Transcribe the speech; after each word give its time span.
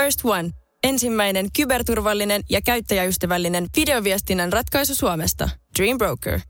First 0.00 0.20
One. 0.24 0.50
Ensimmäinen 0.84 1.46
kyberturvallinen 1.56 2.42
ja 2.50 2.60
käyttäjäystävällinen 2.62 3.66
videoviestinnän 3.76 4.52
ratkaisu 4.52 4.94
Suomesta. 4.94 5.48
Dream 5.78 5.98
Broker. 5.98 6.40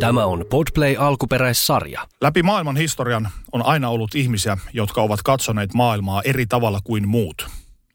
Tämä 0.00 0.24
on 0.24 0.44
Podplay 0.50 0.96
alkuperäissarja. 0.98 2.08
Läpi 2.20 2.42
maailman 2.42 2.76
historian 2.76 3.28
on 3.52 3.66
aina 3.66 3.88
ollut 3.88 4.14
ihmisiä, 4.14 4.58
jotka 4.72 5.02
ovat 5.02 5.22
katsoneet 5.22 5.74
maailmaa 5.74 6.22
eri 6.22 6.46
tavalla 6.46 6.80
kuin 6.84 7.08
muut. 7.08 7.46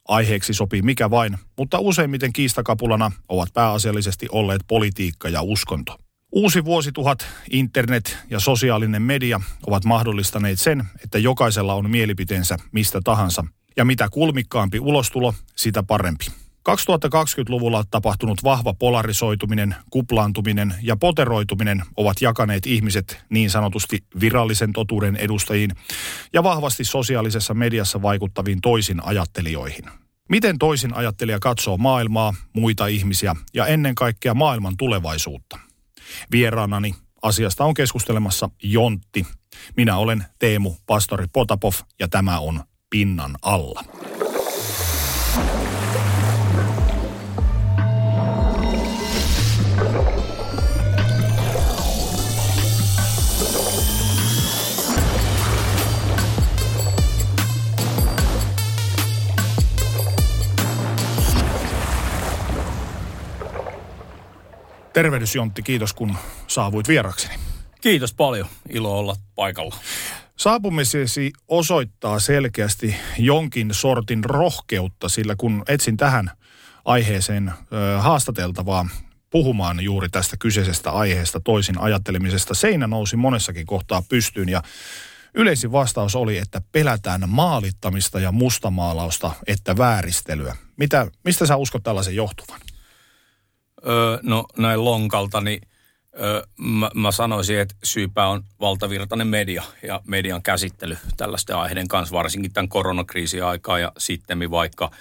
Aiheeksi 0.07 0.53
sopii 0.53 0.81
mikä 0.81 1.09
vain, 1.09 1.37
mutta 1.57 1.79
useimmiten 1.79 2.33
kiistakapulana 2.33 3.11
ovat 3.29 3.49
pääasiallisesti 3.53 4.27
olleet 4.31 4.61
politiikka 4.67 5.29
ja 5.29 5.41
uskonto. 5.41 5.97
Uusi 6.31 6.65
vuosituhat, 6.65 7.27
internet 7.51 8.17
ja 8.29 8.39
sosiaalinen 8.39 9.01
media 9.01 9.41
ovat 9.67 9.85
mahdollistaneet 9.85 10.59
sen, 10.59 10.83
että 11.03 11.17
jokaisella 11.17 11.73
on 11.73 11.89
mielipiteensä 11.89 12.57
mistä 12.71 13.01
tahansa. 13.03 13.45
Ja 13.77 13.85
mitä 13.85 14.07
kulmikkaampi 14.11 14.79
ulostulo, 14.79 15.33
sitä 15.55 15.83
parempi. 15.83 16.25
2020-luvulla 16.69 17.83
tapahtunut 17.91 18.43
vahva 18.43 18.73
polarisoituminen, 18.73 19.75
kuplaantuminen 19.89 20.73
ja 20.81 20.95
poteroituminen 20.95 21.83
ovat 21.97 22.21
jakaneet 22.21 22.65
ihmiset 22.65 23.19
niin 23.29 23.49
sanotusti 23.49 24.03
virallisen 24.19 24.73
totuuden 24.73 25.15
edustajiin 25.15 25.71
ja 26.33 26.43
vahvasti 26.43 26.85
sosiaalisessa 26.85 27.53
mediassa 27.53 28.01
vaikuttaviin 28.01 28.61
toisin 28.61 29.05
ajattelijoihin. 29.05 29.85
Miten 30.29 30.59
toisin 30.59 30.93
ajattelija 30.93 31.39
katsoo 31.39 31.77
maailmaa, 31.77 32.33
muita 32.53 32.87
ihmisiä 32.87 33.35
ja 33.53 33.65
ennen 33.65 33.95
kaikkea 33.95 34.33
maailman 34.33 34.77
tulevaisuutta? 34.77 35.68
Vieraanani 36.31 36.95
asiasta 37.21 37.65
on 37.65 37.73
keskustelemassa 37.73 38.49
Jontti. 38.63 39.25
Minä 39.77 39.97
olen 39.97 40.25
Teemu 40.39 40.75
Pastori 40.85 41.25
Potapov 41.33 41.73
ja 41.99 42.07
tämä 42.07 42.39
on 42.39 42.63
Pinnan 42.89 43.35
alla. 43.41 43.83
Tervehdys 64.93 65.35
Jontti, 65.35 65.63
kiitos 65.63 65.93
kun 65.93 66.15
saavuit 66.47 66.87
vierakseni. 66.87 67.33
Kiitos 67.81 68.13
paljon, 68.13 68.47
ilo 68.69 68.99
olla 68.99 69.15
paikalla. 69.35 69.75
Saapumisesi 70.35 71.31
osoittaa 71.47 72.19
selkeästi 72.19 72.95
jonkin 73.17 73.73
sortin 73.73 74.23
rohkeutta, 74.23 75.09
sillä 75.09 75.35
kun 75.37 75.63
etsin 75.67 75.97
tähän 75.97 76.31
aiheeseen 76.85 77.49
ö, 77.49 78.01
haastateltavaa 78.01 78.85
puhumaan 79.29 79.79
juuri 79.79 80.09
tästä 80.09 80.37
kyseisestä 80.37 80.91
aiheesta, 80.91 81.39
toisin 81.39 81.81
ajattelemisesta, 81.81 82.53
seinä 82.53 82.87
nousi 82.87 83.15
monessakin 83.15 83.65
kohtaa 83.65 84.03
pystyyn 84.09 84.49
ja 84.49 84.61
yleisin 85.33 85.71
vastaus 85.71 86.15
oli, 86.15 86.37
että 86.37 86.61
pelätään 86.71 87.29
maalittamista 87.29 88.19
ja 88.19 88.31
mustamaalausta, 88.31 89.31
että 89.47 89.77
vääristelyä. 89.77 90.55
Mitä, 90.77 91.07
mistä 91.23 91.45
sä 91.45 91.55
uskot 91.55 91.83
tällaisen 91.83 92.15
johtuvan? 92.15 92.59
No 94.21 94.45
näin 94.57 94.85
lonkalta, 94.85 95.41
niin 95.41 95.61
öö, 96.19 96.43
mä, 96.57 96.89
mä 96.95 97.11
sanoisin, 97.11 97.59
että 97.59 97.75
syypää 97.83 98.27
on 98.27 98.43
valtavirtainen 98.59 99.27
media 99.27 99.63
ja 99.87 100.01
median 100.07 100.41
käsittely 100.41 100.97
tällaisten 101.17 101.55
aiheiden 101.55 101.87
kanssa, 101.87 102.15
varsinkin 102.15 102.53
tämän 102.53 102.69
koronakriisin 102.69 103.43
aikaa 103.43 103.79
ja 103.79 103.91
sitten 103.97 104.51
vaikka, 104.51 104.91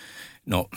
no 0.47 0.69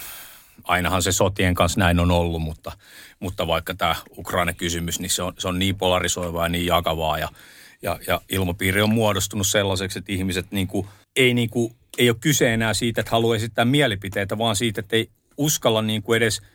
ainahan 0.63 1.03
se 1.03 1.11
sotien 1.11 1.55
kanssa 1.55 1.79
näin 1.79 1.99
on 1.99 2.11
ollut, 2.11 2.41
mutta, 2.41 2.71
mutta 3.19 3.47
vaikka 3.47 3.73
tämä 3.73 3.95
Ukraina-kysymys, 4.17 4.99
niin 4.99 5.09
se 5.09 5.23
on, 5.23 5.33
se 5.37 5.47
on 5.47 5.59
niin 5.59 5.77
polarisoivaa 5.77 6.45
ja 6.45 6.49
niin 6.49 6.65
jakavaa 6.65 7.19
ja, 7.19 7.29
ja, 7.81 7.99
ja 8.07 8.21
ilmapiiri 8.29 8.81
on 8.81 8.93
muodostunut 8.93 9.47
sellaiseksi, 9.47 9.99
että 9.99 10.11
ihmiset 10.11 10.51
niin 10.51 10.67
kuin, 10.67 10.87
ei, 11.15 11.33
niin 11.33 11.49
kuin, 11.49 11.75
ei 11.97 12.09
ole 12.09 12.17
kyse 12.19 12.53
enää 12.53 12.73
siitä, 12.73 13.01
että 13.01 13.11
haluaa 13.11 13.35
esittää 13.35 13.65
mielipiteitä, 13.65 14.37
vaan 14.37 14.55
siitä, 14.55 14.79
että 14.79 14.95
ei 14.95 15.09
uskalla 15.37 15.81
niin 15.81 16.03
kuin 16.03 16.17
edes– 16.17 16.41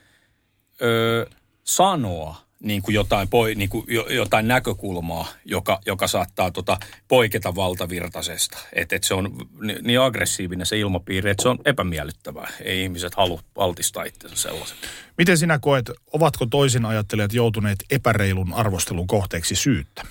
ö, 0.82 1.26
sanoa 1.64 2.46
niin 2.60 2.82
kuin 2.82 2.94
jotain, 2.94 3.28
poi, 3.28 3.54
niin 3.54 3.68
kuin 3.68 3.86
jotain 4.10 4.48
näkökulmaa, 4.48 5.28
joka, 5.44 5.80
joka 5.86 6.06
saattaa 6.06 6.50
tota, 6.50 6.78
poiketa 7.08 7.54
valtavirtaisesta. 7.54 8.58
Että 8.72 8.96
et 8.96 9.04
se 9.04 9.14
on 9.14 9.48
niin 9.82 10.00
aggressiivinen 10.00 10.66
se 10.66 10.78
ilmapiiri, 10.78 11.30
että 11.30 11.42
se 11.42 11.48
on 11.48 11.58
epämiellyttävää. 11.64 12.50
Ei 12.64 12.82
ihmiset 12.82 13.14
halua 13.14 13.40
altistaa 13.56 14.04
itsensä 14.04 14.36
sellaisen. 14.36 14.78
Miten 15.18 15.38
sinä 15.38 15.58
koet, 15.58 15.90
ovatko 16.12 16.46
toisin 16.46 16.84
ajattelijat 16.84 17.32
joutuneet 17.32 17.78
epäreilun 17.90 18.52
arvostelun 18.52 19.06
kohteeksi 19.06 19.54
syyttä? 19.54 20.02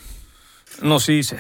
No 0.82 1.00
siis 1.00 1.36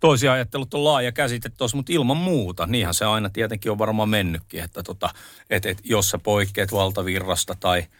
toisia 0.00 0.32
ajattelut 0.32 0.74
on 0.74 0.84
laaja 0.84 1.12
käsite 1.12 1.48
tuossa, 1.48 1.76
mutta 1.76 1.92
ilman 1.92 2.16
muuta. 2.16 2.66
Niinhän 2.66 2.94
se 2.94 3.04
aina 3.04 3.30
tietenkin 3.30 3.72
on 3.72 3.78
varmaan 3.78 4.08
mennytkin, 4.08 4.62
että 4.62 4.82
tota, 4.82 5.10
et, 5.50 5.66
et, 5.66 5.80
jos 5.84 6.10
sä 6.10 6.18
poikkeat 6.18 6.72
valtavirrasta 6.72 7.56
tai– 7.60 7.86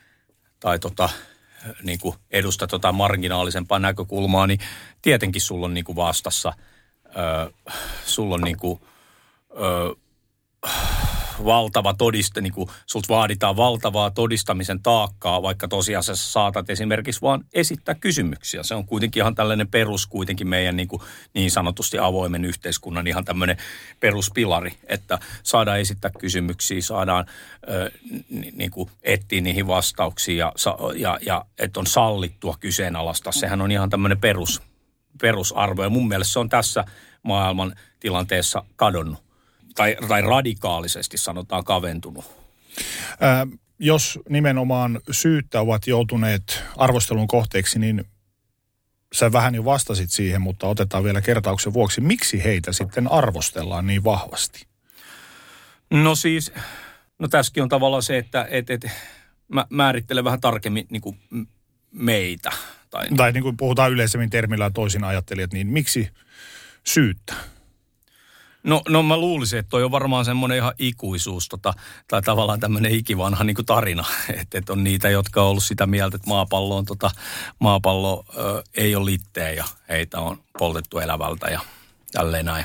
tai 0.60 0.78
tota, 0.78 1.08
niin 1.82 1.98
kuin 1.98 2.16
edusta 2.30 2.66
tota 2.66 2.92
marginaalisempaa 2.92 3.78
näkökulmaa, 3.78 4.46
niin 4.46 4.60
tietenkin 5.02 5.42
sulla 5.42 5.66
on 5.66 5.74
niin 5.74 5.84
kuin 5.84 5.96
vastassa, 5.96 6.52
ö, 7.06 7.52
sulla 8.04 8.34
on 8.34 8.40
niin 8.40 8.58
kuin, 8.58 8.80
ö, 9.50 9.94
valtava 11.44 11.94
todiste, 11.94 12.40
niin 12.40 12.52
kuin 12.52 12.68
sulta 12.86 13.08
vaaditaan 13.08 13.56
valtavaa 13.56 14.10
todistamisen 14.10 14.82
taakkaa, 14.82 15.42
vaikka 15.42 15.68
tosiasiassa 15.68 16.32
saatat 16.32 16.70
esimerkiksi 16.70 17.22
vaan 17.22 17.44
esittää 17.54 17.94
kysymyksiä. 17.94 18.62
Se 18.62 18.74
on 18.74 18.86
kuitenkin 18.86 19.20
ihan 19.20 19.34
tällainen 19.34 19.68
perus 19.68 20.06
kuitenkin 20.06 20.48
meidän 20.48 20.76
niin, 20.76 20.88
kuin 20.88 21.02
niin 21.34 21.50
sanotusti 21.50 21.98
avoimen 21.98 22.44
yhteiskunnan 22.44 23.06
ihan 23.06 23.24
tämmöinen 23.24 23.56
peruspilari, 24.00 24.72
että 24.86 25.18
saadaan 25.42 25.80
esittää 25.80 26.10
kysymyksiä, 26.18 26.80
saadaan 26.80 27.26
ö, 27.68 27.90
niin 28.52 28.70
kuin 28.70 28.90
etsiä 29.02 29.40
niihin 29.40 29.66
vastauksia 29.66 30.36
ja, 30.36 30.52
ja, 30.96 31.18
ja 31.22 31.44
että 31.58 31.80
on 31.80 31.86
sallittua 31.86 32.56
kyseenalaista. 32.60 33.32
Sehän 33.32 33.60
on 33.60 33.70
ihan 33.70 33.90
tämmöinen 33.90 34.20
perus, 34.20 34.62
perusarvo 35.20 35.82
ja 35.82 35.90
mun 35.90 36.08
mielestä 36.08 36.32
se 36.32 36.38
on 36.38 36.48
tässä 36.48 36.84
maailman 37.22 37.74
tilanteessa 38.00 38.64
kadonnut 38.76 39.27
tai, 39.78 39.96
tai 40.08 40.22
radikaalisesti 40.22 41.18
sanotaan 41.18 41.64
kaventunut? 41.64 42.24
Ää, 43.20 43.46
jos 43.78 44.18
nimenomaan 44.28 45.00
syyttä 45.10 45.60
ovat 45.60 45.86
joutuneet 45.86 46.62
arvostelun 46.76 47.28
kohteeksi, 47.28 47.78
niin 47.78 48.04
sä 49.12 49.32
vähän 49.32 49.54
jo 49.54 49.64
vastasit 49.64 50.10
siihen, 50.10 50.40
mutta 50.40 50.66
otetaan 50.66 51.04
vielä 51.04 51.20
kertauksen 51.20 51.72
vuoksi. 51.72 52.00
Miksi 52.00 52.44
heitä 52.44 52.72
sitten 52.72 53.12
arvostellaan 53.12 53.86
niin 53.86 54.04
vahvasti? 54.04 54.66
No 55.90 56.14
siis, 56.14 56.52
no 57.18 57.28
tässäkin 57.28 57.62
on 57.62 57.68
tavallaan 57.68 58.02
se, 58.02 58.18
että 58.18 58.46
et, 58.50 58.70
et, 58.70 58.86
mä 59.48 59.66
määrittelen 59.70 60.24
vähän 60.24 60.40
tarkemmin 60.40 60.86
niin 60.90 61.02
kuin 61.02 61.18
meitä. 61.92 62.50
Tai, 62.90 63.06
tai 63.16 63.32
niin 63.32 63.42
kuin 63.42 63.56
puhutaan 63.56 63.92
yleisemmin 63.92 64.30
termillä 64.30 64.70
toisin 64.70 65.04
ajattelijat, 65.04 65.52
niin 65.52 65.66
miksi 65.66 66.10
syyttä? 66.84 67.34
No, 68.68 68.82
no 68.88 69.02
mä 69.02 69.16
luulisin, 69.16 69.58
että 69.58 69.70
toi 69.70 69.84
on 69.84 69.90
varmaan 69.90 70.24
semmoinen 70.24 70.58
ihan 70.58 70.74
ikuisuus 70.78 71.48
tota, 71.48 71.74
tai 72.08 72.22
tavallaan 72.22 72.60
tämmöinen 72.60 72.92
ikivanha 72.92 73.44
niin 73.44 73.56
tarina. 73.66 74.04
Että 74.40 74.58
et 74.58 74.70
on 74.70 74.84
niitä, 74.84 75.08
jotka 75.08 75.42
on 75.42 75.48
ollut 75.48 75.64
sitä 75.64 75.86
mieltä, 75.86 76.16
että 76.16 76.28
maapallo, 76.28 76.76
on, 76.76 76.84
tota, 76.84 77.10
maapallo 77.58 78.24
ö, 78.36 78.62
ei 78.74 78.94
ole 78.94 79.04
litteä 79.04 79.50
ja 79.50 79.64
heitä 79.88 80.20
on 80.20 80.38
poltettu 80.58 80.98
elävältä 80.98 81.48
ja 81.48 81.60
tälleen 82.12 82.44
näin. 82.44 82.64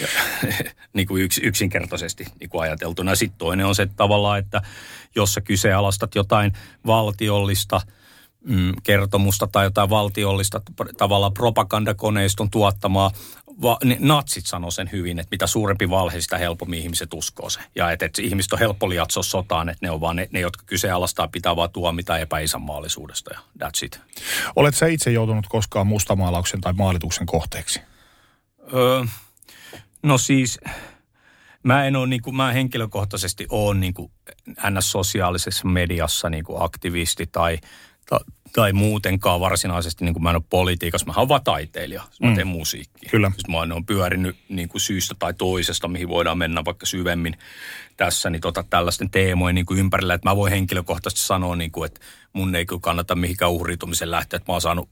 Ja, 0.00 0.08
niin 0.94 1.06
kuin 1.06 1.22
yks, 1.22 1.40
yksinkertaisesti 1.42 2.24
niin 2.40 2.50
kuin 2.50 2.62
ajateltuna. 2.62 3.14
Sitten 3.14 3.38
toinen 3.38 3.66
on 3.66 3.74
se 3.74 3.82
että 3.82 3.96
tavallaan, 3.96 4.38
että 4.38 4.62
jos 5.14 5.34
sä 5.34 5.40
kyseenalaistat 5.40 6.14
jotain 6.14 6.52
valtiollista– 6.86 7.80
mm, 8.44 8.72
kertomusta 8.82 9.46
tai 9.46 9.64
jotain 9.64 9.90
valtiollista 9.90 10.60
tavallaan 10.96 11.34
propagandakoneiston 11.34 12.50
tuottamaa 12.50 13.10
va, 13.62 13.78
ne, 13.84 13.96
natsit 14.00 14.46
sanoi 14.46 14.72
sen 14.72 14.92
hyvin, 14.92 15.18
että 15.18 15.30
mitä 15.30 15.46
suurempi 15.46 15.90
valhe, 15.90 16.20
sitä 16.20 16.38
helpommin 16.38 16.78
ihmiset 16.80 17.14
uskoo 17.14 17.50
se. 17.50 17.60
Ja 17.74 17.90
että, 17.90 18.06
että 18.06 18.22
ihmiset 18.22 18.52
on 18.52 18.58
helppo 18.58 18.88
liatsoa 18.88 19.22
sotaan, 19.22 19.68
että 19.68 19.86
ne 19.86 19.90
on 19.90 20.00
vaan 20.00 20.16
ne, 20.16 20.28
ne 20.32 20.40
jotka 20.40 20.64
kyseenalaistaa, 20.66 21.28
pitää 21.28 21.56
vaan 21.56 21.70
tuomita 21.70 22.18
epäisänmaallisuudesta 22.18 23.30
ja 23.34 23.40
that's 23.64 23.84
it. 23.84 24.00
Olet 24.56 24.74
sä 24.74 24.86
itse 24.86 25.12
joutunut 25.12 25.46
koskaan 25.48 25.86
mustamaalauksen 25.86 26.60
tai 26.60 26.72
maalituksen 26.72 27.26
kohteeksi? 27.26 27.80
Öö, 28.74 29.04
no 30.02 30.18
siis, 30.18 30.60
mä 31.62 31.86
en 31.86 31.96
ole, 31.96 32.06
niin 32.06 32.22
kuin, 32.22 32.36
mä 32.36 32.52
henkilökohtaisesti 32.52 33.46
olen 33.48 33.80
niin 33.80 33.94
kuin 33.94 34.10
ns. 34.70 34.92
sosiaalisessa 34.92 35.68
mediassa 35.68 36.30
niin 36.30 36.44
kuin 36.44 36.62
aktivisti 36.62 37.26
tai, 37.26 37.58
ta, 37.58 37.68
tai 38.54 38.72
muutenkaan 38.72 39.40
varsinaisesti, 39.40 40.04
niin 40.04 40.12
kuin 40.12 40.22
mä 40.22 40.30
en 40.30 40.36
ole 40.36 40.44
politiikassa, 40.50 41.06
mä 41.06 41.12
oon 41.16 41.44
taiteilija, 41.44 42.02
mä 42.20 42.28
mm. 42.28 42.34
teen 42.34 42.46
musiikkia. 42.46 43.10
Kyllä. 43.10 43.30
Siis 43.30 43.48
mä 43.48 43.58
oon 43.58 43.86
pyörinyt 43.86 44.36
niin 44.48 44.68
kuin 44.68 44.80
syystä 44.80 45.14
tai 45.18 45.34
toisesta, 45.34 45.88
mihin 45.88 46.08
voidaan 46.08 46.38
mennä 46.38 46.64
vaikka 46.64 46.86
syvemmin 46.86 47.36
tässä, 47.96 48.30
niin 48.30 48.40
tota, 48.40 48.64
tällaisten 48.70 49.10
teemojen 49.10 49.54
niin 49.54 49.66
kuin 49.66 49.80
ympärillä, 49.80 50.14
että 50.14 50.28
mä 50.28 50.36
voin 50.36 50.52
henkilökohtaisesti 50.52 51.26
sanoa, 51.26 51.56
niin 51.56 51.72
kuin, 51.72 51.86
että 51.86 52.00
mun 52.32 52.54
ei 52.54 52.66
kyllä 52.66 52.80
kannata 52.80 53.14
mihinkään 53.14 53.50
uhriutumisen 53.50 54.10
lähteä, 54.10 54.36
että 54.36 54.52
mä 54.52 54.54
oon 54.54 54.60
saanut 54.60 54.88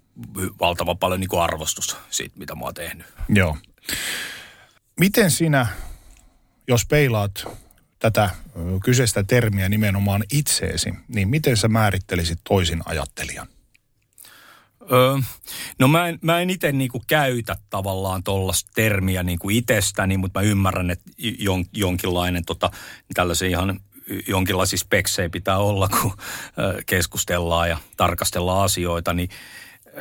valtavan 0.60 0.98
paljon 0.98 1.20
niin 1.20 1.28
kuin 1.28 1.42
arvostusta 1.42 1.96
siitä, 2.10 2.38
mitä 2.38 2.54
mä 2.54 2.64
oon 2.64 2.74
tehnyt. 2.74 3.06
Joo. 3.28 3.56
Miten 5.00 5.30
sinä, 5.30 5.66
jos 6.68 6.86
peilaat 6.86 7.48
tätä 8.00 8.30
kyseistä 8.84 9.24
termiä 9.24 9.68
nimenomaan 9.68 10.24
itseesi, 10.32 10.94
niin 11.08 11.28
miten 11.28 11.56
sä 11.56 11.68
määrittelisit 11.68 12.38
toisin 12.48 12.82
ajattelijan? 12.84 13.46
Öö, 14.92 15.18
no 15.78 15.88
mä 15.88 16.08
en, 16.08 16.18
mä 16.22 16.40
en 16.40 16.50
itse 16.50 16.72
niinku 16.72 17.02
käytä 17.06 17.56
tavallaan 17.70 18.22
tuollaista 18.22 18.70
termiä 18.74 19.22
niinku 19.22 19.50
itsestäni, 19.50 20.16
mutta 20.16 20.40
mä 20.40 20.46
ymmärrän, 20.46 20.90
että 20.90 21.10
jon, 21.18 21.64
jonkinlainen 21.72 22.44
tota, 22.44 22.70
tällaisia 23.14 23.48
ihan 23.48 23.80
jonkinlaisia 24.28 24.78
speksejä 24.78 25.30
pitää 25.30 25.58
olla, 25.58 25.88
kun 25.88 26.16
keskustellaan 26.86 27.68
ja 27.68 27.78
tarkastellaan 27.96 28.64
asioita, 28.64 29.14
niin 29.14 29.28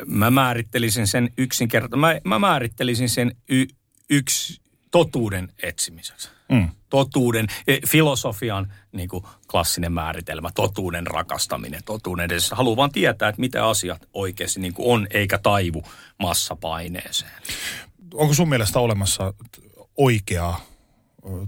mä 0.05 0.31
määrittelisin 0.31 1.07
sen 1.07 1.29
yksinkertaisesti, 1.37 1.97
mä, 1.97 2.19
mä 2.23 2.39
määrittelisin 2.39 3.09
sen 3.09 3.35
y, 3.49 3.65
yksi 4.09 4.61
totuuden 4.91 5.53
etsimiseksi. 5.63 6.29
Mm. 6.49 6.69
Totuuden, 6.89 7.47
e, 7.67 7.77
filosofian 7.87 8.73
niin 8.91 9.09
kuin 9.09 9.23
klassinen 9.51 9.91
määritelmä, 9.91 10.49
totuuden 10.55 11.07
rakastaminen, 11.07 11.81
totuuden 11.85 12.25
edessä. 12.25 12.55
Haluan 12.55 12.77
vaan 12.77 12.91
tietää, 12.91 13.29
että 13.29 13.41
mitä 13.41 13.67
asiat 13.67 14.07
oikeasti 14.13 14.59
niin 14.59 14.73
kuin 14.73 14.93
on, 14.93 15.07
eikä 15.11 15.37
taivu 15.37 15.83
massapaineeseen. 16.19 17.41
Onko 18.13 18.33
sun 18.33 18.49
mielestä 18.49 18.79
olemassa 18.79 19.33
oikeaa 19.97 20.61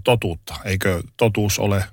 totuutta? 0.04 0.54
Eikö 0.64 1.02
totuus 1.16 1.58
ole 1.58 1.84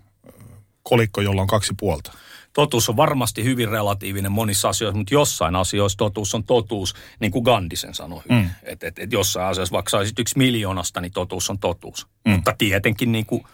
kolikko, 0.83 1.21
jolla 1.21 1.41
on 1.41 1.47
kaksi 1.47 1.73
puolta? 1.79 2.11
Totuus 2.53 2.89
on 2.89 2.97
varmasti 2.97 3.43
hyvin 3.43 3.69
relatiivinen 3.69 4.31
monissa 4.31 4.69
asioissa, 4.69 4.97
mutta 4.97 5.13
jossain 5.13 5.55
asioissa 5.55 5.97
totuus 5.97 6.35
on 6.35 6.43
totuus, 6.43 6.95
niin 7.19 7.31
kuin 7.31 7.43
Gandhi 7.43 7.75
sen 7.75 7.93
sanoi 7.93 8.21
hyvin. 8.29 8.43
Mm. 8.43 8.49
Että 8.63 8.87
et, 8.87 8.99
et 8.99 9.11
jossain 9.11 9.47
asiassa, 9.47 9.73
vaikka 9.73 9.89
saisit 9.89 10.19
yksi 10.19 10.37
miljoonasta, 10.37 11.01
niin 11.01 11.11
totuus 11.11 11.49
on 11.49 11.59
totuus. 11.59 12.07
Mm. 12.25 12.31
Mutta 12.31 12.55
tietenkin 12.57 13.11
niin 13.11 13.25
kuin– 13.25 13.43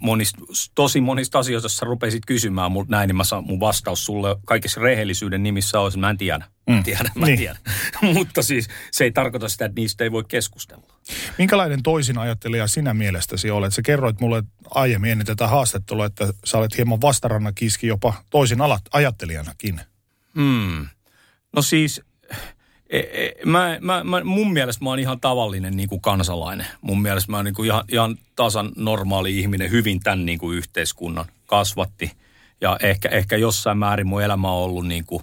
monista, 0.00 0.40
tosi 0.74 1.00
monista 1.00 1.38
asioista, 1.38 1.64
jos 1.64 1.76
sä 1.76 1.86
rupesit 1.86 2.26
kysymään 2.26 2.72
multa 2.72 2.90
näin, 2.90 3.08
niin 3.08 3.16
mä 3.16 3.24
saan, 3.24 3.44
mun 3.44 3.60
vastaus 3.60 4.04
sulle 4.04 4.36
kaikessa 4.46 4.80
rehellisyyden 4.80 5.42
nimissä 5.42 5.80
olisi, 5.80 5.98
mä 5.98 6.10
en 6.10 6.18
tiedä. 6.18 6.44
Mä 6.70 6.76
mm. 6.76 6.82
tiedän, 6.82 7.06
mä 7.14 7.26
niin. 7.26 7.38
tiedän. 7.38 7.56
Mutta 8.14 8.42
siis 8.42 8.68
se 8.90 9.04
ei 9.04 9.12
tarkoita 9.12 9.48
sitä, 9.48 9.64
että 9.64 9.80
niistä 9.80 10.04
ei 10.04 10.12
voi 10.12 10.24
keskustella. 10.28 10.94
Minkälainen 11.38 11.82
toisin 11.82 12.18
ajattelija 12.18 12.66
sinä 12.66 12.94
mielestäsi 12.94 13.50
olet? 13.50 13.74
Sä 13.74 13.82
kerroit 13.82 14.20
mulle 14.20 14.42
aiemmin 14.70 15.10
ennen 15.10 15.26
tätä 15.26 15.46
haastattelua, 15.46 16.06
että 16.06 16.32
sä 16.44 16.58
olet 16.58 16.76
hieman 16.76 17.00
vastarannakiski 17.00 17.86
jopa 17.86 18.14
toisin 18.30 18.60
alat, 18.60 18.82
ajattelijanakin. 18.92 19.80
Hmm. 20.34 20.86
No 21.56 21.62
siis 21.62 22.00
mä, 23.44 23.78
mä, 23.80 24.04
mä, 24.04 24.24
mun 24.24 24.52
mielestä 24.52 24.84
mä 24.84 24.90
oon 24.90 24.98
ihan 24.98 25.20
tavallinen 25.20 25.76
niin 25.76 25.88
kuin 25.88 26.00
kansalainen. 26.00 26.66
Mun 26.80 27.02
mielestä 27.02 27.30
mä 27.30 27.36
oon 27.36 27.44
niin 27.44 27.54
kuin 27.54 27.66
ihan, 27.66 27.84
ihan 27.88 28.18
tasan 28.36 28.72
normaali 28.76 29.38
ihminen, 29.38 29.70
hyvin 29.70 30.00
tämän 30.00 30.26
niin 30.26 30.38
kuin 30.38 30.56
yhteiskunnan 30.58 31.24
kasvatti. 31.46 32.12
Ja 32.60 32.76
ehkä, 32.82 33.08
ehkä 33.08 33.36
jossain 33.36 33.78
määrin 33.78 34.06
mun 34.06 34.22
elämä 34.22 34.52
on 34.52 34.64
ollut 34.64 34.86
niin 34.86 35.04
kuin 35.04 35.22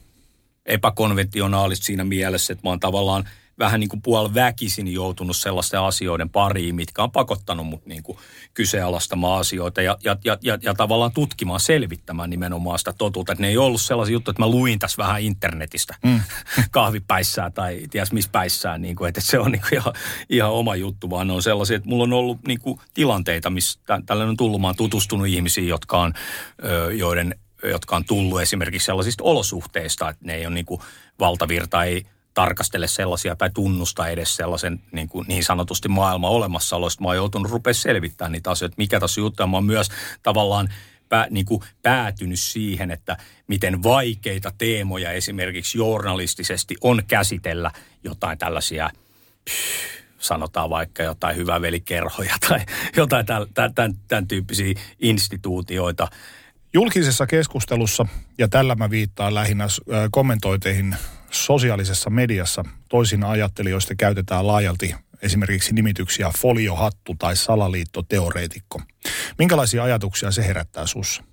epäkonventionaalista 0.66 1.86
siinä 1.86 2.04
mielessä, 2.04 2.54
että 2.54 2.68
mä 2.68 2.70
oon 2.70 2.80
tavallaan– 2.80 3.30
vähän 3.60 3.80
niin 3.80 3.90
kuin 3.90 4.02
puol 4.02 4.30
väkisin 4.34 4.94
joutunut 4.94 5.38
sellaisten 5.38 5.80
asioiden 5.80 6.30
pariin, 6.30 6.76
mitkä 6.76 7.04
on 7.04 7.12
pakottanut 7.12 7.68
mut 7.68 7.86
niin 7.86 8.04
kuin 8.04 8.18
kyseenalaistamaan 8.54 9.40
asioita 9.40 9.82
ja, 9.82 9.98
ja, 10.04 10.18
ja, 10.24 10.38
ja, 10.42 10.58
ja 10.62 10.74
tavallaan 10.74 11.12
tutkimaan, 11.12 11.60
selvittämään 11.60 12.30
nimenomaan 12.30 12.80
sitä 12.80 12.94
totuutta. 12.94 13.32
Että 13.32 13.42
ne 13.42 13.48
ei 13.48 13.58
ollut 13.58 13.82
sellaisia 13.82 14.14
juttuja, 14.14 14.32
että 14.32 14.42
mä 14.42 14.50
luin 14.50 14.80
tässä 14.80 14.98
vähän 14.98 15.22
internetistä 15.22 15.96
mm. 16.04 16.22
kahvipäissään 16.72 17.54
tai 17.54 17.82
ties 17.90 18.12
missä 18.12 18.32
päissään, 18.32 18.82
niin 18.82 18.96
kuin, 18.96 19.08
että 19.10 19.22
se 19.22 19.40
on 19.40 19.52
niin 19.52 19.62
kuin 19.62 19.74
ihan, 19.74 19.94
ihan 20.30 20.52
oma 20.52 20.76
juttu, 20.76 21.10
vaan 21.10 21.28
ne 21.28 21.34
on 21.34 21.44
sellaisia, 21.44 21.78
että 21.78 21.90
mulla 21.90 22.04
on 22.04 22.14
ollut 22.14 22.48
niin 22.48 22.60
kuin 22.60 22.80
tilanteita, 22.94 23.50
missä 23.50 23.80
tällainen 24.06 24.30
on 24.30 24.38
tullut, 24.38 24.62
mä 24.62 24.68
oon 24.68 24.76
tutustunut 24.76 25.28
ihmisiin, 25.28 25.68
jotka 25.68 26.00
on, 26.00 26.14
joiden 26.98 27.36
jotka 27.64 27.96
on 27.96 28.06
tullut 28.06 28.42
esimerkiksi 28.42 28.86
sellaisista 28.86 29.24
olosuhteista, 29.24 30.10
että 30.10 30.26
ne 30.26 30.36
ei 30.36 30.46
ole 30.46 30.56
niin 30.56 30.66
kuin 30.66 30.82
valtavirta, 31.20 31.84
ei 31.84 32.06
tarkastele 32.34 32.88
sellaisia 32.88 33.36
tai 33.36 33.50
tunnusta 33.54 34.08
edes 34.08 34.36
sellaisen 34.36 34.82
niin, 34.92 35.10
kuin 35.10 35.28
niin 35.28 35.44
sanotusti 35.44 35.88
maailman 35.88 36.32
olemassaolosta. 36.32 37.02
Mä 37.02 37.08
oon 37.08 37.16
joutunut 37.16 37.52
rupea 37.52 37.74
selvittämään 37.74 38.32
niitä 38.32 38.52
asioita, 38.52 38.76
mikä 38.78 39.00
tässä 39.00 39.22
juttu. 39.22 39.48
Mä 39.48 39.58
oon 39.58 39.66
myös 39.66 39.90
tavallaan 40.24 40.70
pä, 41.10 41.28
niin 41.30 41.46
kuin 41.46 41.62
päätynyt 41.82 42.40
siihen, 42.40 42.92
että 42.92 43.18
miten 43.48 43.84
vaikeita 43.84 44.52
teemoja 44.58 45.12
esimerkiksi 45.12 45.78
journalistisesti 45.78 46.76
on 46.82 47.02
käsitellä 47.08 47.72
jotain 48.04 48.38
tällaisia 48.38 48.90
sanotaan 50.20 50.70
vaikka 50.70 51.04
jotain 51.04 51.36
hyvävelikerhoja 51.36 52.36
tai 52.50 52.60
jotain 52.98 53.26
tämän, 53.26 53.48
tämän, 53.76 53.94
tämän 54.08 54.28
tyyppisiä 54.28 54.74
instituutioita. 55.00 56.08
Julkisessa 56.74 57.28
keskustelussa, 57.28 58.06
ja 58.38 58.48
tällä 58.48 58.76
mä 58.76 58.90
viittaan 58.90 59.36
lähinnä 59.36 59.68
kommentoiteihin 60.12 60.96
sosiaalisessa 61.32 62.10
mediassa 62.10 62.64
toisin 62.90 63.24
ajattelijoista 63.24 63.96
käytetään 63.96 64.48
laajalti 64.48 64.96
esimerkiksi 65.22 65.74
nimityksiä 65.74 66.32
foliohattu 66.38 67.16
tai 67.20 67.36
salaliittoteoreetikko. 67.36 68.82
Minkälaisia 69.38 69.84
ajatuksia 69.84 70.32
se 70.32 70.48
herättää 70.48 70.88
sussa? 70.88 71.24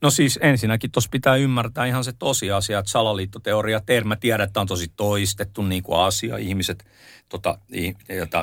No 0.00 0.10
siis 0.10 0.38
ensinnäkin 0.42 0.90
tuossa 0.90 1.10
pitää 1.10 1.36
ymmärtää 1.36 1.86
ihan 1.86 2.04
se 2.04 2.12
tosiasia, 2.12 2.78
että 2.78 2.90
salaliittoteoria, 2.90 3.80
termi, 3.80 4.16
tiedän, 4.16 4.46
että 4.46 4.60
on 4.60 4.66
tosi 4.66 4.92
toistettu 4.96 5.62
niin 5.62 5.82
kuin 5.82 6.00
asia. 6.00 6.36
Ihmiset, 6.36 6.84
tota, 7.28 7.58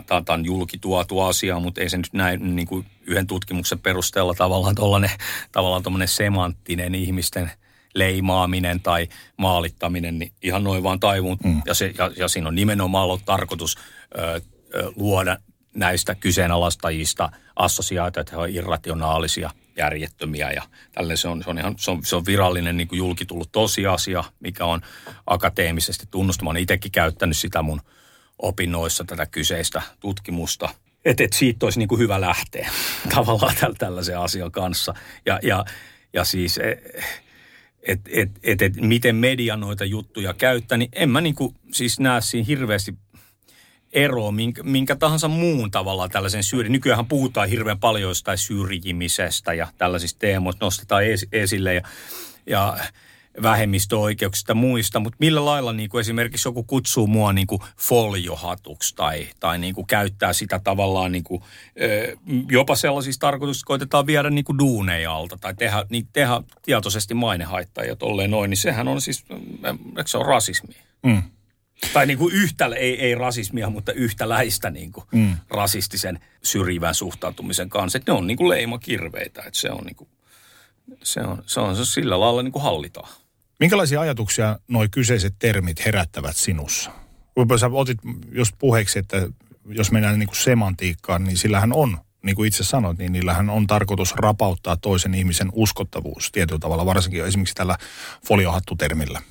tämä 0.08 0.24
on 0.30 0.46
julkituotu 0.46 1.22
asia, 1.22 1.60
mutta 1.60 1.82
ei 1.82 1.90
se 1.90 1.98
nyt 1.98 2.14
näin 2.14 2.56
niin 2.56 2.68
kuin 2.68 2.86
yhden 3.08 3.28
tutkimuksen 3.28 3.80
perusteella 3.80 4.34
tavallaan 4.34 4.76
tuollainen 4.76 5.12
tavallaan 5.52 6.08
semanttinen 6.08 6.96
ihmisten– 6.96 7.52
leimaaminen 7.96 8.82
tai 8.82 9.08
maalittaminen, 9.38 10.20
niin 10.20 10.34
ihan 10.42 10.64
noin 10.64 10.84
vaan 10.84 11.00
taivuun. 11.00 11.38
Mm. 11.44 11.62
Ja, 11.66 11.74
se, 11.74 11.94
ja, 11.98 12.12
ja 12.18 12.28
siinä 12.28 12.48
on 12.48 12.56
nimenomaan 12.56 13.06
ollut 13.06 13.26
tarkoitus 13.26 13.78
ö, 14.18 14.42
ö, 14.76 14.92
luoda 14.96 15.38
näistä 15.76 16.16
kyseenalaistajista 16.16 17.30
assosiaatioita, 17.56 18.22
että 18.22 18.32
he 18.32 18.38
ovat 18.38 18.56
irrationaalisia, 18.56 19.50
järjettömiä 19.78 20.52
ja 20.52 20.64
tälle 20.92 21.16
se 21.16 21.28
on, 21.28 21.44
se 21.44 21.50
on, 21.50 21.60
ihan, 21.60 21.76
se 21.78 21.92
on, 21.92 22.06
se 22.06 22.16
on 22.16 22.26
virallinen 22.26 22.78
niin 22.78 22.88
julkitullut 22.92 23.52
tosiasia, 23.52 24.24
mikä 24.40 24.66
on 24.66 24.82
akateemisesti 25.28 26.06
tunnustama. 26.12 26.52
Olen 26.52 26.62
itsekin 26.62 26.92
käyttänyt 26.92 27.38
sitä 27.38 27.62
mun 27.62 27.82
opinnoissa 28.38 29.04
tätä 29.04 29.26
kyseistä 29.26 29.82
tutkimusta. 30.00 30.70
Että 31.06 31.24
et 31.24 31.34
siitä 31.34 31.66
olisi 31.66 31.80
niin 31.80 31.88
kuin 31.88 32.00
hyvä 32.00 32.22
lähteä 32.22 32.72
tavallaan 33.16 33.56
tällaisen 33.78 34.20
asian 34.20 34.52
kanssa. 34.52 34.94
Ja, 35.26 35.40
ja, 35.44 35.66
ja 36.14 36.24
siis... 36.24 36.58
Eh, 36.58 36.78
että 37.88 38.10
et, 38.14 38.30
et, 38.44 38.62
et, 38.62 38.76
miten 38.76 39.16
media 39.16 39.58
noita 39.58 39.86
juttuja 39.86 40.34
käyttää, 40.34 40.78
niin 40.78 40.90
en 40.94 41.10
mä 41.10 41.22
niinku 41.22 41.56
siis 41.72 42.00
näe 42.00 42.22
siinä 42.22 42.46
hirveästi 42.48 42.96
eroa 43.94 44.32
minkä, 44.32 44.64
minkä 44.64 44.96
tahansa 44.96 45.28
muun 45.28 45.72
tavalla 45.72 46.10
tällaisen 46.10 46.44
syrji. 46.44 46.72
Nykyään 46.72 47.06
puhutaan 47.06 47.50
hirveän 47.50 47.80
paljon 47.80 48.10
jostain 48.10 48.38
syrjimisestä 48.38 49.54
ja 49.54 49.68
tällaisista 49.78 50.20
teemoista 50.20 50.66
nostetaan 50.66 51.06
es, 51.06 51.28
esille 51.32 51.74
ja, 51.74 51.82
ja 52.46 52.78
vähemmistöoikeuksista 53.42 54.54
muista, 54.54 55.00
mutta 55.00 55.18
millä 55.20 55.46
lailla 55.46 55.74
niin 55.74 55.90
kuin 55.90 56.00
esimerkiksi 56.00 56.48
joku 56.48 56.64
kutsuu 56.64 57.08
mua 57.08 57.34
niin 57.34 57.48
kuin 57.48 57.62
foliohatuksi 57.78 58.96
tai, 58.96 59.28
tai 59.40 59.60
niin 59.60 59.76
kuin 59.76 59.88
käyttää 59.88 60.34
sitä 60.34 60.60
tavallaan 60.64 61.12
niin 61.12 61.24
kuin, 61.24 61.44
jopa 62.52 62.76
sellaisissa 62.76 63.20
tarkoituksissa 63.20 63.66
koitetaan 63.66 64.08
viedä 64.08 64.30
niin 64.30 64.46
kuin 64.46 64.58
duuneja 64.58 65.14
alta 65.14 65.38
tai 65.38 65.54
tehdä, 65.56 65.86
niin 65.90 66.08
tehdä 66.14 66.42
tietoisesti 66.62 67.14
mainehaittaa 67.14 67.84
ja 67.84 67.96
tolleen 67.96 68.32
noin, 68.32 68.50
niin 68.50 68.58
sehän 68.58 68.88
on 68.88 69.02
siis, 69.02 69.26
eikö 69.98 70.08
se 70.08 70.18
on 70.18 70.26
rasismi? 70.26 70.76
Mm. 71.04 71.24
Tai 71.94 72.06
niin 72.06 72.18
kuin 72.18 72.36
yhtä, 72.36 72.66
ei, 72.66 73.02
ei 73.02 73.16
rasismia, 73.16 73.70
mutta 73.70 73.92
yhtäläistä 73.92 74.70
niin 74.70 74.92
kuin 74.92 75.06
mm. 75.12 75.38
rasistisen 75.50 76.20
syrjivän 76.44 76.96
suhtautumisen 76.96 77.70
kanssa. 77.70 77.98
Että 77.98 78.12
ne 78.12 78.18
on 78.18 78.28
niin 78.28 78.38
kuin 78.38 78.50
leimakirveitä, 78.50 79.42
että 79.42 79.60
se 79.60 79.72
on 79.72 79.84
niin 79.86 79.96
kuin, 79.96 80.10
se 81.04 81.22
on, 81.22 81.44
se 81.46 81.60
on 81.60 81.76
se 81.76 81.86
sillä 81.86 82.20
lailla 82.20 82.44
niin 82.44 82.52
kuin 82.52 82.64
hallitaan. 82.64 83.10
Minkälaisia 83.62 84.02
ajatuksia 84.02 84.60
nuo 84.68 84.88
kyseiset 84.92 85.36
termit 85.40 85.86
herättävät 85.86 86.36
sinussa? 86.36 86.92
Sä 87.60 87.68
otit 87.72 87.98
just 88.32 88.56
puheeksi, 88.60 89.00
että 89.00 89.28
jos 89.66 89.92
mennään 89.92 90.20
niin 90.20 90.28
kuin 90.28 90.38
semantiikkaan, 90.38 91.24
niin 91.24 91.38
sillähän 91.38 91.74
on, 91.74 91.98
niin 92.24 92.36
kuin 92.36 92.48
itse 92.48 92.64
sanoit, 92.64 92.98
niin 92.98 93.12
niillähän 93.12 93.50
on 93.50 93.68
tarkoitus 93.68 94.16
rapauttaa 94.16 94.78
toisen 94.78 95.14
ihmisen 95.14 95.50
uskottavuus 95.54 96.32
tietyllä 96.32 96.60
tavalla, 96.60 96.86
varsinkin 96.86 97.26
esimerkiksi 97.26 97.56
tällä 97.56 97.78
foliohattutermillä. 98.28 99.22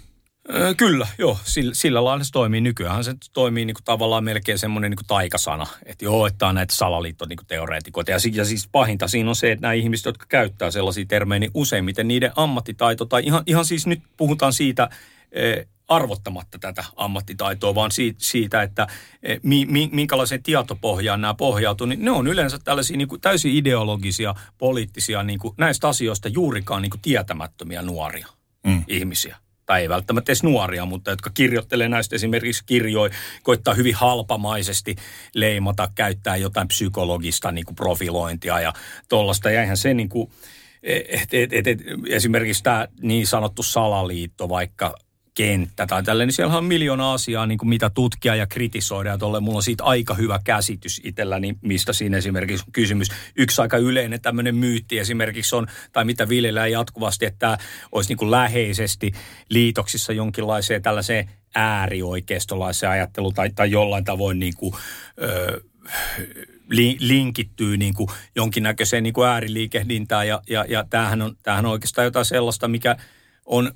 Öö, 0.54 0.74
kyllä, 0.74 1.06
joo. 1.18 1.38
Sillä, 1.44 1.74
sillä 1.74 2.04
lailla 2.04 2.24
se 2.24 2.32
toimii. 2.32 2.60
Nykyään 2.60 3.04
se 3.04 3.14
toimii 3.32 3.64
niin 3.64 3.74
kuin 3.74 3.84
tavallaan 3.84 4.24
melkein 4.24 4.58
semmoinen 4.58 4.90
niin 4.90 4.96
kuin 4.96 5.06
taikasana. 5.06 5.66
Että 5.86 6.04
joo, 6.04 6.26
että 6.26 6.46
on 6.46 6.54
näitä 6.54 6.74
salaliittoteoreetikoita. 6.74 8.12
Niin 8.12 8.34
ja, 8.34 8.40
ja 8.40 8.44
siis 8.44 8.68
pahinta 8.72 9.08
siinä 9.08 9.28
on 9.28 9.36
se, 9.36 9.52
että 9.52 9.62
nämä 9.62 9.72
ihmiset, 9.72 10.06
jotka 10.06 10.26
käyttää 10.28 10.70
sellaisia 10.70 11.04
termejä, 11.08 11.38
niin 11.38 11.50
useimmiten 11.54 12.08
niiden 12.08 12.32
ammattitaito, 12.36 13.04
tai 13.04 13.22
ihan, 13.24 13.42
ihan 13.46 13.64
siis 13.64 13.86
nyt 13.86 14.02
puhutaan 14.16 14.52
siitä, 14.52 14.90
eh, 15.32 15.66
arvottamatta 15.88 16.58
tätä 16.58 16.84
ammattitaitoa, 16.96 17.74
vaan 17.74 17.90
siitä, 17.90 18.18
siitä 18.22 18.62
että 18.62 18.86
eh, 19.22 19.40
mi, 19.42 19.66
mi, 19.66 19.88
minkälaiseen 19.92 20.42
tietopohjaan 20.42 21.20
nämä 21.20 21.34
pohjautuu, 21.34 21.86
niin 21.86 22.04
ne 22.04 22.10
on 22.10 22.26
yleensä 22.26 22.58
tällaisia 22.64 22.96
niin 22.96 23.08
kuin 23.08 23.20
täysin 23.20 23.56
ideologisia, 23.56 24.34
poliittisia, 24.58 25.22
niin 25.22 25.38
kuin 25.38 25.54
näistä 25.58 25.88
asioista 25.88 26.28
juurikaan 26.28 26.82
niin 26.82 26.90
kuin 26.90 27.00
tietämättömiä 27.00 27.82
nuoria 27.82 28.26
mm. 28.66 28.84
ihmisiä 28.88 29.36
tai 29.70 29.82
ei 29.82 29.88
välttämättä 29.88 30.30
edes 30.30 30.42
nuoria, 30.42 30.84
mutta 30.84 31.10
jotka 31.10 31.30
kirjoittelee 31.34 31.88
näistä 31.88 32.16
esimerkiksi 32.16 32.64
kirjoja, 32.66 33.14
koittaa 33.42 33.74
hyvin 33.74 33.94
halpamaisesti 33.94 34.96
leimata, 35.34 35.88
käyttää 35.94 36.36
jotain 36.36 36.68
psykologista 36.68 37.52
niin 37.52 37.64
kuin 37.64 37.74
profilointia 37.74 38.60
ja 38.60 38.72
tuollaista. 39.08 39.50
Ja 39.50 39.60
eihän 39.60 39.76
se 39.76 39.94
niin 39.94 40.08
kuin, 40.08 40.30
et, 40.82 41.34
et, 41.34 41.52
et, 41.52 41.66
et, 41.66 41.78
esimerkiksi 42.08 42.62
tämä 42.62 42.88
niin 43.02 43.26
sanottu 43.26 43.62
salaliitto, 43.62 44.48
vaikka 44.48 44.94
kenttä 45.34 45.86
tai 45.86 46.02
tällainen, 46.02 46.28
niin 46.28 46.34
siellä 46.34 46.58
on 46.58 46.64
miljoona 46.64 47.12
asiaa, 47.12 47.46
niin 47.46 47.58
kuin 47.58 47.68
mitä 47.68 47.90
tutkia 47.90 48.34
ja 48.34 48.46
kritisoida. 48.46 49.10
Ja 49.10 49.18
tolle 49.18 49.40
mulla 49.40 49.56
on 49.56 49.62
siitä 49.62 49.84
aika 49.84 50.14
hyvä 50.14 50.40
käsitys 50.44 51.00
itselläni, 51.04 51.56
mistä 51.62 51.92
siinä 51.92 52.16
esimerkiksi 52.16 52.64
on 52.66 52.72
kysymys. 52.72 53.08
Yksi 53.36 53.62
aika 53.62 53.76
yleinen 53.76 54.20
tämmöinen 54.20 54.56
myytti 54.56 54.98
esimerkiksi 54.98 55.56
on, 55.56 55.66
tai 55.92 56.04
mitä 56.04 56.28
viljellään 56.28 56.70
jatkuvasti, 56.70 57.26
että 57.26 57.38
tämä 57.38 57.58
olisi 57.92 58.10
niin 58.10 58.18
kuin 58.18 58.30
läheisesti 58.30 59.12
liitoksissa 59.48 60.12
jonkinlaiseen 60.12 60.82
tällaiseen 60.82 61.30
äärioikeistolaiseen 61.54 62.92
ajatteluun 62.92 63.34
tai, 63.34 63.50
tai 63.50 63.70
jollain 63.70 64.04
tavoin 64.04 64.38
niin 64.38 64.54
kuin, 64.56 64.74
ö, 65.22 65.60
li, 66.68 66.96
linkittyy 67.00 67.76
niin 67.76 67.94
kuin 67.94 68.08
jonkinnäköiseen 68.36 69.02
niin 69.02 69.12
kuin 69.12 69.28
ääriliikehdintään. 69.28 70.28
Ja, 70.28 70.42
ja, 70.48 70.64
ja 70.68 70.84
tämähän, 70.90 71.22
on, 71.22 71.36
tämähän 71.42 71.66
on 71.66 71.72
oikeastaan 71.72 72.04
jotain 72.04 72.24
sellaista, 72.24 72.68
mikä 72.68 72.96
on 73.46 73.72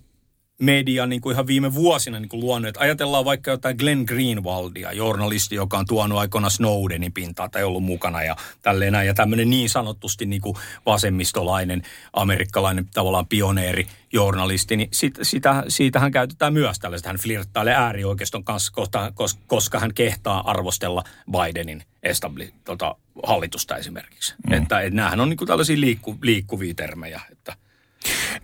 media 0.61 1.07
niin 1.07 1.21
kuin 1.21 1.35
ihan 1.35 1.47
viime 1.47 1.75
vuosina 1.75 2.21
niin 2.21 2.29
kuin 2.29 2.41
luonut. 2.41 2.69
Että 2.69 2.81
ajatellaan 2.81 3.25
vaikka 3.25 3.51
jotain 3.51 3.77
Glenn 3.77 4.05
Greenwaldia, 4.05 4.93
journalisti, 4.93 5.55
joka 5.55 5.79
on 5.79 5.87
tuonut 5.87 6.19
aikoina 6.19 6.51
Snowdenin 6.51 7.13
pintaa 7.13 7.49
tai 7.49 7.65
ollut 7.65 7.85
mukana 7.85 8.23
ja 8.23 8.37
tälleen 8.63 8.93
näin. 8.93 9.07
Ja 9.07 9.15
tämmöinen 9.15 9.51
niin 9.51 9.71
sanotusti 9.71 10.27
niin 10.27 10.41
kuin 10.41 10.57
vasemmistolainen, 10.87 11.83
amerikkalainen 12.13 12.89
tavallaan 12.95 13.27
pioneeri 13.27 13.87
journalisti, 14.13 14.77
niin 14.77 14.89
sit, 14.93 15.19
sitä, 15.23 15.65
siitähän 15.69 16.13
käytetään 16.13 16.53
myös 16.53 16.79
tällaiset. 16.79 17.07
Hän 17.07 17.17
flirttailee 17.17 17.75
äärioikeiston 17.75 18.45
kanssa, 18.45 18.73
koska, 18.75 19.13
koska 19.47 19.79
hän 19.79 19.95
kehtaa 19.95 20.51
arvostella 20.51 21.05
Bidenin 21.31 21.83
establi, 22.03 22.55
tota, 22.65 22.97
hallitusta 23.23 23.77
esimerkiksi. 23.77 24.35
Mm. 24.47 24.53
Että, 24.53 24.81
että 24.81 24.97
näähän 24.97 25.21
on 25.21 25.29
niin 25.29 25.37
kuin 25.37 25.49
tällaisia 25.49 25.81
liikku, 25.81 26.19
liikkuvia 26.23 26.75
termejä, 26.75 27.21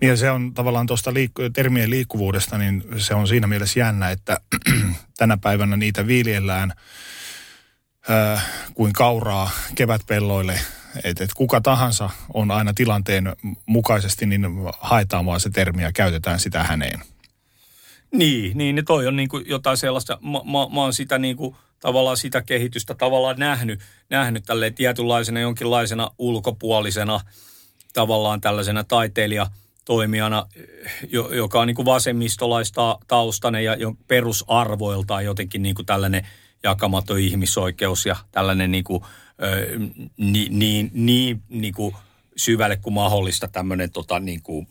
niin 0.01 0.09
ja 0.09 0.17
se 0.17 0.31
on 0.31 0.53
tavallaan 0.53 0.87
tuosta 0.87 1.13
liikku- 1.13 1.49
termien 1.53 1.89
liikkuvuudesta, 1.89 2.57
niin 2.57 2.83
se 2.97 3.13
on 3.13 3.27
siinä 3.27 3.47
mielessä 3.47 3.79
jännä, 3.79 4.09
että 4.09 4.37
tänä 5.17 5.37
päivänä 5.37 5.77
niitä 5.77 6.07
viljellään 6.07 6.73
äh, 8.09 8.45
kuin 8.73 8.93
kauraa 8.93 9.49
kevätpelloille. 9.75 10.59
Että 11.03 11.23
et 11.23 11.33
kuka 11.33 11.61
tahansa 11.61 12.09
on 12.33 12.51
aina 12.51 12.73
tilanteen 12.73 13.35
mukaisesti, 13.65 14.25
niin 14.25 14.45
haetaan 14.79 15.25
vaan 15.25 15.39
se 15.39 15.49
termi 15.49 15.83
ja 15.83 15.91
käytetään 15.91 16.39
sitä 16.39 16.63
häneen. 16.63 16.99
Niin, 18.11 18.57
niin, 18.57 18.75
niin 18.75 18.85
toi 18.85 19.07
on 19.07 19.15
niin 19.15 19.29
kuin 19.29 19.43
jotain 19.47 19.77
sellaista, 19.77 20.19
mä, 20.21 20.31
mä, 20.31 20.75
mä 20.75 20.81
oon 20.81 20.93
sitä 20.93 21.17
niin 21.17 21.37
kuin, 21.37 21.55
tavallaan 21.79 22.17
sitä 22.17 22.41
kehitystä 22.41 22.95
tavallaan 22.95 23.39
nähnyt, 23.39 23.79
nähnyt 24.09 24.43
tälleen 24.45 24.73
tietynlaisena 24.73 25.39
jonkinlaisena 25.39 26.11
ulkopuolisena 26.17 27.19
tavallaan 27.93 28.41
tällaisena 28.41 28.83
taiteilija 28.83 29.47
toimijana, 29.85 30.47
joka 31.31 31.59
on 31.59 31.67
niin 31.67 31.75
kuin 31.75 31.85
vasemmistolaista 31.85 32.99
taustainen 33.07 33.63
ja 33.63 33.75
perusarvoiltaan 34.07 35.25
jotenkin 35.25 35.61
niin 35.61 35.75
kuin 35.75 35.85
tällainen 35.85 36.27
jakamaton 36.63 37.19
ihmisoikeus 37.19 38.05
ja 38.05 38.15
tällainen 38.31 38.71
niin 38.71 38.83
kuin, 38.83 39.03
niin, 40.17 40.59
niin, 40.59 40.91
niin, 40.93 41.41
niin 41.49 41.73
kuin 41.73 41.95
syvälle 42.37 42.77
kuin 42.77 42.93
mahdollista 42.93 43.47
tämmöinen 43.47 43.91
tota, 43.91 44.19
niin 44.19 44.41
kuin 44.41 44.67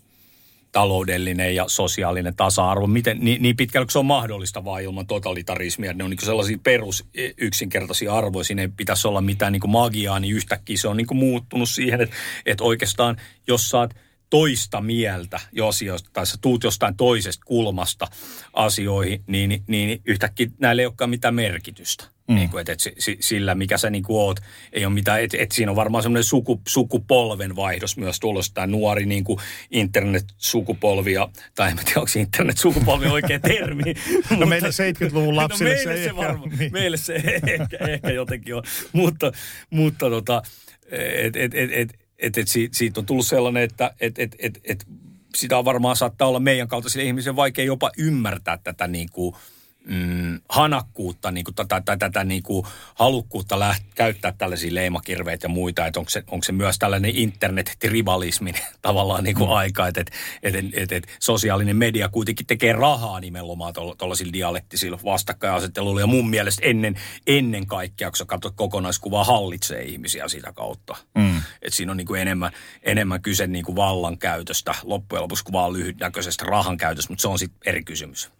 taloudellinen 0.72 1.54
ja 1.54 1.64
sosiaalinen 1.68 2.36
tasa-arvo. 2.36 2.86
Miten, 2.86 3.18
niin, 3.20 3.42
niin 3.42 3.56
pitkälle 3.56 3.86
se 3.90 3.98
on 3.98 4.06
mahdollista 4.06 4.64
vaan 4.64 4.82
ilman 4.82 5.06
totalitarismia. 5.06 5.92
Ne 5.92 6.04
on 6.04 6.10
niin 6.10 6.24
sellaisia 6.24 6.58
perus 6.62 7.04
yksinkertaisia 7.38 8.14
arvoja. 8.14 8.44
Siinä 8.44 8.62
ei 8.62 8.68
pitäisi 8.68 9.08
olla 9.08 9.20
mitään 9.20 9.52
niin 9.52 9.60
kuin 9.60 9.70
magiaa, 9.70 10.20
niin 10.20 10.36
yhtäkkiä 10.36 10.76
se 10.76 10.88
on 10.88 10.96
niin 10.96 11.06
kuin 11.06 11.18
muuttunut 11.18 11.68
siihen, 11.68 12.00
että, 12.00 12.16
että 12.46 12.64
oikeastaan 12.64 13.16
jos 13.46 13.70
saat– 13.70 13.94
toista 14.30 14.80
mieltä 14.80 15.40
jo 15.52 15.68
asioista, 15.68 16.10
tai 16.12 16.26
sä 16.26 16.36
tuut 16.40 16.64
jostain 16.64 16.96
toisesta 16.96 17.44
kulmasta 17.46 18.06
asioihin, 18.52 19.24
niin, 19.26 19.62
niin, 19.66 20.00
yhtäkkiä 20.04 20.46
näillä 20.58 20.82
ei 20.82 20.86
olekaan 20.86 21.10
mitään 21.10 21.34
merkitystä. 21.34 22.04
Mm. 22.28 22.34
Niin 22.34 22.50
kuin, 22.50 22.60
että, 22.60 22.72
että 22.72 22.84
sillä, 23.20 23.54
mikä 23.54 23.78
sä 23.78 23.90
niin 23.90 24.02
kuin 24.02 24.20
oot, 24.20 24.40
ei 24.72 24.84
ole 24.84 24.94
mitään, 24.94 25.22
että, 25.22 25.36
että 25.40 25.54
siinä 25.54 25.72
on 25.72 25.76
varmaan 25.76 26.02
semmoinen 26.02 26.24
suku, 26.24 26.60
sukupolven 26.68 27.56
vaihdos 27.56 27.96
myös 27.96 28.20
tulossa, 28.20 28.54
tämä 28.54 28.66
nuori 28.66 29.06
niin 29.06 29.24
kuin 29.24 29.38
internet-sukupolvi, 29.70 31.14
tai 31.54 31.70
en 31.70 31.76
tiedä, 31.76 32.00
onko 32.00 32.10
internet-sukupolvi 32.16 33.06
oikea 33.16 33.40
termi. 33.40 33.82
no 33.84 34.20
mutta, 34.30 34.46
meille 34.46 34.68
70-luvun 34.68 35.34
no 35.34 35.42
lapsille 35.42 35.70
no 35.70 35.76
meille 35.76 35.96
se, 35.96 36.04
se 36.04 36.16
varma, 36.16 36.46
niin. 36.58 36.72
meille 36.72 36.96
se 36.96 37.14
ehkä, 37.60 37.78
ehkä 37.88 38.10
jotenkin 38.10 38.54
on, 38.54 38.62
mutta, 38.92 39.32
mutta 39.70 40.10
tota, 40.10 40.42
et, 40.90 41.36
et, 41.36 41.54
et, 41.54 41.70
et, 41.72 42.09
että 42.20 42.40
et 42.40 42.48
siitä, 42.48 42.78
siitä 42.78 43.00
on 43.00 43.06
tullut 43.06 43.26
sellainen, 43.26 43.62
että 43.62 43.94
et, 44.00 44.18
et, 44.18 44.36
et, 44.38 44.60
et 44.64 44.86
sitä 45.34 45.64
varmaan 45.64 45.96
saattaa 45.96 46.28
olla 46.28 46.40
meidän 46.40 46.68
kaltaisille 46.68 47.04
ihmisille 47.04 47.36
vaikea 47.36 47.64
jopa 47.64 47.90
ymmärtää 47.98 48.58
tätä 48.64 48.86
niin 48.86 49.08
kuin– 49.10 49.36
mm, 49.84 50.40
hanakkuutta 50.48 51.30
niin 51.30 51.44
kuin, 51.44 51.54
tai, 51.54 51.82
tai 51.84 51.98
tätä 51.98 52.24
niin 52.24 52.42
kuin, 52.42 52.66
halukkuutta 52.94 53.58
läht, 53.58 53.82
käyttää 53.94 54.32
tällaisia 54.32 54.74
leimakirveitä 54.74 55.44
ja 55.44 55.48
muita, 55.48 55.86
että 55.86 56.00
onko 56.00 56.10
se, 56.10 56.22
onko 56.30 56.44
se 56.44 56.52
myös 56.52 56.78
tällainen 56.78 57.10
internet-tribalismin 57.14 58.54
tavallaan 58.82 59.24
niin 59.24 59.36
kuin 59.36 59.48
mm. 59.48 59.54
aika, 59.54 59.88
että 59.88 60.00
et, 60.00 60.10
et, 60.42 60.64
et, 60.72 60.92
et, 60.92 61.06
sosiaalinen 61.20 61.76
media 61.76 62.08
kuitenkin 62.08 62.46
tekee 62.46 62.72
rahaa 62.72 63.20
nimenomaan 63.20 63.74
tuollaisilla 63.98 64.32
dialektisilla 64.32 64.98
vastakkainasetteluilla 65.04 66.00
ja 66.00 66.06
mun 66.06 66.30
mielestä 66.30 66.62
ennen, 66.64 66.94
ennen 67.26 67.66
kaikkea, 67.66 68.10
kun 68.10 68.16
sä 68.16 68.24
katsot 68.24 68.54
kokonaiskuvaa, 68.56 69.24
hallitsee 69.24 69.82
ihmisiä 69.82 70.28
sitä 70.28 70.52
kautta. 70.52 70.96
Mm. 71.14 71.36
Että 71.62 71.76
siinä 71.76 71.90
on 71.90 71.96
niin 71.96 72.06
kuin 72.06 72.20
enemmän, 72.20 72.52
enemmän 72.82 73.22
kyse 73.22 73.46
niin 73.46 73.64
kuin 73.64 73.76
vallankäytöstä, 73.76 74.74
loppujen 74.82 75.22
lopuksi 75.22 75.44
kuin 75.44 75.52
vaan 75.52 75.72
lyhytnäköisestä 75.72 76.44
rahan 76.44 76.76
käytöstä, 76.76 77.12
mutta 77.12 77.22
se 77.22 77.28
on 77.28 77.38
sitten 77.38 77.60
eri 77.66 77.84
kysymys. 77.84 78.30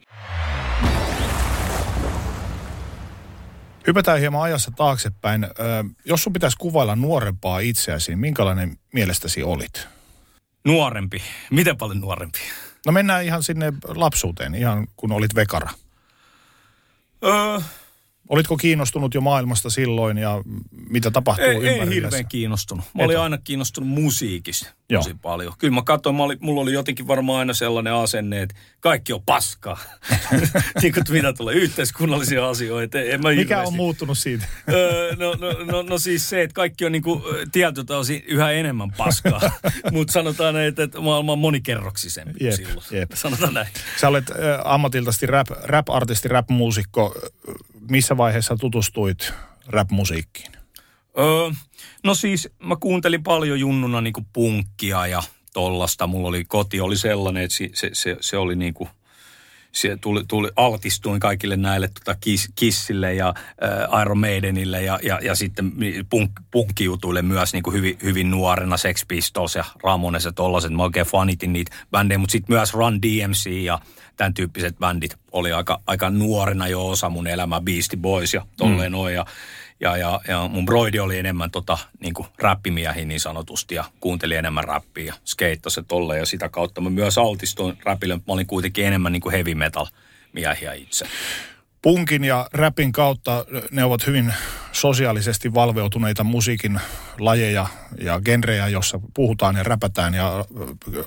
Hypätään 3.90 4.20
hieman 4.20 4.42
ajassa 4.42 4.70
taaksepäin. 4.70 5.47
jos 6.04 6.23
sun 6.23 6.32
pitäisi 6.32 6.56
kuvailla 6.61 6.97
nuorempaa 6.97 7.59
itseäsi, 7.59 8.16
minkälainen 8.16 8.78
mielestäsi 8.92 9.42
olit? 9.42 9.88
Nuorempi. 10.64 11.23
Miten 11.50 11.76
paljon 11.76 12.00
nuorempi? 12.00 12.38
No 12.87 12.92
mennään 12.92 13.25
ihan 13.25 13.42
sinne 13.42 13.73
lapsuuteen, 13.87 14.54
ihan 14.54 14.87
kun 14.97 15.12
olit 15.12 15.35
vekara. 15.35 15.70
Öö, 17.25 17.61
Olitko 18.30 18.56
kiinnostunut 18.56 19.14
jo 19.14 19.20
maailmasta 19.20 19.70
silloin 19.70 20.18
ja 20.18 20.42
mitä 20.88 21.10
tapahtuu 21.10 21.44
ei, 21.44 21.68
Ei 21.68 21.88
hirveän 21.88 22.28
kiinnostunut. 22.28 22.84
Mä 22.94 23.04
olin 23.04 23.18
aina 23.18 23.38
kiinnostunut 23.38 23.90
musiikista 23.90 24.70
Joo. 24.90 25.02
tosi 25.02 25.14
paljon. 25.22 25.52
Kyllä 25.58 25.75
mä 25.75 25.82
katsoin, 25.82 26.16
mä 26.16 26.22
oli, 26.22 26.37
mulla 26.40 26.60
oli 26.60 26.72
jotenkin 26.72 27.08
varmaan 27.08 27.38
aina 27.38 27.54
sellainen 27.54 27.92
asenne, 27.92 28.42
että 28.42 28.54
kaikki 28.80 29.12
on 29.12 29.22
paskaa. 29.22 29.78
niin 30.82 30.92
kuin 30.92 31.04
mitä 31.10 31.32
tulee 31.32 31.54
yhteiskunnallisia 31.54 32.49
asioita. 32.49 33.00
En 33.00 33.22
mä 33.22 33.28
Mikä 33.28 33.40
hirveästi. 33.40 33.66
on 33.66 33.76
muuttunut 33.76 34.18
siitä? 34.18 34.46
no, 35.18 35.34
no, 35.34 35.64
no, 35.64 35.82
no, 35.82 35.99
siis 35.99 36.28
se, 36.28 36.42
että 36.42 36.54
kaikki 36.54 36.84
on 36.84 36.92
niin 36.92 37.02
kuin 37.02 37.22
tietyltä 37.52 37.96
osin 37.96 38.22
yhä 38.26 38.50
enemmän 38.50 38.90
paskaa. 38.96 39.40
Mutta 39.92 40.12
sanotaan, 40.12 40.56
että, 40.56 40.82
että 40.82 41.00
maailma 41.00 41.32
on 41.32 41.38
monikerroksisempi 41.38 42.44
jep, 42.44 42.54
silloin. 42.54 42.87
Jep. 42.90 43.10
Sanotaan 43.14 43.54
näin. 43.54 43.68
Sä 44.00 44.08
olet 44.08 44.30
äh, 44.30 44.37
ammatiltasti 44.64 45.26
rap, 45.26 45.49
rap-artisti, 45.50 46.28
rap-muusikko 46.28 47.14
missä 47.90 48.16
vaiheessa 48.16 48.56
tutustuit 48.56 49.32
rap-musiikkiin? 49.66 50.52
Öö, 51.18 51.50
no 52.04 52.14
siis 52.14 52.49
mä 52.59 52.76
kuuntelin 52.76 53.23
paljon 53.23 53.61
junnuna 53.61 54.00
niinku 54.00 54.26
punkkia 54.32 55.06
ja 55.06 55.23
tollasta. 55.52 56.06
Mulla 56.06 56.28
oli 56.28 56.44
koti 56.44 56.80
oli 56.80 56.97
sellainen, 56.97 57.42
että 57.42 57.56
se, 57.75 57.90
se, 57.92 58.16
se 58.20 58.37
oli 58.37 58.56
niinku 58.56 58.88
se 59.72 59.96
tuli, 60.00 60.24
tuli, 60.28 60.50
altistuin 60.56 61.20
kaikille 61.20 61.56
näille 61.56 61.88
tota 61.88 62.16
Kiss, 62.20 62.48
Kissille 62.54 63.14
ja 63.14 63.34
äh, 63.38 64.02
Iron 64.02 64.18
Maidenille 64.18 64.82
ja, 64.82 64.98
ja, 65.02 65.18
ja 65.22 65.34
sitten 65.34 65.72
punk, 66.10 66.30
punkkijutuille 66.50 67.22
myös 67.22 67.52
niin 67.52 67.62
kuin 67.62 67.74
hyvin, 67.74 67.98
hyvin 68.02 68.30
nuorena 68.30 68.76
Sex 68.76 69.04
Pistols 69.08 69.54
ja 69.54 69.64
Ramones 69.84 70.24
ja 70.24 70.32
tollaset. 70.32 70.72
Mä 70.72 70.82
oikein 70.82 71.06
fanitin 71.06 71.52
niitä 71.52 71.76
bändejä, 71.90 72.18
mutta 72.18 72.32
sitten 72.32 72.56
myös 72.56 72.74
Run 72.74 73.02
DMC 73.02 73.50
ja 73.50 73.78
tämän 74.16 74.34
tyyppiset 74.34 74.78
bändit 74.78 75.16
oli 75.32 75.52
aika, 75.52 75.80
aika 75.86 76.10
nuorena 76.10 76.68
jo 76.68 76.88
osa 76.88 77.08
mun 77.08 77.26
elämää, 77.26 77.60
Beastie 77.60 77.98
Boys 77.98 78.34
ja 78.34 78.46
tolleen 78.56 78.92
mm. 78.92 78.96
noin. 78.96 79.14
Ja, 79.14 79.26
ja, 79.80 79.96
ja, 79.96 80.20
ja 80.28 80.49
mun 80.49 80.66
broidi 80.66 80.99
oli 80.99 81.18
enemmän 81.18 81.50
tota, 81.50 81.78
niin 82.00 82.14
kuin 82.14 82.28
räppimiehiä 82.38 83.04
niin 83.04 83.20
sanotusti 83.20 83.75
ja 83.75 83.84
kuunteli 84.00 84.34
enemmän 84.34 84.64
räppiä 84.64 85.04
ja 85.04 85.14
skeittasi 85.25 85.82
tolle 85.82 86.18
ja 86.18 86.26
sitä 86.26 86.49
kautta 86.49 86.80
mä 86.80 86.90
myös 86.90 87.18
altistuin 87.18 87.78
räpille. 87.84 88.16
Mä 88.16 88.22
olin 88.26 88.46
kuitenkin 88.46 88.87
enemmän 88.87 89.12
niin 89.12 89.20
kuin 89.20 89.32
heavy 89.32 89.54
metal 89.54 89.87
miehiä 90.32 90.72
itse. 90.72 91.06
Punkin 91.82 92.25
ja 92.25 92.49
räpin 92.52 92.92
kautta 92.92 93.44
ne 93.70 93.84
ovat 93.84 94.06
hyvin 94.06 94.34
sosiaalisesti 94.72 95.54
valveutuneita 95.54 96.25
musiikin 96.25 96.80
lajeja 97.18 97.66
ja 98.00 98.20
genrejä, 98.20 98.68
jossa 98.68 99.00
puhutaan 99.14 99.56
ja 99.56 99.62
räpätään 99.62 100.14
ja 100.14 100.44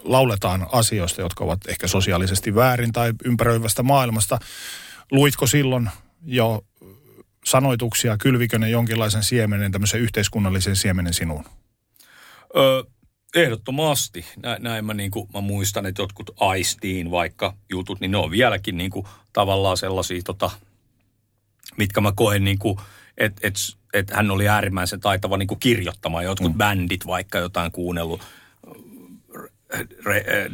lauletaan 0.04 0.68
asioista, 0.72 1.22
jotka 1.22 1.44
ovat 1.44 1.60
ehkä 1.68 1.88
sosiaalisesti 1.88 2.56
väärin 2.56 2.92
tai 2.92 3.14
ympäröivästä 3.26 3.84
maailmasta. 3.84 4.40
Luitko 5.12 5.48
silloin 5.48 5.90
jo 6.26 6.66
sanoituksia, 7.44 8.18
kylvikö 8.18 8.60
ne 8.60 8.70
jonkinlaisen 8.70 9.24
siemenen, 9.24 9.72
tämmöisen 9.72 10.00
yhteiskunnallisen 10.00 10.76
siemenen 10.76 11.14
sinuun? 11.14 11.46
Öö, 12.56 12.84
ehdottomasti. 13.36 14.26
Näin, 14.44 14.64
näin 14.64 14.86
mä, 14.86 14.94
niin 14.94 15.12
kuin, 15.12 15.30
mä 15.34 15.42
muistan, 15.42 15.86
että 15.86 16.02
jotkut 16.02 16.30
aistiin 16.40 17.12
vaikka 17.12 17.54
jutut, 17.70 18.00
niin 18.00 18.12
ne 18.12 18.18
on 18.18 18.32
vieläkin 18.32 18.78
niin 18.78 18.92
kuin, 18.92 19.06
tavallaan 19.34 19.78
sellaisia, 19.78 20.22
tota, 20.24 20.52
mitkä 21.78 22.02
mä 22.02 22.12
koen, 22.16 22.44
niin 22.44 22.60
kuin, 22.60 22.78
että 23.18 23.48
et, 23.48 23.56
et 23.94 24.10
hän 24.10 24.32
oli 24.32 24.48
äärimmäisen 24.48 25.00
taitava 25.00 25.38
niin 25.38 25.48
kuin 25.48 25.60
kirjoittamaan. 25.60 26.24
Jotkut 26.24 26.52
mm. 26.52 26.58
bändit 26.58 27.08
vaikka 27.08 27.38
jotain 27.38 27.72
kuunnellut, 27.72 28.22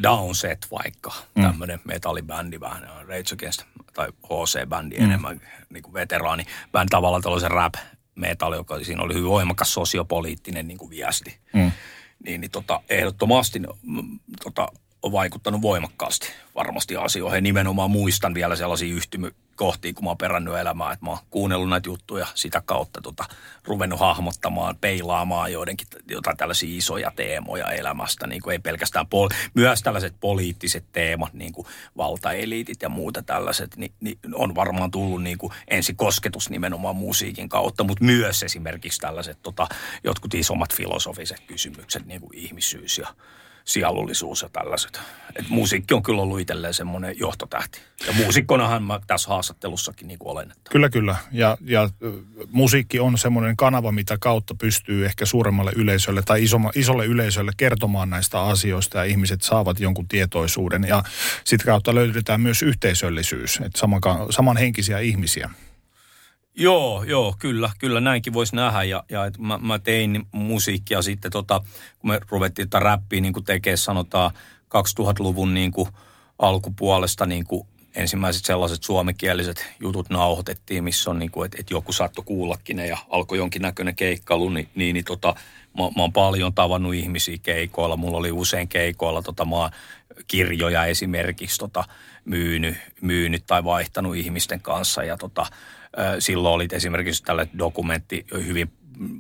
Downset 0.04 0.68
vaikka, 0.72 1.12
mm. 1.36 1.44
tämmöinen 1.44 1.80
metallibändi 1.84 2.60
vähän, 2.60 2.84
Rage 3.08 3.34
Against, 3.34 3.64
tai 3.94 4.08
HC-bändi 4.26 4.98
mm. 4.98 5.06
enemmän, 5.06 5.42
niin 5.70 5.84
kuin 5.84 5.94
veteraani, 5.94 6.46
bändi 6.72 6.90
tavallaan 6.90 7.22
tällaisen 7.22 7.52
rap 7.52 7.74
metalli, 8.16 8.56
joka 8.56 8.84
siinä 8.84 9.04
oli 9.04 9.14
hyvin 9.14 9.30
voimakas 9.30 9.74
sosiopoliittinen 9.74 10.68
niin 10.68 10.78
kuin 10.78 10.90
viesti. 10.90 11.38
Mm. 11.54 11.72
Niin, 12.26 12.42
niin 12.42 12.52
tota, 12.52 12.82
ehdottomasti 12.90 13.62
tota, 14.44 14.68
on 15.02 15.12
vaikuttanut 15.12 15.62
voimakkaasti 15.62 16.28
varmasti 16.56 16.96
asioihin. 16.96 17.44
Nimenomaan 17.44 17.92
muistan 17.92 18.34
vielä 18.34 18.56
sellaisia 18.56 18.94
yhtymy, 18.94 19.32
kohtiin, 19.60 19.96
kun 19.96 20.04
mä 20.04 20.10
oon 20.10 20.18
perännyt 20.18 20.56
elämää, 20.56 20.92
että 20.92 21.06
mä 21.06 21.12
oon 21.12 21.20
kuunnellut 21.30 21.70
näitä 21.70 21.90
juttuja 21.90 22.28
sitä 22.36 22.62
kautta 22.66 23.02
tota, 23.02 23.26
ruvennut 23.64 24.00
hahmottamaan, 24.00 24.76
peilaamaan 24.82 25.52
joidenkin 25.52 25.88
jotain 26.10 26.38
tällaisia 26.38 26.78
isoja 26.78 27.12
teemoja 27.16 27.72
elämästä, 27.72 28.28
niin 28.28 28.42
kuin 28.42 28.52
ei 28.52 28.60
pelkästään, 28.60 29.08
pol- 29.08 29.30
myös 29.54 29.82
tällaiset 29.82 30.16
poliittiset 30.20 30.86
teemat, 30.92 31.34
niin 31.34 31.54
kuin 31.54 31.68
valtaeliitit 31.98 32.82
ja 32.82 32.90
muuta 32.90 33.24
tällaiset, 33.24 33.76
niin, 33.76 33.92
niin 34.00 34.18
on 34.34 34.56
varmaan 34.56 34.92
tullut 34.92 35.24
niin 35.24 35.38
kuin 35.38 35.54
ensi 35.68 35.94
kosketus 35.94 36.50
nimenomaan 36.50 36.96
musiikin 36.96 37.50
kautta, 37.50 37.84
mutta 37.84 38.06
myös 38.06 38.44
esimerkiksi 38.44 39.00
tällaiset 39.00 39.38
tota, 39.44 39.68
jotkut 40.04 40.34
isommat 40.34 40.74
filosofiset 40.74 41.40
kysymykset, 41.48 42.06
niin 42.06 42.22
kuin 42.22 42.38
ihmisyys 42.38 42.98
ja 42.98 43.08
sielullisuus 43.66 44.42
ja 44.42 44.50
tällaiset. 44.50 45.02
Et 45.36 45.50
musiikki 45.50 45.94
on 45.94 46.04
kyllä 46.04 46.22
ollut 46.22 46.40
itselleen 46.40 46.74
semmoinen 46.74 47.20
johtotähti. 47.20 47.80
Ja 48.08 48.14
muusikkonahan 48.14 48.84
mä 48.84 49.00
tässä 49.08 49.30
haastattelussakin 49.30 50.08
niin 50.08 50.20
olen. 50.20 50.52
Että. 50.52 50.70
Kyllä, 50.72 50.90
kyllä. 50.90 51.16
Ja, 51.32 51.58
ja 51.62 51.90
musiikki 52.52 53.00
on 53.00 53.18
semmoinen 53.18 53.58
kanava, 53.58 53.92
mitä 53.92 54.18
kautta 54.22 54.56
pystyy 54.56 55.06
ehkä 55.06 55.26
suuremmalle 55.26 55.72
yleisölle 55.76 56.22
tai 56.22 56.44
isoma, 56.44 56.72
isolle 56.76 57.06
yleisölle 57.06 57.52
kertomaan 57.58 58.10
näistä 58.10 58.42
asioista 58.42 58.98
ja 58.98 59.04
ihmiset 59.04 59.42
saavat 59.42 59.80
jonkun 59.80 60.08
tietoisuuden. 60.08 60.86
Ja 60.88 61.04
sitten 61.44 61.66
kautta 61.66 61.96
löydetään 61.96 62.42
myös 62.42 62.62
yhteisöllisyys, 62.62 63.60
että 63.66 63.80
saman, 63.80 64.02
samanhenkisiä 64.30 65.00
ihmisiä. 65.00 65.50
Joo, 66.60 67.04
joo, 67.04 67.36
kyllä, 67.40 67.72
kyllä 67.80 68.00
näinkin 68.00 68.34
voisi 68.34 68.56
nähdä. 68.56 68.84
Ja, 68.84 69.04
ja 69.10 69.26
et 69.26 69.38
mä, 69.38 69.58
mä, 69.58 69.80
tein 69.80 70.26
musiikkia 70.32 71.02
sitten, 71.02 71.32
tota, 71.32 71.62
kun 72.00 72.10
me 72.10 72.20
ruvettiin 72.30 72.70
tätä 72.70 72.84
räppiä 72.84 73.22
niin 73.22 73.34
tekemään, 73.46 73.78
sanotaan 73.78 74.32
2000-luvun 74.66 75.54
niin 75.54 75.72
kuin 75.72 75.90
alkupuolesta 76.40 77.26
niin 77.26 77.46
kuin 77.46 77.68
ensimmäiset 77.96 78.46
sellaiset 78.46 78.84
suomenkieliset 78.84 79.66
jutut 79.80 80.10
nauhoitettiin, 80.10 80.84
missä 80.84 81.10
on 81.10 81.20
niin 81.20 81.32
kuin, 81.32 81.46
että, 81.46 81.58
että 81.60 81.74
joku 81.74 81.94
saattoi 81.94 82.26
kuullakin 82.26 82.78
ne 82.78 82.88
ja 82.88 82.98
alkoi 83.10 83.38
jonkinnäköinen 83.38 83.96
keikkailu, 83.96 84.50
niin, 84.50 84.70
niin, 84.76 84.94
niin 84.94 85.06
tota, 85.06 85.36
mä, 85.78 85.84
mä 85.84 86.02
oon 86.02 86.14
paljon 86.14 86.54
tavannut 86.54 86.94
ihmisiä 86.94 87.38
keikoilla. 87.44 87.98
Mulla 87.98 88.18
oli 88.18 88.32
usein 88.32 88.68
keikoilla 88.68 89.22
tota, 89.22 89.46
mä 89.46 89.56
oon 89.56 89.70
kirjoja 90.28 90.86
esimerkiksi 90.86 91.60
tota, 91.60 91.84
myynyt, 92.26 92.78
myynyt 93.02 93.44
tai 93.48 93.64
vaihtanut 93.64 94.16
ihmisten 94.16 94.62
kanssa 94.62 95.04
ja 95.04 95.18
tota, 95.18 95.46
silloin 96.20 96.56
oli 96.56 96.68
esimerkiksi 96.72 97.24
tällä 97.24 97.48
dokumentti, 97.58 98.26
hyvin 98.34 98.72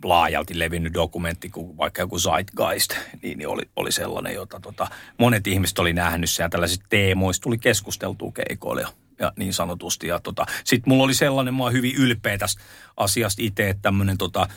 laajalti 0.04 0.60
levinnyt 0.60 0.94
dokumentti, 0.94 1.50
kuin 1.50 1.78
vaikka 1.78 2.02
joku 2.02 2.20
Zeitgeist, 2.20 2.94
niin, 3.22 3.38
niin 3.38 3.48
oli, 3.48 3.64
oli 3.76 3.92
sellainen, 3.92 4.34
jota 4.34 4.60
tota, 4.60 4.88
monet 5.18 5.48
ihmiset 5.48 5.80
oli 5.80 5.94
nähnyt 5.94 6.30
ja 6.40 6.50
tällaisista 6.50 6.86
teemoista 6.90 7.44
tuli 7.44 7.58
keskusteltua 7.58 8.32
keikoilla 8.32 8.90
ja 9.20 9.34
niin 9.38 9.54
sanotusti. 9.54 10.08
Ja 10.08 10.20
tota, 10.20 10.46
sitten 10.64 10.90
mulla 10.90 11.04
oli 11.04 11.14
sellainen, 11.14 11.54
mä 11.54 11.70
hyvin 11.70 11.96
ylpeä 11.96 12.38
tästä 12.38 12.62
asiasta 12.98 13.42
itse, 13.42 13.70
että 13.70 13.82
tämmöinen 13.82 14.18
tota, 14.18 14.48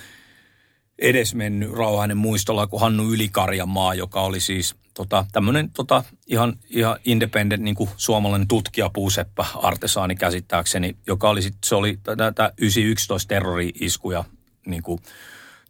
edesmennyt 0.98 1.72
rauhainen 1.72 2.16
muistolla 2.16 2.66
kuin 2.66 2.80
Hannu 2.80 3.12
Ylikarjanmaa, 3.12 3.94
joka 3.94 4.20
oli 4.20 4.40
siis 4.40 4.74
tota, 4.94 5.26
tämmöinen 5.32 5.70
tota, 5.70 6.04
ihan, 6.26 6.58
ihan 6.70 6.96
independent 7.04 7.62
niin 7.62 7.76
suomalainen 7.96 8.48
tutkija 8.48 8.90
puuseppä 8.90 9.44
artesaani 9.54 10.14
käsittääkseni, 10.14 10.96
joka 11.06 11.30
oli 11.30 11.42
sitten, 11.42 11.68
se 11.68 11.74
oli 11.74 11.98
tätä 12.02 12.52
911 12.58 13.28
terrori-iskuja 13.28 14.24
niin 14.66 14.82
kuin, 14.82 15.00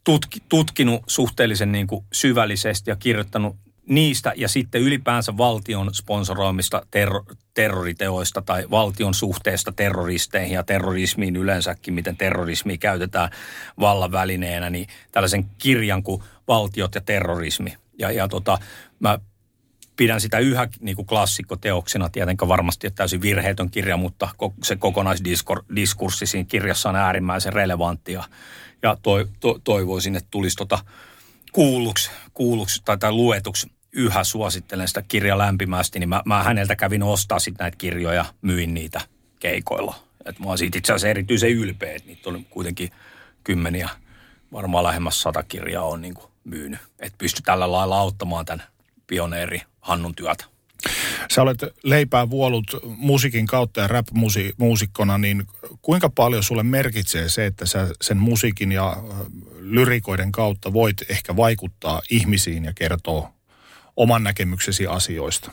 tutki, 0.04 0.42
tutkinut 0.48 1.02
suhteellisen 1.06 1.72
niin 1.72 1.86
kuin, 1.86 2.04
syvällisesti 2.12 2.90
ja 2.90 2.96
kirjoittanut 2.96 3.56
niistä 3.88 4.32
ja 4.36 4.48
sitten 4.48 4.80
ylipäänsä 4.80 5.36
valtion 5.36 5.94
sponsoroimista 5.94 6.86
terro, 6.90 7.24
terroriteoista 7.54 8.42
tai 8.42 8.70
valtion 8.70 9.14
suhteesta 9.14 9.72
terroristeihin 9.72 10.54
ja 10.54 10.62
terrorismiin 10.62 11.36
yleensäkin, 11.36 11.94
miten 11.94 12.16
terrorismi 12.16 12.78
käytetään 12.78 13.30
vallan 13.80 14.12
välineenä, 14.12 14.70
niin 14.70 14.88
tällaisen 15.12 15.46
kirjan 15.58 16.02
kuin 16.02 16.22
Valtiot 16.48 16.94
ja 16.94 17.00
terrorismi. 17.00 17.76
Ja, 17.98 18.10
ja 18.10 18.28
tota, 18.28 18.58
mä 19.00 19.18
pidän 19.96 20.20
sitä 20.20 20.38
yhä 20.38 20.68
niin 20.80 20.96
kuin 20.96 21.06
klassikkoteoksena, 21.06 22.08
tietenkään 22.08 22.48
varmasti 22.48 22.86
että 22.86 22.96
täysin 22.96 23.22
virheetön 23.22 23.70
kirja, 23.70 23.96
mutta 23.96 24.28
se 24.62 24.76
kokonaisdiskurssi 24.76 26.26
siinä 26.26 26.48
kirjassa 26.48 26.88
on 26.88 26.96
äärimmäisen 26.96 27.52
relevantti 27.52 28.12
ja, 28.12 28.24
ja 28.82 28.96
toi, 29.02 29.28
to, 29.40 29.60
toivoisin, 29.64 30.16
että 30.16 30.28
tulisi 30.30 30.56
tota 30.56 30.78
kuulluksi, 31.52 32.10
kuulluksi 32.34 32.82
tai, 32.84 32.98
tai 32.98 33.12
luetuksi. 33.12 33.72
Yhä 33.92 34.24
suosittelen 34.24 34.88
sitä 34.88 35.02
kirjaa 35.02 35.38
lämpimästi, 35.38 35.98
niin 35.98 36.08
mä, 36.08 36.22
mä 36.24 36.42
häneltä 36.42 36.76
kävin 36.76 37.02
ostaa 37.02 37.38
sitten 37.38 37.64
näitä 37.64 37.76
kirjoja, 37.76 38.24
myin 38.42 38.74
niitä 38.74 39.00
keikoilla. 39.40 39.94
Et 40.24 40.38
mä 40.38 40.46
oon 40.46 40.58
siitä 40.58 40.78
itse 40.78 40.92
asiassa 40.92 41.08
erityisen 41.08 41.50
ylpeä, 41.50 41.94
että 41.94 42.08
niitä 42.08 42.30
on 42.30 42.44
kuitenkin 42.44 42.90
kymmeniä, 43.44 43.88
varmaan 44.52 44.84
lähemmäs 44.84 45.22
sata 45.22 45.42
kirjaa 45.42 45.84
on 45.84 46.02
niin 46.02 46.14
myynyt. 46.44 46.80
Että 47.00 47.18
pysty 47.18 47.42
tällä 47.42 47.72
lailla 47.72 47.98
auttamaan 47.98 48.44
tämän 48.44 48.66
pioneeri 49.06 49.62
Hannun 49.80 50.14
työtä. 50.14 50.44
Sä 51.34 51.42
olet 51.42 51.58
leipää 51.82 52.30
vuolut 52.30 52.66
musiikin 52.84 53.46
kautta 53.46 53.80
ja 53.80 53.88
rap-muusikkona, 53.88 55.18
niin 55.18 55.46
kuinka 55.82 56.08
paljon 56.08 56.42
sulle 56.42 56.62
merkitsee 56.62 57.28
se, 57.28 57.46
että 57.46 57.66
sä 57.66 57.88
sen 58.00 58.18
musiikin 58.18 58.72
ja 58.72 58.96
lyrikoiden 59.72 60.32
kautta 60.32 60.72
voit 60.72 60.96
ehkä 61.08 61.36
vaikuttaa 61.36 62.02
ihmisiin 62.10 62.64
ja 62.64 62.72
kertoa 62.74 63.32
oman 63.96 64.24
näkemyksesi 64.24 64.86
asioista? 64.86 65.52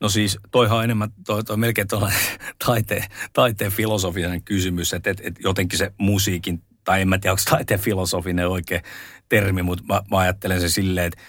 No 0.00 0.08
siis 0.08 0.38
toihan 0.50 0.78
on 0.78 0.84
enemmän, 0.84 1.10
toi, 1.26 1.44
toi 1.44 1.56
melkein 1.56 1.88
taiteen, 2.66 3.04
taiteen 3.32 3.72
filosofinen 3.72 4.42
kysymys, 4.42 4.92
että, 4.92 5.10
että, 5.10 5.22
että 5.26 5.40
jotenkin 5.44 5.78
se 5.78 5.92
musiikin, 5.98 6.62
tai 6.84 7.00
en 7.00 7.08
mä 7.08 7.18
tiedä, 7.18 7.32
onko 7.32 7.42
taiteen 7.50 7.80
filosofinen 7.80 8.48
oikea 8.48 8.80
termi, 9.28 9.62
mutta 9.62 9.84
mä, 9.88 10.02
mä 10.10 10.18
ajattelen 10.18 10.60
se 10.60 10.68
silleen, 10.68 11.06
että 11.06 11.22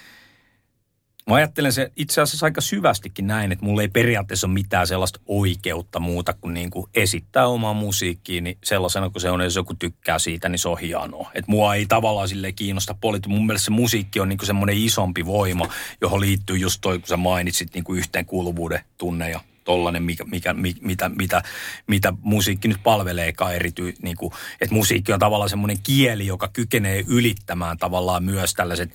Mä 1.27 1.35
ajattelen 1.35 1.73
se 1.73 1.91
itse 1.95 2.21
asiassa 2.21 2.45
aika 2.45 2.61
syvästikin 2.61 3.27
näin, 3.27 3.51
että 3.51 3.65
mulla 3.65 3.81
ei 3.81 3.87
periaatteessa 3.87 4.47
ole 4.47 4.53
mitään 4.53 4.87
sellaista 4.87 5.19
oikeutta 5.25 5.99
muuta 5.99 6.33
kuin, 6.33 6.53
niin 6.53 6.69
kuin 6.69 6.89
esittää 6.95 7.47
omaa 7.47 7.73
musiikkiin, 7.73 8.43
niin 8.43 8.57
sellaisena 8.63 9.09
kuin 9.09 9.21
se 9.21 9.31
on, 9.31 9.41
jos 9.41 9.55
joku 9.55 9.73
tykkää 9.73 10.19
siitä, 10.19 10.49
niin 10.49 10.59
se 10.59 10.69
on 10.69 10.79
hienoa. 10.79 11.31
Että 11.33 11.51
mua 11.51 11.75
ei 11.75 11.85
tavallaan 11.85 12.27
sille 12.27 12.51
kiinnosta 12.51 12.95
poliittisesti. 13.01 13.37
Mun 13.37 13.47
mielestä 13.47 13.65
se 13.65 13.71
musiikki 13.71 14.19
on 14.19 14.29
niin 14.29 14.37
kuin 14.37 14.47
semmoinen 14.47 14.77
isompi 14.77 15.25
voima, 15.25 15.69
johon 16.01 16.21
liittyy 16.21 16.57
just 16.57 16.81
toi, 16.81 16.99
kun 16.99 17.07
sä 17.07 17.17
mainitsit 17.17 17.73
niin 17.73 17.83
kuin 17.83 17.99
yhteenkuuluvuuden 17.99 18.81
tunne 18.97 19.29
ja 19.29 19.39
tollainen, 19.63 20.03
mikä, 20.03 20.23
mikä, 20.23 20.53
mitä, 20.81 21.09
mitä, 21.09 21.43
mitä 21.87 22.13
musiikki 22.21 22.67
nyt 22.67 22.83
palveleekaan 22.83 23.55
erity, 23.55 23.93
niin 24.01 24.17
kuin, 24.17 24.33
että 24.61 24.75
musiikki 24.75 25.13
on 25.13 25.19
tavallaan 25.19 25.49
semmoinen 25.49 25.77
kieli, 25.83 26.27
joka 26.27 26.47
kykenee 26.47 27.03
ylittämään 27.07 27.77
tavallaan 27.77 28.23
myös 28.23 28.53
tällaiset 28.53 28.91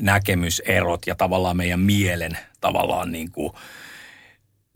näkemyserot 0.00 1.06
ja 1.06 1.14
tavallaan 1.14 1.56
meidän 1.56 1.80
mielen 1.80 2.38
tavallaan 2.60 3.12
niin 3.12 3.30
kuin, 3.30 3.52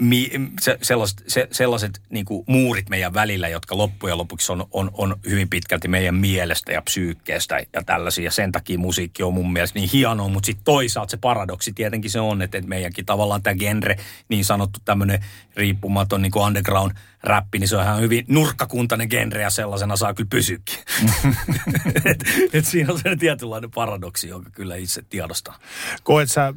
mi, 0.02 0.30
se, 0.60 0.78
sellaiset, 0.82 1.22
se, 1.26 1.48
sellaiset 1.50 2.00
niin 2.10 2.24
kuin 2.24 2.44
muurit 2.46 2.88
meidän 2.88 3.14
välillä, 3.14 3.48
jotka 3.48 3.76
loppujen 3.76 4.18
lopuksi 4.18 4.52
on, 4.52 4.66
on, 4.70 4.90
on 4.92 5.16
hyvin 5.28 5.48
pitkälti 5.48 5.88
meidän 5.88 6.14
mielestä 6.14 6.72
ja 6.72 6.82
psyykkeestä 6.82 7.60
ja 7.72 7.84
tällaisia. 7.84 8.24
Ja 8.24 8.30
sen 8.30 8.52
takia 8.52 8.78
musiikki 8.78 9.22
on 9.22 9.34
mun 9.34 9.52
mielestä 9.52 9.78
niin 9.78 9.90
hienoa, 9.92 10.28
mutta 10.28 10.46
sitten 10.46 10.64
toisaalta 10.64 11.10
se 11.10 11.16
paradoksi 11.16 11.72
tietenkin 11.72 12.10
se 12.10 12.20
on, 12.20 12.42
että, 12.42 12.58
että 12.58 12.68
meidänkin 12.68 13.06
tavallaan 13.06 13.42
tämä 13.42 13.54
genre, 13.54 13.96
niin 14.28 14.44
sanottu 14.44 14.80
tämmöinen 14.84 15.24
riippumaton 15.56 16.22
niin 16.22 16.32
kuin 16.32 16.46
underground 16.46 16.92
räppi, 17.22 17.58
niin 17.58 17.68
se 17.68 17.76
on 17.76 17.82
ihan 17.82 18.00
hyvin 18.00 18.24
nurkkakuntainen 18.28 19.08
genre 19.08 19.42
ja 19.42 19.50
sellaisena 19.50 19.96
saa 19.96 20.14
kyllä 20.14 20.28
pysyäkin. 20.30 20.78
et, 22.04 22.24
et 22.52 22.64
siinä 22.64 22.92
on 22.92 22.98
se 22.98 23.16
tietynlainen 23.16 23.70
paradoksi, 23.70 24.28
jonka 24.28 24.50
kyllä 24.50 24.76
itse 24.76 25.02
tiedostaa. 25.08 25.58
Koet 26.02 26.30
sä 26.30 26.54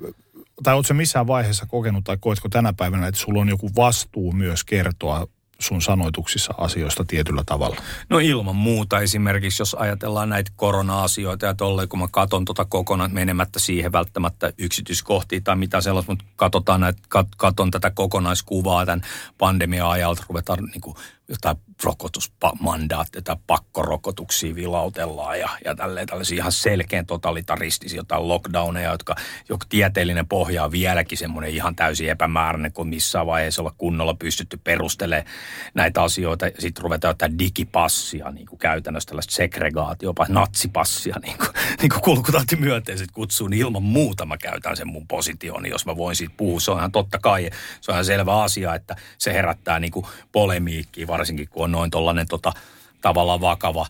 tai 0.64 0.76
oletko 0.76 0.94
missään 0.94 1.28
vaiheessa 1.28 1.66
kokenut 1.66 2.04
tai 2.04 2.18
koetko 2.20 2.50
tänä 2.50 2.74
päivänä, 2.74 3.08
että 3.08 3.22
sulla 3.22 3.42
on 3.42 3.50
joku 3.50 3.70
vastuu 3.76 4.32
myös 4.32 4.64
kertoa 4.64 5.28
sun 5.62 5.82
sanoituksissa 5.82 6.54
asioista 6.58 7.06
tietyllä 7.06 7.44
tavalla? 7.46 7.76
No 8.10 8.20
ilman 8.20 8.56
muuta. 8.56 9.00
Esimerkiksi 9.00 9.62
jos 9.62 9.74
ajatellaan 9.74 10.30
näitä 10.30 10.52
korona-asioita 10.56 11.46
ja 11.46 11.54
tolleen, 11.54 11.90
kun 11.90 12.00
mä 12.00 12.08
katon 12.12 12.46
tota 12.46 12.66
kokonaan 12.66 13.14
menemättä 13.14 13.60
siihen 13.60 13.92
välttämättä 13.92 14.54
yksityiskohtiin 14.58 15.44
tai 15.44 15.56
mitä 15.56 15.82
sellaista, 15.82 16.12
mutta 16.12 16.26
katsotaan 16.36 16.82
näitä, 16.82 17.02
kat, 17.10 17.28
katon 17.38 17.72
tätä 17.72 17.92
kokonaiskuvaa 17.92 18.86
tämän 18.86 19.02
pandemia-ajalta, 19.38 20.26
ruvetaan 20.30 20.64
niin 20.64 20.82
kuin 20.82 20.96
jotain 21.32 21.58
rokotusmandaatteja 21.84 23.22
tai 23.22 23.36
pakkorokotuksia 23.48 24.56
vilautellaan 24.56 25.40
ja, 25.40 25.50
ja 25.66 25.76
tälleen 25.76 26.08
tällaisia 26.08 26.38
ihan 26.38 26.52
selkeän 26.52 27.06
totalitaristisia 27.06 27.98
jotain 27.98 28.28
lockdowneja, 28.28 28.92
jotka, 28.92 29.16
jotka 29.50 29.66
tieteellinen 29.70 30.28
pohja 30.28 30.64
on 30.64 30.72
vieläkin 30.72 31.18
semmoinen 31.18 31.52
ihan 31.52 31.76
täysin 31.76 32.10
epämääräinen, 32.10 32.74
kun 32.74 32.88
missään 32.88 33.28
vaiheessa 33.28 33.62
olla 33.62 33.74
kunnolla 33.78 34.14
pystytty 34.14 34.60
perustelemaan 34.64 35.26
näitä 35.74 36.04
asioita. 36.04 36.46
Sitten 36.60 36.84
ruvetaan 36.84 37.10
jotain 37.10 37.40
digipassia, 37.40 38.32
niin 38.32 38.46
kuin 38.46 38.60
käytännössä 38.60 39.08
tällaista 39.08 39.34
segregaatio, 39.34 40.10
jopa 40.10 40.26
natsipassia, 40.30 41.16
niin 41.22 41.38
kuin, 41.38 41.50
niin 41.82 41.90
kuin 41.90 42.02
kulkutantti 42.02 42.56
myönteiset 42.56 43.12
kutsuu, 43.12 43.48
niin 43.48 43.62
ilman 43.62 43.84
muuta 43.84 44.26
mä 44.26 44.38
käytän 44.38 44.78
sen 44.78 44.88
mun 44.88 45.08
positioni, 45.08 45.70
jos 45.70 45.86
mä 45.86 45.98
voin 45.98 46.16
siitä 46.16 46.34
puhua. 46.38 46.60
Se 46.60 46.72
on 46.72 46.78
ihan 46.78 46.92
totta 46.92 47.20
kai, 47.20 47.50
se 47.82 47.92
on 47.92 47.96
ihan 47.96 48.06
selvä 48.06 48.42
asia, 48.42 48.76
että 48.76 48.96
se 49.18 49.34
herättää 49.34 49.80
niin 49.80 49.92
kuin 49.92 50.06
polemiikkiä, 50.32 51.08
varsinkin 51.22 51.50
kun 51.50 51.64
on 51.64 51.72
noin 51.72 51.92
tollainen 51.92 52.28
tota, 52.28 52.54
tavallaan 53.02 53.42
vakava 53.42 53.86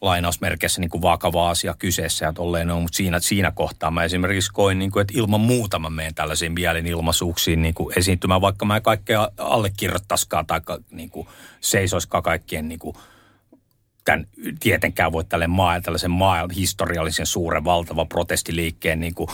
lainausmerkeissä 0.00 0.80
niin 0.80 0.90
kuin 0.90 1.02
vakava 1.02 1.50
asia 1.50 1.74
kyseessä 1.78 2.24
ja 2.24 2.32
tolleen 2.32 2.70
on, 2.70 2.82
mutta 2.82 2.96
siinä, 2.96 3.20
siinä 3.20 3.50
kohtaa 3.50 3.90
mä 3.90 4.04
esimerkiksi 4.04 4.52
koin, 4.52 4.78
niin 4.78 4.90
kuin, 4.90 5.00
että 5.00 5.14
ilman 5.16 5.40
muuta 5.40 5.78
mä 5.78 5.90
menen 5.90 6.14
tällaisiin 6.14 6.52
mielenilmaisuuksiin 6.52 7.62
niin 7.62 7.74
kuin 7.74 7.98
esiintymään, 7.98 8.40
vaikka 8.40 8.64
mä 8.64 8.76
en 8.76 8.82
kaikkea 8.82 9.30
allekirjoittaisikaan 9.38 10.46
tai 10.46 10.60
niin 10.90 11.10
kuin, 11.10 11.28
seisoisikaan 11.60 12.22
kaikkien 12.22 12.68
niin 12.68 12.78
kuin, 12.78 12.96
tämän 14.06 14.26
tietenkään 14.60 15.12
voi 15.12 15.24
tälle 15.24 15.46
maa, 15.46 15.80
tällaisen 15.80 16.10
maa, 16.10 16.48
historiallisen 16.56 17.26
suuren 17.26 17.64
valtavan 17.64 18.08
protestiliikkeen 18.08 19.00
niin 19.00 19.14
kuin, 19.14 19.30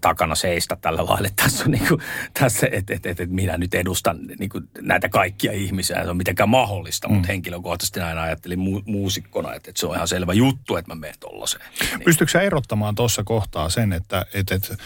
takana 0.00 0.34
seistä 0.34 0.76
tällä 0.76 1.06
lailla. 1.06 1.28
Tässä 1.36 1.64
on 1.64 1.70
niin 1.70 1.88
kuin, 1.88 2.00
tässä, 2.40 2.68
että 2.72 2.94
et, 2.94 3.06
et, 3.06 3.20
et 3.20 3.30
minä 3.30 3.58
nyt 3.58 3.74
edustan 3.74 4.18
niin 4.38 4.50
kuin, 4.50 4.68
näitä 4.80 5.08
kaikkia 5.08 5.52
ihmisiä. 5.52 6.04
Se 6.04 6.10
on 6.10 6.16
mitenkään 6.16 6.48
mahdollista, 6.48 7.08
mm. 7.08 7.14
mutta 7.14 7.26
henkilökohtaisesti 7.26 8.00
näin 8.00 8.18
ajattelin 8.18 8.58
mu- 8.58 8.82
muusikkona, 8.86 9.54
että, 9.54 9.70
että 9.70 9.80
se 9.80 9.86
on 9.86 9.94
ihan 9.94 10.08
selvä 10.08 10.32
juttu, 10.32 10.76
että 10.76 10.90
mä 10.90 10.94
menen 10.94 11.18
tollaiseen. 11.20 11.64
Niin. 11.80 12.00
Pystytkö 12.04 12.32
sä 12.32 12.40
erottamaan 12.40 12.94
tuossa 12.94 13.24
kohtaa 13.24 13.68
sen, 13.68 13.92
että, 13.92 14.26
että, 14.34 14.54
että 14.54 14.76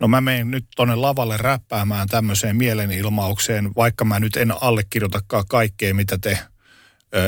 no 0.00 0.08
mä 0.08 0.20
menen 0.20 0.50
nyt 0.50 0.66
tonne 0.76 0.94
lavalle 0.94 1.36
räppäämään 1.36 2.08
tämmöiseen 2.08 2.56
mielenilmaukseen, 2.56 3.70
vaikka 3.76 4.04
mä 4.04 4.20
nyt 4.20 4.36
en 4.36 4.52
allekirjoitakaan 4.60 5.44
kaikkea, 5.48 5.94
mitä 5.94 6.18
te– 6.18 6.38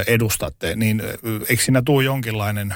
edustatte, 0.06 0.76
niin 0.76 1.02
eikö 1.48 1.62
siinä 1.62 1.82
tule 1.82 2.04
jonkinlainen 2.04 2.74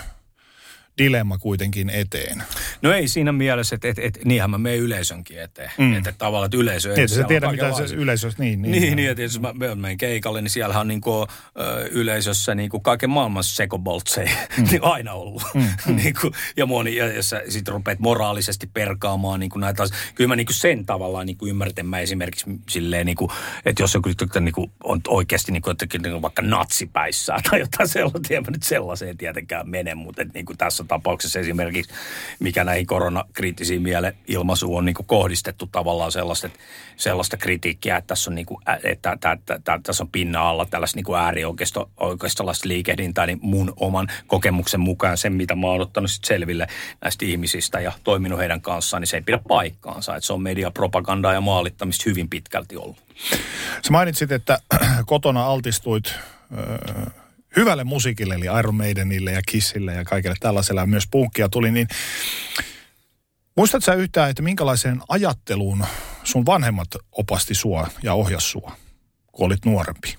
dilemma 0.98 1.38
kuitenkin 1.38 1.90
eteen. 1.90 2.42
No 2.82 2.92
ei 2.92 3.08
siinä 3.08 3.32
mielessä, 3.32 3.74
että, 3.74 3.88
että, 3.88 4.02
että 4.02 4.20
niinhän 4.24 4.50
mä 4.50 4.58
menen 4.58 4.78
yleisönkin 4.78 5.40
eteen. 5.40 5.70
Mm. 5.78 5.96
Että 5.96 6.12
tavallaan, 6.18 6.46
että 6.46 6.56
yleisö... 6.56 6.88
Niin, 6.88 7.04
että 7.04 7.16
sä 7.16 7.24
tiedät, 7.24 7.50
mitä 7.50 7.72
se 7.72 7.94
yleisössä... 7.94 8.42
Niin, 8.42 8.62
niin, 8.62 8.72
niin, 8.72 8.96
niin 8.96 9.10
että 9.10 9.22
jos 9.22 9.40
mä 9.40 9.52
menen 9.74 9.96
keikalle, 9.96 10.42
niin 10.42 10.50
siellä 10.50 10.80
on 10.80 10.88
niin 10.88 11.00
kuin, 11.00 11.28
ö, 11.60 11.88
yleisössä 11.90 12.54
niin 12.54 12.70
kuin 12.70 12.82
kaiken 12.82 13.10
maailman 13.10 13.44
sekoboltseja 13.44 14.30
mm. 14.58 14.64
niin 14.70 14.84
aina 14.84 15.12
ollut. 15.12 15.42
Mm. 15.54 15.60
mm. 15.86 15.96
niin 15.96 16.14
kuin, 16.20 16.32
ja 16.56 16.66
moni, 16.66 16.96
ja, 16.96 17.06
ja 17.06 17.22
sä 17.22 17.42
sit 17.48 17.68
rupeat 17.68 17.98
moraalisesti 17.98 18.66
perkaamaan 18.66 19.40
niin 19.40 19.50
kuin 19.50 19.60
näitä 19.60 19.82
asioita. 19.82 20.06
Kyllä 20.14 20.28
mä 20.28 20.36
niin 20.36 20.46
kuin 20.46 20.56
sen 20.56 20.86
tavallaan 20.86 21.26
niin 21.26 21.36
kuin 21.36 21.50
ymmärrän, 21.50 21.86
mä 21.86 21.98
esimerkiksi 21.98 22.44
silleen, 22.68 23.06
niin 23.06 23.16
kuin, 23.16 23.30
että 23.64 23.82
jos 23.82 23.94
joku 23.94 24.08
niin 24.40 24.52
kuin, 24.52 24.72
on 24.84 25.00
oikeasti 25.08 25.52
niin 25.52 25.62
kuin, 25.62 25.70
jotenkin, 25.70 26.02
niin 26.02 26.12
kuin 26.12 26.22
vaikka 26.22 26.42
natsipäissään 26.42 27.42
tai 27.50 27.60
jotain 27.60 27.88
sellaista, 27.88 28.34
en 28.34 28.42
mä 28.42 28.50
nyt 28.50 28.62
sellaiseen 28.62 29.16
tietenkään 29.16 29.70
mene, 29.70 29.94
mutta 29.94 30.22
että, 30.22 30.34
niin 30.34 30.46
kuin 30.46 30.58
tässä 30.58 30.81
tässä 30.82 30.88
tapauksessa 30.88 31.38
esimerkiksi, 31.38 31.94
mikä 32.38 32.64
näihin 32.64 32.86
koronakriittisiin 32.86 33.82
miele 33.82 34.16
ilmaisuun 34.28 34.78
on 34.78 34.84
niin 34.84 34.94
kuin 34.94 35.06
kohdistettu 35.06 35.66
tavallaan 35.66 36.12
sellaista, 36.12 36.48
sellaista 36.96 37.36
kritiikkiä, 37.36 37.96
että 37.96 38.06
tässä 38.08 38.30
on, 38.30 38.34
niin 38.34 38.46
kuin, 38.46 38.58
että, 38.84 39.12
että, 39.12 39.32
että, 39.32 39.54
että 39.54 39.80
tässä 39.82 40.04
on 40.04 40.08
pinna 40.08 40.48
alla 40.48 40.66
tällaista 40.66 40.96
niin 40.96 41.16
äärioikeistolaista 41.18 42.68
liikehdintää, 42.68 43.26
niin 43.26 43.38
mun 43.42 43.72
oman 43.76 44.08
kokemuksen 44.26 44.80
mukaan 44.80 45.18
sen, 45.18 45.32
mitä 45.32 45.54
mä 45.54 45.66
oon 45.66 45.80
ottanut 45.80 46.10
sit 46.10 46.24
selville 46.24 46.66
näistä 47.00 47.24
ihmisistä 47.24 47.80
ja 47.80 47.92
toiminut 48.04 48.38
heidän 48.38 48.60
kanssaan, 48.60 49.00
niin 49.00 49.08
se 49.08 49.16
ei 49.16 49.22
pidä 49.22 49.38
paikkaansa. 49.48 50.16
Että 50.16 50.26
se 50.26 50.32
on 50.32 50.42
mediapropagandaa 50.42 51.32
ja 51.32 51.40
maalittamista 51.40 52.04
hyvin 52.06 52.28
pitkälti 52.28 52.76
ollut. 52.76 53.02
Sä 53.82 53.90
mainitsit, 53.90 54.32
että 54.32 54.58
kotona 55.06 55.44
altistuit 55.46 56.14
hyvälle 57.56 57.84
musiikille, 57.84 58.34
eli 58.34 58.46
Iron 58.58 58.74
Maidenille 58.74 59.32
ja 59.32 59.42
Kissille 59.48 59.94
ja 59.94 60.04
kaikille 60.04 60.34
tällaiselle, 60.40 60.80
ja 60.80 60.86
myös 60.86 61.08
punkkia 61.10 61.48
tuli, 61.48 61.70
niin 61.70 61.88
muistatko 63.56 63.84
sä 63.84 63.94
yhtään, 63.94 64.30
että 64.30 64.42
minkälaiseen 64.42 65.00
ajatteluun 65.08 65.84
sun 66.24 66.46
vanhemmat 66.46 66.88
opasti 67.12 67.54
sua 67.54 67.86
ja 68.02 68.14
ohjas 68.14 68.50
sua, 68.50 68.72
kun 69.32 69.46
olit 69.46 69.64
nuorempi? 69.64 70.16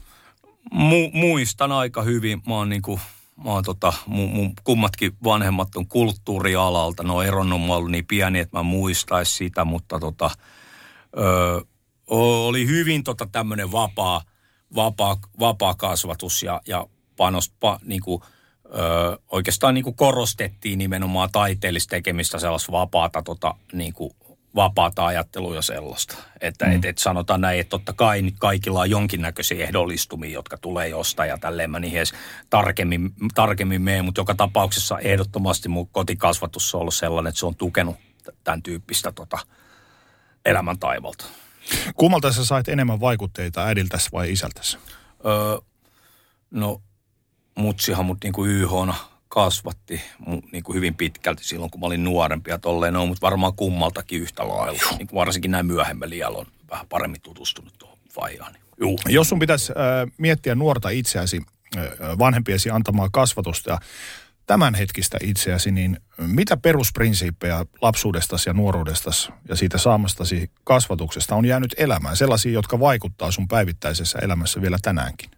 Mu- 0.74 1.12
muistan 1.14 1.72
aika 1.72 2.02
hyvin. 2.02 2.42
Mä 2.48 2.54
oon 2.54 2.70
niinku, 2.70 3.00
mä 3.44 3.50
oon 3.50 3.64
tota, 3.64 3.94
mun, 4.06 4.30
mun 4.30 4.54
kummatkin 4.64 5.12
vanhemmat 5.24 5.76
on 5.76 5.88
kulttuurialalta. 5.88 7.04
Ne 7.04 7.12
on 7.12 7.26
eronnut, 7.26 7.62
mä 7.62 7.74
niin 7.90 8.08
pieni, 8.08 8.40
että 8.40 8.58
mä 8.58 8.64
muistais 8.64 9.38
sitä, 9.38 9.66
mutta 9.66 10.00
tota, 10.00 10.32
ö, 11.18 11.66
oli 12.08 12.68
hyvin 12.68 13.04
tota 13.04 13.28
tämmönen 13.32 13.72
vapaa, 13.72 14.22
vapaa, 14.76 15.18
vapaa 15.40 15.76
kasvatus 15.76 16.44
ja, 16.44 16.62
ja 16.68 16.88
panost, 17.18 17.54
pa, 17.60 17.80
niin 17.86 18.02
kuin, 18.02 18.22
ö, 18.66 19.18
oikeastaan 19.32 19.74
niin 19.74 19.84
kuin 19.84 19.96
korostettiin 19.96 20.80
nimenomaan 20.80 21.30
taiteellista 21.32 21.92
tekemistä, 21.92 22.40
sellaista 22.40 22.72
vapaata, 22.72 23.22
tota, 23.22 23.56
niin 23.74 23.94
kuin, 23.94 24.16
vapaata 24.56 25.06
ajattelua 25.06 25.56
ja 25.56 25.62
sellaista. 25.62 26.18
Että 26.42 26.66
mm. 26.66 26.72
et, 26.72 26.86
et 26.86 26.98
sanotaan 26.98 27.42
näin, 27.42 27.60
että 27.60 27.70
totta 27.70 27.94
kai 27.94 28.24
kaikilla 28.40 28.80
on 28.80 28.90
jonkinnäköisiä 28.90 29.64
ehdollistumia, 29.64 30.34
jotka 30.34 30.58
tulee 30.58 30.88
jostain 30.88 31.30
ja 31.30 31.38
tälleen 31.38 31.72
mä 31.72 31.80
niihin 31.80 31.98
edes 31.98 32.14
tarkemmin, 32.50 33.14
tarkemmin 33.36 33.82
mene, 33.82 34.02
mutta 34.02 34.22
joka 34.22 34.36
tapauksessa 34.36 35.00
ehdottomasti 35.00 35.70
mun 35.70 35.88
kotikasvatus 35.88 36.76
on 36.76 36.82
ollut 36.82 36.94
sellainen, 36.94 37.30
että 37.30 37.40
se 37.40 37.46
on 37.46 37.56
tukenut 37.56 37.96
tämän 38.44 38.64
tyyppistä 38.64 39.12
tota, 39.12 39.40
elämän 40.46 40.80
taivalta. 40.80 41.26
Kummalta 41.96 42.32
sä 42.32 42.46
sait 42.46 42.68
enemmän 42.68 43.00
vaikutteita 43.00 43.66
äidiltäsi 43.66 44.10
vai 44.12 44.32
isältäsi? 44.32 44.78
Öö, 45.26 45.58
no 46.52 46.82
mutsihan 47.56 48.06
mut 48.06 48.18
niinku 48.24 48.46
YHna 48.46 48.96
kasvatti 49.28 50.02
niin 50.52 50.64
kuin 50.64 50.76
hyvin 50.76 50.96
pitkälti 50.96 51.44
silloin, 51.44 51.72
kun 51.72 51.80
mä 51.80 51.86
olin 51.86 52.04
nuorempi 52.04 52.52
ja 52.52 52.58
tolleen 52.58 52.96
on, 52.96 53.08
mutta 53.08 53.26
varmaan 53.26 53.54
kummaltakin 53.56 54.22
yhtä 54.22 54.48
lailla. 54.48 54.82
Niin 54.98 55.08
kuin 55.08 55.20
varsinkin 55.20 55.52
näin 55.52 55.66
myöhemmin 55.66 56.14
iällä 56.14 56.38
on 56.38 56.46
vähän 56.72 56.88
paremmin 56.88 57.22
tutustunut 57.22 57.74
tuohon 57.80 57.98
vaijaan. 58.22 58.56
Juh. 58.80 59.00
Jos 59.10 59.30
sun 59.30 59.40
pitäisi 59.40 59.72
äh, 59.72 60.12
miettiä 60.18 60.56
nuorta 60.56 60.90
itseäsi, 60.90 61.42
äh, 61.78 61.84
vanhempiesi 62.20 62.70
antamaa 62.70 63.10
kasvatusta 63.12 63.70
ja 63.70 63.80
tämänhetkistä 64.46 65.18
itseäsi, 65.22 65.72
niin 65.72 65.98
mitä 66.18 66.58
perusprinsiippejä 66.58 67.66
lapsuudestasi 67.82 68.50
ja 68.50 68.54
nuoruudestasi 68.54 69.32
ja 69.50 69.56
siitä 69.56 69.78
saamastasi 69.78 70.52
kasvatuksesta 70.64 71.36
on 71.36 71.46
jäänyt 71.46 71.76
elämään? 71.78 72.18
Sellaisia, 72.18 72.52
jotka 72.52 72.80
vaikuttaa 72.80 73.32
sun 73.32 73.48
päivittäisessä 73.48 74.20
elämässä 74.20 74.62
vielä 74.62 74.78
tänäänkin? 74.82 75.32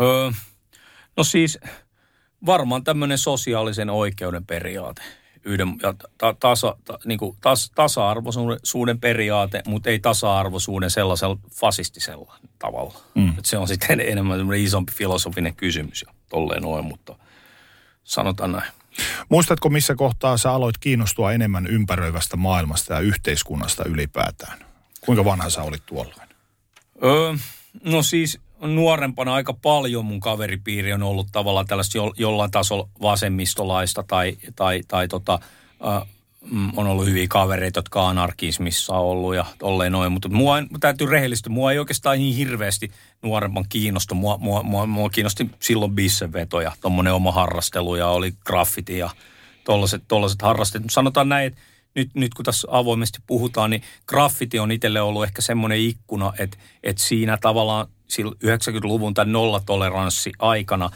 Öö, 0.00 0.30
No 1.16 1.24
siis 1.24 1.58
varmaan 2.46 2.84
tämmöinen 2.84 3.18
sosiaalisen 3.18 3.90
oikeuden 3.90 4.46
periaate 4.46 5.02
yhden, 5.44 5.76
ja 5.82 5.94
ta, 6.18 6.34
tasa, 6.40 6.76
ta, 6.84 6.98
niin 7.04 7.18
kuin 7.18 7.36
tas, 7.40 7.70
tasa-arvoisuuden 7.74 9.00
periaate, 9.00 9.62
mutta 9.66 9.90
ei 9.90 9.98
tasa-arvoisuuden 9.98 10.90
sellaisella 10.90 11.38
fasistisella 11.50 12.34
tavalla. 12.58 13.00
Mm. 13.14 13.38
Et 13.38 13.44
se 13.44 13.58
on 13.58 13.68
sitten 13.68 14.00
enemmän 14.00 14.54
isompi 14.54 14.92
filosofinen 14.92 15.56
kysymys 15.56 16.04
ja 16.06 16.14
tolleen 16.28 16.62
noin, 16.62 16.84
mutta 16.84 17.16
sanotaan 18.04 18.52
näin. 18.52 18.72
Muistatko, 19.28 19.68
missä 19.68 19.94
kohtaa 19.94 20.36
sä 20.36 20.52
aloit 20.52 20.78
kiinnostua 20.78 21.32
enemmän 21.32 21.66
ympäröivästä 21.66 22.36
maailmasta 22.36 22.94
ja 22.94 23.00
yhteiskunnasta 23.00 23.84
ylipäätään? 23.84 24.58
Kuinka 25.00 25.24
vanha 25.24 25.50
sä 25.50 25.62
olit 25.62 25.86
tuolloin? 25.86 26.28
Öö, 27.04 27.34
no 27.84 28.02
siis 28.02 28.40
nuorempana 28.66 29.34
aika 29.34 29.52
paljon 29.52 30.04
mun 30.04 30.20
kaveripiiri 30.20 30.92
on 30.92 31.02
ollut 31.02 31.28
tavallaan 31.32 31.66
tällaista 31.66 31.98
jo, 31.98 32.12
jollain 32.16 32.50
tasolla 32.50 32.88
vasemmistolaista 33.02 34.02
tai, 34.02 34.36
tai, 34.56 34.80
tai 34.88 35.08
tota, 35.08 35.38
äh, 35.86 36.08
on 36.76 36.86
ollut 36.86 37.06
hyviä 37.06 37.26
kavereita, 37.28 37.78
jotka 37.78 38.08
anarkismissa 38.08 38.94
on 38.94 39.00
ollut 39.00 39.34
ja 39.34 39.44
tolleen 39.58 39.92
noin. 39.92 40.12
Mutta 40.12 40.28
mua, 40.28 40.56
täytyy 40.80 41.06
rehellisesti, 41.06 41.50
mua 41.50 41.72
ei 41.72 41.78
oikeastaan 41.78 42.18
niin 42.18 42.36
hirveästi 42.36 42.90
nuorempan 43.22 43.64
kiinnostu. 43.68 44.14
Mua, 44.14 44.38
mua, 44.38 44.62
mua, 44.62 44.86
mua 44.86 45.10
kiinnosti 45.10 45.50
silloin 45.60 45.92
bisseveto 45.92 46.60
ja 46.60 46.72
tommonen 46.80 47.12
oma 47.12 47.32
harrastelu 47.32 47.96
ja 47.96 48.08
oli 48.08 48.32
graffiti 48.46 48.98
ja 48.98 49.10
tollaset, 49.64 50.02
tollaset 50.08 50.42
harrasteet. 50.42 50.84
Sanotaan 50.90 51.28
näin, 51.28 51.46
että 51.46 51.60
nyt, 51.94 52.10
nyt 52.14 52.34
kun 52.34 52.44
tässä 52.44 52.68
avoimesti 52.70 53.18
puhutaan, 53.26 53.70
niin 53.70 53.82
graffiti 54.06 54.58
on 54.58 54.70
itselle 54.70 55.00
ollut 55.00 55.24
ehkä 55.24 55.42
semmoinen 55.42 55.78
ikkuna, 55.78 56.32
että, 56.38 56.58
että 56.82 57.02
siinä 57.02 57.38
tavallaan 57.40 57.86
90-luvun 58.44 59.14
tämän 59.14 59.32
nollatoleranssi 59.32 60.32
aikana 60.38 60.90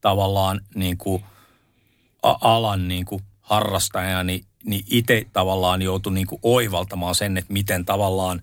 tavallaan 0.00 0.60
niin 0.74 0.98
kuin 0.98 1.24
alan 2.22 2.88
niin 2.88 3.04
kuin 3.04 3.22
harrastajani 3.40 4.32
niin, 4.32 4.46
niin 4.64 4.84
itse 4.90 5.26
tavallaan 5.32 5.82
joutui 5.82 6.12
niin 6.12 6.26
kuin 6.26 6.40
oivaltamaan 6.42 7.14
sen, 7.14 7.36
että 7.36 7.52
miten 7.52 7.84
tavallaan 7.84 8.42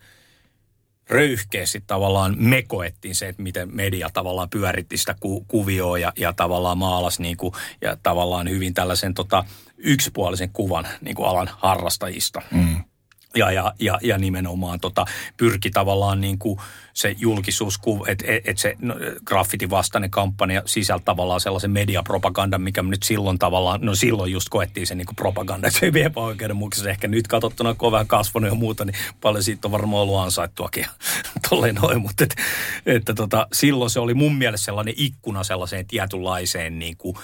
röyhkeästi 1.09 1.83
tavallaan 1.87 2.35
me 2.37 2.61
koettiin 2.61 3.15
se, 3.15 3.27
että 3.27 3.41
miten 3.43 3.75
media 3.75 4.09
tavallaan 4.13 4.49
pyöritti 4.49 4.97
sitä 4.97 5.15
ku, 5.19 5.45
kuvioa 5.47 5.97
ja, 5.97 6.13
ja 6.17 6.33
tavallaan 6.33 6.77
maalas 6.77 7.19
niin 7.19 7.37
kuin, 7.37 7.53
ja 7.81 7.97
tavallaan 8.03 8.49
hyvin 8.49 8.73
tällaisen 8.73 9.13
tota, 9.13 9.45
yksipuolisen 9.83 10.49
kuvan 10.53 10.87
niin 11.01 11.15
kuin 11.15 11.29
alan 11.29 11.49
harrastajista. 11.57 12.41
Mm 12.51 12.83
ja, 13.35 13.51
ja, 13.51 13.73
ja, 13.79 13.99
ja 14.03 14.17
nimenomaan 14.17 14.79
tota, 14.79 15.05
pyrki 15.37 15.69
tavallaan 15.69 16.21
niin 16.21 16.39
kuin 16.39 16.59
se 16.93 17.15
julkisuus, 17.17 17.79
että 18.07 18.25
et, 18.27 18.47
et 18.47 18.57
se 18.57 18.75
no, 18.79 18.95
graffitin 19.25 19.69
vastainen 19.69 20.11
kampanja 20.11 20.61
sisältä 20.65 21.05
tavallaan 21.05 21.41
sellaisen 21.41 21.71
mediapropagandan, 21.71 22.61
mikä 22.61 22.81
nyt 22.81 23.03
silloin 23.03 23.39
tavallaan, 23.39 23.79
no 23.81 23.95
silloin 23.95 24.31
just 24.31 24.49
koettiin 24.49 24.87
se 24.87 24.95
niin 24.95 25.05
kuin 25.05 25.15
propaganda, 25.15 25.67
että 25.67 25.79
se 25.79 25.91
ei 25.95 26.03
epäoikeudenmukaisesti. 26.03 26.89
Ehkä 26.89 27.07
nyt 27.07 27.27
katsottuna, 27.27 27.73
kun 27.73 27.87
on 27.87 27.91
vähän 27.91 28.07
kasvanut 28.07 28.49
ja 28.49 28.55
muuta, 28.55 28.85
niin 28.85 28.95
paljon 29.21 29.43
siitä 29.43 29.67
on 29.67 29.71
varmaan 29.71 30.03
ollut 30.03 30.19
ansaittuakin 30.19 30.85
tolleen 31.49 31.75
noin, 31.75 32.01
mutta 32.01 32.23
et, 32.23 32.35
että 32.85 33.13
tota, 33.13 33.47
silloin 33.53 33.89
se 33.89 33.99
oli 33.99 34.13
mun 34.13 34.35
mielestä 34.35 34.65
sellainen 34.65 34.93
ikkuna 34.97 35.43
sellaiseen 35.43 35.87
tietynlaiseen 35.87 36.79
niin 36.79 36.97
kuin, 36.97 37.17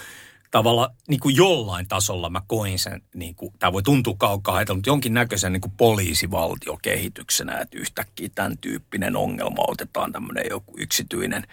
tavalla 0.50 0.90
niin 1.08 1.20
kuin 1.20 1.36
jollain 1.36 1.88
tasolla 1.88 2.30
mä 2.30 2.42
koin 2.46 2.78
sen, 2.78 3.02
niin 3.14 3.34
kuin, 3.34 3.52
tämä 3.58 3.72
voi 3.72 3.82
tuntua 3.82 4.14
kaukaa 4.18 4.60
mutta 4.74 4.90
jonkinnäköisen 4.90 5.52
niin 5.52 5.60
kuin 5.60 5.72
poliisivaltiokehityksenä, 5.76 7.58
että 7.58 7.78
yhtäkkiä 7.78 8.28
tämän 8.34 8.58
tyyppinen 8.58 9.16
ongelma 9.16 9.62
otetaan 9.68 10.12
tämmöinen 10.12 10.44
joku 10.50 10.74
yksityinen 10.78 11.46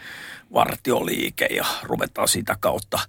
vartioliike 0.53 1.45
ja 1.45 1.65
ruvetaan 1.83 2.27
sitä 2.27 2.57
kautta 2.59 2.99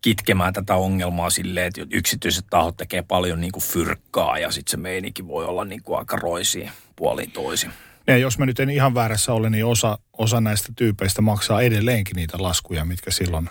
kitkemään 0.00 0.52
tätä 0.52 0.74
ongelmaa 0.74 1.30
silleen, 1.30 1.66
että 1.66 1.86
yksityiset 1.90 2.44
tahot 2.50 2.76
tekee 2.76 3.02
paljon 3.02 3.40
niin 3.40 3.52
kuin 3.52 3.62
fyrkkaa 3.62 4.38
ja 4.38 4.50
sitten 4.50 4.70
se 4.70 4.76
meininki 4.76 5.26
voi 5.26 5.44
olla 5.44 5.64
niin 5.64 5.82
kuin 5.82 5.98
aika 5.98 6.16
roisiin 6.16 6.70
puolin 6.96 7.30
toisin. 7.30 7.72
Ja 8.06 8.16
jos 8.16 8.38
mä 8.38 8.46
nyt 8.46 8.60
en 8.60 8.70
ihan 8.70 8.94
väärässä 8.94 9.32
ole, 9.32 9.50
niin 9.50 9.64
osa, 9.64 9.98
osa 10.18 10.40
näistä 10.40 10.72
tyypeistä 10.76 11.22
maksaa 11.22 11.62
edelleenkin 11.62 12.16
niitä 12.16 12.36
laskuja, 12.40 12.84
mitkä 12.84 13.10
silloin 13.10 13.48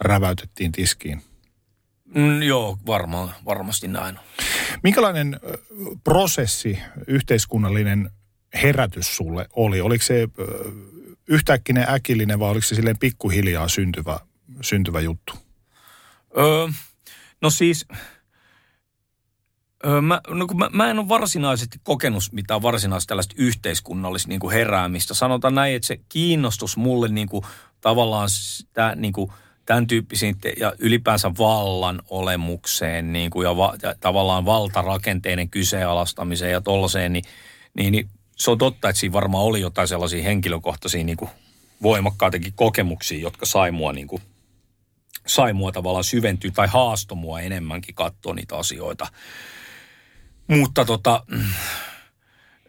räväytettiin 0.00 0.72
tiskiin. 0.72 1.22
Mm, 2.14 2.42
joo, 2.42 2.78
varmaan, 2.86 3.34
varmasti 3.44 3.88
näin. 3.88 4.18
Minkälainen 4.82 5.40
prosessi, 6.04 6.78
yhteiskunnallinen 7.06 8.10
herätys 8.54 9.16
sulle 9.16 9.46
oli? 9.56 9.80
Oliko 9.80 10.04
se 10.04 10.28
yhtäkkinen 11.28 11.86
äkillinen 11.88 12.38
vai 12.38 12.50
oliko 12.50 12.66
se 12.66 12.74
silleen 12.74 12.98
pikkuhiljaa 12.98 13.68
syntyvä, 13.68 14.20
syntyvä 14.60 15.00
juttu? 15.00 15.32
Öö, 16.38 16.68
no 17.42 17.50
siis, 17.50 17.86
öö, 19.86 20.00
mä, 20.00 20.20
no 20.28 20.46
kun 20.46 20.58
mä, 20.58 20.70
mä 20.72 20.90
en 20.90 20.98
ole 20.98 21.08
varsinaisesti 21.08 21.80
kokenut 21.82 22.22
mitään 22.32 22.62
varsinaista 22.62 23.08
tällaista 23.08 23.34
yhteiskunnallista 23.38 24.28
niin 24.28 24.40
kuin 24.40 24.54
heräämistä. 24.54 25.14
Sanotaan 25.14 25.54
näin, 25.54 25.76
että 25.76 25.86
se 25.86 25.98
kiinnostus 26.08 26.76
mulle 26.76 27.08
niin 27.08 27.28
kuin, 27.28 27.44
tavallaan 27.80 28.30
sitä 28.30 28.94
niin 28.96 29.12
kuin– 29.12 29.32
tämän 29.66 29.86
tyyppisiin 29.86 30.36
ja 30.58 30.72
ylipäänsä 30.78 31.30
vallan 31.38 32.02
olemukseen 32.10 33.12
niin 33.12 33.30
kuin 33.30 33.44
ja, 33.44 33.56
va, 33.56 33.74
ja 33.82 33.94
tavallaan 34.00 34.44
valtarakenteiden 34.44 35.48
kyseenalaistamiseen 35.48 36.52
ja 36.52 36.60
tollaiseen, 36.60 37.12
niin, 37.12 37.24
niin, 37.74 37.92
niin 37.92 38.08
se 38.36 38.50
on 38.50 38.58
totta, 38.58 38.88
että 38.88 39.00
siinä 39.00 39.12
varmaan 39.12 39.44
oli 39.44 39.60
jotain 39.60 39.88
sellaisia 39.88 40.22
henkilökohtaisia 40.22 41.04
niin 41.04 41.16
kuin 41.16 41.30
voimakkaitakin 41.82 42.52
kokemuksia, 42.56 43.20
jotka 43.20 43.46
sai 43.46 43.70
mua, 43.70 43.92
niin 43.92 44.06
kuin, 44.06 44.22
sai 45.26 45.52
mua 45.52 45.72
tavallaan 45.72 46.04
syventyä 46.04 46.50
tai 46.54 46.68
haastoi 46.68 47.16
mua 47.16 47.40
enemmänkin 47.40 47.94
katsoa 47.94 48.34
niitä 48.34 48.56
asioita. 48.56 49.06
Mutta 50.46 50.84
tota, 50.84 51.26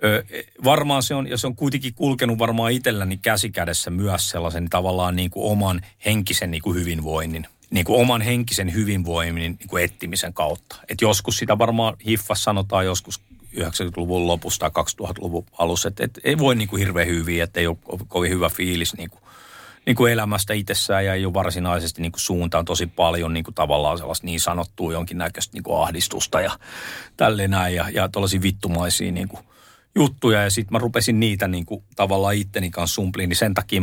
Ö, 0.03 0.23
varmaan 0.63 1.03
se 1.03 1.15
on, 1.15 1.27
ja 1.27 1.37
se 1.37 1.47
on 1.47 1.55
kuitenkin 1.55 1.93
kulkenut 1.93 2.39
varmaan 2.39 2.71
itselläni 2.71 3.17
käsikädessä 3.17 3.89
myös 3.89 4.29
sellaisen 4.29 4.69
tavallaan 4.69 5.15
niin 5.15 5.29
kuin 5.29 5.51
oman 5.51 5.81
henkisen 6.05 6.51
niin 6.51 6.61
kuin 6.61 6.79
hyvinvoinnin, 6.79 7.47
niin 7.69 7.85
kuin 7.85 8.01
oman 8.01 8.21
henkisen 8.21 8.73
hyvinvoinnin 8.73 9.57
niin 9.59 9.69
kuin 9.69 9.83
ettimisen 9.83 10.33
kautta. 10.33 10.75
Et 10.89 11.01
joskus 11.01 11.37
sitä 11.37 11.57
varmaan 11.57 11.95
hiffas 12.05 12.43
sanotaan 12.43 12.85
joskus 12.85 13.21
90-luvun 13.55 14.27
lopusta 14.27 14.69
tai 14.69 14.83
2000-luvun 14.83 15.45
alussa, 15.57 15.87
että 15.87 16.03
et 16.03 16.19
ei 16.23 16.37
voi 16.37 16.55
niin 16.55 16.67
kuin 16.67 16.79
hirveän 16.79 17.07
hyvin, 17.07 17.43
että 17.43 17.59
ei 17.59 17.67
ole 17.67 17.77
kovin 18.07 18.31
hyvä 18.31 18.49
fiilis 18.49 18.97
niin 18.97 19.09
kuin, 19.09 19.21
niin 19.85 19.95
kuin 19.95 20.13
elämästä 20.13 20.53
itsessään 20.53 21.05
ja 21.05 21.13
ei 21.13 21.25
ole 21.25 21.33
varsinaisesti 21.33 22.01
niin 22.01 22.11
kuin 22.11 22.21
suuntaan 22.21 22.65
tosi 22.65 22.87
paljon 22.87 23.33
niin 23.33 23.43
kuin 23.43 23.55
tavallaan 23.55 23.97
sellaista 23.97 24.25
niin 24.25 24.39
sanottua 24.39 24.93
jonkinnäköistä 24.93 25.53
niin 25.53 25.63
kuin 25.63 25.81
ahdistusta 25.81 26.41
ja 26.41 26.51
tälleen 27.17 27.51
näin 27.51 27.75
ja, 27.75 27.89
ja 27.89 28.09
tuollaisia 28.09 28.41
vittumaisia 28.41 29.11
niin 29.11 29.27
kuin 29.27 29.43
juttuja 29.97 30.43
ja 30.43 30.49
sitten 30.49 30.73
mä 30.73 30.79
rupesin 30.79 31.19
niitä 31.19 31.47
niin 31.47 31.65
kuin, 31.65 31.83
tavallaan 31.95 32.35
itteni 32.35 32.69
kanssa 32.69 32.95
sumpliin, 32.95 33.29
niin 33.29 33.37
sen 33.37 33.53
takia 33.53 33.81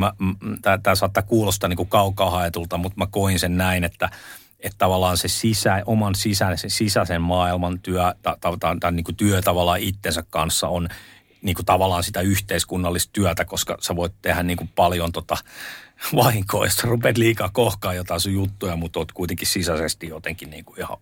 tämä 0.83 0.95
saattaa 0.95 1.23
kuulostaa 1.23 1.69
niin 1.69 1.77
kuin 1.77 1.89
kaukaa 1.89 2.31
haetulta, 2.31 2.79
mutta 2.79 2.99
mä 2.99 3.07
koin 3.07 3.39
sen 3.39 3.57
näin, 3.57 3.85
että 3.85 4.11
että 4.65 4.79
tavallaan 4.79 5.17
se 5.17 5.29
sisä, 5.29 5.83
oman 5.87 6.15
sisäisen, 6.15 6.71
sisäisen 6.71 7.23
maailman 7.23 7.81
työ, 7.81 8.15
ta, 8.23 8.37
ta, 8.81 8.91
niin 8.91 9.05
kuin 9.05 9.17
työ 9.17 9.43
tavallaan 9.43 9.81
itsensä 9.81 10.25
kanssa 10.31 10.69
on 10.69 10.89
niin 11.43 11.55
kuin 11.55 11.67
tavallaan 11.67 12.03
sitä 12.03 12.21
yhteiskunnallista 12.21 13.13
työtä, 13.13 13.45
koska 13.45 13.77
sä 13.81 13.97
voit 13.97 14.13
tehdä 14.23 14.43
niin 14.43 14.57
kuin 14.57 14.71
paljon 14.75 15.13
tota 15.13 15.37
vahinkoa, 16.17 16.65
jos 16.65 16.85
rupeat 16.85 17.19
liikaa 17.19 17.51
kohkaa 17.53 17.95
jotain 17.95 18.21
sun 18.21 18.33
juttuja, 18.33 18.77
mutta 18.77 18.99
oot 18.99 19.13
kuitenkin 19.13 19.49
sisäisesti 19.49 20.09
jotenkin 20.09 20.51
niin 20.51 20.65
kuin 20.65 20.81
ihan 20.81 20.99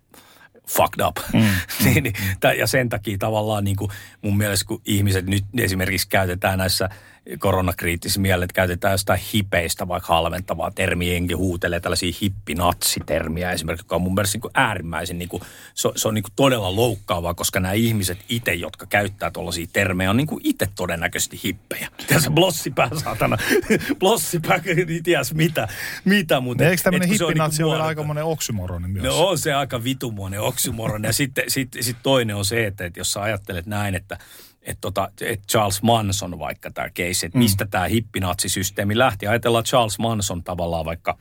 fucked 0.77 1.07
up. 1.07 1.17
Mm. 1.33 1.41
niin, 1.85 2.03
niin, 2.03 2.15
ja 2.59 2.67
sen 2.67 2.89
takia 2.89 3.19
tavallaan 3.19 3.65
niin 3.65 3.77
kuin 3.77 3.91
mun 4.23 4.37
mielestä, 4.37 4.69
kun 4.69 4.83
ihmiset 4.85 5.27
nyt 5.27 5.45
esimerkiksi 5.59 6.09
käytetään 6.09 6.59
näissä– 6.59 6.89
koronakriittis 7.39 8.19
mielet 8.19 8.53
käytetään 8.53 8.93
jostain 8.93 9.21
hipeistä 9.35 9.89
vaikka 9.89 10.15
halventavaa 10.15 10.71
termiä, 10.71 11.17
enkin 11.17 11.37
huutelee 11.37 11.81
tällaisia 11.81 12.13
hippinatsitermiä 12.21 13.53
esimerkiksi, 13.53 13.85
joka 13.85 13.97
on 13.97 14.03
mun 14.03 14.15
mielestä 14.15 14.35
niin 14.35 14.41
kuin 14.41 14.53
äärimmäisen, 14.55 15.19
niin 15.19 15.29
kuin, 15.29 15.43
se, 15.75 15.89
se 15.97 16.09
on 16.09 16.15
niin 16.15 16.23
kuin 16.23 16.33
todella 16.37 16.77
loukkaavaa, 16.77 17.35
koska 17.35 17.61
nämä 17.61 17.73
ihmiset 17.73 18.19
itse, 18.29 18.55
jotka 18.55 18.87
käyttää 18.87 19.31
tuollaisia 19.31 19.67
termejä, 19.73 20.11
on 20.11 20.17
niin 20.17 20.27
kuin 20.27 20.41
itse 20.45 20.69
todennäköisesti 20.75 21.41
hippejä. 21.45 21.89
Tässä 22.07 22.31
blossipää 22.31 22.91
saatana, 23.05 23.37
blossipää, 24.01 24.61
niin 24.87 25.03
ties 25.03 25.35
mitä, 25.35 25.69
mitä 26.05 26.41
mutta... 26.41 26.65
Eikö 26.65 26.83
tämmöinen 26.83 27.09
hippinatsi 27.09 27.63
niin 27.63 27.75
ole 27.75 27.83
aika 27.83 28.03
monen 28.03 28.25
oksymoronen 28.25 28.91
myös? 28.91 29.05
No 29.05 29.29
on 29.29 29.39
se 29.39 29.55
aika 29.55 29.85
vitumuonen 29.85 30.41
oksymoronen 30.41 31.09
ja 31.09 31.13
sitten 31.13 31.45
sit, 31.49 31.69
sit 31.81 31.97
toinen 32.03 32.37
on 32.37 32.45
se, 32.45 32.67
että, 32.67 32.85
että 32.85 33.01
jos 33.01 33.13
sä 33.13 33.23
ajattelet 33.23 33.67
näin, 33.67 33.95
että 33.95 34.19
että 34.63 34.81
tota, 34.81 35.09
et 35.21 35.41
Charles 35.51 35.83
Manson 35.83 36.39
vaikka 36.39 36.71
tämä 36.71 36.89
case, 36.89 37.27
että 37.27 37.39
mm. 37.39 37.43
mistä 37.43 37.67
tämä 37.67 37.85
hippinatsisysteemi 37.85 38.99
lähti. 38.99 39.27
Ajatellaan 39.27 39.65
Charles 39.65 39.99
Manson 39.99 40.45
tavallaan 40.45 40.85
vaikka 40.85 41.19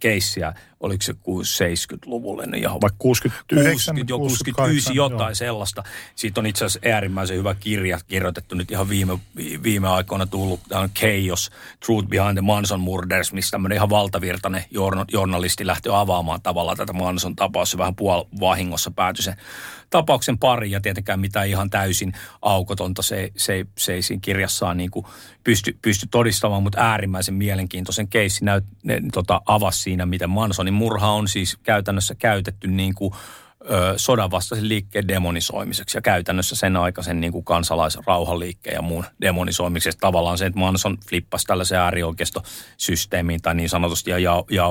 keissiä, 0.00 0.54
oliko 0.80 1.02
se 1.02 1.12
70-luvulle, 1.12 2.46
niin 2.46 2.62
ihan 2.62 2.80
Vaikka 2.80 2.96
69, 2.98 3.94
60, 3.94 4.12
jo 4.12 4.18
69, 4.18 4.94
jotain 4.94 5.28
joo. 5.28 5.34
sellaista. 5.34 5.82
Siitä 6.14 6.40
on 6.40 6.46
itse 6.46 6.64
asiassa 6.64 6.88
äärimmäisen 6.92 7.36
hyvä 7.36 7.54
kirja 7.54 7.98
kirjoitettu 8.08 8.54
nyt 8.54 8.70
ihan 8.70 8.88
viime, 8.88 9.18
viime 9.62 9.88
aikoina 9.88 10.26
tullut. 10.26 10.60
Tämä 10.68 10.80
on 10.80 10.90
Chaos, 10.90 11.50
Truth 11.86 12.08
Behind 12.08 12.32
the 12.32 12.40
Manson 12.40 12.80
Murders, 12.80 13.32
missä 13.32 13.50
tämmöinen 13.50 13.76
ihan 13.76 13.90
valtavirtainen 13.90 14.64
journalisti 15.12 15.66
lähti 15.66 15.88
avaamaan 15.92 16.42
tavallaan 16.42 16.76
tätä 16.76 16.92
Manson 16.92 17.36
tapausta. 17.36 17.70
Se 17.70 17.78
vähän 17.78 17.94
puol 17.94 18.24
vahingossa 18.40 18.90
päätyi 18.90 19.22
sen 19.22 19.36
tapauksen 19.90 20.38
pari 20.38 20.70
ja 20.70 20.80
tietenkään 20.80 21.20
mitään 21.20 21.48
ihan 21.48 21.70
täysin 21.70 22.12
aukotonta 22.42 23.02
se, 23.02 23.32
se, 23.36 23.66
se 23.78 23.94
ei 23.94 24.02
siinä 24.02 24.20
kirjassaan 24.20 24.76
niin 24.76 24.90
kuin 24.90 25.06
pysty, 25.44 25.78
pysty 25.82 26.06
todistamaan, 26.10 26.62
mutta 26.62 26.80
äärimmäisen 26.80 27.34
mielenkiintoisen 27.34 28.08
keissi 28.08 28.44
näyt, 28.44 28.64
ne, 28.82 29.00
tota, 29.12 29.37
avasi 29.46 29.82
siinä, 29.82 30.06
miten 30.06 30.30
Mansonin 30.30 30.74
murha 30.74 31.12
on 31.12 31.28
siis 31.28 31.56
käytännössä 31.62 32.14
käytetty 32.14 32.68
niin 32.68 32.94
kuin, 32.94 33.14
sodanvastaisen 33.96 34.68
liikkeen 34.68 35.08
demonisoimiseksi 35.08 35.98
ja 35.98 36.02
käytännössä 36.02 36.56
sen 36.56 36.76
aikaisen 36.76 37.20
niin 37.20 37.32
kuin 37.32 37.44
kansalaisrauhanliikkeen 37.44 38.74
ja 38.74 38.82
muun 38.82 39.04
demonisoimiseksi. 39.20 39.98
Tavallaan 39.98 40.38
se, 40.38 40.46
että 40.46 40.58
Manson 40.58 40.98
flippasi 41.08 41.46
tällaisen 41.46 41.78
äärioikeistosysteemiin 41.78 43.42
tai 43.42 43.54
niin 43.54 43.68
sanotusti 43.68 44.10
ja, 44.10 44.18
ja, 44.18 44.44
ja 44.50 44.64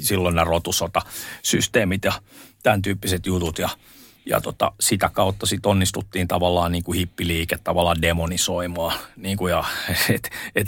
silloin 0.00 0.34
nämä 0.34 0.44
rotusotasysteemit 0.44 2.04
ja 2.04 2.12
tämän 2.62 2.82
tyyppiset 2.82 3.26
jutut 3.26 3.58
ja 3.58 3.68
ja 4.28 4.40
tota, 4.40 4.72
sitä 4.80 5.10
kautta 5.12 5.46
sitten 5.46 5.70
onnistuttiin 5.70 6.28
tavallaan 6.28 6.72
niin 6.72 6.84
kuin 6.84 6.98
hippiliike 6.98 7.58
tavallaan 7.64 8.02
demonisoimaan. 8.02 8.98
Niin 9.16 9.36
kuin 9.36 9.50
ja, 9.50 9.64
et, 10.14 10.30
et, 10.54 10.66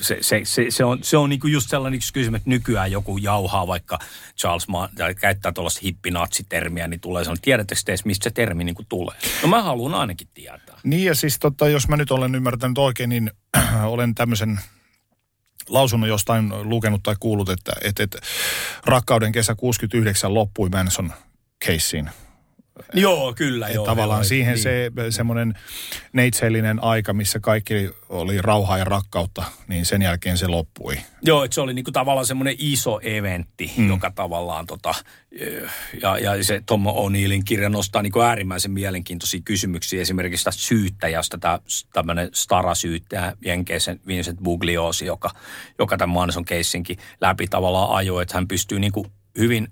se, 0.00 0.18
se, 0.20 0.40
se, 0.44 0.66
se, 0.68 0.84
on, 0.84 0.98
se 1.02 1.16
on 1.16 1.30
niin 1.30 1.40
kuin 1.40 1.52
just 1.52 1.70
sellainen 1.70 2.00
kysymys, 2.12 2.38
että 2.38 2.50
nykyään 2.50 2.92
joku 2.92 3.18
jauhaa 3.18 3.66
vaikka 3.66 3.98
Charles 4.38 4.68
Mann, 4.68 4.94
tai 4.94 5.14
käyttää 5.14 5.52
tuollaista 5.52 5.80
hippinatsitermiä, 5.82 6.88
niin 6.88 7.00
tulee 7.00 7.24
sanoa, 7.24 7.36
tiedättekö 7.42 7.80
te 7.84 7.94
mistä 8.04 8.24
se 8.24 8.30
termi 8.30 8.64
niin 8.64 8.74
kuin 8.74 8.86
tulee? 8.88 9.16
No 9.42 9.48
mä 9.48 9.62
haluan 9.62 9.94
ainakin 9.94 10.28
tietää. 10.34 10.80
Niin 10.82 11.04
ja 11.04 11.14
siis 11.14 11.38
tota, 11.38 11.68
jos 11.68 11.88
mä 11.88 11.96
nyt 11.96 12.10
olen 12.10 12.34
ymmärtänyt 12.34 12.78
oikein, 12.78 13.08
niin 13.08 13.30
olen 13.84 14.14
tämmöisen 14.14 14.60
lausunnon 15.68 16.08
jostain 16.08 16.68
lukenut 16.68 17.02
tai 17.02 17.16
kuullut, 17.20 17.48
että, 17.48 17.72
että, 17.82 18.02
että 18.02 18.18
rakkauden 18.84 19.32
kesä 19.32 19.54
69 19.54 20.34
loppui 20.34 20.68
Manson 20.68 21.12
keissiin 21.64 22.10
Joo, 22.94 23.34
kyllä. 23.36 23.68
joo, 23.68 23.84
tavallaan 23.86 24.18
joo, 24.18 24.24
siihen 24.24 24.54
niin. 24.54 24.62
se 24.62 24.90
semmoinen 25.10 25.54
neitsellinen 26.12 26.82
aika, 26.82 27.12
missä 27.12 27.40
kaikki 27.40 27.90
oli 28.08 28.42
rauhaa 28.42 28.78
ja 28.78 28.84
rakkautta, 28.84 29.44
niin 29.68 29.86
sen 29.86 30.02
jälkeen 30.02 30.38
se 30.38 30.46
loppui. 30.46 30.96
Joo, 31.22 31.44
että 31.44 31.54
se 31.54 31.60
oli 31.60 31.74
niinku 31.74 31.92
tavallaan 31.92 32.26
semmoinen 32.26 32.54
iso 32.58 33.00
eventti, 33.02 33.72
mm. 33.76 33.88
joka 33.88 34.10
tavallaan 34.10 34.66
tota, 34.66 34.94
ja, 36.02 36.18
ja 36.18 36.44
se 36.44 36.62
Tom 36.66 36.86
O'Neillin 36.86 37.42
kirja 37.44 37.68
nostaa 37.68 38.02
niinku 38.02 38.20
äärimmäisen 38.20 38.70
mielenkiintoisia 38.70 39.40
kysymyksiä 39.44 40.00
esimerkiksi 40.00 40.44
tästä 40.44 40.62
syyttäjästä, 40.62 41.38
tämmöinen 41.92 42.28
starasyyttäjä 42.32 43.32
Jenkeisen 43.44 44.00
Vincent 44.06 44.38
Bugliosi, 44.38 45.06
joka, 45.06 45.30
joka 45.78 45.96
tämän 45.96 46.14
Manson 46.14 46.44
keissinkin 46.44 46.98
läpi 47.20 47.46
tavallaan 47.46 47.90
ajoi, 47.90 48.22
että 48.22 48.34
hän 48.34 48.48
pystyy 48.48 48.78
niinku 48.78 49.06
hyvin 49.38 49.68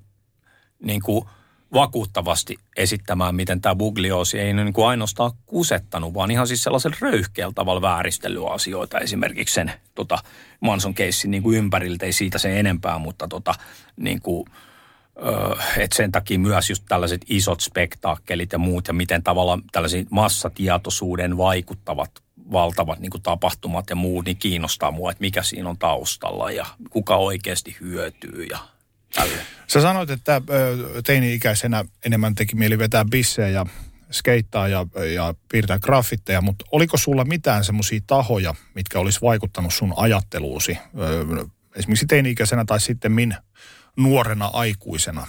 niinku 0.82 1.28
vakuuttavasti 1.72 2.56
esittämään, 2.76 3.34
miten 3.34 3.60
tämä 3.60 3.74
Bugliosi 3.74 4.38
ei 4.38 4.52
niin 4.52 4.72
kuin 4.72 4.88
ainoastaan 4.88 5.32
kusettanut, 5.46 6.14
vaan 6.14 6.30
ihan 6.30 6.46
siis 6.46 6.62
sellaisen 6.62 6.94
röyhkeällä 7.00 7.52
tavalla 7.54 7.82
vääristellyt 7.82 8.42
asioita. 8.50 8.98
Esimerkiksi 8.98 9.54
sen 9.54 9.72
tota, 9.94 10.18
Manson 10.60 10.94
keissin 10.94 11.30
niin 11.30 11.42
kuin 11.42 11.58
ympäriltä, 11.58 12.06
ei 12.06 12.12
siitä 12.12 12.38
sen 12.38 12.56
enempää, 12.56 12.98
mutta 12.98 13.28
tota, 13.28 13.54
niin 13.96 14.20
kuin, 14.22 14.46
että 15.76 15.96
sen 15.96 16.12
takia 16.12 16.38
myös 16.38 16.70
just 16.70 16.84
tällaiset 16.88 17.20
isot 17.28 17.60
spektaakkelit 17.60 18.52
ja 18.52 18.58
muut 18.58 18.88
ja 18.88 18.94
miten 18.94 19.22
tavallaan 19.22 19.62
tällaisiin 19.72 20.06
massatietoisuuden 20.10 21.36
vaikuttavat 21.36 22.10
valtavat 22.52 22.98
niin 22.98 23.22
tapahtumat 23.22 23.90
ja 23.90 23.96
muut, 23.96 24.24
niin 24.24 24.36
kiinnostaa 24.36 24.90
mua, 24.90 25.10
että 25.10 25.20
mikä 25.20 25.42
siinä 25.42 25.68
on 25.68 25.78
taustalla 25.78 26.50
ja 26.50 26.66
kuka 26.90 27.16
oikeasti 27.16 27.76
hyötyy 27.80 28.44
ja 28.44 28.58
tälle. 29.18 29.42
Sä 29.66 29.80
sanoit, 29.80 30.10
että 30.10 30.42
teini-ikäisenä 31.06 31.84
enemmän 32.06 32.34
teki 32.34 32.56
mieli 32.56 32.78
vetää 32.78 33.04
bissejä 33.04 33.48
ja 33.48 33.66
skeittaa 34.10 34.68
ja, 34.68 34.86
ja 35.14 35.34
piirtää 35.52 35.78
graffitteja, 35.78 36.40
mutta 36.40 36.64
oliko 36.72 36.96
sulla 36.96 37.24
mitään 37.24 37.64
semmoisia 37.64 38.00
tahoja, 38.06 38.54
mitkä 38.74 38.98
olisi 38.98 39.20
vaikuttanut 39.20 39.74
sun 39.74 39.94
ajatteluusi, 39.96 40.78
esimerkiksi 41.76 42.06
teini-ikäisenä 42.06 42.64
tai 42.64 42.80
sitten 42.80 43.12
min 43.12 43.36
nuorena 43.96 44.50
aikuisena? 44.52 45.26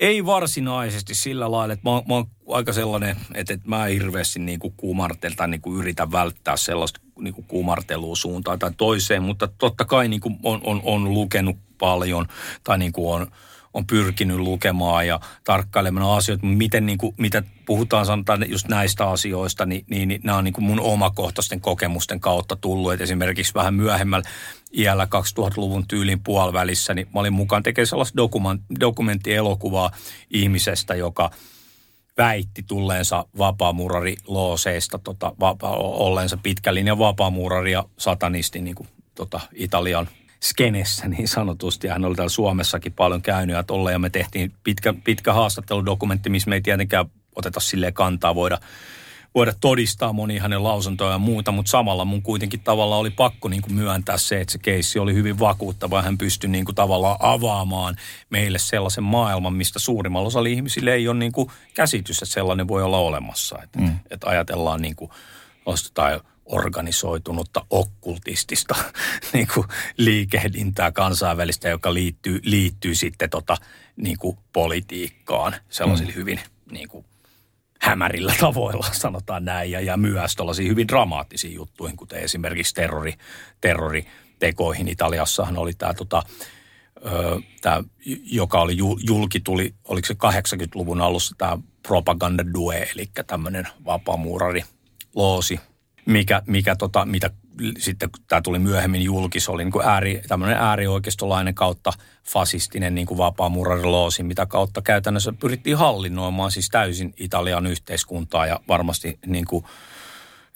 Ei 0.00 0.26
varsinaisesti 0.26 1.14
sillä 1.14 1.50
lailla, 1.50 1.74
että 1.74 1.90
mä, 1.90 2.02
mä 2.08 2.14
oon 2.14 2.26
aika 2.48 2.72
sellainen, 2.72 3.16
että, 3.34 3.54
että 3.54 3.68
mä 3.68 3.84
hirveästi 3.84 4.38
niin 4.38 4.58
kuin 4.58 4.74
kuumartel, 4.76 5.32
tai 5.36 5.48
niin 5.48 5.60
kuin 5.60 5.80
yritän 5.80 6.12
välttää 6.12 6.56
sellaista 6.56 7.00
niin 7.18 7.34
kuin 7.34 7.44
kuumartelua 7.48 8.16
suuntaan 8.16 8.58
tai 8.58 8.70
toiseen, 8.76 9.22
mutta 9.22 9.48
totta 9.58 9.84
kai 9.84 10.08
niin 10.08 10.20
kuin 10.20 10.38
on, 10.42 10.60
on, 10.64 10.80
on 10.84 11.14
lukenut 11.14 11.56
paljon 11.78 12.26
tai 12.64 12.78
niin 12.78 12.92
kuin 12.92 13.14
on, 13.14 13.26
on 13.74 13.86
pyrkinyt 13.86 14.38
lukemaan 14.38 15.06
ja 15.06 15.20
tarkkailemaan 15.44 16.16
asioita, 16.16 16.46
miten 16.46 16.86
niin 16.86 16.98
kuin, 16.98 17.14
mitä 17.18 17.42
puhutaan 17.66 18.06
sanotaan 18.06 18.50
just 18.50 18.68
näistä 18.68 19.10
asioista, 19.10 19.66
niin, 19.66 19.84
niin, 19.90 20.08
niin 20.08 20.20
nämä 20.24 20.38
on 20.38 20.44
niin 20.44 20.52
kuin 20.52 20.64
mun 20.64 20.80
omakohtaisten 20.80 21.60
kokemusten 21.60 22.20
kautta 22.20 22.56
tullut. 22.56 22.92
Et 22.92 23.00
esimerkiksi 23.00 23.54
vähän 23.54 23.74
myöhemmällä 23.74 24.28
iällä 24.76 25.04
2000-luvun 25.04 25.88
tyylin 25.88 26.20
puolivälissä, 26.20 26.94
niin 26.94 27.06
mä 27.14 27.20
olin 27.20 27.32
mukaan 27.32 27.62
tekemään 27.62 27.86
sellaista 27.86 28.22
dokumenttielokuvaa 28.80 29.90
ihmisestä, 30.30 30.94
joka 30.94 31.30
väitti 32.18 32.62
tulleensa 32.62 33.24
vapaamurari 33.38 34.16
looseista, 34.26 34.98
tota, 34.98 35.32
vapa, 35.40 35.70
olleensa 35.76 36.38
pitkä 36.42 36.74
linjan 36.74 36.98
vapaamurari 36.98 37.72
ja 37.72 37.84
satanisti 37.98 38.60
niin 38.60 38.74
kuin, 38.74 38.88
tota, 39.14 39.40
Italian 39.52 40.08
skenessä 40.42 41.08
niin 41.08 41.28
sanotusti. 41.28 41.88
Hän 41.88 42.04
oli 42.04 42.14
täällä 42.14 42.28
Suomessakin 42.28 42.92
paljon 42.92 43.22
käynyt 43.22 43.56
ja 43.56 43.62
tolle 43.62 43.92
ja 43.92 43.98
me 43.98 44.10
tehtiin 44.10 44.52
pitkä, 44.64 44.94
pitkä 45.04 45.32
haastatteludokumentti, 45.32 46.30
missä 46.30 46.50
me 46.50 46.56
ei 46.56 46.60
tietenkään 46.60 47.06
oteta 47.34 47.60
sille 47.60 47.92
kantaa 47.92 48.34
voida, 48.34 48.58
voida 49.34 49.52
todistaa 49.60 50.12
moni 50.12 50.38
hänen 50.38 50.64
lausuntoja 50.64 51.10
ja 51.10 51.18
muuta, 51.18 51.52
mutta 51.52 51.70
samalla 51.70 52.04
mun 52.04 52.22
kuitenkin 52.22 52.60
tavallaan 52.60 53.00
oli 53.00 53.10
pakko 53.10 53.48
niin 53.48 53.62
kuin 53.62 53.74
myöntää 53.74 54.16
se, 54.16 54.40
että 54.40 54.52
se 54.52 54.58
keissi 54.58 54.98
oli 54.98 55.14
hyvin 55.14 55.38
vakuuttava. 55.38 56.02
Hän 56.02 56.18
pystyi 56.18 56.50
niin 56.50 56.64
kuin 56.64 56.74
tavallaan 56.74 57.16
avaamaan 57.20 57.96
meille 58.30 58.58
sellaisen 58.58 59.04
maailman, 59.04 59.54
mistä 59.54 59.78
suurimmalla 59.78 60.26
osalla 60.26 60.48
ihmisille 60.48 60.94
ei 60.94 61.08
ole 61.08 61.18
niin 61.18 61.32
kuin 61.32 61.50
käsitys, 61.74 62.22
että 62.22 62.32
sellainen 62.32 62.68
voi 62.68 62.82
olla 62.82 62.98
olemassa. 62.98 63.58
Että, 63.62 63.78
mm. 63.78 63.98
että 64.10 64.30
ajatellaan 64.30 64.82
niin 64.82 64.96
kuin, 64.96 65.10
tai 65.94 66.20
organisoitunutta 66.44 67.66
okkultistista 67.70 68.74
niin 69.32 69.48
kuin 69.54 69.66
liikehdintää 69.96 70.92
kansainvälistä, 70.92 71.68
joka 71.68 71.94
liittyy, 71.94 72.40
liittyy 72.42 72.94
sitten 72.94 73.30
tota, 73.30 73.56
niin 73.96 74.18
kuin 74.18 74.38
politiikkaan 74.52 75.54
sellaisilla 75.68 76.10
mm. 76.10 76.16
hyvin 76.16 76.40
niin 76.70 76.88
kuin 76.88 77.04
hämärillä 77.80 78.34
tavoilla, 78.40 78.86
sanotaan 78.92 79.44
näin, 79.44 79.70
ja, 79.70 79.80
ja 79.80 79.96
myös 79.96 80.34
tällaisiin 80.34 80.68
hyvin 80.68 80.88
dramaattisiin 80.88 81.54
juttuihin, 81.54 81.96
kuten 81.96 82.22
esimerkiksi 82.22 82.74
terrori, 82.74 83.14
terroritekoihin. 83.60 84.88
Italiassahan 84.88 85.58
oli 85.58 85.72
tämä 85.74 85.94
tota, 85.94 86.22
joka 88.24 88.60
oli 88.60 88.76
julki, 89.08 89.40
tuli, 89.40 89.74
oliko 89.84 90.06
se 90.06 90.14
80-luvun 90.14 91.00
alussa 91.00 91.34
tämä 91.38 91.58
propaganda 91.86 92.44
due, 92.54 92.88
eli 92.94 93.10
tämmöinen 93.26 93.68
vapaamuurari 93.84 94.62
loosi, 95.14 95.60
mikä, 96.06 96.42
mikä 96.46 96.76
tota, 96.76 97.06
mitä 97.06 97.30
sitten 97.78 98.10
tämä 98.28 98.42
tuli 98.42 98.58
myöhemmin 98.58 99.02
julkis, 99.02 99.48
oli 99.48 99.64
niin 99.64 99.72
kuin 99.72 99.86
ääri, 99.86 100.22
tämmöinen 100.28 100.56
äärioikeistolainen 100.56 101.54
kautta 101.54 101.92
fasistinen 102.24 102.94
niin 102.94 103.06
kuin 103.06 103.18
mitä 104.26 104.46
kautta 104.46 104.82
käytännössä 104.82 105.32
pyrittiin 105.40 105.76
hallinnoimaan 105.76 106.50
siis 106.50 106.68
täysin 106.68 107.14
Italian 107.16 107.66
yhteiskuntaa 107.66 108.46
ja 108.46 108.60
varmasti 108.68 109.18
niin 109.26 109.44
kuin 109.44 109.64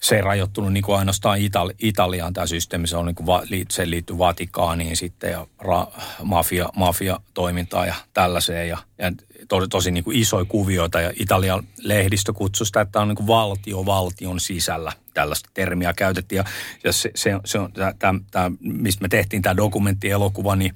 se 0.01 0.15
ei 0.15 0.21
rajoittunut 0.21 0.73
niin 0.73 0.83
kuin 0.83 0.97
ainoastaan 0.97 1.37
Itali- 1.39 1.75
Italiaan 1.79 2.33
tämä 2.33 2.47
systeemi, 2.47 2.87
se, 2.87 2.97
on 2.97 3.05
niin 3.05 3.15
kuin 3.15 3.27
va- 3.27 3.43
se 3.71 3.89
liittyy 3.89 4.17
Vatikaaniin 4.17 4.97
sitten 4.97 5.31
ja 5.31 5.47
ra- 5.63 6.01
mafia, 6.23 6.69
mafia-toimintaan 6.75 7.87
ja 7.87 7.95
tällaiseen 8.13 8.69
ja, 8.69 8.77
ja 8.97 9.11
to, 9.47 9.67
tosi 9.67 9.91
niin 9.91 10.03
kuin 10.03 10.17
isoja 10.17 10.45
kuvioita 10.45 11.01
ja 11.01 11.11
Italian 11.15 11.67
lehdistö 11.77 12.33
kutsui 12.33 12.65
sitä, 12.65 12.81
että 12.81 13.01
on 13.01 13.07
niin 13.07 13.15
kuin 13.15 13.27
valtio 13.27 13.85
valtion 13.85 14.39
sisällä. 14.39 14.91
Tällaista 15.13 15.49
termiä 15.53 15.93
käytettiin 15.93 16.37
ja, 16.37 16.43
ja 16.83 16.93
se, 16.93 17.11
se, 17.15 17.31
se 17.45 17.59
on 17.59 17.71
tämä, 17.99 18.51
mistä 18.59 19.01
me 19.01 19.07
tehtiin 19.07 19.41
tämä 19.41 19.57
dokumenttielokuva, 19.57 20.55
niin 20.55 20.73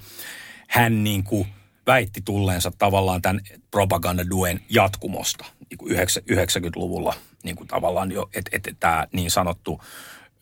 hän 0.68 1.04
niin 1.04 1.24
kuin 1.24 1.48
väitti 1.86 2.20
tulleensa 2.24 2.72
tavallaan 2.78 3.22
tämän 3.22 3.40
propagandaduen 3.70 4.60
jatkumosta 4.68 5.44
niin 5.70 5.78
kuin 5.78 5.92
90-luvulla 5.92 7.14
niin 7.44 7.56
kuin 7.56 7.68
tavallaan 7.68 8.12
jo, 8.12 8.30
että 8.34 8.50
et, 8.52 8.76
tämä 8.80 9.06
niin 9.12 9.30
sanottu 9.30 9.80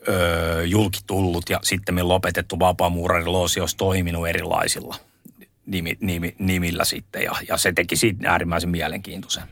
öö, 0.08 0.64
julkitullut 0.64 1.50
ja 1.50 1.60
sitten 1.62 1.94
me 1.94 2.02
lopetettu 2.02 2.58
vapaamuurariloosi 2.58 3.60
olisi 3.60 3.76
toiminut 3.76 4.28
erilaisilla 4.28 4.96
nimi, 5.66 5.96
nimi, 6.00 6.34
nimillä 6.38 6.84
sitten 6.84 7.22
ja, 7.22 7.32
ja 7.48 7.56
se 7.56 7.72
teki 7.72 7.96
siitä 7.96 8.30
äärimmäisen 8.30 8.70
mielenkiintoisen. 8.70 9.42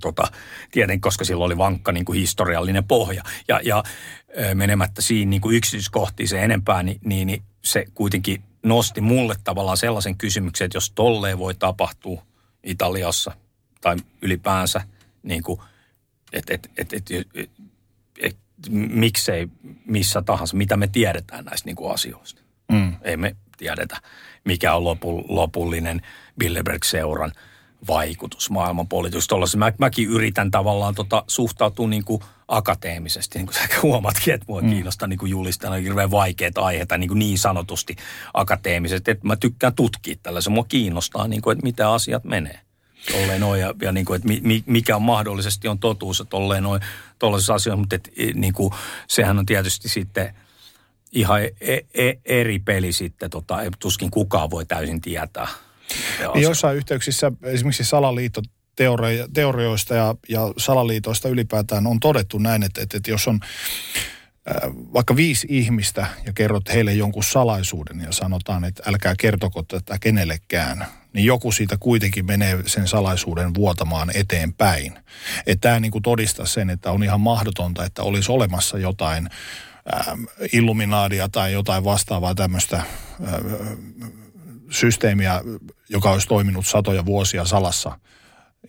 Tota, 0.00 0.28
tietenkin, 0.70 1.00
koska 1.00 1.24
sillä 1.24 1.44
oli 1.44 1.58
vankka 1.58 1.92
niin 1.92 2.04
kuin 2.04 2.18
historiallinen 2.18 2.84
pohja. 2.84 3.22
Ja, 3.48 3.60
ja 3.64 3.82
menemättä 4.54 5.02
siinä 5.02 5.30
niin 5.30 5.40
kuin 5.40 5.56
yksityiskohtiin 5.56 6.28
se 6.28 6.42
enempää, 6.42 6.82
niin, 6.82 7.00
niin, 7.04 7.26
niin 7.26 7.42
se 7.64 7.84
kuitenkin 7.94 8.42
nosti 8.62 9.00
mulle 9.00 9.34
tavallaan 9.44 9.76
sellaisen 9.76 10.16
kysymyksen, 10.16 10.64
että 10.64 10.76
jos 10.76 10.90
tolleen 10.90 11.38
voi 11.38 11.54
tapahtua 11.54 12.22
Italiassa 12.64 13.32
tai 13.80 13.96
ylipäänsä, 14.22 14.80
niin 15.22 15.42
kuin, 15.42 15.60
että 16.32 16.54
et, 16.54 16.70
et, 16.78 16.92
et, 16.92 17.10
et, 17.34 17.50
et, 18.20 18.36
miksei 18.70 19.48
missä 19.86 20.22
tahansa, 20.22 20.56
mitä 20.56 20.76
me 20.76 20.86
tiedetään 20.86 21.44
näistä 21.44 21.66
niin 21.66 21.76
kuin 21.76 21.94
asioista. 21.94 22.42
Mm. 22.72 22.92
Ei 23.02 23.16
me 23.16 23.36
tiedetä, 23.56 23.96
mikä 24.44 24.74
on 24.74 24.84
lopu, 24.84 25.24
lopullinen 25.28 26.02
Bilderberg-seuran 26.40 27.32
vaikutus 27.88 28.50
maailman 28.50 28.88
politiikassa. 28.88 29.58
Mä, 29.58 29.72
mäkin 29.78 30.08
yritän 30.08 30.50
tavallaan 30.50 30.94
tota, 30.94 31.24
suhtautua 31.26 31.88
niin 31.88 32.04
kuin 32.04 32.22
akateemisesti, 32.48 33.38
niin 33.38 33.46
kuin 33.46 33.54
sä 33.54 33.68
huomatkin, 33.82 34.34
että 34.34 34.46
mua 34.48 34.60
mm. 34.60 34.70
kiinnostaa 34.70 35.08
niin 35.08 35.18
kuin 35.18 35.30
julistaa 35.30 35.74
hirveän 35.74 36.10
vaikeita 36.10 36.60
aiheita 36.60 36.98
niin, 36.98 37.08
kuin 37.08 37.18
niin 37.18 37.38
sanotusti 37.38 37.96
akateemisesti, 38.34 39.10
että 39.10 39.26
mä 39.26 39.36
tykkään 39.36 39.74
tutkia 39.74 40.16
tällaisen. 40.22 40.52
Mua 40.52 40.64
kiinnostaa, 40.68 41.28
niin 41.28 41.42
kuin, 41.42 41.52
että 41.52 41.66
mitä 41.66 41.92
asiat 41.92 42.24
menee. 42.24 42.60
Tolleen 43.12 43.40
noin, 43.40 43.60
ja, 43.60 43.74
ja 43.82 43.92
niin 43.92 44.06
kuin, 44.06 44.16
että 44.16 44.28
mi, 44.28 44.64
mikä 44.66 44.96
on 44.96 45.02
mahdollisesti 45.02 45.68
on 45.68 45.78
totuus, 45.78 46.20
että 46.20 46.30
tolleen 46.30 46.62
noin 46.62 46.82
tuollaisissa 47.18 47.54
asioissa, 47.54 47.76
mutta 47.76 47.96
että, 47.96 48.10
niin 48.34 48.52
kuin, 48.52 48.74
sehän 49.08 49.38
on 49.38 49.46
tietysti 49.46 49.88
sitten– 49.88 50.34
ihan 51.12 51.40
e- 51.44 51.78
e- 51.94 52.18
eri 52.24 52.58
peli 52.58 52.92
sitten, 52.92 53.30
tota, 53.30 53.58
tuskin 53.78 54.10
kukaan 54.10 54.50
voi 54.50 54.66
täysin 54.66 55.00
tietää. 55.00 55.48
Niin 56.34 56.42
jossain 56.42 56.76
yhteyksissä 56.76 57.32
esimerkiksi 57.42 57.84
salaliitto 57.84 58.42
teorioista 59.34 59.94
ja, 59.94 60.14
ja 60.28 60.40
salaliitoista 60.56 61.28
ylipäätään 61.28 61.86
on 61.86 62.00
todettu 62.00 62.38
näin, 62.38 62.62
että, 62.62 62.82
että, 62.82 62.96
että 62.96 63.10
jos 63.10 63.28
on 63.28 63.40
äh, 64.50 64.70
vaikka 64.72 65.16
viisi 65.16 65.46
ihmistä 65.50 66.06
ja 66.26 66.32
kerrot 66.32 66.68
heille 66.68 66.92
jonkun 66.92 67.24
salaisuuden 67.24 68.00
ja 68.00 68.12
sanotaan, 68.12 68.64
että 68.64 68.82
älkää 68.86 69.14
kertoko 69.18 69.62
tätä 69.62 69.98
kenellekään, 70.00 70.86
niin 71.18 71.26
joku 71.26 71.52
siitä 71.52 71.76
kuitenkin 71.80 72.26
menee 72.26 72.58
sen 72.66 72.88
salaisuuden 72.88 73.54
vuotamaan 73.54 74.10
eteenpäin. 74.14 74.98
Että 75.46 75.68
tämä 75.68 75.80
niin 75.80 75.92
kuin 75.92 76.02
todistaa 76.02 76.46
sen, 76.46 76.70
että 76.70 76.90
on 76.90 77.02
ihan 77.02 77.20
mahdotonta, 77.20 77.84
että 77.84 78.02
olisi 78.02 78.32
olemassa 78.32 78.78
jotain 78.78 79.28
Ähm, 79.96 80.24
illuminaadia 80.52 81.28
tai 81.28 81.52
jotain 81.52 81.84
vastaavaa 81.84 82.34
tämmöistä 82.34 82.76
äh, 82.76 82.86
systeemiä, 84.70 85.40
joka 85.88 86.10
olisi 86.10 86.28
toiminut 86.28 86.66
satoja 86.66 87.04
vuosia 87.04 87.44
salassa 87.44 87.98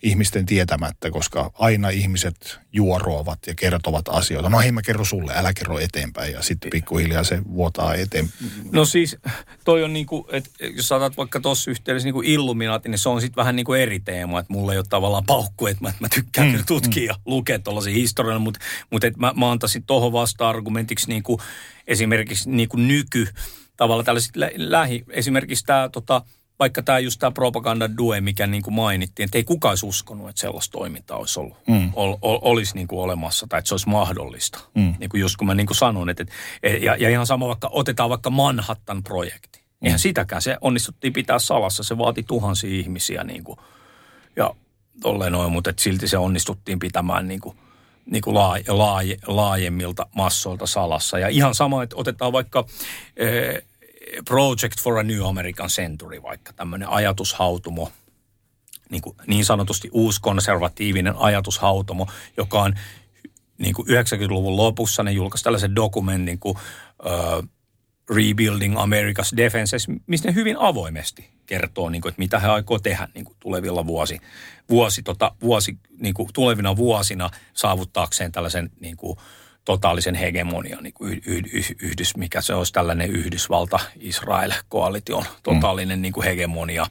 ihmisten 0.02 0.46
tietämättä, 0.46 1.10
koska 1.10 1.50
aina 1.54 1.88
ihmiset 1.88 2.60
juoroavat 2.72 3.38
ja 3.46 3.54
kertovat 3.54 4.04
asioita. 4.08 4.48
No 4.48 4.58
hei 4.58 4.72
mä 4.72 4.82
kerro 4.82 5.04
sulle, 5.04 5.32
älä 5.36 5.52
kerro 5.52 5.78
eteenpäin 5.78 6.32
ja 6.32 6.42
sitten 6.42 6.70
pikkuhiljaa 6.70 7.24
se 7.24 7.42
vuotaa 7.44 7.94
eteen. 7.94 8.28
No 8.72 8.84
siis 8.84 9.16
toi 9.64 9.84
on 9.84 9.92
niinku, 9.92 10.28
että 10.32 10.50
jos 10.76 10.88
saatat 10.88 11.16
vaikka 11.16 11.40
tuossa 11.40 11.70
yhteydessä 11.70 12.06
niinku 12.06 12.22
illuminaati, 12.24 12.88
niin 12.88 12.98
se 12.98 13.08
on 13.08 13.20
sitten 13.20 13.36
vähän 13.36 13.56
niinku 13.56 13.72
eri 13.72 14.00
teema, 14.00 14.40
että 14.40 14.52
mulla 14.52 14.72
ei 14.72 14.78
ole 14.78 14.86
tavallaan 14.88 15.26
paukku, 15.26 15.66
että 15.66 15.84
mä, 15.84 15.92
mä 16.00 16.08
tykkään 16.14 16.46
mm, 16.46 16.52
kyllä 16.52 16.64
tutkia 16.66 17.02
mm. 17.02 17.06
ja 17.06 17.14
lukea 17.24 17.58
tuollaisia 17.58 17.94
historiaa, 17.94 18.38
mutta, 18.38 18.60
että 19.06 19.20
mä, 19.20 19.32
mä 19.36 19.50
antaisin 19.50 19.82
tuohon 19.82 20.12
vasta-argumentiksi 20.12 21.08
niinku 21.08 21.40
esimerkiksi 21.86 22.50
niinku 22.50 22.76
nyky, 22.76 23.28
tavallaan 23.76 24.04
tällaiset 24.04 24.36
lä- 24.36 24.50
lähi, 24.56 25.04
esimerkiksi 25.10 25.64
tämä 25.64 25.88
tota, 25.88 26.22
vaikka 26.60 26.82
tämä 26.82 26.98
just 26.98 27.18
tämä 27.18 27.30
propaganda 27.30 27.96
due, 27.96 28.20
mikä 28.20 28.46
niin 28.46 28.62
kuin 28.62 28.74
mainittiin, 28.74 29.24
että 29.24 29.38
ei 29.38 29.44
kukaan 29.44 29.70
olisi 29.70 29.86
uskonut, 29.86 30.28
että 30.28 30.40
sellaista 30.40 30.72
toimintaa 30.78 31.18
olisi 31.18 31.40
ollut, 31.40 31.56
mm. 31.66 31.90
ol, 31.94 32.16
ol, 32.22 32.38
olisi 32.42 32.74
niin 32.74 32.88
kuin 32.88 33.00
olemassa 33.00 33.46
tai 33.48 33.58
että 33.58 33.68
se 33.68 33.74
olisi 33.74 33.88
mahdollista. 33.88 34.58
Mm. 34.74 34.94
Niin 34.98 35.10
kuin 35.10 35.20
just 35.20 35.36
kun 35.36 35.46
mä 35.46 35.54
niin 35.54 35.66
kuin 35.66 35.76
sanon, 35.76 36.10
että, 36.10 36.22
että 36.62 36.84
ja, 36.84 36.96
ja 36.96 37.10
ihan 37.10 37.26
sama 37.26 37.48
vaikka, 37.48 37.68
otetaan 37.72 38.10
vaikka 38.10 38.30
Manhattan-projekti. 38.30 39.58
Mm. 39.58 39.86
Eihän 39.86 39.98
sitäkään, 39.98 40.42
se 40.42 40.56
onnistuttiin 40.60 41.12
pitää 41.12 41.38
salassa, 41.38 41.82
se 41.82 41.98
vaati 41.98 42.22
tuhansia 42.22 42.80
ihmisiä 42.80 43.24
niin 43.24 43.44
kuin, 43.44 43.58
ja 44.36 44.54
tolleen 45.00 45.32
noin, 45.32 45.52
mutta 45.52 45.70
että 45.70 45.82
silti 45.82 46.08
se 46.08 46.18
onnistuttiin 46.18 46.78
pitämään 46.78 47.28
niin 47.28 47.40
kuin, 47.40 47.58
niin 48.06 48.22
kuin 48.22 48.34
laaje, 48.34 48.64
laaje, 48.68 49.16
laajemmilta 49.26 50.06
massoilta 50.16 50.66
salassa. 50.66 51.18
Ja 51.18 51.28
ihan 51.28 51.54
sama, 51.54 51.82
että 51.82 51.96
otetaan 51.96 52.32
vaikka... 52.32 52.64
Eh, 53.16 53.62
Project 54.28 54.80
for 54.80 54.98
a 54.98 55.02
New 55.02 55.26
American 55.26 55.68
Century, 55.68 56.22
vaikka 56.22 56.52
tämmöinen 56.52 56.88
ajatushautumo, 56.88 57.92
niin, 58.90 59.02
kuin 59.02 59.16
niin 59.26 59.44
sanotusti 59.44 59.88
uuskonservatiivinen 59.92 61.14
ajatushautomo, 61.16 62.06
joka 62.36 62.62
on 62.62 62.74
niin 63.58 63.74
kuin 63.74 63.88
90-luvun 63.88 64.56
lopussa, 64.56 65.02
ne 65.02 65.12
julkaisi 65.12 65.44
tällaisen 65.44 65.74
dokumentin 65.74 66.38
kuin 66.38 66.56
uh, 66.56 67.48
Rebuilding 68.10 68.76
America's 68.76 69.36
Defenses, 69.36 69.86
mistä 70.06 70.28
ne 70.28 70.34
hyvin 70.34 70.56
avoimesti 70.58 71.30
kertoo, 71.46 71.90
niin 71.90 72.02
kuin, 72.02 72.10
että 72.10 72.18
mitä 72.18 72.38
he 72.38 72.48
aikoo 72.48 72.78
tehdä 72.78 73.08
niin 73.14 73.24
kuin 73.24 73.36
tulevilla 73.40 73.86
vuosi, 73.86 74.20
vuosi, 74.68 75.02
tota, 75.02 75.32
vuosi 75.42 75.78
niin 75.98 76.14
kuin 76.14 76.28
tulevina 76.32 76.76
vuosina 76.76 77.30
saavuttaakseen 77.54 78.32
tällaisen 78.32 78.70
niin 78.80 78.96
kuin, 78.96 79.18
totaalisen 79.64 80.14
hegemonian 80.14 80.82
niin 80.82 80.94
kuin 80.94 81.22
yhdys, 81.82 82.16
mikä 82.16 82.40
se 82.40 82.54
olisi 82.54 82.72
tällainen 82.72 83.10
Yhdysvalta-Israel-koalition 83.10 85.24
totaalinen 85.42 85.98
mm. 85.98 86.02
niin 86.02 86.12
kuin 86.12 86.24
hegemonia, 86.24 86.86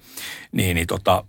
niin, 0.52 0.76
niin 0.76 0.88
tota, 0.88 1.24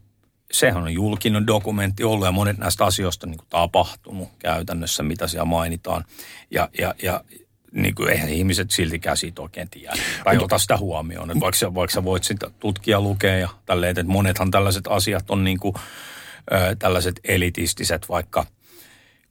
sehän 0.52 0.82
on 0.82 0.92
julkinen 0.92 1.46
dokumentti 1.46 2.04
ollut 2.04 2.26
ja 2.26 2.32
monet 2.32 2.58
näistä 2.58 2.84
asioista 2.84 3.26
niin 3.26 3.38
kuin 3.38 3.48
tapahtunut 3.48 4.28
käytännössä, 4.38 5.02
mitä 5.02 5.26
siellä 5.26 5.44
mainitaan. 5.44 6.04
Ja, 6.50 6.68
ja, 6.78 6.94
ja 7.02 7.24
niin 7.72 7.94
kuin 7.94 8.08
eihän 8.08 8.28
ihmiset 8.28 8.70
siltikään 8.70 9.16
siitä 9.16 9.42
oikein 9.42 9.70
tiedä. 9.70 9.92
Tai 10.24 10.38
ota 10.38 10.58
sitä 10.58 10.76
huomioon. 10.76 11.30
Että 11.30 11.40
vaikka, 11.40 11.74
vaikka 11.74 11.94
sä 11.94 12.04
voit 12.04 12.24
sitä 12.24 12.50
tutkia, 12.60 13.00
lukea 13.00 13.38
ja 13.38 13.48
tälleen, 13.66 13.90
että 13.90 14.12
monethan 14.12 14.50
tällaiset 14.50 14.84
asiat 14.88 15.30
on 15.30 15.44
niin 15.44 15.60
kuin, 15.60 15.74
ö, 16.52 16.76
tällaiset 16.78 17.20
elitistiset 17.24 18.08
vaikka– 18.08 18.46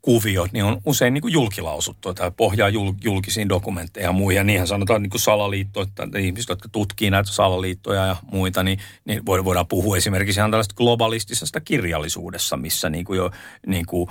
kuviot, 0.01 0.51
niin 0.51 0.65
on 0.65 0.81
usein 0.85 1.13
niin 1.13 1.21
kuin 1.21 1.33
julkilausuttu 1.33 2.13
tai 2.13 2.31
pohjaa 2.37 2.69
jul, 2.69 2.93
julkisiin 3.03 3.49
dokumentteihin 3.49 4.07
ja 4.07 4.11
muihin. 4.11 4.37
Ja 4.37 4.43
niinhän 4.43 4.67
sanotaan 4.67 5.01
niin 5.01 5.09
kuin 5.09 5.21
salaliitto, 5.21 5.81
että 5.81 6.19
ihmiset, 6.19 6.49
jotka 6.49 6.69
tutkii 6.71 7.09
näitä 7.09 7.31
salaliittoja 7.31 8.05
ja 8.05 8.15
muita, 8.31 8.63
niin, 8.63 8.79
niin 9.05 9.25
voidaan 9.25 9.67
puhua 9.67 9.97
esimerkiksi 9.97 10.39
ihan 10.39 10.51
tällaista 10.51 10.75
globalistisesta 10.75 11.59
kirjallisuudessa, 11.59 12.57
missä 12.57 12.89
niin 12.89 13.05
kuin 13.05 13.17
jo 13.17 13.31
niin 13.67 13.85
kuin, 13.85 14.09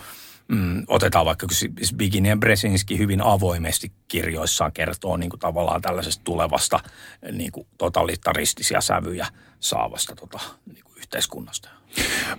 mm, 0.49 0.85
otetaan 0.87 1.27
vaikka 1.27 1.47
Bigini 1.97 2.29
ja 2.29 2.37
Bresinski 2.37 2.99
hyvin 2.99 3.23
avoimesti 3.23 3.93
kirjoissaan 4.09 4.73
kertoo 4.73 5.17
niin 5.17 5.31
kuin 5.31 5.41
tavallaan 5.41 5.83
tällaisesta 5.83 6.25
tulevasta 6.25 6.81
niin 7.33 7.53
kuin 7.53 7.67
totalitaristisia 7.79 8.81
sävyjä 8.81 9.27
saavasta 9.61 10.17
tota, 10.17 10.39
niin 10.67 10.85
kuin 10.85 10.99
yhteiskunnasta. 10.99 11.78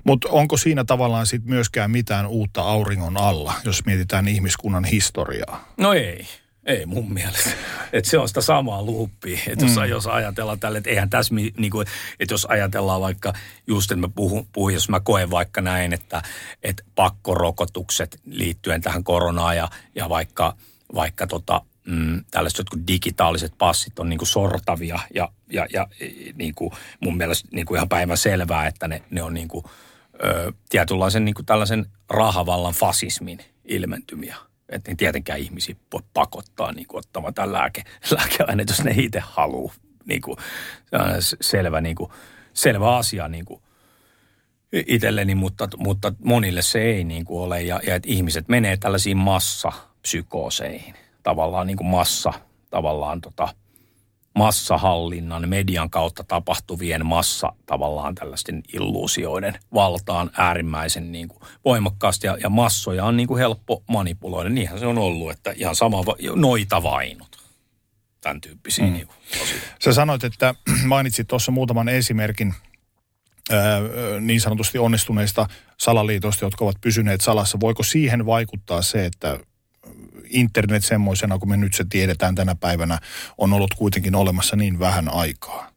Mutta 0.03 0.29
onko 0.31 0.57
siinä 0.57 0.83
tavallaan 0.83 1.25
sit 1.25 1.45
myöskään 1.45 1.91
mitään 1.91 2.27
uutta 2.27 2.61
auringon 2.61 3.17
alla, 3.17 3.53
jos 3.65 3.85
mietitään 3.85 4.27
ihmiskunnan 4.27 4.85
historiaa? 4.85 5.73
No 5.77 5.93
ei. 5.93 6.27
Ei 6.65 6.85
mun 6.85 7.13
mielestä. 7.13 7.49
Et 7.93 8.05
se 8.05 8.17
on 8.17 8.27
sitä 8.27 8.41
samaa 8.41 8.83
luuppia. 8.83 9.39
Että 9.47 9.65
jos, 9.65 9.75
mm. 9.75 9.85
jos 9.85 10.07
ajatellaan 10.07 10.59
tälle, 10.59 10.77
että 10.77 10.89
eihän 10.89 11.09
tässä, 11.09 11.35
niin 11.35 11.71
kuin, 11.71 11.87
että 12.19 12.33
jos 12.33 12.45
ajatellaan 12.45 13.01
vaikka, 13.01 13.33
just 13.67 13.91
että 13.91 14.07
mä 14.07 14.09
puhun, 14.15 14.47
puhun, 14.53 14.73
jos 14.73 14.89
mä 14.89 14.99
koen 14.99 15.31
vaikka 15.31 15.61
näin, 15.61 15.93
että, 15.93 16.21
että 16.63 16.83
pakkorokotukset 16.95 18.19
liittyen 18.25 18.81
tähän 18.81 19.03
koronaan 19.03 19.57
ja, 19.57 19.69
ja 19.95 20.09
vaikka, 20.09 20.55
vaikka 20.95 21.27
tota, 21.27 21.61
mm, 21.89 22.23
tällaiset 22.31 22.57
jotkut 22.57 22.87
digitaaliset 22.87 23.53
passit 23.57 23.99
on 23.99 24.09
niin 24.09 24.17
kuin 24.17 24.27
sortavia 24.27 24.99
ja, 25.15 25.29
ja, 25.49 25.67
ja 25.73 25.87
niin 26.35 26.55
kuin 26.55 26.71
mun 26.99 27.17
mielestä 27.17 27.49
niin 27.51 27.65
kuin 27.65 27.75
ihan 27.75 27.89
päivän 27.89 28.17
selvää, 28.17 28.67
että 28.67 28.87
ne, 28.87 29.01
ne 29.09 29.23
on 29.23 29.33
niin 29.33 29.47
kuin, 29.47 29.65
ö, 30.23 30.53
tietynlaisen 30.69 31.25
niin 31.25 31.35
kuin 31.35 31.45
tällaisen 31.45 31.85
rahavallan 32.09 32.73
fasismin 32.73 33.39
ilmentymiä. 33.65 34.35
Että 34.69 34.91
tietenkään 34.97 35.39
ihmisiä 35.39 35.75
voi 35.93 36.01
pakottaa 36.13 36.71
niin 36.71 36.87
kuin 36.87 36.99
ottamaan 36.99 37.33
tämän 37.33 37.53
lääke, 37.53 37.83
lääkeaineet, 38.17 38.69
jos 38.69 38.83
ne 38.83 38.93
itse 38.97 39.19
haluaa. 39.19 39.73
Niin 40.05 40.21
kuin, 40.21 40.37
selvä, 41.41 41.81
niin 41.81 41.95
kuin, 41.95 42.11
selvä 42.53 42.97
asia 42.97 43.27
niin 43.27 43.45
kuin 43.45 43.61
itselleni, 44.71 45.35
mutta, 45.35 45.69
mutta 45.77 46.13
monille 46.23 46.61
se 46.61 46.81
ei 46.81 47.03
niin 47.03 47.25
kuin 47.25 47.41
ole. 47.41 47.61
Ja, 47.61 47.79
ja 47.87 47.95
että 47.95 48.09
ihmiset 48.09 48.47
menee 48.47 48.77
tällaisiin 48.77 49.17
massapsykooseihin– 49.17 50.93
tavallaan 51.23 51.67
niin 51.67 51.77
kuin 51.77 51.87
massa, 51.87 52.33
tavallaan 52.69 53.21
tota, 53.21 53.47
massahallinnan, 54.35 55.49
median 55.49 55.89
kautta 55.89 56.23
tapahtuvien 56.23 57.05
massa 57.05 57.53
tavallaan 57.65 58.15
tällaisten 58.15 58.63
illuusioiden 58.73 59.59
valtaan 59.73 60.31
äärimmäisen 60.37 61.11
niin 61.11 61.27
kuin 61.27 61.41
voimakkaasti 61.65 62.27
ja, 62.27 62.37
ja 62.41 62.49
massoja 62.49 63.05
on 63.05 63.17
niin 63.17 63.27
kuin 63.27 63.37
helppo 63.37 63.83
manipuloida. 63.87 64.49
Niinhän 64.49 64.79
se 64.79 64.85
on 64.85 64.97
ollut, 64.97 65.31
että 65.31 65.53
ihan 65.55 65.75
sama 65.75 65.97
noita 66.35 66.83
vainut. 66.83 67.37
tämän 68.21 68.41
tyyppisiä 68.41 68.85
mm. 68.85 68.93
niin 68.93 69.07
kuin, 69.07 69.17
Sä 69.83 69.93
sanoit, 69.93 70.23
että 70.23 70.55
mainitsit 70.85 71.27
tuossa 71.27 71.51
muutaman 71.51 71.89
esimerkin 71.89 72.53
niin 74.19 74.41
sanotusti 74.41 74.77
onnistuneista 74.77 75.47
salaliitoista, 75.77 76.45
jotka 76.45 76.65
ovat 76.65 76.81
pysyneet 76.81 77.21
salassa. 77.21 77.59
Voiko 77.59 77.83
siihen 77.83 78.25
vaikuttaa 78.25 78.81
se, 78.81 79.05
että 79.05 79.39
internet 80.29 80.85
semmoisena 80.85 81.39
kuin 81.39 81.49
me 81.49 81.57
nyt 81.57 81.73
se 81.73 81.85
tiedetään 81.89 82.35
tänä 82.35 82.55
päivänä 82.55 82.99
on 83.37 83.53
ollut 83.53 83.73
kuitenkin 83.73 84.15
olemassa 84.15 84.55
niin 84.55 84.79
vähän 84.79 85.13
aikaa? 85.13 85.69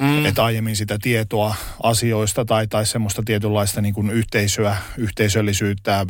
Mm. 0.00 0.26
Että 0.26 0.44
aiemmin 0.44 0.76
sitä 0.76 0.98
tietoa 1.02 1.54
asioista 1.82 2.44
tai, 2.44 2.66
tai 2.66 2.86
semmoista 2.86 3.22
tietynlaista 3.24 3.80
niin 3.80 3.94
kuin 3.94 4.10
yhteisöä, 4.10 4.76
yhteisöllisyyttä, 4.98 6.00
ö, 6.00 6.04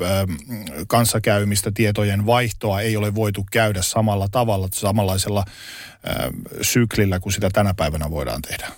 kanssakäymistä, 0.87 1.71
tietojen 1.75 2.27
vaihtoa 2.27 2.81
ei 2.81 2.97
ole 2.97 3.15
voitu 3.15 3.47
käydä 3.53 3.83
samalla 3.83 4.29
tavalla, 4.29 4.69
samanlaisella 4.73 5.45
ö, 5.47 6.33
syklillä 6.63 7.21
kuin 7.21 7.33
sitä 7.33 7.51
tänä 7.53 7.75
päivänä 7.75 8.11
voidaan 8.11 8.43
tehdä. 8.43 8.69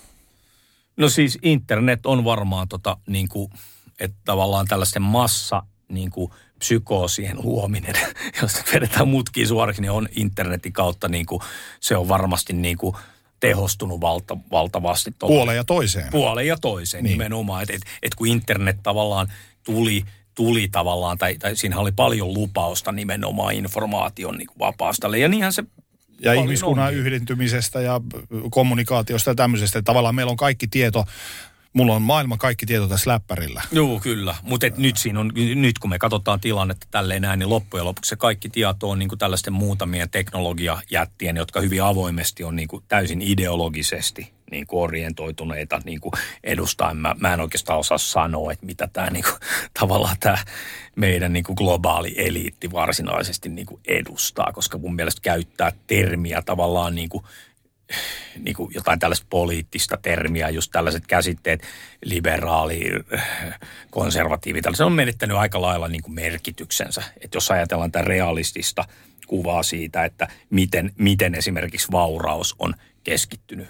No 0.97 1.09
siis 1.09 1.37
internet 1.41 2.05
on 2.05 2.23
varmaan 2.23 2.67
tota, 2.67 2.97
niin 3.07 3.29
kuin, 3.29 3.51
että 3.99 4.17
tavallaan 4.25 4.67
tällaisten 4.67 5.01
massa 5.01 5.63
niin 5.89 6.11
kuin 6.11 6.31
psykoosien 6.59 7.37
luominen, 7.43 7.95
jos 8.41 8.63
vedetään 8.73 9.07
mutkiin 9.07 9.47
suoriksi, 9.47 9.81
niin 9.81 9.91
on 9.91 10.07
internetin 10.15 10.73
kautta 10.73 11.07
niin 11.07 11.25
kuin, 11.25 11.41
se 11.79 11.97
on 11.97 12.07
varmasti 12.07 12.53
niin 12.53 12.77
kuin, 12.77 12.95
tehostunut 13.39 14.01
valta, 14.01 14.37
valtavasti. 14.51 15.11
Puoleen 15.19 15.55
ja 15.55 15.63
toiseen. 15.63 16.07
Puoleen 16.11 16.47
ja 16.47 16.57
toiseen 16.57 17.03
niin. 17.03 17.11
nimenomaan. 17.11 17.63
Että 17.63 17.73
et, 17.73 17.81
et 18.03 18.15
kun 18.15 18.27
internet 18.27 18.77
tavallaan 18.83 19.27
tuli, 19.63 20.03
tuli 20.35 20.67
tavallaan, 20.71 21.17
tai, 21.17 21.35
tai 21.35 21.55
siinä 21.55 21.79
oli 21.79 21.91
paljon 21.91 22.33
lupausta 22.33 22.91
nimenomaan 22.91 23.53
informaation 23.53 24.37
niin 24.37 24.47
kuin 24.47 24.59
vapaasta. 24.59 25.17
Ja 25.17 25.27
niinhän 25.27 25.53
se 25.53 25.63
ja 26.21 26.33
ihmiskunnan 26.33 26.87
on. 26.87 26.93
yhdentymisestä 26.93 27.81
ja 27.81 28.01
kommunikaatiosta 28.51 29.29
ja 29.31 29.35
tämmöisestä. 29.35 29.81
Tavallaan 29.81 30.15
meillä 30.15 30.31
on 30.31 30.37
kaikki 30.37 30.67
tieto 30.67 31.05
Mulla 31.73 31.95
on 31.95 32.01
maailman 32.01 32.37
kaikki 32.37 32.65
tieto 32.65 32.87
tässä 32.87 33.11
läppärillä. 33.11 33.61
Joo, 33.71 33.99
kyllä. 33.99 34.35
Mutta 34.41 34.67
nyt, 34.77 34.97
siinä 34.97 35.19
on, 35.19 35.31
nyt 35.55 35.79
kun 35.79 35.89
me 35.89 35.99
katsotaan 35.99 36.39
tilannetta 36.39 36.87
tälleen 36.91 37.21
näin, 37.21 37.39
niin 37.39 37.49
loppujen 37.49 37.85
lopuksi 37.85 38.09
se 38.09 38.15
kaikki 38.15 38.49
tieto 38.49 38.89
on 38.89 38.99
niin 38.99 39.09
kuin 39.09 39.19
tällaisten 39.19 39.53
muutamien 39.53 40.09
teknologiajättien, 40.09 41.37
jotka 41.37 41.61
hyvin 41.61 41.83
avoimesti 41.83 42.43
on 42.43 42.55
niin 42.55 42.67
kuin 42.67 42.83
täysin 42.87 43.21
ideologisesti 43.21 44.37
niin 44.51 44.67
kuin 44.67 44.83
orientoituneita 44.83 45.81
niin 45.85 46.01
kuin 46.01 46.11
edustaen. 46.43 46.97
Mä, 46.97 47.15
mä 47.19 47.33
en 47.33 47.39
oikeastaan 47.39 47.79
osaa 47.79 47.97
sanoa, 47.97 48.51
että 48.51 48.65
mitä 48.65 48.87
tämä 48.93 49.09
niin 49.09 49.23
kuin, 49.23 49.35
tavallaan 49.79 50.17
tämä 50.19 50.37
meidän 50.95 51.33
niin 51.33 51.43
kuin 51.43 51.55
globaali 51.57 52.13
eliitti 52.17 52.71
varsinaisesti 52.71 53.49
niin 53.49 53.65
kuin 53.65 53.81
edustaa, 53.87 54.51
koska 54.53 54.77
mun 54.77 54.95
mielestä 54.95 55.21
käyttää 55.21 55.71
termiä 55.87 56.41
tavallaan 56.41 56.95
niin 56.95 57.09
kuin 57.09 57.23
niin 58.39 58.55
kuin 58.55 58.73
jotain 58.73 58.99
tällaista 58.99 59.27
poliittista 59.29 59.97
termiä, 60.01 60.49
just 60.49 60.71
tällaiset 60.71 61.07
käsitteet, 61.07 61.63
liberaali, 62.05 62.81
konservatiivi, 63.91 64.61
se 64.73 64.83
on 64.83 64.91
menettänyt 64.91 65.37
aika 65.37 65.61
lailla 65.61 65.87
niin 65.87 66.01
kuin 66.01 66.13
merkityksensä. 66.13 67.03
Että 67.21 67.37
jos 67.37 67.51
ajatellaan 67.51 67.91
tätä 67.91 68.05
realistista 68.05 68.85
kuvaa 69.27 69.63
siitä, 69.63 70.05
että 70.05 70.27
miten, 70.49 70.93
miten 70.97 71.35
esimerkiksi 71.35 71.87
vauraus 71.91 72.55
on 72.59 72.73
keskittynyt 73.03 73.67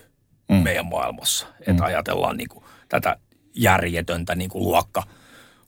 mm. 0.50 0.56
meidän 0.56 0.86
maailmassa. 0.86 1.46
Mm. 1.46 1.72
Että 1.72 1.84
ajatellaan 1.84 2.38
niin 2.38 2.50
kuin 2.50 2.66
tätä 2.90 3.18
järjetöntä 3.54 4.36
niin 4.36 4.50
kuin 4.50 4.64
luokka, 4.64 5.04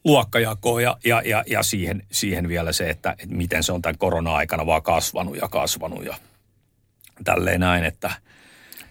luokkajakoa 0.04 0.82
ja, 0.82 0.98
ja, 1.06 1.22
ja, 1.26 1.44
ja 1.48 1.64
siihen, 1.64 2.04
siihen 2.12 2.48
vielä 2.48 2.72
se, 2.72 2.90
että, 2.90 3.12
että 3.12 3.36
miten 3.36 3.64
se 3.64 3.72
on 3.72 3.82
tämän 3.82 3.98
korona-aikana 3.98 4.66
vaan 4.66 4.84
kasvanut 4.84 5.38
ja 5.38 5.48
kasvanut 5.48 6.06
ja 6.06 6.16
tälleen 7.24 7.60
näin, 7.60 7.84
että– 7.84 8.12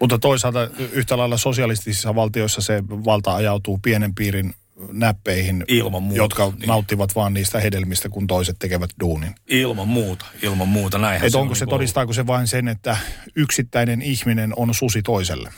mutta 0.00 0.18
toisaalta 0.18 0.68
yhtä 0.92 1.18
lailla 1.18 1.36
sosialistisissa 1.36 2.14
valtioissa 2.14 2.60
se 2.60 2.82
valta 2.88 3.34
ajautuu 3.34 3.78
pienen 3.82 4.14
piirin 4.14 4.54
näppeihin, 4.92 5.64
ilman 5.68 6.02
muuta, 6.02 6.22
jotka 6.22 6.52
niin. 6.58 6.68
nauttivat 6.68 7.14
vaan 7.14 7.34
niistä 7.34 7.60
hedelmistä, 7.60 8.08
kun 8.08 8.26
toiset 8.26 8.56
tekevät 8.58 8.90
duunin. 9.00 9.34
Ilman 9.46 9.88
muuta, 9.88 10.24
ilman 10.42 10.68
muuta. 10.68 10.98
Näinhän 10.98 11.26
Et 11.26 11.32
se 11.32 11.38
onko 11.38 11.50
on 11.50 11.56
se, 11.56 11.64
niin 11.64 11.70
todistaako 11.70 12.12
se 12.12 12.26
vain 12.26 12.46
sen, 12.46 12.68
että 12.68 12.96
yksittäinen 13.36 14.02
ihminen 14.02 14.52
on 14.56 14.74
susi 14.74 15.02
toiselle? 15.02 15.52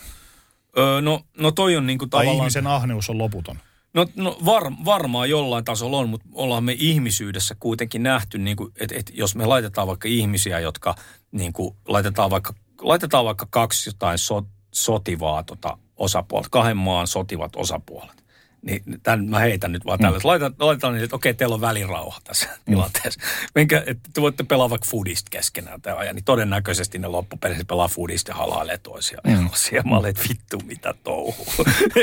Öö, 0.78 1.00
no, 1.00 1.20
no 1.38 1.50
toi 1.50 1.76
on 1.76 1.86
niinku 1.86 2.06
tavallaan... 2.06 2.36
Tai 2.36 2.40
ihmisen 2.40 2.66
ahneus 2.66 3.10
on 3.10 3.18
loputon. 3.18 3.58
No, 3.94 4.06
no 4.16 4.38
var, 4.44 4.72
varmaan 4.84 5.30
jollain 5.30 5.64
tasolla 5.64 5.98
on, 5.98 6.08
mutta 6.08 6.26
ollaan 6.32 6.64
me 6.64 6.76
ihmisyydessä 6.78 7.54
kuitenkin 7.60 8.02
nähty, 8.02 8.38
niin 8.38 8.56
kuin, 8.56 8.72
että, 8.80 8.94
että 8.98 9.12
jos 9.14 9.36
me 9.36 9.46
laitetaan 9.46 9.86
vaikka 9.86 10.08
ihmisiä, 10.08 10.60
jotka 10.60 10.94
niin 11.32 11.52
kuin, 11.52 11.76
laitetaan 11.88 12.30
vaikka 12.30 12.54
laitetaan 12.80 13.24
vaikka 13.24 13.46
kaksi 13.50 13.88
jotain 13.88 14.18
so, 14.18 14.42
sotivaa 14.72 15.42
tota 15.42 15.78
osapuolta, 15.96 16.48
kahden 16.50 16.76
maan 16.76 17.06
sotivat 17.06 17.56
osapuolet. 17.56 18.20
Niin 18.62 18.82
tämän 19.02 19.28
mä 19.28 19.38
heitän 19.38 19.72
nyt 19.72 19.84
vaan 19.84 19.98
mm. 19.98 20.02
tälle. 20.02 20.18
Laitetaan, 20.24 20.54
laitetaan 20.58 20.94
niin, 20.94 21.04
että 21.04 21.16
okei, 21.16 21.34
teillä 21.34 21.54
on 21.54 21.60
välirauha 21.60 22.18
tässä 22.24 22.46
mm. 22.46 22.72
tilanteessa. 22.72 23.20
Menkä, 23.54 23.82
että 23.86 24.10
te 24.14 24.20
voitte 24.20 24.42
pelaa 24.42 24.70
vaikka 24.70 24.88
foodista 24.90 25.28
keskenään 25.30 25.82
tämä 25.82 25.96
ajan, 25.96 26.14
niin 26.14 26.24
todennäköisesti 26.24 26.98
ne 26.98 27.08
loppupeleissä 27.08 27.64
pelaa 27.64 27.88
foodista 27.88 28.30
ja 28.30 28.34
halailee 28.34 28.78
toisiaan. 28.78 29.22
Mm. 29.26 29.50
Ja 29.72 29.82
mä 29.82 29.96
olen, 29.96 30.10
että 30.10 30.22
vittu 30.28 30.58
mitä 30.66 30.94
touhuu. 31.04 31.46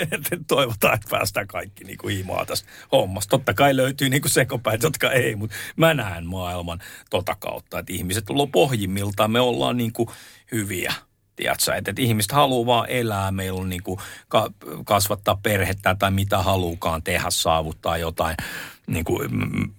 Toivotaan, 0.48 0.94
että 0.94 1.08
päästään 1.10 1.48
kaikki 1.48 1.84
niin 1.84 1.98
kuin 1.98 2.18
himaa 2.18 2.46
tästä 2.46 2.70
hommasta. 2.92 3.30
Totta 3.30 3.54
kai 3.54 3.76
löytyy 3.76 4.10
niin 4.10 4.22
kuin 4.22 4.32
sekopäät, 4.32 4.84
jotka 4.84 5.12
ei, 5.12 5.36
mutta 5.36 5.56
mä 5.76 5.94
näen 5.94 6.26
maailman 6.26 6.80
tota 7.10 7.36
kautta, 7.40 7.80
että 7.80 7.94
ihmiset 7.94 8.26
pohjimmiltaan 8.52 9.32
me 9.32 9.40
ollaan 9.40 9.78
niin 9.78 9.94
kuin 9.94 10.10
hyviä 10.52 10.94
tiedätkö, 11.38 11.76
että, 11.76 11.92
että 11.92 12.02
ihmiset 12.02 12.32
haluaa 12.32 12.66
vaan 12.66 12.90
elää, 12.90 13.32
meillä 13.32 13.60
on 13.60 13.70
niin 13.70 13.84
kuin 13.84 14.00
ka- 14.28 14.52
kasvattaa 14.86 15.40
perhettä 15.44 15.96
tai 15.96 16.12
mitä 16.12 16.38
haluukaan 16.38 17.04
tehdä, 17.04 17.30
saavuttaa 17.30 17.98
jotain. 17.98 18.36
Niin 18.88 19.06
kuin 19.06 19.30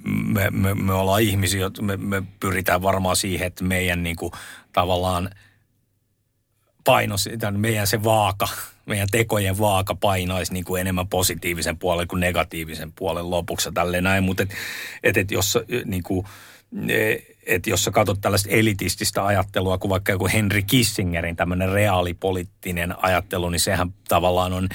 me, 0.04 0.50
me, 0.50 0.74
me 0.74 0.92
ollaan 0.92 1.22
ihmisiä, 1.22 1.70
me, 1.80 1.96
me 1.96 2.22
pyritään 2.40 2.82
varmaan 2.82 3.16
siihen, 3.16 3.46
että 3.46 3.64
meidän 3.64 4.02
niin 4.02 4.16
kuin, 4.16 4.32
tavallaan 4.72 5.30
paino, 6.84 7.14
meidän 7.56 7.86
se 7.86 8.04
vaaka, 8.04 8.48
meidän 8.86 9.08
tekojen 9.10 9.58
vaaka 9.58 9.94
painaisi 9.94 10.52
niin 10.52 10.64
kuin 10.64 10.80
enemmän 10.80 11.08
positiivisen 11.08 11.78
puolen 11.78 12.08
kuin 12.08 12.20
negatiivisen 12.20 12.92
puolen 12.92 13.30
lopuksi 13.30 13.72
tälleen 13.72 14.04
näin, 14.04 14.24
mutta 14.24 14.42
et, 14.42 14.50
et, 15.02 15.16
et 15.16 15.30
jos 15.30 15.58
niin 15.84 16.02
kuin, 16.02 16.26
että 17.46 17.70
jos 17.70 17.84
sä 17.84 17.90
katsot 17.90 18.20
tällaista 18.20 18.50
elitististä 18.50 19.26
ajattelua 19.26 19.78
kuin 19.78 19.90
vaikka 19.90 20.12
joku 20.12 20.28
Henry 20.32 20.62
Kissingerin 20.62 21.36
tämmöinen 21.36 21.72
reaalipoliittinen 21.72 23.04
ajattelu, 23.04 23.50
niin 23.50 23.60
sehän 23.60 23.94
tavallaan 24.08 24.52
on 24.52 24.68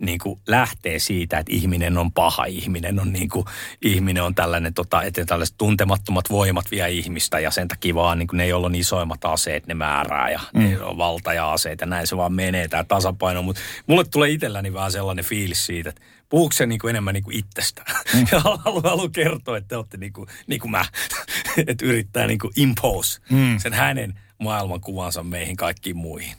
niin 0.00 0.18
kuin 0.18 0.40
lähtee 0.46 0.98
siitä, 0.98 1.38
että 1.38 1.52
ihminen 1.52 1.98
on 1.98 2.12
paha, 2.12 2.44
ihminen 2.44 3.00
on, 3.00 3.12
niin 3.12 3.28
kuin, 3.28 3.46
ihminen 3.82 4.22
on 4.22 4.34
tällainen, 4.34 4.74
tota, 4.74 5.02
että 5.02 5.24
tällaiset 5.24 5.54
tuntemattomat 5.58 6.30
voimat 6.30 6.70
vie 6.70 6.90
ihmistä 6.90 7.40
ja 7.40 7.50
sen 7.50 7.68
takia 7.68 7.94
vaan 7.94 8.18
niin 8.18 8.26
kuin 8.26 8.38
ne, 8.38 8.46
joilla 8.46 8.66
on 8.66 8.74
isoimmat 8.74 9.24
aseet, 9.24 9.66
ne 9.66 9.74
määrää 9.74 10.30
ja 10.30 10.40
mm. 10.54 10.60
ne 10.60 10.82
on 10.82 10.98
valta 10.98 11.32
ja 11.32 11.52
aseet 11.52 11.80
ja 11.80 11.86
näin 11.86 12.06
se 12.06 12.16
vaan 12.16 12.32
menee 12.32 12.68
tämä 12.68 12.84
tasapaino. 12.84 13.42
Mutta 13.42 13.62
mulle 13.86 14.04
tulee 14.04 14.30
itselläni 14.30 14.72
vähän 14.72 14.92
sellainen 14.92 15.24
fiilis 15.24 15.66
siitä, 15.66 15.88
että 15.88 16.02
puhuuko 16.28 16.52
se 16.52 16.66
niin 16.66 16.78
kuin 16.78 16.90
enemmän 16.90 17.14
niin 17.14 17.24
kuin 17.24 17.36
itsestään. 17.36 17.96
Mm. 18.14 18.26
Ja 18.32 18.40
haluan 18.40 18.82
halu 18.82 19.08
kertoa, 19.08 19.56
että 19.56 19.68
te 19.68 19.76
olette 19.76 19.96
niin 19.96 20.12
kuin, 20.12 20.28
niin 20.46 20.60
kuin 20.60 20.70
mä, 20.70 20.84
että 21.66 21.86
yrittää 21.86 22.26
niin 22.26 22.38
kuin 22.38 22.52
impose 22.56 23.20
mm. 23.30 23.58
sen 23.58 23.72
hänen 23.72 24.20
maailmankuvansa 24.42 25.22
meihin 25.22 25.56
kaikkiin 25.56 25.96
muihin. 25.96 26.36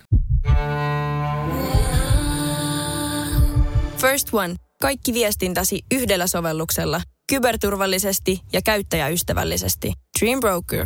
First 3.98 4.34
One. 4.34 4.56
Kaikki 4.82 5.14
viestintäsi 5.14 5.82
yhdellä 5.92 6.28
sovelluksella. 6.28 7.02
Kyberturvallisesti 7.30 8.42
ja 8.54 8.62
käyttäjäystävällisesti. 8.62 9.94
Dream 10.20 10.40
Broker. 10.40 10.86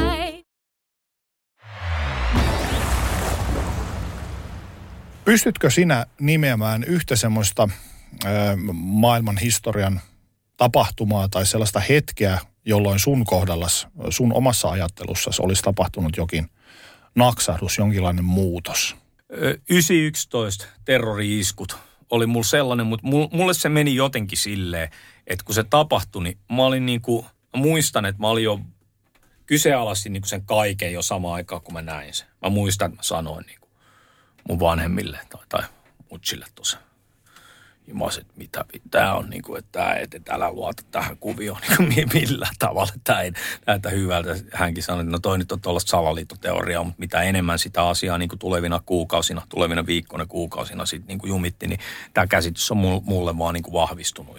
Pystytkö 5.31 5.69
sinä 5.69 6.05
nimeämään 6.19 6.83
yhtä 6.83 7.15
semmoista 7.15 7.69
ö, 8.25 8.27
maailman 8.73 9.37
historian 9.37 10.01
tapahtumaa 10.57 11.29
tai 11.29 11.45
sellaista 11.45 11.79
hetkeä, 11.79 12.39
jolloin 12.65 12.99
sun 12.99 13.25
kohdallas, 13.25 13.87
sun 14.09 14.33
omassa 14.33 14.69
ajattelussasi 14.69 15.41
olisi 15.41 15.63
tapahtunut 15.63 16.17
jokin– 16.17 16.49
naksahdus, 17.15 17.77
jonkinlainen 17.77 18.25
muutos? 18.25 18.95
911 19.69 20.65
terrori-iskut 20.85 21.77
oli 22.09 22.25
mulla 22.25 22.43
sellainen, 22.43 22.85
mutta 22.85 23.07
mulle 23.31 23.53
se 23.53 23.69
meni 23.69 23.95
jotenkin 23.95 24.37
silleen, 24.37 24.89
että 25.27 25.45
kun 25.45 25.55
se 25.55 25.63
tapahtui, 25.63 26.23
niin 26.23 26.37
mä 26.51 26.65
olin 26.65 26.85
niin 26.85 27.01
kuin, 27.01 27.25
muistan, 27.55 28.05
että 28.05 28.21
mä 28.21 28.27
olin 28.27 28.43
jo 28.43 28.59
kyseenalaistin 29.45 30.13
niin 30.13 30.23
sen 30.25 30.45
kaiken 30.45 30.93
jo 30.93 31.01
samaan 31.01 31.33
aikaan, 31.33 31.61
kun 31.61 31.73
mä 31.73 31.81
näin 31.81 32.13
sen. 32.13 32.27
Mä 32.41 32.49
muistan, 32.49 32.85
että 32.85 32.99
mä 32.99 33.03
sanoin 33.03 33.45
niin 33.45 33.60
mun 34.49 34.59
vanhemmille 34.59 35.19
tai, 35.29 35.41
tai 35.49 35.63
mutsille 36.09 36.45
tuossa 36.55 36.77
Jumas, 37.87 38.17
että 38.17 38.33
mitä, 38.35 38.65
tämä 38.91 39.13
on 39.13 39.29
niin 39.29 39.41
kuin, 39.41 39.59
että 39.59 39.71
tämä, 39.71 39.93
että 39.93 40.33
älä 40.33 40.51
luota 40.51 40.83
tähän 40.91 41.17
kuvioon 41.17 41.61
niin 41.79 42.09
kuin 42.09 42.21
millään 42.21 42.55
tavalla. 42.59 42.91
Tämä 43.03 43.21
ei 43.21 43.31
näytä 43.67 43.89
hyvältä. 43.89 44.35
Hänkin 44.53 44.83
sanoi, 44.83 45.01
että 45.01 45.11
no 45.11 45.19
toi 45.19 45.37
nyt 45.37 45.51
on 45.51 45.61
tuollaista 45.61 45.89
salaliittoteoriaa, 45.89 46.83
mutta 46.83 46.99
mitä 46.99 47.21
enemmän 47.21 47.59
sitä 47.59 47.87
asiaa 47.87 48.17
niin 48.17 48.29
kuin 48.29 48.39
tulevina 48.39 48.81
kuukausina, 48.85 49.41
tulevina 49.49 49.85
viikkoina, 49.85 50.25
kuukausina 50.25 50.85
sitten 50.85 51.07
niin 51.07 51.19
kuin 51.19 51.29
jumitti, 51.29 51.67
niin 51.67 51.79
tämä 52.13 52.27
käsitys 52.27 52.71
on 52.71 52.77
mulle 53.03 53.37
vaan 53.37 53.53
niin 53.53 53.63
kuin 53.63 53.73
vahvistunut. 53.73 54.37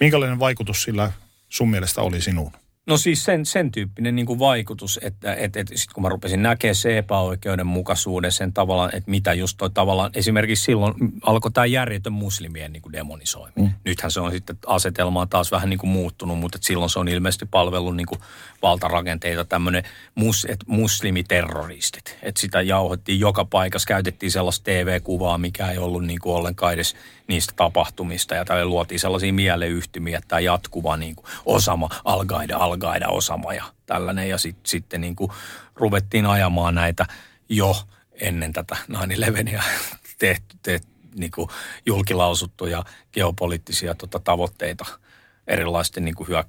Minkälainen 0.00 0.38
vaikutus 0.38 0.82
sillä 0.82 1.12
sun 1.48 1.70
mielestä 1.70 2.02
oli 2.02 2.20
sinuun? 2.20 2.52
No 2.86 2.96
siis 2.96 3.24
sen, 3.24 3.46
sen 3.46 3.72
tyyppinen 3.72 4.16
niin 4.16 4.26
kuin 4.26 4.38
vaikutus, 4.38 5.00
että 5.02 5.34
että 5.34 5.60
että 5.60 5.76
sitten 5.76 5.94
kun 5.94 6.02
mä 6.02 6.08
rupesin 6.08 6.42
näkemään 6.42 6.74
se 6.74 6.98
epäoikeudenmukaisuuden, 6.98 8.32
sen 8.32 8.52
tavallaan, 8.52 8.90
että 8.94 9.10
mitä 9.10 9.34
just 9.34 9.56
toi 9.56 9.70
tavallaan, 9.70 10.10
esimerkiksi 10.14 10.64
silloin 10.64 10.94
alkoi 11.22 11.50
tämä 11.50 11.66
järjetön 11.66 12.12
muslimien 12.12 12.72
niin 12.72 12.82
kuin 12.82 12.92
demonisoiminen. 12.92 13.64
Mm. 13.64 13.70
Nythän 13.84 14.10
se 14.10 14.20
on 14.20 14.30
sitten 14.30 14.58
asetelmaa 14.66 15.26
taas 15.26 15.52
vähän 15.52 15.70
niin 15.70 15.78
kuin 15.78 15.90
muuttunut, 15.90 16.38
mutta 16.38 16.58
silloin 16.60 16.90
se 16.90 16.98
on 16.98 17.08
ilmeisesti 17.08 17.46
palvellut 17.46 17.96
niin 17.96 18.06
kuin 18.06 18.20
valtarakenteita 18.62 19.44
tämmöinen 19.44 19.84
mus, 20.14 20.46
et 20.50 20.64
muslimiterroristit. 20.66 22.18
Että 22.22 22.40
sitä 22.40 22.62
jauhettiin 22.62 23.20
joka 23.20 23.44
paikassa, 23.44 23.86
käytettiin 23.88 24.32
sellaista 24.32 24.64
TV-kuvaa, 24.64 25.38
mikä 25.38 25.70
ei 25.70 25.78
ollut 25.78 26.04
niin 26.04 26.20
kuin 26.20 26.36
ollenkaan 26.36 26.74
edes 26.74 26.96
niistä 27.28 27.52
tapahtumista. 27.56 28.34
Ja 28.34 28.44
tälle 28.44 28.64
luotiin 28.64 29.00
sellaisia 29.00 29.32
mieleyhtymiä, 29.32 30.18
että 30.18 30.28
tämä 30.28 30.40
jatkuva 30.40 30.96
niin 30.96 31.16
kuin 31.16 31.26
Osama, 31.44 31.88
Al-Qaida, 32.04 32.56
Al-Qaida, 32.56 33.08
Osama 33.08 33.54
ja 33.54 33.64
tällainen. 33.86 34.28
Ja 34.28 34.38
sit, 34.38 34.56
sitten 34.66 35.00
niin 35.00 35.16
kuin 35.16 35.30
ruvettiin 35.74 36.26
ajamaan 36.26 36.74
näitä 36.74 37.06
jo 37.48 37.76
ennen 38.20 38.52
tätä 38.52 38.76
9-11 38.92 39.62
tehty, 40.18 40.56
tehty, 40.62 40.88
niin 41.18 41.30
kuin 41.30 41.48
julkilausuttuja 41.86 42.84
geopoliittisia 43.12 43.94
tota, 43.94 44.18
tavoitteita 44.18 44.84
erilaisten 45.46 46.04
niin 46.04 46.14
kuin 46.14 46.28
hyö, 46.28 46.44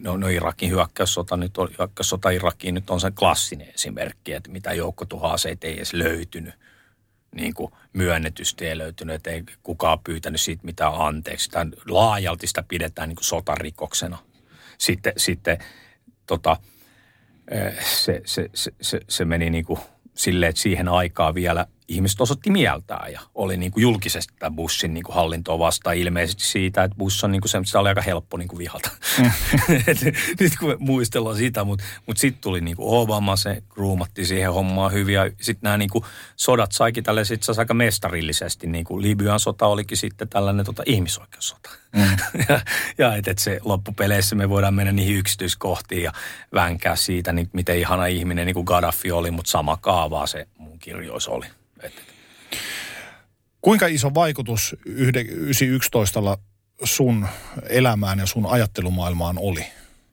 no, 0.00 0.16
no 0.16 0.28
Irakin 0.28 0.70
hyökkäyssota, 0.70 1.36
nyt 1.36 1.58
on, 1.58 1.68
hyökkäyssota 1.78 2.30
Irakiin 2.30 2.74
nyt 2.74 2.90
on 2.90 3.00
se 3.00 3.10
klassinen 3.10 3.68
esimerkki, 3.74 4.32
että 4.32 4.50
mitä 4.50 4.72
joukkotuhoaseita 4.72 5.66
ei 5.66 5.76
edes 5.76 5.92
löytynyt 5.92 6.54
niin 7.34 7.54
kuin 7.54 7.72
myönnetysti 7.92 8.66
ei 8.66 8.78
löytynyt, 8.78 9.14
että 9.14 9.30
ei 9.30 9.42
kukaan 9.62 9.98
pyytänyt 9.98 10.40
siitä 10.40 10.64
mitään 10.64 10.92
anteeksi. 10.94 11.44
Sitä 11.44 11.66
laajalti 11.88 12.46
sitä 12.46 12.64
pidetään 12.68 13.08
niin 13.08 13.16
kuin 13.16 13.24
sotarikoksena. 13.24 14.18
Sitten, 14.78 15.12
sitten 15.16 15.58
tota, 16.26 16.56
se, 17.80 18.22
se, 18.24 18.50
se, 18.54 18.74
se, 18.80 19.00
se 19.08 19.24
meni 19.24 19.50
niin 19.50 19.64
kuin 19.64 19.80
silleen, 20.14 20.50
että 20.50 20.62
siihen 20.62 20.88
aikaan 20.88 21.34
vielä 21.34 21.66
ihmiset 21.88 22.20
osoitti 22.20 22.50
mieltään 22.50 23.12
ja 23.12 23.20
oli 23.34 23.56
niin 23.56 23.72
kuin 23.72 23.82
julkisesti 23.82 24.34
tämä 24.38 24.56
bussin 24.56 24.94
niin 24.94 25.04
kuin 25.04 25.14
hallintoa 25.14 25.58
vastaan 25.58 25.96
ilmeisesti 25.96 26.44
siitä, 26.44 26.84
että 26.84 26.96
buss 26.96 27.24
on 27.24 27.32
niin 27.32 27.40
kuin 27.40 27.50
se, 27.50 27.58
sitä 27.64 27.80
oli 27.80 27.88
aika 27.88 28.02
helppo 28.02 28.36
niin 28.36 28.48
kuin 28.48 28.58
vihata. 28.58 28.90
Mm. 29.18 29.30
Nyt 30.40 30.52
kun 30.60 30.76
muistellaan 30.78 31.36
sitä, 31.36 31.64
mutta 31.64 31.84
mut 32.06 32.16
sitten 32.16 32.42
tuli 32.42 32.60
niin 32.60 32.76
kuin 32.76 32.88
Obama, 32.88 33.36
se 33.36 33.62
ruumatti 33.76 34.26
siihen 34.26 34.52
hommaan 34.52 34.92
hyvin 34.92 35.14
ja 35.14 35.30
sitten 35.40 35.62
nämä 35.62 35.78
niin 35.78 35.90
kuin 35.90 36.04
sodat 36.36 36.72
saikin 36.72 37.04
tälle 37.04 37.24
sitten 37.24 37.54
aika 37.58 37.74
mestarillisesti, 37.74 38.66
niin 38.66 38.84
kuin 38.84 39.02
Libyan 39.02 39.40
sota 39.40 39.66
olikin 39.66 39.98
sitten 39.98 40.28
tällainen 40.28 40.66
tota, 40.66 40.82
ihmisoikeussota. 40.86 41.70
Mm. 41.92 42.16
ja 42.48 42.60
ja 42.98 43.16
että 43.16 43.30
et 43.30 43.38
se 43.38 43.60
loppupeleissä 43.64 44.36
me 44.36 44.48
voidaan 44.48 44.74
mennä 44.74 44.92
niihin 44.92 45.16
yksityiskohtiin 45.16 46.02
ja 46.02 46.12
vänkää 46.54 46.96
siitä, 46.96 47.32
niin 47.32 47.50
miten 47.52 47.78
ihana 47.78 48.06
ihminen 48.06 48.46
niin 48.46 48.54
kuin 48.54 48.64
Gaddafi 48.64 49.12
oli, 49.12 49.30
mutta 49.30 49.50
sama 49.50 49.76
kaavaa 49.76 50.26
se 50.26 50.48
mun 50.58 50.78
kirjoissa 50.78 51.30
oli. 51.30 51.46
Kuinka 53.60 53.86
iso 53.86 54.14
vaikutus 54.14 54.76
911 54.84 56.38
sun 56.84 57.26
elämään 57.68 58.18
ja 58.18 58.26
sun 58.26 58.46
ajattelumaailmaan 58.46 59.36
oli? 59.38 59.66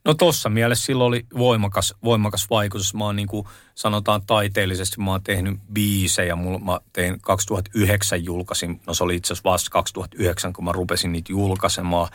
No 0.05 0.13
tossa 0.13 0.49
mielessä 0.49 0.85
sillä 0.85 1.03
oli 1.03 1.25
voimakas, 1.37 1.95
voimakas 2.03 2.49
vaikutus. 2.49 2.93
Mä 2.93 3.05
oon 3.05 3.15
niin 3.15 3.27
kuin 3.27 3.47
sanotaan 3.75 4.21
taiteellisesti, 4.27 5.01
mä 5.01 5.11
oon 5.11 5.23
tehnyt 5.23 5.59
biisejä. 5.73 6.35
Mä 6.35 6.79
tein 6.93 7.21
2009 7.21 8.25
julkaisin, 8.25 8.81
no 8.87 8.93
se 8.93 9.03
oli 9.03 9.15
itse 9.15 9.33
asiassa 9.33 9.49
vasta 9.49 9.69
2009, 9.69 10.53
kun 10.53 10.65
mä 10.65 10.71
rupesin 10.71 11.11
niitä 11.11 11.31
julkaisemaan. 11.31 12.09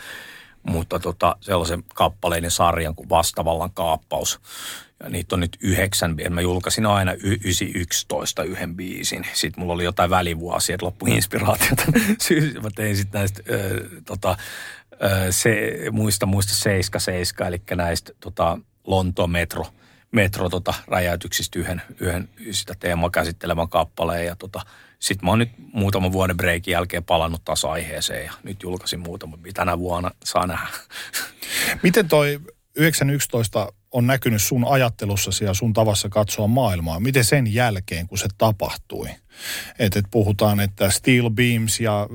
Mutta 0.62 0.98
tota, 0.98 1.36
sellaisen 1.40 1.84
kappaleiden 1.94 2.50
sarjan 2.50 2.94
kuin 2.94 3.08
Vastavallan 3.08 3.70
kaappaus, 3.74 4.40
ja 5.02 5.10
niitä 5.10 5.36
on 5.36 5.40
nyt 5.40 5.58
yhdeksän, 5.60 6.16
mä 6.30 6.40
julkaisin 6.40 6.86
aina 6.86 7.12
y- 7.12 7.38
911 7.44 8.42
yhden 8.42 8.76
biisin. 8.76 9.26
Sitten 9.32 9.60
mulla 9.60 9.74
oli 9.74 9.84
jotain 9.84 10.10
välivuosia, 10.10 10.74
että 10.74 10.86
loppu 10.86 11.06
inspiraatiota. 11.06 11.82
mä 12.62 12.70
tein 12.74 12.96
sitten 12.96 13.18
näistä, 13.18 13.42
äh, 13.50 14.02
tota, 14.04 14.30
äh, 14.30 15.26
se, 15.30 15.72
muista, 15.90 16.26
muista 16.26 16.54
77, 16.54 17.48
eli 17.48 17.62
näistä 17.74 18.12
tota, 18.20 18.58
Lontoon 18.84 19.30
metro, 19.30 19.66
metro 20.12 20.48
tota, 20.48 20.74
räjäytyksistä 20.88 21.58
yhden, 21.58 21.82
yhden 22.00 22.28
sitä 22.50 22.74
teemaa 22.80 23.10
käsittelevän 23.10 23.68
kappaleen. 23.68 24.26
Ja 24.26 24.36
tota, 24.36 24.60
sitten 24.98 25.26
mä 25.26 25.30
oon 25.30 25.38
nyt 25.38 25.50
muutaman 25.72 26.12
vuoden 26.12 26.36
breikin 26.36 26.72
jälkeen 26.72 27.04
palannut 27.04 27.44
taas 27.44 27.64
aiheeseen 27.64 28.24
ja 28.24 28.32
nyt 28.42 28.62
julkaisin 28.62 29.00
muutama, 29.00 29.38
tänä 29.54 29.78
vuonna 29.78 30.10
saa 30.24 30.46
nähdä. 30.46 30.68
Miten 31.82 32.08
toi 32.08 32.40
911 32.76 33.72
on 33.96 34.06
näkynyt 34.06 34.42
sun 34.42 34.64
ajattelussasi 34.64 35.44
ja 35.44 35.54
sun 35.54 35.72
tavassa 35.72 36.08
katsoa 36.08 36.46
maailmaa? 36.46 37.00
Miten 37.00 37.24
sen 37.24 37.54
jälkeen, 37.54 38.06
kun 38.06 38.18
se 38.18 38.28
tapahtui? 38.38 39.08
Että 39.78 39.98
et 39.98 40.04
puhutaan, 40.10 40.60
että 40.60 40.90
steel 40.90 41.30
beams 41.30 41.80
ja 41.80 42.08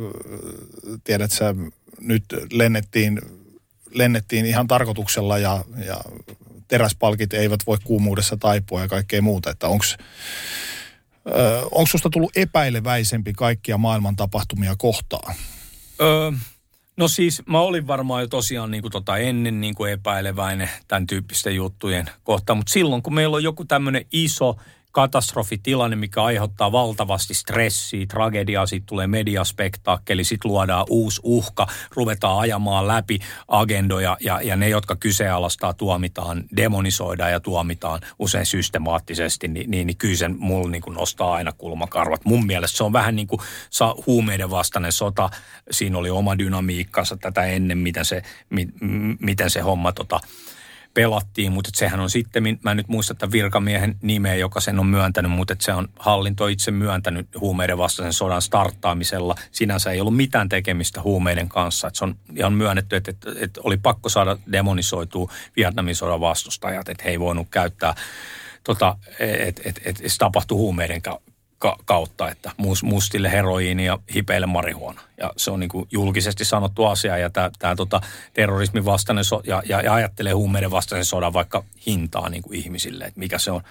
tiedät 1.03 1.32
sä, 1.32 1.55
nyt 1.99 2.23
lennettiin, 2.51 3.21
lennettiin 3.93 4.45
ihan 4.45 4.67
tarkoituksella 4.67 5.38
ja, 5.38 5.65
ja 5.86 6.01
teräspalkit 6.67 7.34
eivät 7.34 7.59
voi 7.67 7.77
kuumuudessa 7.84 8.38
taipua 8.38 8.82
ja 8.82 8.88
kaikkea 8.88 9.21
muuta. 9.21 9.49
Että 9.49 9.67
onko 9.67 9.86
onko 11.71 11.86
susta 11.86 12.09
tullut 12.09 12.38
epäileväisempi 12.38 13.34
kaikkia 13.34 13.77
maailman 13.77 14.15
tapahtumia 14.15 14.75
kohtaan? 14.77 15.36
Öö, 16.01 16.32
No 16.98 17.08
siis 17.08 17.42
mä 17.46 17.60
olin 17.60 17.88
varmaan 17.88 18.24
jo 18.24 18.28
tosiaan 18.28 18.72
niin 18.72 18.82
kuin 18.82 18.92
tota 18.92 19.18
ennen 19.18 19.62
niin 19.62 19.76
kuin 19.76 19.92
epäileväinen 19.92 20.70
tämän 20.88 21.08
tyyppisten 21.08 21.56
juttujen 21.56 22.06
kohtaan, 22.24 22.58
mutta 22.58 22.74
silloin 22.74 23.04
kun 23.04 23.14
meillä 23.14 23.36
on 23.36 23.44
joku 23.44 23.66
tämmöinen 23.66 24.06
iso 24.12 24.58
katastrofitilanne, 24.92 25.96
mikä 25.96 26.24
aiheuttaa 26.24 26.72
valtavasti 26.72 27.34
stressiä, 27.34 28.06
tragediaa, 28.06 28.66
siitä 28.66 28.86
tulee 28.86 29.08
mediaspektaakkeli, 29.08 30.24
sitten 30.24 30.52
luodaan 30.52 30.86
uusi 30.89 31.22
uhka, 31.24 31.68
ruvetaan 31.96 32.39
ajamaan 32.39 32.88
läpi 32.88 33.20
agendoja 33.48 34.18
ja, 34.20 34.42
ja 34.42 34.56
ne, 34.56 34.70
jotka 34.70 34.96
kyseenalaistaa, 34.96 35.74
tuomitaan, 35.74 36.44
demonisoidaan 36.58 37.32
ja 37.32 37.39
tuomitaan 37.39 38.00
usein 38.20 38.46
systemaattisesti, 38.46 39.48
niin, 39.48 39.72
niin, 39.72 39.88
niin 39.88 39.98
kyllä 39.98 40.16
sen 40.16 40.36
mulla 40.39 40.70
niin 40.70 40.82
kuin 40.82 40.96
nostaa 40.96 41.34
aina 41.34 41.52
kulmakarvat. 41.52 42.26
Mun 42.26 42.46
mielestä 42.46 42.78
se 42.78 42.84
on 42.84 42.94
vähän 42.94 43.16
niin 43.16 43.28
kuin 43.28 43.42
sa, 43.70 43.96
huumeiden 44.08 44.50
vastainen 44.50 44.92
sota. 44.92 45.30
Siinä 45.72 45.98
oli 45.98 46.10
oma 46.10 46.38
dynamiikkansa 46.38 47.18
tätä 47.18 47.46
ennen, 47.46 47.78
miten 47.78 48.06
se, 48.06 48.22
mi, 48.50 48.68
miten 49.20 49.50
se 49.50 49.60
homma 49.60 49.92
tota, 49.92 50.20
pelattiin, 50.94 51.52
mutta 51.52 51.70
sehän 51.74 52.00
on 52.00 52.10
sitten, 52.10 52.60
mä 52.64 52.72
en 52.72 52.78
nyt 52.78 52.88
muista 52.88 53.16
tämän 53.16 53.32
virkamiehen 53.32 53.96
nimeä, 54.02 54.36
joka 54.36 54.60
sen 54.60 54.80
on 54.80 54.86
myöntänyt, 54.86 55.32
mutta 55.32 55.56
se 55.60 55.74
on 55.74 55.88
hallinto 56.00 56.48
itse 56.48 56.72
myöntänyt 56.72 57.28
huumeiden 57.39 57.78
vastaisen 57.78 58.14
sodan 58.14 58.42
starttaamisella. 58.42 59.36
Sinänsä 59.52 59.92
ei 59.92 60.02
ollut 60.02 60.16
mitään 60.16 60.50
tekemistä 60.50 61.02
huumeiden 61.02 61.50
kanssa. 61.50 61.88
Että 61.88 61.98
se 61.98 62.06
on 62.06 62.16
ihan 62.36 62.54
myönnetty, 62.54 62.96
että, 62.96 63.12
että, 63.12 63.32
että 63.39 63.62
oli 63.64 63.78
pakko 63.78 64.10
saada 64.10 64.38
demonisoitua 64.52 65.32
Vietnamin 65.56 65.96
sodan 65.96 66.22
vastustajat, 66.22 66.89
että 66.89 67.04
he 67.04 67.10
ei 67.10 67.20
voinut 67.20 67.48
käyttää 67.52 67.96
tota, 68.64 68.98
että 69.20 69.62
et, 69.66 69.82
et, 69.86 70.02
et 70.04 70.12
se 70.12 70.18
tapahtui 70.18 70.58
huumeiden 70.58 71.02
ka- 71.62 71.78
kautta, 71.86 72.30
että 72.30 72.51
mustille 72.84 73.32
heroiini 73.32 73.86
ja 73.86 73.99
hipeille 74.14 74.47
marihuona. 74.47 75.01
Ja 75.18 75.34
se 75.38 75.51
on 75.51 75.59
niin 75.59 75.70
kuin 75.70 75.88
julkisesti 75.91 76.45
sanottu 76.45 76.86
asia 76.86 77.18
ja 77.18 77.30
tämä 77.30 77.76
tota, 77.76 78.01
terrorismin 78.34 78.86
vastainen 78.86 79.24
so- 79.24 79.41
ja, 79.47 79.64
ja, 79.66 79.82
ja, 79.82 79.93
ajattelee 79.93 80.34
huumeiden 80.34 80.72
vastaisen 80.72 81.05
sodan 81.05 81.34
vaikka 81.34 81.64
hintaa 81.88 82.30
niin 82.30 82.43
kuin 82.43 82.59
ihmisille, 82.59 83.05
että 83.05 83.20
mikä 83.20 83.38
se, 83.38 83.51
on, 83.51 83.62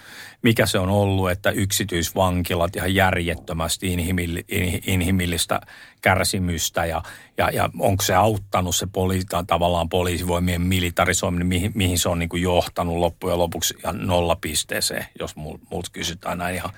mikä 0.43 0.66
se 0.66 0.78
on 0.78 0.88
ollut, 0.88 1.30
että 1.30 1.51
yksityisvankilat 1.51 2.76
ihan 2.76 2.95
järjettömästi 2.95 3.93
inhimilli, 3.93 4.45
in, 4.49 4.82
inhimillistä 4.86 5.61
kärsimystä 6.01 6.86
ja, 6.86 7.03
ja, 7.38 7.51
ja 7.51 7.70
onko 7.78 8.03
se 8.03 8.14
auttanut 8.14 8.76
se 8.76 8.86
poli, 8.86 9.20
tavallaan 9.47 9.88
poliisivoimien 9.88 10.62
militarisoiminen, 10.62 11.47
mihin, 11.47 11.72
mihin 11.74 11.99
se 11.99 12.09
on 12.09 12.18
niin 12.18 12.28
kuin 12.28 12.43
johtanut 12.43 12.97
loppujen 12.97 13.38
lopuksi 13.38 13.74
ihan 13.78 14.07
nollapisteeseen, 14.07 15.07
jos 15.18 15.36
multa 15.36 15.91
kysytään 15.93 16.38
näin 16.38 16.55
ihan 16.55 16.70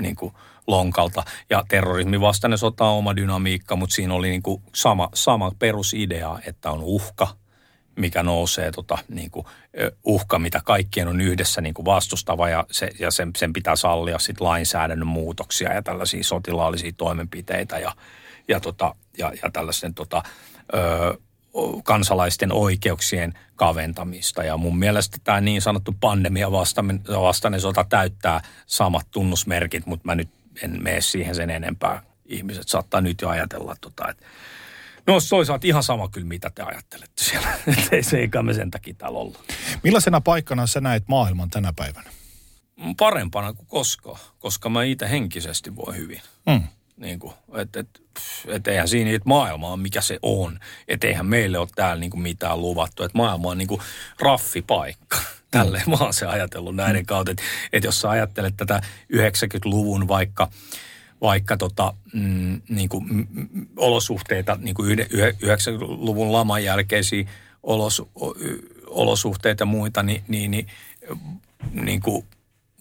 niin 0.00 0.16
kuin 0.16 0.34
lonkalta. 0.66 1.22
Ja 1.50 1.64
terrorismin 1.68 2.20
vastainen 2.20 2.58
sota 2.58 2.84
on 2.84 2.98
oma 2.98 3.16
dynamiikka, 3.16 3.76
mutta 3.76 3.94
siinä 3.94 4.14
oli 4.14 4.28
niin 4.28 4.42
kuin 4.42 4.62
sama, 4.74 5.08
sama 5.14 5.52
perusidea, 5.58 6.38
että 6.46 6.70
on 6.70 6.80
uhka, 6.82 7.28
mikä 7.96 8.22
nousee, 8.22 8.70
tota, 8.70 8.98
niin 9.08 9.30
kuin, 9.30 9.46
uhka, 10.04 10.38
mitä 10.38 10.60
kaikkien 10.64 11.08
on 11.08 11.20
yhdessä 11.20 11.60
niin 11.60 11.74
kuin 11.74 11.86
vastustava 11.86 12.48
ja, 12.48 12.66
se, 12.70 12.90
ja 12.98 13.10
sen, 13.10 13.30
sen 13.36 13.52
pitää 13.52 13.76
sallia 13.76 14.18
sit 14.18 14.40
lainsäädännön 14.40 15.08
muutoksia 15.08 15.74
ja 15.74 15.82
tällaisia 15.82 16.24
sotilaallisia 16.24 16.92
toimenpiteitä 16.96 17.78
ja, 17.78 17.92
ja, 18.48 18.60
tota, 18.60 18.94
ja, 19.18 19.32
ja 19.42 19.50
tällaisen 19.50 19.94
tota, 19.94 20.22
ö, 20.74 21.18
kansalaisten 21.84 22.52
oikeuksien 22.52 23.38
kaventamista. 23.56 24.44
Ja 24.44 24.56
mun 24.56 24.78
mielestä 24.78 25.18
tämä 25.24 25.40
niin 25.40 25.62
sanottu 25.62 25.94
pandemia 26.00 26.50
vastainen 27.20 27.60
sota 27.60 27.84
täyttää 27.84 28.40
samat 28.66 29.06
tunnusmerkit, 29.10 29.86
mutta 29.86 30.06
mä 30.06 30.14
nyt 30.14 30.28
en 30.62 30.82
mene 30.82 31.00
siihen 31.00 31.34
sen 31.34 31.50
enempää. 31.50 32.02
Ihmiset 32.24 32.68
saattaa 32.68 33.00
nyt 33.00 33.20
jo 33.20 33.28
ajatella, 33.28 33.76
tota, 33.80 34.08
että 34.08 34.26
No 35.06 35.18
toisaalta 35.30 35.66
ihan 35.66 35.82
sama 35.82 36.08
kyllä, 36.08 36.26
mitä 36.26 36.50
te 36.54 36.62
ajattelette 36.62 37.24
siellä. 37.24 37.48
ei 37.92 38.02
se 38.02 38.18
eikä 38.18 38.42
me 38.42 38.54
sen 38.54 38.70
takia 38.70 38.94
täällä 38.94 39.18
olla. 39.18 39.38
Millaisena 39.82 40.20
paikkana 40.20 40.66
sä 40.66 40.80
näet 40.80 41.08
maailman 41.08 41.50
tänä 41.50 41.72
päivänä? 41.76 42.10
Parempana 42.96 43.52
kuin 43.52 43.66
koskaan, 43.66 44.18
koska 44.38 44.68
mä 44.68 44.84
itse 44.84 45.10
henkisesti 45.10 45.76
voi 45.76 45.96
hyvin. 45.96 46.20
Mm. 46.46 46.62
Niin 47.00 47.18
kuin, 47.18 47.32
et, 47.54 47.76
et, 47.76 47.88
et 48.46 48.68
eihän 48.68 48.88
siinä, 48.88 49.10
että 49.10 49.28
maailma 49.28 49.68
on 49.68 49.80
mikä 49.80 50.00
se 50.00 50.18
on. 50.22 50.58
Että 50.88 51.06
eihän 51.06 51.26
meille 51.26 51.58
ole 51.58 51.68
täällä 51.74 52.00
niin 52.00 52.10
kuin 52.10 52.22
mitään 52.22 52.60
luvattu. 52.60 53.02
Että 53.02 53.18
maailma 53.18 53.50
on 53.50 53.58
niin 53.58 53.68
kuin 53.68 53.80
raffipaikka. 54.18 55.18
Tälleen 55.50 55.90
mä 55.90 55.96
oon 56.00 56.14
se 56.14 56.26
ajatellut 56.26 56.76
näiden 56.76 57.06
kautta. 57.06 57.30
Että 57.30 57.42
et 57.72 57.84
jos 57.84 58.00
sä 58.00 58.10
ajattelet 58.10 58.56
tätä 58.56 58.80
90-luvun 59.12 60.08
vaikka– 60.08 60.48
vaikka 61.20 61.56
tota, 61.56 61.94
mm, 62.12 62.60
niin 62.68 62.88
kuin, 62.88 63.04
mm, 63.10 63.66
olosuhteita, 63.76 64.58
niin 64.60 64.74
kuin 64.74 64.98
90-luvun 64.98 66.32
laman 66.32 66.64
jälkeisiä 66.64 67.24
olos, 67.62 68.02
olosuhteita 68.86 69.62
ja 69.62 69.66
muita, 69.66 70.02
niin, 70.02 70.22
niin, 70.28 70.50
niin, 70.50 70.66
niin 71.72 72.00
kuin 72.00 72.26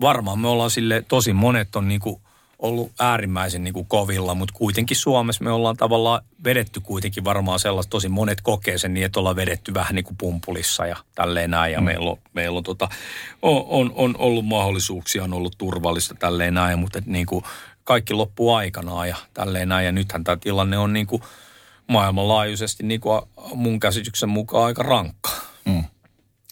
varmaan 0.02 0.40
me 0.40 0.48
ollaan 0.48 0.72
sille, 0.72 1.06
tosi 1.08 1.34
monet 1.34 1.76
on 1.76 1.88
niin 1.88 2.02
kuin 2.02 2.22
ollut 2.60 2.92
äärimmäisen 3.00 3.64
niin 3.64 3.74
kuin 3.74 3.88
kovilla, 3.88 4.36
mutta 4.36 4.54
kuitenkin 4.58 4.98
Suomessa 4.98 5.44
me 5.44 5.52
ollaan 5.52 5.78
tavallaan 5.78 6.22
vedetty 6.44 6.80
kuitenkin 6.80 7.24
varmaan 7.24 7.60
sellaista, 7.60 7.90
tosi 7.90 8.10
monet 8.10 8.42
kokee 8.42 8.78
sen 8.78 8.94
niin, 8.94 9.06
että 9.06 9.20
ollaan 9.20 9.36
vedetty 9.36 9.74
vähän 9.74 9.96
niin 9.96 10.06
kuin 10.06 10.18
pumpulissa 10.18 10.86
ja 10.86 10.96
tälleen 11.16 11.52
näin. 11.52 11.74
Ja 11.74 11.80
mm. 11.80 11.86
meillä, 11.86 12.10
on, 12.10 12.18
meillä 12.34 12.58
on, 12.58 12.64
tota, 12.64 12.90
on, 13.42 13.66
on, 13.68 13.92
on, 13.96 14.16
ollut 14.18 14.46
mahdollisuuksia, 14.46 15.24
on 15.24 15.34
ollut 15.34 15.56
turvallista 15.58 16.16
tälleen 16.16 16.54
näin, 16.54 16.80
mutta 16.80 17.02
niin 17.06 17.26
kuin 17.26 17.44
kaikki 17.84 18.14
loppuu 18.14 18.54
aikanaan 18.54 19.10
ja 19.10 19.16
tälleen 19.34 19.70
näin. 19.70 19.86
Ja 19.86 19.92
nythän 19.92 20.24
tämä 20.24 20.38
tilanne 20.38 20.78
on 20.78 20.94
niin 20.94 21.08
kuin 21.08 21.22
maailmanlaajuisesti 21.88 22.84
niin 22.84 23.02
kuin 23.02 23.22
mun 23.54 23.80
käsityksen 23.80 24.30
mukaan 24.30 24.66
aika 24.66 24.84
rankka. 24.84 25.30
Mm. 25.66 25.84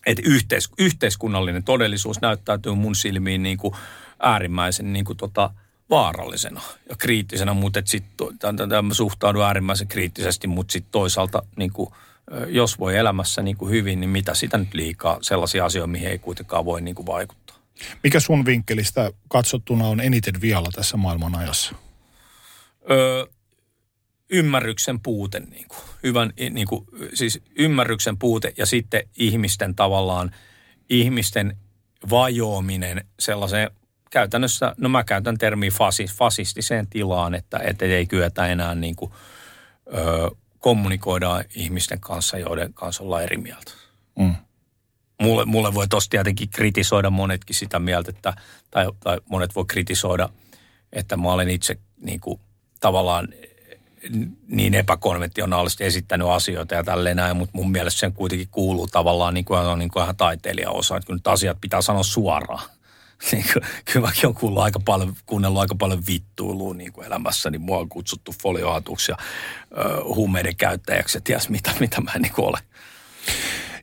Et 0.06 0.20
yhteis, 0.20 0.70
yhteiskunnallinen 0.78 1.64
todellisuus 1.64 2.22
näyttäytyy 2.22 2.76
mun 2.76 2.96
silmiin 2.96 3.44
niin 3.44 3.58
kuin 3.58 3.74
äärimmäisen 4.20 4.94
niin 4.94 5.06
kuin 5.06 5.18
tota, 5.18 5.50
vaarallisena 5.90 6.62
ja 6.90 6.96
kriittisenä, 6.96 7.54
mutta 7.54 7.82
sitten 7.86 8.28
mä 8.82 8.94
suhtaudun 8.94 9.46
äärimmäisen 9.46 9.88
kriittisesti, 9.88 10.48
mutta 10.48 10.72
sitten 10.72 10.92
toisaalta 10.92 11.44
niin 11.56 11.74
kuin, 11.74 11.90
jos 12.48 12.80
voi 12.80 12.98
elämässä 12.98 13.42
niin 13.42 13.58
kuin 13.58 13.72
hyvin, 13.72 14.00
niin 14.00 14.10
mitä 14.10 14.34
sitä 14.34 14.58
nyt 14.58 14.74
liikaa 14.74 15.18
sellaisia 15.22 15.66
asioita, 15.66 15.88
mihin 15.88 16.10
ei 16.10 16.20
kuitenkaan 16.20 16.66
voi 16.66 16.82
niin 16.82 16.96
kuin 16.96 17.06
vaikuttaa. 17.06 17.58
Mikä 18.04 18.20
sun 18.20 18.46
vinkkelistä 18.46 19.12
katsottuna 19.28 19.88
on 19.88 20.00
eniten 20.00 20.42
vialla 20.42 20.70
tässä 20.76 20.98
maailman 20.98 21.36
ajassa? 21.36 21.76
Öö, 22.92 23.26
ymmärryksen 24.30 25.00
puute, 25.00 25.40
niin 25.40 25.68
kuin, 25.68 25.80
hyvän, 26.04 26.34
niin 26.50 26.68
kuin, 26.68 26.86
siis 27.14 27.42
ymmärryksen 27.56 28.18
puute 28.18 28.54
ja 28.58 28.66
sitten 28.66 29.10
ihmisten 29.18 29.76
tavallaan, 29.76 30.32
ihmisten 30.90 31.58
vajoaminen 32.10 33.06
sellaiseen 33.20 33.72
käytännössä, 34.10 34.76
no 34.78 34.90
mä 34.90 35.04
käytän 35.04 35.38
termiä 35.38 35.72
fasis, 35.72 36.14
fasistiseen 36.14 36.88
tilaan, 36.88 37.36
että, 37.36 37.60
että 37.64 37.86
ei 37.86 38.06
kyetä 38.06 38.48
enää 38.48 38.76
niin 38.76 38.96
kuin, 38.96 39.12
ö, 39.94 40.32
kommunikoida 40.60 41.44
ihmisten 41.56 42.00
kanssa, 42.00 42.38
joiden 42.38 42.74
kanssa 42.74 43.04
ollaan 43.04 43.24
eri 43.24 43.38
mieltä. 43.38 43.72
Mm 44.20 44.36
mulle, 45.22 45.46
mulle 45.46 45.74
voi 45.74 45.88
tosta 45.88 46.10
tietenkin 46.10 46.50
kritisoida 46.50 47.10
monetkin 47.10 47.56
sitä 47.56 47.80
mieltä, 47.80 48.10
että, 48.10 48.34
tai, 48.72 48.86
tai 49.00 49.18
monet 49.30 49.56
voi 49.56 49.66
kritisoida, 49.68 50.30
että 50.94 51.18
mä 51.18 51.32
olen 51.32 51.50
itse 51.50 51.78
niin 52.02 52.20
kuin, 52.20 52.40
tavallaan 52.80 53.28
niin 54.48 54.74
epäkonventionaalisesti 54.74 55.84
esittänyt 55.84 56.28
asioita 56.28 56.76
ja 56.76 56.84
tälleen 56.84 57.18
näin, 57.18 57.38
mutta 57.38 57.58
mun 57.58 57.72
mielestä 57.72 58.00
sen 58.00 58.14
kuitenkin 58.14 58.48
kuuluu 58.52 58.88
tavallaan 58.88 59.34
niin 59.34 59.46
kuin, 59.46 59.60
on 59.60 59.80
niin 59.80 59.92
kuin 59.92 60.04
ihan 60.04 60.16
taiteilijaosa, 60.16 60.98
että 60.98 61.08
kun 61.08 61.16
nyt 61.16 61.28
asiat 61.28 61.58
pitää 61.62 61.82
sanoa 61.82 62.04
suoraan. 62.04 62.70
Niin 63.32 63.46
kuin, 63.54 63.64
kyllä 63.86 64.08
mäkin 64.08 64.28
on 64.28 64.34
kuullut 64.34 64.64
aika 64.64 64.80
paljon, 64.86 65.16
kuunnellut 65.26 65.62
aika 65.62 65.76
paljon 65.76 66.04
vittuilua 66.08 66.74
niin 66.74 66.94
kuin 66.94 67.08
elämässä, 67.08 67.50
niin 67.50 67.62
mua 67.62 67.78
on 67.78 67.90
kutsuttu 67.90 68.36
foliohatuksi 68.44 69.12
ja 69.12 69.18
ö, 69.78 70.04
huumeiden 70.04 70.56
käyttäjäksi 70.56 71.18
ja 71.18 71.22
ties 71.22 71.50
mitä, 71.50 71.72
mitä 71.80 72.02
mä 72.02 72.12
en 72.16 72.22
niin 72.22 72.34
ole. 72.38 72.60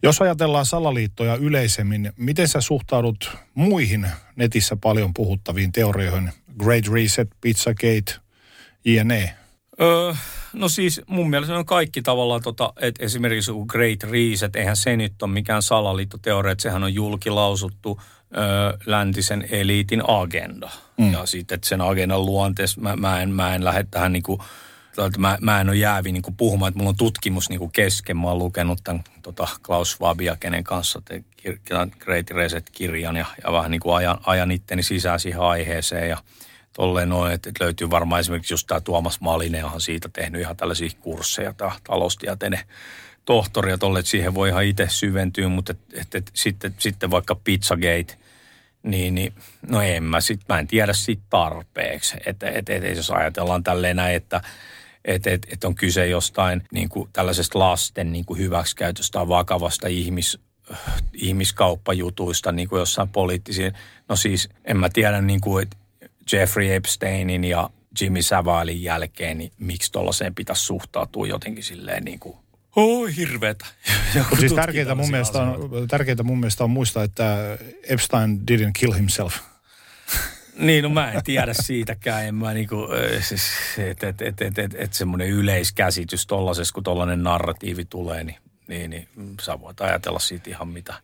Jos 0.03 0.23
ajatellaan 0.23 0.67
salaliittoja 0.67 1.37
yleisemmin, 1.37 2.13
miten 2.17 2.49
sä 2.49 2.61
suhtaudut 2.61 3.31
muihin 3.55 4.07
netissä 4.37 4.77
paljon 4.77 5.15
puhuttaviin 5.15 5.73
teorioihin? 5.73 6.33
Great 6.59 6.87
Reset, 6.89 7.29
Pizzagate, 7.41 8.15
jne. 8.85 9.37
Öö, 9.81 10.15
no 10.53 10.69
siis 10.69 11.01
mun 11.07 11.31
mielestä 11.31 11.57
on 11.57 11.67
kaikki 11.67 12.03
tavallaan, 12.03 12.43
tota, 12.43 12.73
että 12.81 13.05
esimerkiksi 13.05 13.53
Great 13.67 14.03
Reset, 14.03 14.57
eihän 14.57 14.77
se 14.77 14.97
nyt 14.97 15.23
ole 15.23 15.31
mikään 15.31 15.63
salaliittoteoria, 15.63 16.53
että 16.53 16.63
sehän 16.63 16.85
on 16.85 16.95
julkilausuttu 16.95 18.01
läntisen 18.87 19.47
eliitin 19.51 20.03
agenda. 20.09 20.71
Mm. 20.97 21.13
Ja 21.13 21.27
sitten, 21.27 21.55
että 21.55 21.69
sen 21.69 21.81
agendan 21.81 22.27
luonteessa 22.27 22.81
mä, 22.81 22.97
mä, 22.97 23.23
en, 23.23 23.31
mä 23.31 23.55
en 23.55 23.65
lähde 23.65 23.87
tähän 23.91 24.13
niinku 24.13 24.43
mä, 25.19 25.39
mä 25.41 25.61
en 25.61 25.69
ole 25.69 25.77
jäävi 25.77 26.13
niin 26.13 26.23
kuin 26.23 26.37
puhumaan, 26.37 26.69
että 26.69 26.79
mulla 26.79 26.91
on 26.91 26.97
tutkimus 26.97 27.49
niin 27.49 27.59
kuin 27.59 27.71
kesken. 27.71 28.17
Mä 28.17 28.29
oon 28.29 28.39
lukenut 28.39 28.81
tämän 28.85 29.05
tota 29.23 29.49
Klaus 29.67 29.91
Schwabia, 29.93 30.37
kenen 30.41 30.65
kanssa 30.65 31.03
te 31.05 31.25
Great 31.99 32.31
Reset-kirjan 32.31 33.17
ja, 33.17 33.27
ja 33.45 33.53
vähän 33.53 33.71
niin 33.71 33.81
kuin 33.81 33.97
ajan, 33.97 34.19
ajan 34.27 34.51
itteni 34.51 34.83
sisään 34.83 35.21
siihen 35.21 35.41
aiheeseen 35.41 36.09
ja 36.09 36.17
tolleen 36.73 37.09
noin, 37.09 37.33
että 37.33 37.51
löytyy 37.61 37.91
varmaan 37.91 38.21
esimerkiksi 38.21 38.55
just 38.55 38.67
tämä 38.67 38.81
Tuomas 38.81 39.21
Malinen, 39.21 39.65
on 39.65 39.81
siitä 39.81 40.09
tehnyt 40.13 40.41
ihan 40.41 40.57
tällaisia 40.57 40.91
kursseja, 41.01 41.53
tämä 41.53 41.73
taloustieteinen 41.85 42.61
tohtori, 43.25 43.71
ja 43.71 43.79
tolle, 43.79 43.99
että 43.99 44.11
siihen 44.11 44.35
voi 44.35 44.49
ihan 44.49 44.65
itse 44.65 44.87
syventyä, 44.89 45.49
mutta 45.49 45.73
et, 45.73 45.79
et, 45.95 46.15
et, 46.15 46.31
sitten, 46.35 46.75
sitten 46.79 47.11
vaikka 47.11 47.35
Pizzagate, 47.35 48.19
niin, 48.85 49.15
niin 49.15 49.33
no 49.69 49.81
en 49.81 50.03
mä, 50.03 50.21
sit, 50.21 50.41
mä 50.49 50.59
en 50.59 50.67
tiedä 50.67 50.93
siitä 50.93 51.23
tarpeeksi. 51.31 52.17
Että 52.27 52.49
et, 52.49 52.69
et, 52.69 52.85
et, 52.85 52.97
jos 52.97 53.11
ajatellaan 53.11 53.65
tälleen 53.65 53.97
näin, 53.97 54.17
että 54.17 54.41
että 55.05 55.31
et, 55.31 55.47
et 55.53 55.65
on 55.65 55.75
kyse 55.75 56.07
jostain 56.07 56.63
niin 56.73 56.89
kuin 56.89 57.09
tällaisesta 57.13 57.59
lasten 57.59 58.13
niin 58.13 58.25
kuin 58.25 58.39
hyväksikäytöstä 58.39 59.29
vakavasta 59.29 59.89
ihmis, 59.89 60.39
ihmiskauppajutuista 61.13 62.53
niin 62.53 62.69
kuin 62.69 62.81
jossain 62.81 63.09
poliittisiin. 63.09 63.73
No 64.09 64.17
siis 64.17 64.49
en 64.65 64.77
mä 64.77 64.89
tiedä 64.89 65.21
niin 65.21 65.41
kuin, 65.41 65.63
että 65.63 65.77
Jeffrey 66.33 66.75
Epsteinin 66.75 67.45
ja 67.45 67.71
Jimmy 68.01 68.23
Savalin 68.23 68.83
jälkeen, 68.83 69.39
niin 69.39 69.53
miksi 69.59 69.93
tuollaiseen 69.93 70.35
pitäisi 70.35 70.63
suhtautua 70.63 71.27
jotenkin 71.27 71.65
silleen 71.65 72.05
niin 72.05 72.21
kuin 72.21 72.37
Oh, 72.77 73.09
hirveetä. 73.17 73.67
siis 74.41 74.53
tärkeintä 74.53 74.95
mun, 74.95 75.11
mielestä 75.11 75.43
on, 75.43 75.89
tärkeintä 75.89 76.23
mun 76.23 76.41
mielestä 76.41 76.65
on 76.65 76.71
muistaa, 76.71 77.03
että 77.03 77.37
Epstein 77.89 78.41
didn't 78.51 78.71
kill 78.79 78.93
himself. 78.93 79.35
Niin, 80.57 80.83
no 80.83 80.89
mä 80.89 81.13
en 81.13 81.23
tiedä 81.25 81.55
siitäkään. 81.55 82.27
En 82.27 82.35
mä 82.35 82.55
niinku, 82.55 82.89
siis, 83.21 83.43
että 83.79 84.09
et, 84.09 84.23
et, 84.23 84.43
et, 84.43 84.59
et, 84.59 84.75
et 84.75 84.93
semmoinen 84.95 85.29
yleiskäsitys 85.29 86.27
tollasessa, 86.27 86.75
kun 86.75 86.83
tollainen 86.83 87.23
narratiivi 87.23 87.85
tulee, 87.85 88.25
niin, 88.25 88.37
niin, 88.69 88.91
niin 88.91 89.09
sä 89.41 89.61
voit 89.61 89.81
ajatella 89.81 90.19
siitä 90.19 90.51
ihan 90.51 90.69
mitä. 90.69 90.95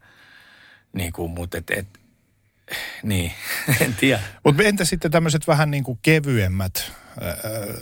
Niin 0.93 1.13
kuin, 1.13 1.31
mutta 1.31 1.59
et, 1.59 1.71
et, 1.71 1.87
niin, 3.03 3.33
en 3.81 3.95
tiedä. 3.95 4.21
Mutta 4.45 4.63
entä 4.63 4.85
sitten 4.85 5.11
tämmöiset 5.11 5.47
vähän 5.47 5.71
niin 5.71 5.85
kuin 5.85 5.99
kevyemmät 6.03 6.93
äh, 7.23 7.33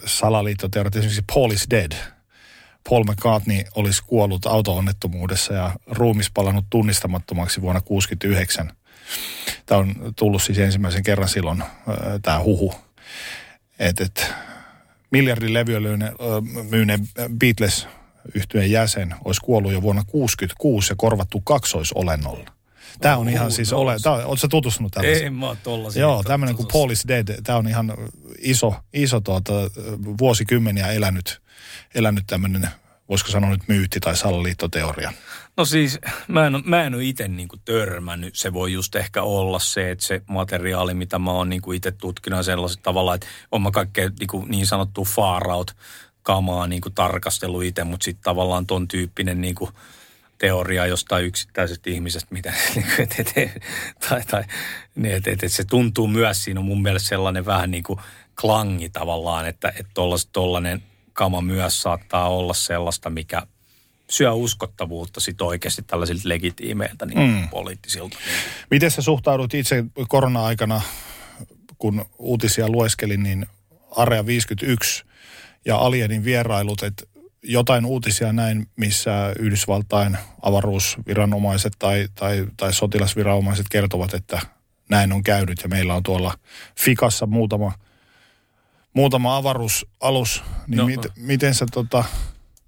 salaliittoteoriat, 0.05 0.97
esimerkiksi 0.97 1.25
Paul 1.35 1.51
is 1.51 1.67
dead. 1.71 1.93
Paul 2.89 3.05
McCartney 3.05 3.63
olisi 3.75 4.03
kuollut 4.07 4.47
auto-onnettomuudessa 4.47 5.55
ja 5.55 5.71
ruumis 5.87 6.31
palannut 6.31 6.65
tunnistamattomaksi 6.71 7.61
vuonna 7.61 7.81
1969 7.81 8.79
Tämä 9.67 9.81
on 9.81 9.95
tullut 10.17 10.43
siis 10.43 10.59
ensimmäisen 10.59 11.03
kerran 11.03 11.29
silloin 11.29 11.63
tämä 12.23 12.41
huhu, 12.41 12.75
että 13.79 14.05
et, 14.05 14.35
miljardin 15.11 15.55
levyä 15.55 15.81
myyneen 16.71 17.09
Beatles 17.39 17.87
yhtyeen 18.35 18.71
jäsen 18.71 19.15
olisi 19.25 19.41
kuollut 19.41 19.73
jo 19.73 19.83
vuonna 19.83 20.03
1966 20.03 20.93
ja 20.93 20.97
korvattu 20.97 21.41
kaksoisolennolla. 21.41 22.51
Tämä 23.01 23.17
on 23.17 23.29
ihan 23.29 23.53
siis, 23.53 23.69
knows? 23.69 23.83
ole, 23.83 23.97
tää, 24.03 24.37
sä 24.37 24.49
tutustunut 24.49 24.93
tällaiseen? 24.93 25.25
Ei 25.25 25.31
mä 25.31 25.47
oon. 25.47 25.93
Joo, 25.97 26.23
tämmöinen 26.23 26.57
kuin 26.57 26.69
Paul 26.73 26.91
is 26.91 27.05
Dead, 27.09 27.43
tämä 27.43 27.59
on 27.59 27.69
ihan 27.69 27.95
iso, 28.39 28.75
iso 28.93 29.21
tuota, 29.21 29.53
vuosikymmeniä 30.19 30.89
elänyt, 30.89 31.43
elänyt 31.95 32.25
tämmöinen, 32.27 32.69
voisiko 33.09 33.31
sanoa 33.31 33.51
nyt 33.51 33.69
myytti 33.69 34.01
tai 34.01 34.17
salaliittoteoria. 34.17 35.13
No 35.57 35.65
siis, 35.65 35.99
mä 36.29 36.47
en, 36.47 36.63
mä 36.65 36.83
en 36.83 36.95
ole 36.95 37.05
itse 37.05 37.29
niinku 37.29 37.57
törmännyt. 37.65 38.37
Se 38.37 38.53
voi 38.53 38.73
just 38.73 38.97
ehkä 38.97 39.23
olla 39.23 39.59
se, 39.59 39.91
että 39.91 40.05
se 40.05 40.23
materiaali, 40.27 40.95
mitä 40.95 41.19
mä 41.19 41.31
oon 41.31 41.49
niinku 41.49 41.73
itse 41.73 41.91
tutkinut 41.93 42.45
sellaiset 42.45 42.83
tavalla, 42.83 43.15
että 43.15 43.27
on 43.53 43.63
mä 43.63 43.71
kaikkea 43.71 44.11
niinku 44.19 44.47
niin 44.49 44.67
sanottua 44.67 45.05
far 45.05 45.51
out 45.51 45.77
kamaa 46.23 46.67
niinku 46.67 46.91
tarkastellut 46.91 47.65
itse, 47.65 47.85
mutta 47.85 48.05
sitten 48.05 48.25
tavallaan 48.25 48.67
ton 48.67 48.89
tyyppinen 48.89 49.41
niinku 49.41 49.71
teoria 50.39 50.87
jostain 50.87 51.25
yksittäisestä 51.25 51.91
ihmisestä, 51.91 52.35
mitä, 52.35 52.53
niinku, 52.75 52.93
et, 52.99 53.63
tai, 54.09 54.23
tai 54.25 54.45
niin, 54.95 55.15
et, 55.15 55.27
et, 55.27 55.43
et 55.43 55.53
se 55.53 55.65
tuntuu 55.65 56.07
myös, 56.07 56.45
siinä 56.45 56.61
on 56.61 56.67
mun 56.67 56.83
mielestä 56.83 57.09
sellainen 57.09 57.47
vähän 57.47 57.71
niin 57.71 57.83
kuin 57.83 58.01
klangi 58.41 58.89
tavallaan, 58.89 59.49
että 59.49 59.73
et 59.77 59.87
tollainen 60.33 60.83
kama 61.19 61.41
myös 61.41 61.83
saattaa 61.83 62.29
olla 62.29 62.55
sellaista, 62.55 63.11
mikä 63.11 63.43
syö 64.11 64.33
uskottavuutta 64.33 65.21
sit 65.21 65.41
oikeasti 65.41 65.83
tällaisilta 65.83 66.29
legitiimeiltä 66.29 67.07
niin 67.07 67.19
mm. 67.19 67.49
poliittisilta. 67.49 68.19
Miten 68.71 68.91
sä 68.91 69.03
suhtaudut 69.03 69.55
itse 69.55 69.85
korona-aikana, 70.09 70.81
kun 71.79 72.05
uutisia 72.19 72.69
lueskelin, 72.69 73.23
niin 73.23 73.47
Area 73.97 74.27
51 74.27 75.05
ja 75.65 75.77
Alienin 75.77 76.25
vierailut, 76.25 76.83
että 76.83 77.05
jotain 77.43 77.87
uutisia 77.87 78.33
näin, 78.33 78.67
missä 78.77 79.33
Yhdysvaltain 79.39 80.19
avaruusviranomaiset 80.43 81.73
tai, 81.79 82.09
tai, 82.15 82.47
tai 82.57 82.73
sotilasviranomaiset 82.73 83.67
kertovat, 83.71 84.15
että 84.15 84.41
näin 84.91 85.13
on 85.13 85.23
käynyt 85.23 85.59
ja 85.63 85.69
meillä 85.69 85.95
on 85.95 86.03
tuolla 86.03 86.35
Fikassa 86.81 87.27
muutama, 87.27 87.73
muutama 88.99 89.37
avaruusalus, 89.37 90.43
niin 90.67 90.79
No. 90.79 90.87
mit, 90.87 91.01
miten 91.17 91.55
sä 91.55 91.67
tota, 91.73 92.05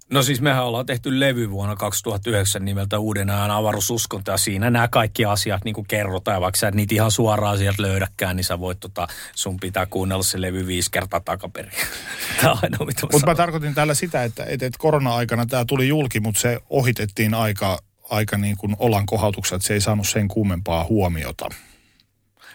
No 0.09 0.23
siis 0.23 0.41
mehän 0.41 0.65
ollaan 0.65 0.85
tehty 0.85 1.19
levy 1.19 1.49
vuonna 1.49 1.75
2009 1.75 2.65
nimeltä 2.65 2.99
Uuden 2.99 3.29
ajan 3.29 3.51
avaruususkonto 3.51 4.31
ja 4.31 4.37
siinä 4.37 4.69
nämä 4.69 4.87
kaikki 4.87 5.25
asiat 5.25 5.65
niin 5.65 5.73
kuin 5.75 5.87
kerrotaan. 5.87 6.35
Ja 6.35 6.41
vaikka 6.41 6.57
sä 6.57 6.67
et 6.67 6.75
niitä 6.75 6.95
ihan 6.95 7.11
suoraan 7.11 7.57
sieltä 7.57 7.81
löydäkään, 7.81 8.35
niin 8.35 8.43
sä 8.43 8.59
voit 8.59 8.79
tota, 8.79 9.07
sun 9.35 9.57
pitää 9.59 9.85
kuunnella 9.85 10.23
se 10.23 10.41
levy 10.41 10.67
viisi 10.67 10.91
kertaa 10.91 11.19
takaperin. 11.19 11.71
Tämä 12.41 12.51
on 12.51 12.59
ainoa, 12.63 12.85
mitä 12.85 13.01
mä 13.01 13.09
Mutta 13.11 13.27
mä 13.27 13.35
tarkoitin 13.35 13.73
tällä 13.73 13.93
sitä, 13.93 14.23
että, 14.23 14.43
että, 14.43 14.65
että 14.65 14.79
korona-aikana 14.79 15.45
tämä 15.45 15.65
tuli 15.65 15.87
julki, 15.87 16.19
mutta 16.19 16.41
se 16.41 16.59
ohitettiin 16.69 17.33
aika, 17.33 17.79
aika 18.09 18.37
niin 18.37 18.57
kuin 18.57 18.75
olan 18.79 19.05
kohautuksella, 19.05 19.55
että 19.55 19.67
se 19.67 19.73
ei 19.73 19.81
saanut 19.81 20.07
sen 20.07 20.27
kummempaa 20.27 20.83
huomiota. 20.83 21.49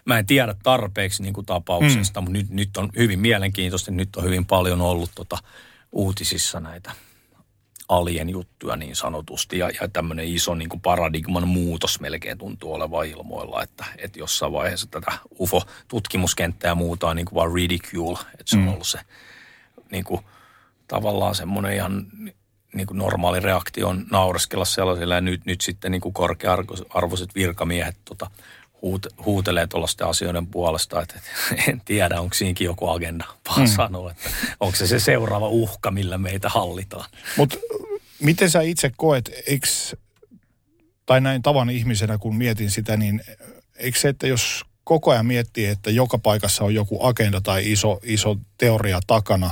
Mä 0.07 0.19
en 0.19 0.27
tiedä 0.27 0.55
tarpeeksi 0.63 1.23
niin 1.23 1.35
kuin 1.35 1.47
tapauksesta, 1.47 2.21
mm. 2.21 2.25
mutta 2.25 2.39
nyt, 2.39 2.51
nyt 2.51 2.77
on 2.77 2.91
hyvin 2.97 3.21
mielenkiintoista. 3.21 3.91
Nyt 3.91 4.17
on 4.17 4.25
hyvin 4.25 4.47
paljon 4.47 4.81
ollut 4.81 5.11
tota, 5.15 5.39
uutisissa 5.93 6.61
näitä 6.61 6.93
alien 7.89 8.29
juttuja 8.29 8.77
niin 8.77 8.97
sanotusti. 8.97 9.59
Ja, 9.59 9.71
ja 9.81 9.89
tämmöinen 9.89 10.29
iso 10.29 10.55
niin 10.55 10.69
kuin 10.69 10.81
paradigman 10.81 11.49
muutos 11.49 12.01
melkein 12.01 12.39
tuntuu 12.39 12.75
olevan 12.75 13.07
ilmoilla, 13.07 13.63
että, 13.63 13.85
että 13.99 14.19
jossain 14.19 14.53
vaiheessa 14.53 14.87
tätä 14.91 15.13
UFO-tutkimuskenttää 15.41 16.69
ja 16.69 16.75
muuta 16.75 17.09
on 17.09 17.17
niin 17.17 17.27
kuin 17.27 17.35
vaan 17.35 17.55
ridicule. 17.55 18.19
Että 18.33 18.45
se 18.47 18.57
on 18.57 18.69
ollut 18.69 18.87
se 18.87 18.99
niin 19.91 20.05
kuin, 20.05 20.21
tavallaan 20.89 21.35
semmoinen 21.35 21.75
ihan 21.75 22.07
niin 22.75 22.87
kuin 22.87 22.99
normaali 22.99 23.41
reaktio 23.41 23.89
on 23.89 24.07
naureskella 24.11 24.65
sellaisilla 24.65 25.15
ja 25.15 25.21
nyt, 25.21 25.47
nyt 25.47 25.61
sitten 25.61 25.91
niin 25.91 26.01
kuin 26.01 26.13
korkea-arvoiset 26.13 27.35
virkamiehet 27.35 27.97
tota, 28.05 28.31
huut, 28.87 29.07
huutelee 29.25 29.67
tuollaisten 29.67 30.07
asioiden 30.07 30.47
puolesta, 30.47 31.03
että, 31.03 31.15
että 31.17 31.31
en 31.71 31.83
tiedä, 31.85 32.21
onko 32.21 32.35
siinäkin 32.35 32.65
joku 32.65 32.89
agenda, 32.89 33.25
vaan 33.49 33.61
mm. 33.61 33.67
sanoa, 33.67 34.11
että 34.11 34.31
onko 34.61 34.77
se 34.77 34.87
se 34.87 35.01
seuraava 35.01 35.49
uhka, 35.49 35.91
millä 35.91 36.19
meitä 36.19 36.49
hallitaan. 36.49 37.11
Mutta 37.37 37.57
miten 38.21 38.51
sä 38.51 38.61
itse 38.61 38.93
koet, 38.97 39.31
eks, 39.47 39.97
tai 41.07 41.21
näin 41.21 41.43
tavan 41.43 41.71
ihmisenä 41.71 42.19
kun 42.19 42.37
mietin 42.37 42.71
sitä, 42.71 42.97
niin 42.97 43.23
eikö 43.77 43.99
se, 43.99 44.09
että 44.09 44.27
jos 44.27 44.65
koko 44.85 45.11
ajan 45.11 45.27
miettii, 45.27 45.67
että 45.67 45.91
joka 45.91 46.19
paikassa 46.19 46.65
on 46.65 46.75
joku 46.75 47.07
agenda 47.07 47.41
tai 47.41 47.73
iso, 47.73 48.01
iso 48.03 48.37
teoria 48.59 49.01
takana 49.07 49.51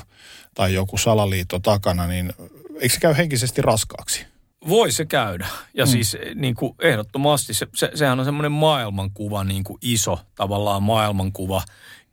tai 0.54 0.74
joku 0.74 0.98
salaliitto 0.98 1.58
takana, 1.58 2.06
niin 2.06 2.32
eikö 2.80 2.94
se 2.94 3.00
käy 3.00 3.16
henkisesti 3.16 3.62
raskaaksi? 3.62 4.33
Voi 4.68 4.92
se 4.92 5.04
käydä. 5.04 5.46
Ja 5.74 5.84
mm. 5.84 5.90
siis 5.90 6.16
niin 6.34 6.54
kuin 6.54 6.74
ehdottomasti 6.80 7.54
se, 7.54 7.66
se, 7.74 7.90
sehän 7.94 8.18
on 8.18 8.24
semmoinen 8.24 8.52
maailmankuva, 8.52 9.44
niin 9.44 9.64
kuin 9.64 9.78
iso 9.82 10.18
tavallaan 10.34 10.82
maailmankuva 10.82 11.62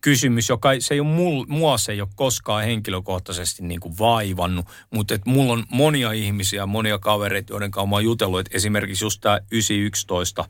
kysymys, 0.00 0.48
joka 0.48 0.72
ei, 0.72 0.80
se 0.80 0.94
ei 0.94 1.00
ole 1.00 1.08
mul, 1.08 1.44
mua 1.48 1.78
se 1.78 1.92
ei 1.92 2.00
ole 2.00 2.08
koskaan 2.14 2.64
henkilökohtaisesti 2.64 3.62
niin 3.62 3.80
kuin 3.80 3.98
vaivannut, 3.98 4.66
mutta 4.90 5.14
et 5.14 5.26
mulla 5.26 5.52
on 5.52 5.64
monia 5.70 6.12
ihmisiä, 6.12 6.66
monia 6.66 6.98
kavereita, 6.98 7.52
joiden 7.52 7.70
kanssa 7.70 7.86
mä 7.86 7.96
oon 7.96 8.04
jutellut, 8.04 8.40
että 8.40 8.56
esimerkiksi 8.56 9.04
just 9.04 9.20
tämä 9.20 9.40
911 9.50 10.44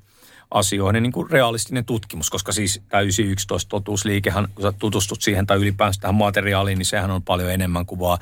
asioiden 0.54 1.02
niin 1.02 1.12
kuin 1.12 1.30
realistinen 1.30 1.84
tutkimus, 1.84 2.30
koska 2.30 2.52
siis 2.52 2.82
tämä 2.88 3.00
911 3.00 3.68
totuusliikehän, 3.68 4.48
kun 4.54 4.62
sä 4.62 4.72
tutustut 4.72 5.22
siihen 5.22 5.46
tai 5.46 5.56
ylipäänsä 5.56 6.00
tähän 6.00 6.14
materiaaliin, 6.14 6.78
niin 6.78 6.86
sehän 6.86 7.10
on 7.10 7.22
paljon 7.22 7.50
enemmän 7.50 7.86
kuin 7.86 7.98
vaan 7.98 8.18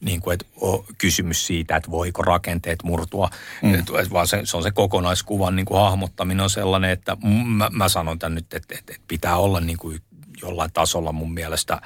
niin 0.00 0.20
kuin, 0.20 0.34
että 0.34 0.46
o, 0.60 0.84
kysymys 0.98 1.46
siitä, 1.46 1.76
että 1.76 1.90
voiko 1.90 2.22
rakenteet 2.22 2.82
murtua, 2.82 3.30
mm. 3.62 3.74
et, 3.74 3.84
et 4.00 4.12
vaan 4.12 4.28
se, 4.28 4.40
se 4.44 4.56
on 4.56 4.62
se 4.62 4.70
kokonaiskuvan 4.70 5.56
niin 5.56 5.66
kuin 5.66 5.80
hahmottaminen 5.80 6.44
on 6.44 6.50
sellainen, 6.50 6.90
että 6.90 7.16
mä, 7.44 7.70
mä 7.72 7.88
sanon 7.88 8.18
tämän 8.18 8.34
nyt, 8.34 8.54
että, 8.54 8.74
että, 8.78 8.92
että 8.92 9.04
pitää 9.08 9.36
olla 9.36 9.60
niin 9.60 9.78
kuin 9.78 10.00
jollain 10.42 10.72
tasolla 10.72 11.12
mun 11.12 11.34
mielestä, 11.34 11.80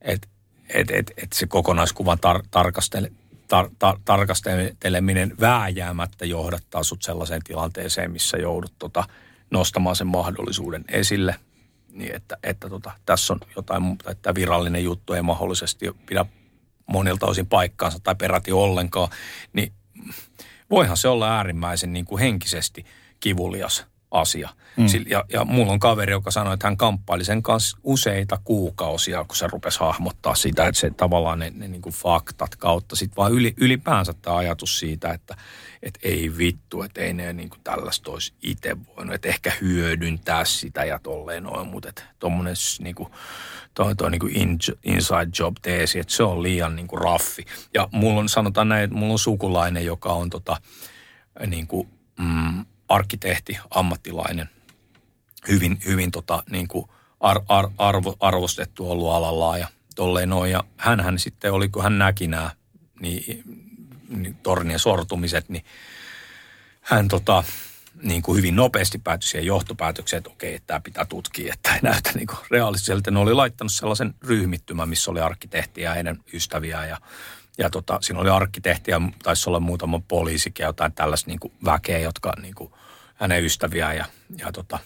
että 0.00 0.28
et, 0.68 0.90
et, 0.90 1.12
et 1.16 1.32
se 1.32 1.46
kokonaiskuvan 1.46 2.18
tar, 2.18 2.42
tarkastele, 2.50 3.12
tar, 3.48 3.70
tar, 3.78 3.98
tarkasteleminen 4.04 5.34
vääjäämättä 5.40 6.26
johdattaa 6.26 6.82
sut 6.82 7.02
sellaiseen 7.02 7.42
tilanteeseen, 7.44 8.10
missä 8.10 8.36
joudut 8.36 8.72
tota, 8.78 9.04
nostamaan 9.50 9.96
sen 9.96 10.06
mahdollisuuden 10.06 10.84
esille. 10.88 11.34
Niin 11.92 12.16
että, 12.16 12.36
että 12.42 12.68
tota, 12.68 12.92
tässä 13.06 13.32
on 13.32 13.40
jotain, 13.56 13.82
muuta, 13.82 14.10
että 14.10 14.34
virallinen 14.34 14.84
juttu 14.84 15.12
ei 15.12 15.22
mahdollisesti 15.22 15.86
pidä 16.06 16.26
monilta 16.86 17.26
osin 17.26 17.46
paikkaansa 17.46 17.98
tai 18.00 18.14
peräti 18.14 18.52
ollenkaan, 18.52 19.08
niin 19.52 19.72
voihan 20.70 20.96
se 20.96 21.08
olla 21.08 21.36
äärimmäisen 21.36 21.92
niin 21.92 22.04
kuin 22.04 22.20
henkisesti 22.20 22.84
kivulias 23.20 23.86
asia. 24.20 24.48
Mm. 24.76 24.86
Ja, 25.06 25.24
ja 25.32 25.44
mulla 25.44 25.72
on 25.72 25.78
kaveri, 25.78 26.12
joka 26.12 26.30
sanoi, 26.30 26.54
että 26.54 26.66
hän 26.66 26.76
kamppaili 26.76 27.24
sen 27.24 27.42
kanssa 27.42 27.78
useita 27.82 28.40
kuukausia, 28.44 29.24
kun 29.24 29.36
se 29.36 29.46
rupesi 29.46 29.80
hahmottaa 29.80 30.34
sitä, 30.34 30.66
että 30.66 30.80
se 30.80 30.90
tavallaan 30.90 31.38
ne, 31.38 31.52
ne 31.54 31.68
niin 31.68 31.82
kuin 31.82 31.92
faktat 31.92 32.56
kautta. 32.56 32.96
Sitten 32.96 33.16
vaan 33.16 33.32
yli, 33.32 33.54
ylipäänsä 33.56 34.12
tämä 34.22 34.36
ajatus 34.36 34.78
siitä, 34.78 35.10
että, 35.10 35.36
että 35.82 36.00
ei 36.02 36.32
vittu, 36.38 36.82
että 36.82 37.00
ei 37.00 37.12
ne 37.12 37.32
niin 37.32 37.50
kuin 37.50 37.60
tällaista 37.64 38.10
olisi 38.10 38.32
itse 38.42 38.76
voinut, 38.96 39.14
että 39.14 39.28
ehkä 39.28 39.52
hyödyntää 39.60 40.44
sitä 40.44 40.84
ja 40.84 40.98
tolleen 40.98 41.42
noin, 41.42 41.68
mutta 41.68 41.88
että 41.88 42.02
tuommoinen 42.18 42.54
niin 42.80 42.94
kuin, 42.94 43.08
toi, 43.74 43.96
toi 43.96 44.10
niin 44.10 44.20
kuin 44.20 44.36
in, 44.36 44.58
inside 44.84 45.30
job 45.38 45.56
teesi, 45.62 45.98
että 45.98 46.14
se 46.14 46.22
on 46.22 46.42
liian 46.42 46.76
niin 46.76 46.88
kuin 46.88 47.02
raffi. 47.02 47.44
Ja 47.74 47.88
mulla 47.92 48.20
on, 48.20 48.28
sanotaan 48.28 48.68
näin, 48.68 48.84
että 48.84 48.96
mulla 48.96 49.12
on 49.12 49.18
sukulainen, 49.18 49.84
joka 49.84 50.12
on 50.12 50.30
tota, 50.30 50.56
niin 51.46 51.66
kuin, 51.66 51.88
mm, 52.18 52.64
arkkitehti, 52.88 53.58
ammattilainen, 53.70 54.48
hyvin, 55.48 55.78
hyvin 55.86 56.10
tota, 56.10 56.42
niin 56.50 56.68
kuin 56.68 56.86
ar, 57.20 57.40
ar, 57.48 57.68
arvo, 57.78 58.16
arvostettu 58.20 58.90
ollut 58.90 59.10
alallaan 59.12 59.60
ja 59.60 59.68
tolleen 59.94 60.28
noin. 60.28 60.50
Ja 60.50 60.64
hänhän 60.76 61.18
sitten 61.18 61.52
oli, 61.52 61.68
kun 61.68 61.82
hän 61.82 61.98
näki 61.98 62.26
nämä 62.26 62.50
niin, 63.00 63.44
niin 64.08 64.34
tornien 64.42 64.78
sortumiset, 64.78 65.48
niin 65.48 65.64
hän 66.80 67.08
tota, 67.08 67.44
niin 68.02 68.22
kuin 68.22 68.36
hyvin 68.36 68.56
nopeasti 68.56 68.98
päätyi 68.98 69.28
siihen 69.28 69.46
johtopäätökseen, 69.46 70.18
että 70.18 70.30
okei, 70.30 70.54
että 70.54 70.66
tämä 70.66 70.80
pitää 70.80 71.04
tutkia, 71.04 71.52
että 71.54 71.74
ei 71.74 71.80
näytä 71.82 72.10
niin 72.14 72.26
kuin 72.26 72.38
realistiselta. 72.50 73.10
Ne 73.10 73.18
oli 73.18 73.34
laittanut 73.34 73.72
sellaisen 73.72 74.14
ryhmittymän, 74.22 74.88
missä 74.88 75.10
oli 75.10 75.20
arkkitehti 75.20 75.80
ja 75.80 75.94
heidän 75.94 76.20
ystäviä 76.32 76.86
ja, 76.86 77.00
ja 77.58 77.70
tota, 77.70 77.98
siinä 78.00 78.20
oli 78.20 78.30
arkkitehti 78.30 78.90
ja 78.90 79.00
taisi 79.22 79.50
olla 79.50 79.60
muutama 79.60 80.00
poliisikin 80.08 80.64
ja 80.64 80.68
jotain 80.68 80.92
tällaista 80.92 81.30
niin 81.30 81.40
kuin 81.40 81.52
väkeä, 81.64 81.98
jotka 81.98 82.32
niin 82.42 82.54
kuin 82.54 82.72
hänen 83.14 83.44
ystäviä 83.44 83.92
ja, 83.92 84.04
ja 84.38 84.52
tota, 84.52 84.78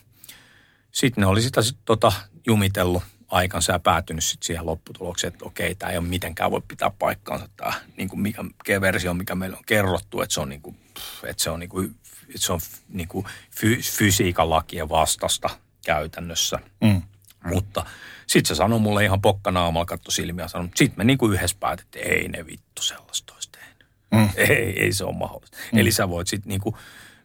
sitten 0.93 1.23
ne 1.23 1.27
oli 1.27 1.43
sitä 1.43 1.63
sit, 1.63 1.79
tota, 1.85 2.13
jumitellut 2.47 3.03
aikansa 3.29 3.73
ja 3.73 3.79
päätynyt 3.79 4.25
sit 4.25 4.43
siihen 4.43 4.67
lopputulokseen, 4.67 5.33
että 5.33 5.45
okei, 5.45 5.75
tämä 5.75 5.93
ei 5.93 5.99
ole 5.99 6.07
mitenkään 6.07 6.51
voi 6.51 6.63
pitää 6.69 6.91
paikkaansa 6.91 7.49
tämä 7.57 7.73
niin 7.97 8.09
kuin 8.09 8.21
mikä, 8.21 8.43
mikä 8.43 8.81
versio, 8.81 9.15
mikä 9.15 9.35
meillä 9.35 9.57
on 9.57 9.65
kerrottu, 9.67 10.21
että 10.21 10.35
se 10.35 10.41
on, 10.41 10.49
niin 10.49 10.63
kuin, 10.63 10.77
että 11.25 11.43
se 11.43 11.51
on, 11.51 11.61
niin 11.61 11.71
kuin, 11.71 11.95
että 12.29 12.39
se 12.39 12.53
on 12.53 12.61
niin 12.89 13.09
kuin 13.09 13.27
fy, 13.51 13.77
fysiikan 13.77 14.51
lakien 14.51 14.89
vastasta 14.89 15.51
käytännössä. 15.85 16.59
Mm. 16.81 17.03
Mutta 17.45 17.87
sitten 18.31 18.49
se 18.49 18.55
sanoi 18.55 18.79
mulle 18.79 19.05
ihan 19.05 19.21
pokkanaamalla, 19.21 19.87
katto 19.87 20.11
silmiä 20.11 20.45
ja 20.45 20.49
sanoi, 20.49 20.69
sitten 20.75 20.99
me 20.99 21.05
niin 21.05 21.19
kuin 21.19 21.33
yhdessä 21.33 21.57
päätettiin, 21.61 22.07
ei 22.07 22.29
ne 22.29 22.47
vittu 22.47 22.83
sellaista 22.83 23.35
olisi 23.35 23.49
tehnyt. 23.53 23.87
Mm. 24.15 24.29
Ei, 24.37 24.83
ei 24.83 24.93
se 24.93 25.05
ole 25.05 25.17
mahdollista. 25.17 25.57
Mm. 25.73 25.79
Eli 25.79 25.93
sä 25.93 26.09
voit 26.09 26.29
sitten 26.29 26.49
niin 26.49 26.61
kuin 26.61 26.75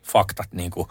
faktat 0.04 0.54
niin 0.54 0.72
kuin 0.72 0.88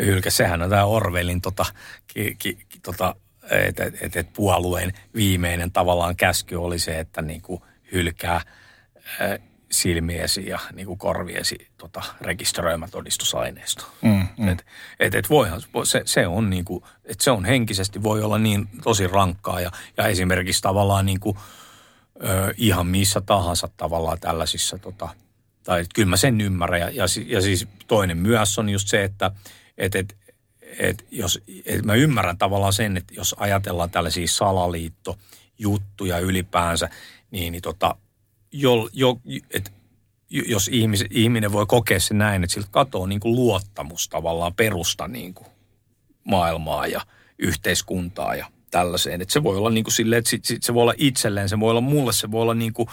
hylkäsi. 0.00 0.36
Sehän 0.36 0.62
on 0.62 0.70
tämä 0.70 0.84
Orwellin 0.84 1.40
tota, 1.40 1.66
ki, 2.06 2.36
ki, 2.38 2.58
tota, 2.82 3.16
että 3.50 3.84
et, 4.00 4.16
et 4.16 4.32
puolueen 4.32 4.92
viimeinen 5.14 5.72
tavallaan 5.72 6.16
käsky 6.16 6.54
oli 6.54 6.78
se, 6.78 6.98
että 6.98 7.22
niin 7.22 7.42
kuin 7.42 7.62
hylkää 7.92 8.40
silmiesi 9.70 10.46
ja 10.46 10.58
niin 10.72 10.86
kuin 10.86 10.98
korviesi 10.98 11.68
tota, 11.78 12.02
rekisteröimätodistusaineisto. 12.20 13.84
Mm, 14.02 14.26
mm. 14.38 14.48
Et, 14.48 14.66
et, 15.00 15.14
et 15.14 15.30
voihan, 15.30 15.62
se, 15.84 16.02
se, 16.04 16.26
on 16.26 16.50
niin 16.50 16.64
kuin, 16.64 16.84
et 17.04 17.20
se 17.20 17.30
on 17.30 17.44
henkisesti 17.44 18.02
voi 18.02 18.22
olla 18.22 18.38
niin 18.38 18.68
tosi 18.82 19.06
rankkaa 19.06 19.60
ja, 19.60 19.70
ja 19.96 20.06
esimerkiksi 20.06 20.62
tavallaan 20.62 21.06
niin 21.06 21.20
kuin, 21.20 21.36
ö, 22.24 22.54
ihan 22.56 22.86
missä 22.86 23.20
tahansa 23.20 23.68
tavallaan 23.76 24.20
tällaisissa, 24.20 24.78
tota, 24.78 25.08
tai 25.62 25.84
kyllä 25.94 26.08
mä 26.08 26.16
sen 26.16 26.40
ymmärrän. 26.40 26.80
Ja, 26.80 26.90
ja, 26.90 27.04
ja 27.26 27.40
siis 27.40 27.68
toinen 27.86 28.16
myös 28.16 28.58
on 28.58 28.68
just 28.68 28.88
se, 28.88 29.04
että 29.04 29.30
et, 29.78 29.94
et, 29.94 30.16
et 30.78 31.06
jos, 31.10 31.40
et 31.66 31.84
mä 31.84 31.94
ymmärrän 31.94 32.38
tavallaan 32.38 32.72
sen, 32.72 32.96
että 32.96 33.14
jos 33.14 33.34
ajatellaan 33.38 33.90
tällaisia 33.90 34.26
salaliittojuttuja 34.28 36.18
ylipäänsä, 36.18 36.88
niin, 37.30 37.52
niin 37.52 37.62
tota, 37.62 37.96
jo, 38.52 38.88
jo, 38.92 39.20
et, 39.50 39.72
jos 40.30 40.68
ihmis, 40.68 41.04
ihminen 41.10 41.52
voi 41.52 41.66
kokea 41.66 42.00
se 42.00 42.14
näin, 42.14 42.44
että 42.44 42.54
siltä 42.54 42.68
katoaa 42.70 43.06
niin 43.06 43.20
kuin 43.20 43.34
luottamus 43.34 44.08
tavallaan 44.08 44.54
perusta 44.54 45.08
niin 45.08 45.34
kuin 45.34 45.46
maailmaa 46.24 46.86
ja 46.86 47.00
yhteiskuntaa 47.38 48.34
ja 48.34 48.46
tällaiseen. 48.70 49.22
Että 49.22 49.32
se 49.32 49.42
voi 49.42 49.56
olla 49.56 49.70
niin 49.70 49.84
kuin 49.84 49.94
silleen, 49.94 50.18
että 50.18 50.30
sit, 50.30 50.44
sit 50.44 50.62
se 50.62 50.74
voi 50.74 50.82
olla 50.82 50.94
itselleen, 50.96 51.48
se 51.48 51.60
voi 51.60 51.70
olla 51.70 51.80
mulle, 51.80 52.12
se 52.12 52.30
voi 52.30 52.42
olla 52.42 52.54
niin 52.54 52.72
kuin 52.72 52.88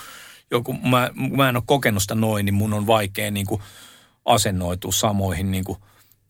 joku, 0.51 0.73
mä, 0.73 1.11
mä 1.35 1.49
en 1.49 1.55
ole 1.55 1.63
kokenut 1.65 2.01
sitä 2.01 2.15
noin, 2.15 2.45
niin 2.45 2.55
mun 2.55 2.73
on 2.73 2.87
vaikea 2.87 3.31
niin 3.31 3.45
kuin 3.45 3.61
asennoitua 4.25 4.91
samoihin 4.91 5.51
niin 5.51 5.63
kuin 5.63 5.77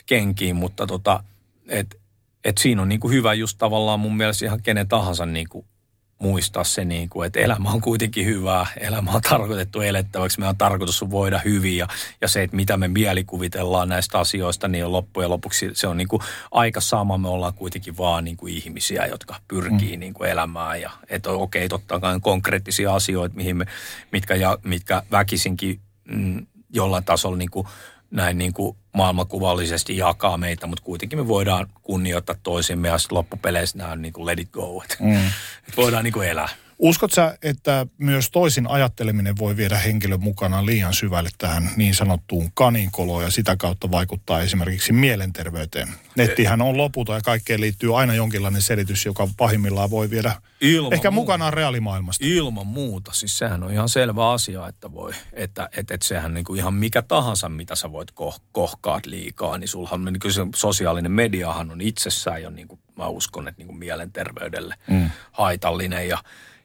kenkiin, 0.05 0.55
mutta 0.55 0.87
tota, 0.87 1.23
et, 1.67 1.99
et 2.43 2.57
siinä 2.57 2.81
on 2.81 2.89
niin 2.89 2.99
kuin 2.99 3.13
hyvä 3.13 3.33
just 3.33 3.57
tavallaan 3.57 3.99
mun 3.99 4.17
mielestä 4.17 4.45
ihan 4.45 4.63
kenen 4.63 4.87
tahansa 4.87 5.25
niin 5.25 5.49
kuin 5.49 5.65
muistaa 6.19 6.63
se, 6.63 6.85
niin 6.85 7.09
kuin, 7.09 7.27
että 7.27 7.39
elämä 7.39 7.71
on 7.71 7.81
kuitenkin 7.81 8.25
hyvää, 8.25 8.65
elämä 8.79 9.11
on 9.11 9.21
tarkoitettu 9.21 9.81
elettäväksi, 9.81 10.39
me 10.39 10.47
on 10.47 10.57
tarkoitus 10.57 11.09
voida 11.09 11.41
hyvin 11.45 11.77
ja, 11.77 11.87
ja 12.21 12.27
se, 12.27 12.43
että 12.43 12.55
mitä 12.55 12.77
me 12.77 12.87
mielikuvitellaan 12.87 13.89
näistä 13.89 14.19
asioista, 14.19 14.67
niin 14.67 14.85
on 14.85 14.91
loppujen 14.91 15.29
lopuksi 15.29 15.69
se 15.73 15.87
on 15.87 15.97
niin 15.97 16.07
kuin 16.07 16.21
aika 16.51 16.81
sama, 16.81 17.17
me 17.17 17.27
ollaan 17.27 17.53
kuitenkin 17.53 17.97
vaan 17.97 18.23
niin 18.23 18.37
kuin 18.37 18.53
ihmisiä, 18.53 19.05
jotka 19.05 19.35
pyrkii 19.47 19.97
mm. 19.97 19.99
niin 19.99 20.13
kuin 20.13 20.29
elämään 20.29 20.81
ja 20.81 20.91
että 21.09 21.29
okei, 21.31 21.65
okay, 21.65 21.69
totta 21.69 21.99
kai 21.99 22.19
konkreettisia 22.21 22.95
asioita, 22.95 23.35
mihin 23.35 23.57
me, 23.57 23.65
mitkä, 24.11 24.35
ja, 24.35 24.57
mitkä 24.63 25.03
väkisinkin 25.11 25.79
mm, 26.05 26.45
jollain 26.73 27.03
tasolla 27.03 27.37
niin 27.37 27.51
kuin 27.51 27.67
näin 28.11 28.37
niin 28.37 28.53
kuin 28.53 28.77
maailmankuvallisesti 28.93 29.97
jakaa 29.97 30.37
meitä, 30.37 30.67
mutta 30.67 30.83
kuitenkin 30.83 31.19
me 31.19 31.27
voidaan 31.27 31.67
kunnioittaa 31.83 32.35
toisimme 32.43 32.87
ja 32.87 32.97
loppupeleissä 33.11 33.77
nämä 33.77 33.91
on 33.91 34.01
niin 34.01 34.13
kuin 34.13 34.25
let 34.25 34.39
it 34.39 34.49
go. 34.51 34.83
Mm. 34.99 35.19
voidaan 35.77 36.03
niin 36.03 36.13
kuin 36.13 36.27
elää. 36.27 36.49
Uskot 36.79 37.11
sä, 37.11 37.37
että 37.41 37.85
myös 37.97 38.29
toisin 38.31 38.67
ajatteleminen 38.67 39.37
voi 39.39 39.57
viedä 39.57 39.77
henkilön 39.77 40.23
mukana 40.23 40.65
liian 40.65 40.93
syvälle 40.93 41.29
tähän 41.37 41.69
niin 41.75 41.95
sanottuun 41.95 42.51
kaninkoloon 42.53 43.23
ja 43.23 43.31
sitä 43.31 43.55
kautta 43.55 43.91
vaikuttaa 43.91 44.41
esimerkiksi 44.41 44.93
mielenterveyteen? 44.93 45.87
Nettihän 46.15 46.61
on 46.61 46.77
loputon 46.77 47.15
ja 47.15 47.21
kaikkeen 47.21 47.61
liittyy 47.61 47.99
aina 47.99 48.13
jonkinlainen 48.13 48.61
selitys, 48.61 49.05
joka 49.05 49.27
pahimmillaan 49.37 49.89
voi 49.89 50.09
viedä 50.09 50.35
Ilman 50.61 50.93
ehkä 50.93 51.11
muuta. 51.11 51.21
mukanaan 51.21 51.53
reaalimaailmasta. 51.53 52.25
Ilman 52.27 52.67
muuta. 52.67 53.11
Siis 53.13 53.37
sehän 53.37 53.63
on 53.63 53.71
ihan 53.71 53.89
selvä 53.89 54.31
asia, 54.31 54.67
että 54.67 54.91
voi. 54.91 55.13
Että 55.33 55.69
et, 55.77 55.91
et 55.91 56.01
sehän 56.01 56.33
niin 56.33 56.45
kuin 56.45 56.59
ihan 56.59 56.73
mikä 56.73 57.01
tahansa, 57.01 57.49
mitä 57.49 57.75
sä 57.75 57.91
voit 57.91 58.11
koh, 58.11 58.41
kohkaat 58.51 59.05
liikaa, 59.05 59.57
niin 59.57 59.67
sulhan 59.67 60.05
niin 60.05 60.19
kuin 60.19 60.33
se 60.33 60.41
sosiaalinen 60.55 61.11
mediahan 61.11 61.71
on 61.71 61.81
itsessään 61.81 62.43
jo 62.43 62.49
niin 62.49 62.67
kuin, 62.67 62.79
mä 62.95 63.07
uskon, 63.07 63.47
että 63.47 63.59
niin 63.59 63.67
kuin 63.67 63.77
mielenterveydelle 63.77 64.75
mm. 64.87 65.09
haitallinen 65.31 66.07
ja 66.07 66.17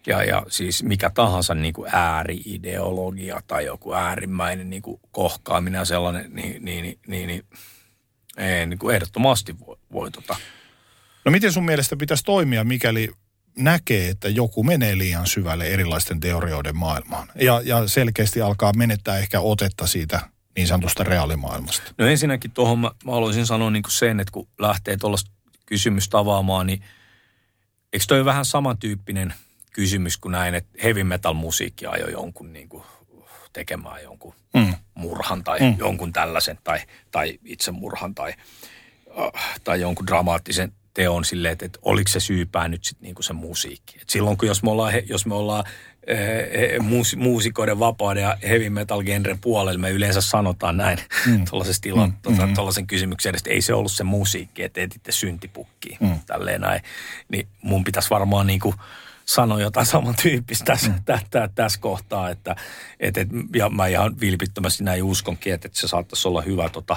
ja, 0.07 0.25
ja 0.25 0.47
siis 0.49 0.83
mikä 0.83 1.11
tahansa 1.11 1.55
niin 1.55 1.75
kuin 1.75 1.91
ääriideologia 1.93 3.41
tai 3.47 3.65
joku 3.65 3.93
äärimmäinen 3.93 4.71
niin 4.71 4.83
kuin 4.83 5.01
kohkaaminen 5.13 5.79
ja 5.79 5.85
sellainen, 5.85 6.31
niin, 6.35 6.65
niin, 6.65 6.83
niin, 6.85 6.99
niin, 7.07 7.27
niin 7.27 7.45
ei, 8.37 8.67
niin 8.67 8.79
kuin 8.79 8.95
ehdottomasti 8.95 9.59
voi, 9.59 9.77
voi 9.93 10.11
tota. 10.11 10.37
No 11.25 11.33
miten 11.33 11.53
sun 11.53 11.65
mielestä 11.65 11.97
pitäisi 11.97 12.25
toimia, 12.25 12.65
mikäli 12.65 13.11
näkee, 13.59 14.09
että 14.09 14.29
joku 14.29 14.65
menee 14.65 14.99
liian 14.99 15.27
syvälle 15.27 15.67
erilaisten 15.67 16.21
teorioiden 16.21 16.77
maailmaan 16.77 17.29
ja, 17.35 17.61
ja 17.65 17.89
selkeästi 17.89 18.43
alkaa 18.43 18.73
menettää 18.77 19.19
ehkä 19.19 19.41
otetta 19.41 19.87
siitä 19.87 20.21
niin 20.57 20.67
sanotusta 20.67 21.05
reaalimaailmasta? 21.05 21.95
No 21.99 22.07
ensinnäkin 22.07 22.51
tuohon 22.51 22.79
mä, 22.79 22.91
mä 23.05 23.13
haluaisin 23.13 23.47
sanoa 23.47 23.71
niin 23.71 23.83
kuin 23.83 23.93
sen, 23.93 24.21
että 24.21 24.33
kun 24.33 24.49
lähtee 24.59 24.97
tuollaista 24.97 25.31
kysymystä 25.67 26.19
avaamaan, 26.19 26.67
niin 26.67 26.85
eikö 27.93 28.05
toi 28.09 28.25
vähän 28.25 28.45
samantyyppinen– 28.45 29.35
kysymys 29.73 30.17
kuin 30.17 30.33
näin, 30.33 30.55
että 30.55 30.79
heavy 30.83 31.05
metal 31.05 31.35
musiikki 31.35 31.87
ajoi 31.87 32.13
jonkun 32.13 32.53
niin 32.53 32.69
kuin 32.69 32.85
tekemään 33.53 34.03
jonkun 34.03 34.35
mm. 34.55 34.75
murhan 34.95 35.45
tai 35.45 35.61
mm. 35.61 35.75
jonkun 35.79 36.13
tällaisen 36.13 36.59
tai, 36.65 36.79
tai 37.11 37.39
itsemurhan 37.45 38.15
tai, 38.15 38.35
äh, 39.19 39.61
tai 39.65 39.81
jonkun 39.81 40.07
dramaattisen 40.07 40.73
teon 40.95 41.25
silleen, 41.25 41.53
että, 41.53 41.67
että 41.67 41.79
oliko 41.83 42.09
se 42.09 42.21
syypää 42.21 42.69
nyt 42.69 42.85
sitten 42.85 43.07
niinku 43.07 43.23
se 43.23 43.33
musiikki. 43.33 43.99
Et 44.03 44.09
silloin 44.09 44.37
kun 44.37 44.49
jos 44.49 44.63
me 44.63 44.71
ollaan, 44.71 44.93
jos 45.07 45.27
me 45.27 45.35
ollaan 45.35 45.65
ee, 46.07 46.79
muus, 46.79 47.17
muusikoiden 47.17 47.79
vapauden 47.79 48.23
ja 48.23 48.37
heavy 48.43 48.71
metal 48.71 49.03
genren 49.03 49.39
puolella, 49.39 49.79
me 49.81 49.91
yleensä 49.91 50.21
sanotaan 50.21 50.77
näin 50.77 50.99
mm. 51.27 51.45
tuollaisessa 51.51 51.83
tila, 51.83 52.07
mm. 52.07 52.13
tuota, 52.23 52.47
mm. 52.47 52.55
tuollaisen 52.55 52.87
kysymyksen 52.87 53.31
edestä, 53.31 53.51
ei 53.51 53.61
se 53.61 53.75
ollut 53.75 53.93
se 53.93 54.05
musiikki, 54.05 54.63
että 54.63 54.81
etitte 54.81 55.13
syntipukkiin, 55.13 55.99
mm. 56.01 56.21
tälleen 56.27 56.61
näin. 56.61 56.81
Niin 57.29 57.49
mun 57.63 57.85
pitäisi 57.85 58.11
varmaan 58.11 58.47
niinku, 58.47 58.75
sanoi 59.25 59.63
jotain 59.63 59.87
samantyyppistä 59.87 60.65
tässä, 60.65 60.91
mm. 60.91 61.05
tässä, 61.05 61.49
tässä 61.55 61.81
kohtaa. 61.81 62.31
Että, 62.31 62.57
et, 63.01 63.17
et, 63.17 63.29
ja 63.55 63.69
mä 63.69 63.87
ihan 63.87 64.21
vilpittömästi 64.21 64.85
näin 64.85 65.03
uskonkin, 65.03 65.55
että, 65.55 65.69
että 65.69 65.81
se 65.81 65.89
saattaisi 65.89 66.29
olla 66.29 66.43
hyvä, 66.43 66.69
tota, 66.69 66.97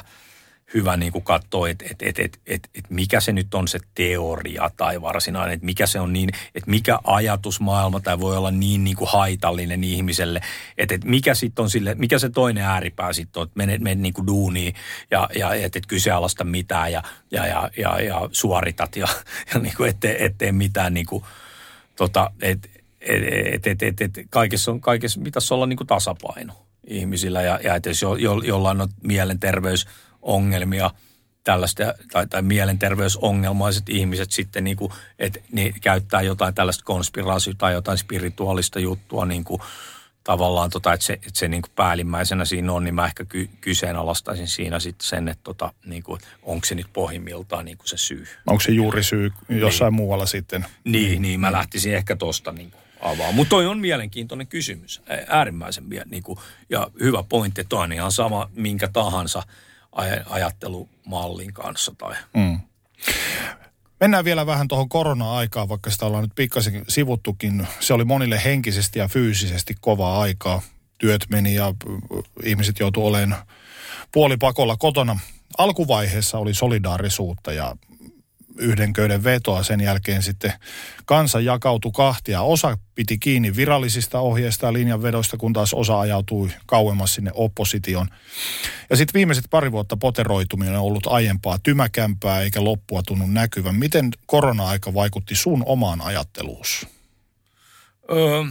hyvä 0.73 0.97
niin 0.97 1.11
kuin 1.11 1.23
katsoa, 1.23 1.69
että 1.69 1.85
et, 1.91 2.01
et, 2.01 2.19
et, 2.19 2.39
et, 2.45 2.69
et 2.75 2.89
mikä 2.89 3.19
se 3.19 3.33
nyt 3.33 3.53
on 3.53 3.67
se 3.67 3.79
teoria 3.95 4.71
tai 4.77 5.01
varsinainen, 5.01 5.53
että 5.53 5.65
mikä 5.65 5.87
se 5.87 5.99
on 5.99 6.13
niin, 6.13 6.29
että 6.55 6.69
mikä 6.69 6.99
ajatusmaailma 7.03 7.99
tai 7.99 8.19
voi 8.19 8.37
olla 8.37 8.51
niin, 8.51 8.83
niin 8.83 8.95
kuin 8.95 9.09
haitallinen 9.11 9.83
ihmiselle, 9.83 10.41
että, 10.77 10.95
että 10.95 11.07
mikä 11.07 11.35
sitten 11.35 11.63
on 11.63 11.69
sille, 11.69 11.95
mikä 11.95 12.19
se 12.19 12.29
toinen 12.29 12.63
ääripää 12.63 13.13
sitten 13.13 13.41
on, 13.41 13.47
että 13.47 13.57
menet, 13.57 13.81
menet 13.81 13.99
niin 13.99 14.13
kuin 14.13 14.27
duuniin 14.27 14.75
ja, 15.11 15.29
ja 15.35 15.53
et, 15.53 15.75
et 15.75 15.85
kyseenalaista 15.85 16.43
mitään 16.43 16.91
ja, 16.91 17.03
ja, 17.31 17.47
ja, 17.47 17.69
ja, 17.77 18.01
ja 18.01 18.29
suoritat 18.31 18.95
ja, 18.95 19.07
ja 19.53 19.59
niin 19.59 19.73
kuin 19.77 19.89
ettei, 19.89 20.23
ettei 20.25 20.51
mitään 20.51 20.93
niin 20.93 21.05
kuin, 21.05 21.23
tota, 21.95 22.31
et, 22.41 22.69
et, 23.01 23.67
et, 23.67 23.83
et, 23.83 24.01
et, 24.01 24.11
kaikessa, 24.29 24.71
on, 24.71 24.81
kaikessa 24.81 25.21
pitäisi 25.23 25.53
olla 25.53 25.65
niin 25.65 25.77
kuin 25.77 25.87
tasapaino 25.87 26.53
ihmisillä 26.87 27.41
ja, 27.41 27.59
ja 27.63 27.75
että 27.75 27.89
jos 27.89 28.01
jo, 28.01 28.15
jo, 28.15 28.41
jollain 28.43 28.81
on 28.81 28.89
mielenterveysongelmia 29.03 30.91
tällaista, 31.43 31.83
tai, 32.11 32.27
tai 32.27 32.41
mielenterveysongelmaiset 32.41 33.89
ihmiset 33.89 34.31
sitten 34.31 34.63
niin 34.63 34.77
kuin, 34.77 34.91
että 35.19 35.39
ne 35.51 35.73
käyttää 35.81 36.21
jotain 36.21 36.55
tällaista 36.55 36.83
konspiraatiota 36.83 37.57
tai 37.57 37.73
jotain 37.73 37.97
spirituaalista 37.97 38.79
juttua 38.79 39.25
niin 39.25 39.43
kuin, 39.43 39.61
tavallaan, 40.25 40.69
tota, 40.69 40.93
että 40.93 41.05
se, 41.05 41.13
että 41.13 41.29
se 41.33 41.47
niin 41.47 41.61
kuin 41.61 41.71
päällimmäisenä 41.75 42.45
siinä 42.45 42.73
on, 42.73 42.83
niin 42.83 42.95
mä 42.95 43.05
ehkä 43.05 43.25
ky, 43.25 43.49
kyseenalaistaisin 43.61 44.47
siinä 44.47 44.79
sitten 44.79 45.07
sen, 45.07 45.27
että 45.27 45.43
tota, 45.43 45.73
niin 45.85 46.03
kuin, 46.03 46.21
onko 46.43 46.65
se 46.65 46.75
nyt 46.75 46.87
pohjimmiltaan 46.93 47.65
niin 47.65 47.77
kuin 47.77 47.87
se 47.87 47.97
syy. 47.97 48.27
Onko 48.47 48.59
se 48.59 48.71
juuri 48.71 49.03
syy 49.03 49.31
jossain 49.49 49.91
niin. 49.91 49.95
muualla 49.95 50.25
sitten? 50.25 50.65
Niin, 50.83 51.21
niin 51.21 51.39
mä 51.39 51.51
lähtisin 51.51 51.95
ehkä 51.95 52.15
tuosta 52.15 52.51
niin 52.51 52.71
avaa. 53.01 53.31
Mutta 53.31 53.49
toi 53.49 53.65
on 53.65 53.79
mielenkiintoinen 53.79 54.47
kysymys, 54.47 55.01
äärimmäisen 55.27 55.83
niin 56.05 56.23
kuin, 56.23 56.39
ja 56.69 56.91
hyvä 56.99 57.23
pointti, 57.29 57.61
että 57.61 57.75
on 57.75 57.93
ihan 57.93 58.11
sama 58.11 58.49
minkä 58.53 58.87
tahansa 58.87 59.43
ajattelumallin 60.25 61.53
kanssa. 61.53 61.95
Tai. 61.97 62.15
Mm. 62.33 62.59
Mennään 64.05 64.25
vielä 64.25 64.45
vähän 64.45 64.67
tuohon 64.67 64.89
korona-aikaan, 64.89 65.69
vaikka 65.69 65.89
sitä 65.89 66.05
ollaan 66.05 66.23
nyt 66.23 66.35
pikkasen 66.35 66.85
sivuttukin. 66.87 67.67
Se 67.79 67.93
oli 67.93 68.05
monille 68.05 68.41
henkisesti 68.45 68.99
ja 68.99 69.07
fyysisesti 69.07 69.75
kovaa 69.81 70.21
aikaa. 70.21 70.61
Työt 70.97 71.25
meni 71.29 71.55
ja 71.55 71.73
ihmiset 72.43 72.79
joutu 72.79 73.05
olemaan 73.05 73.45
puolipakolla 74.11 74.77
kotona. 74.77 75.19
Alkuvaiheessa 75.57 76.37
oli 76.37 76.53
solidaarisuutta 76.53 77.53
ja 77.53 77.75
yhden 78.57 78.93
köyden 78.93 79.23
vetoa. 79.23 79.63
Sen 79.63 79.81
jälkeen 79.81 80.23
sitten 80.23 80.53
kansa 81.05 81.39
jakautui 81.39 81.91
kahtia. 81.91 82.41
Osa 82.41 82.77
piti 82.95 83.17
kiinni 83.17 83.55
virallisista 83.55 84.19
ohjeista 84.19 84.65
ja 84.65 84.73
linjanvedoista, 84.73 85.37
kun 85.37 85.53
taas 85.53 85.73
osa 85.73 85.99
ajautui 85.99 86.49
kauemmas 86.65 87.15
sinne 87.15 87.31
opposition. 87.33 88.07
Ja 88.89 88.95
sitten 88.95 89.13
viimeiset 89.13 89.45
pari 89.49 89.71
vuotta 89.71 89.97
poteroituminen 89.97 90.75
on 90.75 90.85
ollut 90.85 91.07
aiempaa 91.07 91.59
tymäkämpää 91.59 92.41
eikä 92.41 92.63
loppua 92.63 93.03
tunnu 93.03 93.27
näkyvän. 93.27 93.75
Miten 93.75 94.09
korona-aika 94.25 94.93
vaikutti 94.93 95.35
sun 95.35 95.63
omaan 95.65 96.01
ajatteluus? 96.01 96.87
Öö, 98.11 98.43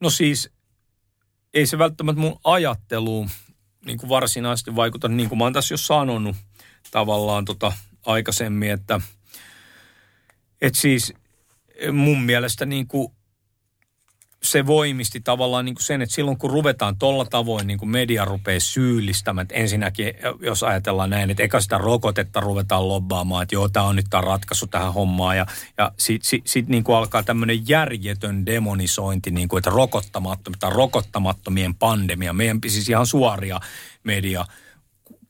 no 0.00 0.10
siis 0.10 0.50
ei 1.54 1.66
se 1.66 1.78
välttämättä 1.78 2.20
mun 2.20 2.40
ajatteluun 2.44 3.30
niin 3.86 3.98
kuin 3.98 4.08
varsinaisesti 4.08 4.76
vaikuta, 4.76 5.08
niin 5.08 5.28
kuin 5.28 5.38
mä 5.38 5.44
oon 5.44 5.52
tässä 5.52 5.74
jo 5.74 5.78
sanonut– 5.78 6.36
tavallaan 6.92 7.44
tota 7.44 7.72
aikaisemmin, 8.06 8.70
että 8.70 9.00
et 10.60 10.74
siis 10.74 11.14
mun 11.92 12.22
mielestä 12.22 12.66
niin 12.66 12.86
kuin 12.86 13.12
se 14.42 14.66
voimisti 14.66 15.20
tavallaan 15.20 15.64
niin 15.64 15.74
kuin 15.74 15.84
sen, 15.84 16.02
että 16.02 16.14
silloin 16.14 16.38
kun 16.38 16.50
ruvetaan 16.50 16.96
tolla 16.96 17.24
tavoin 17.24 17.66
niin 17.66 17.78
kuin 17.78 17.88
media 17.88 18.24
rupeaa 18.24 18.60
syyllistämään, 18.60 19.42
että 19.42 19.54
ensinnäkin 19.54 20.14
jos 20.40 20.62
ajatellaan 20.62 21.10
näin, 21.10 21.30
että 21.30 21.42
eka 21.42 21.60
sitä 21.60 21.78
rokotetta 21.78 22.40
ruvetaan 22.40 22.88
lobbaamaan, 22.88 23.42
että 23.42 23.54
joo, 23.54 23.68
tämä 23.68 23.86
on 23.86 23.96
nyt 23.96 24.06
tämä 24.10 24.20
ratkaisu 24.20 24.66
tähän 24.66 24.94
hommaan 24.94 25.36
ja, 25.36 25.46
ja 25.78 25.92
sitten 25.98 26.28
sit, 26.28 26.46
sit 26.46 26.68
niin 26.68 26.84
alkaa 26.96 27.22
tämmöinen 27.22 27.68
järjetön 27.68 28.46
demonisointi, 28.46 29.30
niin 29.30 29.48
kuin, 29.48 29.58
että 29.58 29.70
rokottamattomia 29.70 30.58
tai 30.60 30.70
rokottamattomien 30.70 31.74
pandemia, 31.74 32.32
meidän 32.32 32.58
siis 32.66 32.88
ihan 32.88 33.06
suoria 33.06 33.60
media 34.04 34.44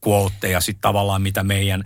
quoteja 0.09 0.61
sitten 0.61 0.83
tavallaan, 0.83 1.23
mitä 1.23 1.45
meidän, 1.45 1.85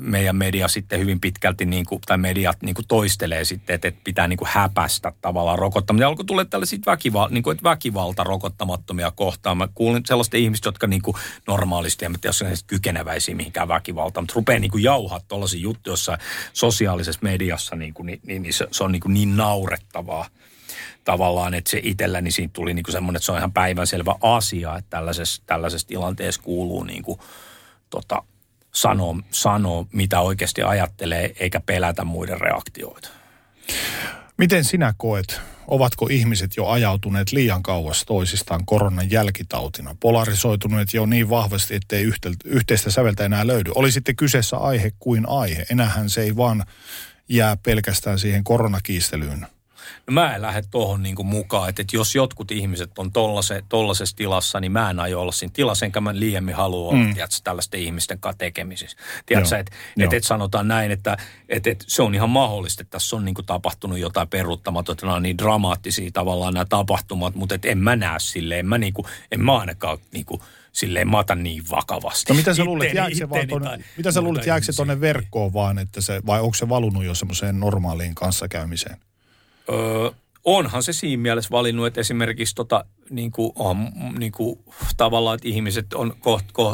meidän 0.00 0.36
media 0.36 0.68
sitten 0.68 0.98
hyvin 1.00 1.20
pitkälti, 1.20 1.64
niin 1.66 1.84
kuin, 1.84 2.00
tai 2.06 2.18
mediat 2.18 2.62
niin 2.62 2.74
kuin 2.74 2.88
toistelee 2.88 3.44
sitten, 3.44 3.74
että, 3.74 3.88
että 3.88 4.00
pitää 4.04 4.28
niin 4.28 4.36
kuin 4.36 4.48
häpästä 4.52 5.12
tavallaan 5.20 5.58
rokottamista. 5.58 6.06
Alkoi 6.06 6.24
tulla 6.24 6.44
tällaisia 6.44 6.78
väkival, 6.86 7.28
niin 7.30 7.42
kuin, 7.42 7.52
että 7.52 7.70
väkivalta 7.70 8.24
rokottamattomia 8.24 9.10
kohtaan. 9.10 9.58
Mä 9.58 9.68
kuulin 9.74 10.02
sellaista 10.06 10.36
ihmistä, 10.36 10.68
jotka 10.68 10.86
niin 10.86 11.02
kuin 11.02 11.16
normaalisti, 11.46 12.04
en 12.04 12.12
tiedä, 12.20 12.48
jos 12.50 12.64
kykeneväisiä 12.64 13.34
mihinkään 13.34 13.68
väkivaltaan, 13.68 14.22
mutta 14.24 14.34
rupeaa 14.36 14.60
niin 14.60 14.70
kuin 14.70 14.84
jauhaa 14.84 15.20
tuollaisia 15.28 15.60
juttuja 15.60 15.92
jossain 15.92 16.18
sosiaalisessa 16.52 17.20
mediassa, 17.22 17.76
niin, 17.76 17.94
kuin, 17.94 18.06
niin, 18.06 18.20
niin, 18.26 18.42
niin 18.42 18.54
se, 18.54 18.68
se 18.70 18.84
on 18.84 18.92
niin, 18.92 19.00
kuin 19.00 19.14
niin 19.14 19.36
naurettavaa 19.36 20.26
tavallaan, 21.04 21.54
että 21.54 21.70
se 21.70 21.80
itselläni 21.82 22.30
siitä 22.30 22.52
tuli 22.52 22.74
niin 22.74 22.82
kuin 22.82 22.92
semmoinen, 22.92 23.16
että 23.16 23.26
se 23.26 23.32
on 23.32 23.38
ihan 23.38 23.52
päivänselvä 23.52 24.14
asia, 24.20 24.76
että 24.76 24.90
tällaisessa, 24.90 25.42
tällaisessa 25.46 25.88
tilanteessa 25.88 26.42
kuuluu 26.42 26.84
niin 26.84 27.02
kuin, 27.02 27.20
tota, 27.90 28.22
sanoa, 28.72 29.16
sanoa, 29.30 29.86
mitä 29.92 30.20
oikeasti 30.20 30.62
ajattelee, 30.62 31.32
eikä 31.40 31.60
pelätä 31.60 32.04
muiden 32.04 32.40
reaktioita. 32.40 33.08
Miten 34.38 34.64
sinä 34.64 34.94
koet, 34.96 35.40
ovatko 35.66 36.08
ihmiset 36.10 36.56
jo 36.56 36.66
ajautuneet 36.66 37.32
liian 37.32 37.62
kauas 37.62 38.04
toisistaan 38.04 38.66
koronan 38.66 39.10
jälkitautina, 39.10 39.96
polarisoituneet 40.00 40.94
jo 40.94 41.06
niin 41.06 41.30
vahvasti, 41.30 41.74
ettei 41.74 42.10
yhteistä 42.44 42.90
säveltä 42.90 43.24
enää 43.24 43.46
löydy? 43.46 43.70
Oli 43.74 43.92
sitten 43.92 44.16
kyseessä 44.16 44.56
aihe 44.56 44.92
kuin 44.98 45.28
aihe. 45.28 45.66
Enähän 45.70 46.10
se 46.10 46.20
ei 46.20 46.36
vaan 46.36 46.64
jää 47.28 47.56
pelkästään 47.56 48.18
siihen 48.18 48.44
koronakiistelyyn 48.44 49.46
No 50.06 50.12
mä 50.12 50.34
en 50.34 50.42
lähde 50.42 50.62
tuohon 50.70 51.02
niin 51.02 51.26
mukaan, 51.26 51.68
että, 51.68 51.82
että 51.82 51.96
jos 51.96 52.14
jotkut 52.14 52.50
ihmiset 52.50 52.98
on 52.98 53.12
tollase, 53.12 53.62
tollasessa 53.68 54.16
tilassa, 54.16 54.60
niin 54.60 54.72
mä 54.72 54.90
en 54.90 55.00
aio 55.00 55.20
olla 55.20 55.32
siinä 55.32 55.52
tilassa, 55.52 55.86
enkä 55.86 56.00
mä 56.00 56.14
liiemmin 56.14 56.54
halua 56.54 56.88
olla, 56.88 57.04
mm. 57.04 57.14
tiedätkö, 57.14 57.36
tällaisten 57.44 57.80
ihmisten 57.80 58.20
kanssa 58.20 58.38
tekemisissä. 58.38 58.96
Tiedätkö, 59.26 59.58
että 59.58 59.76
et, 60.00 60.12
et 60.12 60.24
sanotaan 60.24 60.68
näin, 60.68 60.90
että 60.90 61.16
et, 61.48 61.66
et 61.66 61.84
se 61.86 62.02
on 62.02 62.14
ihan 62.14 62.30
mahdollista, 62.30 62.82
että 62.82 62.90
tässä 62.90 63.16
on 63.16 63.24
niin 63.24 63.34
tapahtunut 63.46 63.98
jotain 63.98 64.28
peruuttamatonta, 64.28 65.06
nämä 65.06 65.16
on 65.16 65.22
niin 65.22 65.38
dramaattisia 65.38 66.10
tavallaan 66.12 66.54
nämä 66.54 66.66
tapahtumat, 66.68 67.34
mutta 67.34 67.54
et 67.54 67.64
en 67.64 67.78
mä 67.78 67.96
näe 67.96 68.18
silleen, 68.18 68.60
en 68.60 68.66
mä, 68.66 68.78
niin 68.78 68.94
kuin, 68.94 69.06
en 69.32 69.44
mä 69.44 69.58
ainakaan 69.58 69.98
niin 70.12 70.26
kuin, 70.26 70.40
silleen 70.72 71.08
mä 71.08 71.18
otan 71.18 71.42
niin 71.42 71.62
vakavasti. 71.70 72.32
No 72.32 72.36
mitä 72.36 72.54
sä 72.54 72.64
luulet, 72.64 72.94
jääkö 72.94 73.14
se, 73.14 73.30
vaan 73.30 73.48
tonne, 73.48 73.84
mitä 73.96 74.12
sä 74.12 74.20
luulet, 74.20 74.46
jääkö 74.46 74.66
se 74.66 74.72
tuonne 74.72 75.00
verkkoon 75.00 75.52
vaan, 75.52 75.78
että 75.78 76.00
se, 76.00 76.20
vai 76.26 76.40
onko 76.40 76.54
se 76.54 76.68
valunut 76.68 77.04
jo 77.04 77.14
semmoiseen 77.14 77.60
normaaliin 77.60 78.14
kanssakäymiseen? 78.14 78.96
Öö, 79.68 80.10
onhan 80.44 80.82
se 80.82 80.92
siinä 80.92 81.22
mielessä 81.22 81.50
valinnut, 81.50 81.86
että 81.86 82.00
esimerkiksi 82.00 82.54
tota, 82.54 82.84
niin 83.10 83.30
kuin, 83.32 83.52
on, 83.54 83.88
niin 84.18 84.32
kuin, 84.32 84.58
tavallaan, 84.96 85.34
että 85.34 85.48
ihmiset 85.48 85.92
on 85.94 86.16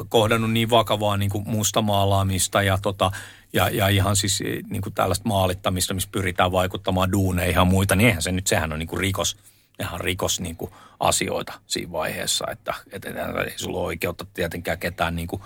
kohdannut 0.09 0.53
niin 0.53 0.71
vakavaa 0.71 1.17
niin 1.17 1.31
kuin 1.31 1.49
mustamaalaamista 1.49 2.63
ja, 2.63 2.79
tota, 2.83 3.11
ja, 3.53 3.69
ja 3.69 3.89
ihan 3.89 4.17
siis 4.17 4.43
niin 4.71 4.83
kuin 4.83 4.95
tällaista 4.95 5.29
maalittamista, 5.29 5.95
missä 5.95 6.09
pyritään 6.13 6.53
vaikuttamaan 6.53 7.13
duuneihin 7.13 7.55
ja 7.55 7.65
muita, 7.65 7.97
niin 7.97 8.07
eihän 8.07 8.23
se 8.23 8.33
nyt, 8.33 8.47
sehän 8.47 8.73
on 8.73 8.79
niin 8.79 8.89
kuin 8.89 9.01
rikos, 9.01 9.37
ihan 9.81 10.01
rikos 10.01 10.41
niin 10.41 10.57
kuin 10.57 10.71
asioita 11.01 11.53
siinä 11.67 11.93
vaiheessa, 11.93 12.45
että, 12.51 12.75
että 12.93 13.09
ei 13.47 13.59
sulla 13.59 13.79
ole 13.79 13.87
oikeutta 13.87 14.27
tietenkään 14.35 14.79
ketään 14.79 15.17
niin 15.17 15.29
kuin 15.29 15.43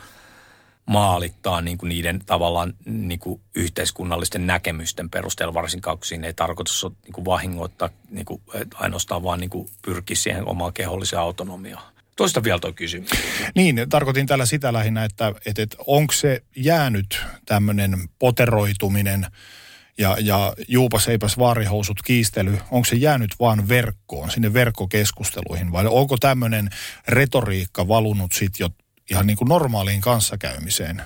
maalittaa 0.87 1.61
niin 1.61 1.79
kuin 1.79 1.89
niiden 1.89 2.21
tavallaan 2.27 2.75
niin 2.85 3.21
kuin 3.21 3.41
yhteiskunnallisten 3.55 4.47
näkemysten 4.47 5.11
perusteella, 5.11 5.55
varsinkaan 5.55 5.99
kun 5.99 6.07
siinä 6.07 6.27
ei 6.27 6.35
tarkoitus 6.35 6.85
ole 6.85 6.93
niin 7.05 7.13
kuin 7.13 7.25
vahingoittaa 7.25 7.91
niin 8.11 8.27
kuin, 8.27 8.43
ainoastaan 8.75 9.23
vaan 9.23 9.41
niin 9.41 9.51
kuin 9.51 9.69
pyrkiä 9.83 10.17
siihen 10.17 10.49
omaan 10.49 10.73
keholliseen 10.73 11.23
autonomiaan. 11.23 11.93
Toista 12.17 12.45
vielä 12.45 12.59
tuo 12.59 12.73
kysymys. 12.73 13.11
Niin, 13.55 13.87
tarkoitin 13.89 14.27
tällä 14.27 14.47
sitä 14.47 14.73
lähinnä, 14.73 15.05
että, 15.05 15.33
että, 15.47 15.63
että 15.63 15.77
onko 15.87 16.13
se 16.13 16.43
jäänyt 16.57 17.23
tämmöinen 17.47 18.09
poteroituminen 18.19 19.27
ja, 19.99 20.17
ja 20.21 20.53
juupas 20.69 21.09
eipäs 21.09 21.39
vaarihousut 21.39 22.03
kiistely, 22.03 22.59
onko 22.71 22.85
se 22.85 22.97
jäänyt 22.97 23.35
vaan 23.41 23.69
verkkoon, 23.69 24.31
sinne 24.31 24.53
verkkokeskusteluihin 24.53 25.73
vai 25.73 25.87
onko 25.87 26.17
tämmöinen 26.17 26.71
retoriikka 27.09 27.89
valunut 27.89 28.33
sitten 28.33 28.65
jo 28.65 28.71
ihan 29.11 29.27
niin 29.27 29.37
kuin 29.37 29.49
normaaliin 29.49 30.01
kanssakäymiseen? 30.01 31.03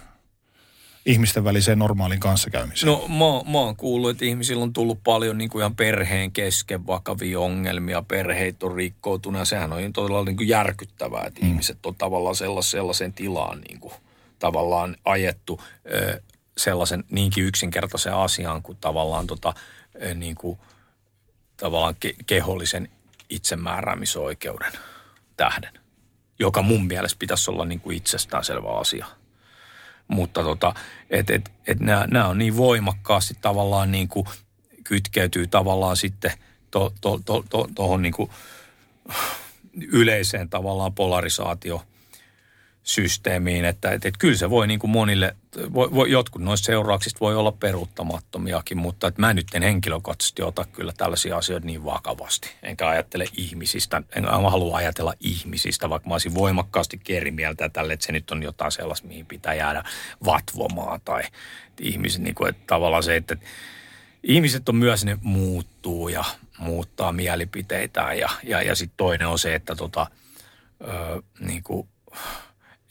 ihmisten 1.06 1.44
väliseen 1.44 1.78
normaaliin 1.78 2.20
kanssakäymiseen? 2.20 2.92
No 2.92 3.08
mä, 3.08 3.52
mä 3.52 3.58
oon 3.58 3.76
kuullut, 3.76 4.10
että 4.10 4.24
ihmisillä 4.24 4.62
on 4.62 4.72
tullut 4.72 5.00
paljon 5.04 5.38
niin 5.38 5.50
kuin 5.50 5.60
ihan 5.60 5.76
perheen 5.76 6.32
kesken 6.32 6.86
vakavia 6.86 7.40
ongelmia, 7.40 8.02
perheet 8.02 8.62
on 8.62 8.74
rikkoutunut 8.74 9.38
ja 9.38 9.44
sehän 9.44 9.72
on 9.72 9.92
todella 9.92 10.24
niin 10.24 10.36
kuin 10.36 10.48
järkyttävää, 10.48 11.24
että 11.26 11.40
mm. 11.40 11.48
ihmiset 11.48 11.86
on 11.86 11.94
tavallaan 11.94 12.36
sellais, 12.36 12.70
sellaiseen 12.70 13.12
tilaan 13.12 13.60
niin 13.60 13.80
kuin, 13.80 13.94
tavallaan 14.38 14.96
ajettu 15.04 15.60
ö, 15.92 16.22
sellaisen 16.58 17.04
niinkin 17.10 17.44
yksinkertaisen 17.44 18.14
asian 18.14 18.62
kuin 18.62 18.78
tavallaan, 18.80 19.26
tota, 19.26 19.54
ö, 20.02 20.14
niin 20.14 20.34
kuin, 20.34 20.58
tavallaan 21.56 21.96
ke, 22.00 22.14
kehollisen 22.26 22.88
itsemääräämisoikeuden 23.30 24.72
tähden 25.36 25.83
joka 26.38 26.62
mun 26.62 26.86
mielestä 26.86 27.18
pitäisi 27.18 27.50
olla 27.50 27.64
niin 27.64 27.80
kuin 27.80 27.96
itsestäänselvä 27.96 28.78
asia. 28.78 29.06
Mutta 30.08 30.42
tota, 30.42 30.74
et, 31.10 31.30
et, 31.30 31.52
et 31.66 31.80
nämä 31.80 32.28
on 32.28 32.38
niin 32.38 32.56
voimakkaasti 32.56 33.34
tavallaan 33.40 33.92
niin 33.92 34.08
kuin 34.08 34.26
kytkeytyy 34.84 35.46
tavallaan 35.46 35.96
sitten 35.96 36.32
tuohon 36.70 36.92
to, 37.00 37.20
to, 37.24 37.44
to, 37.50 37.68
to, 37.74 37.96
niin 37.96 38.12
kuin 38.12 38.30
yleiseen 39.76 40.48
tavallaan 40.48 40.94
polarisaatio– 40.94 41.82
systeemiin, 42.84 43.64
että, 43.64 43.90
että, 43.90 44.08
että 44.08 44.18
kyllä 44.18 44.36
se 44.36 44.50
voi 44.50 44.66
niin 44.66 44.78
kuin 44.78 44.90
monille, 44.90 45.36
voi, 45.72 45.92
voi, 45.94 46.10
jotkut 46.10 46.42
noista 46.42 46.66
seurauksista 46.66 47.20
voi 47.20 47.36
olla 47.36 47.52
peruuttamattomiakin, 47.52 48.78
mutta 48.78 49.06
että 49.06 49.20
mä 49.20 49.34
nyt 49.34 49.46
en 49.54 49.62
henkilökohtaisesti 49.62 50.42
ota 50.42 50.64
kyllä 50.72 50.92
tällaisia 50.96 51.36
asioita 51.36 51.66
niin 51.66 51.84
vakavasti. 51.84 52.50
Enkä 52.62 52.88
ajattele 52.88 53.26
ihmisistä, 53.36 54.02
en 54.16 54.24
halua 54.24 54.76
ajatella 54.76 55.14
ihmisistä, 55.20 55.90
vaikka 55.90 56.08
mä 56.08 56.14
olisin 56.14 56.34
voimakkaasti 56.34 57.00
eri 57.08 57.30
mieltä 57.30 57.68
tälle, 57.68 57.92
että 57.92 58.06
se 58.06 58.12
nyt 58.12 58.30
on 58.30 58.42
jotain 58.42 58.72
sellaista, 58.72 59.08
mihin 59.08 59.26
pitää 59.26 59.54
jäädä 59.54 59.84
vatvomaan 60.24 61.00
tai 61.04 61.22
ihmiset, 61.80 62.22
niin 62.22 62.34
kuin, 62.34 62.48
että 62.48 62.62
tavallaan 62.66 63.02
se, 63.02 63.16
että 63.16 63.36
ihmiset 64.22 64.68
on 64.68 64.76
myös, 64.76 65.04
ne 65.04 65.18
muuttuu 65.22 66.08
ja 66.08 66.24
muuttaa 66.58 67.12
mielipiteitään 67.12 68.18
ja, 68.18 68.28
ja, 68.42 68.62
ja 68.62 68.74
sitten 68.74 68.96
toinen 68.96 69.28
on 69.28 69.38
se, 69.38 69.54
että 69.54 69.76
tota, 69.76 70.06
ö, 70.80 71.22
niin 71.40 71.62
kuin, 71.62 71.88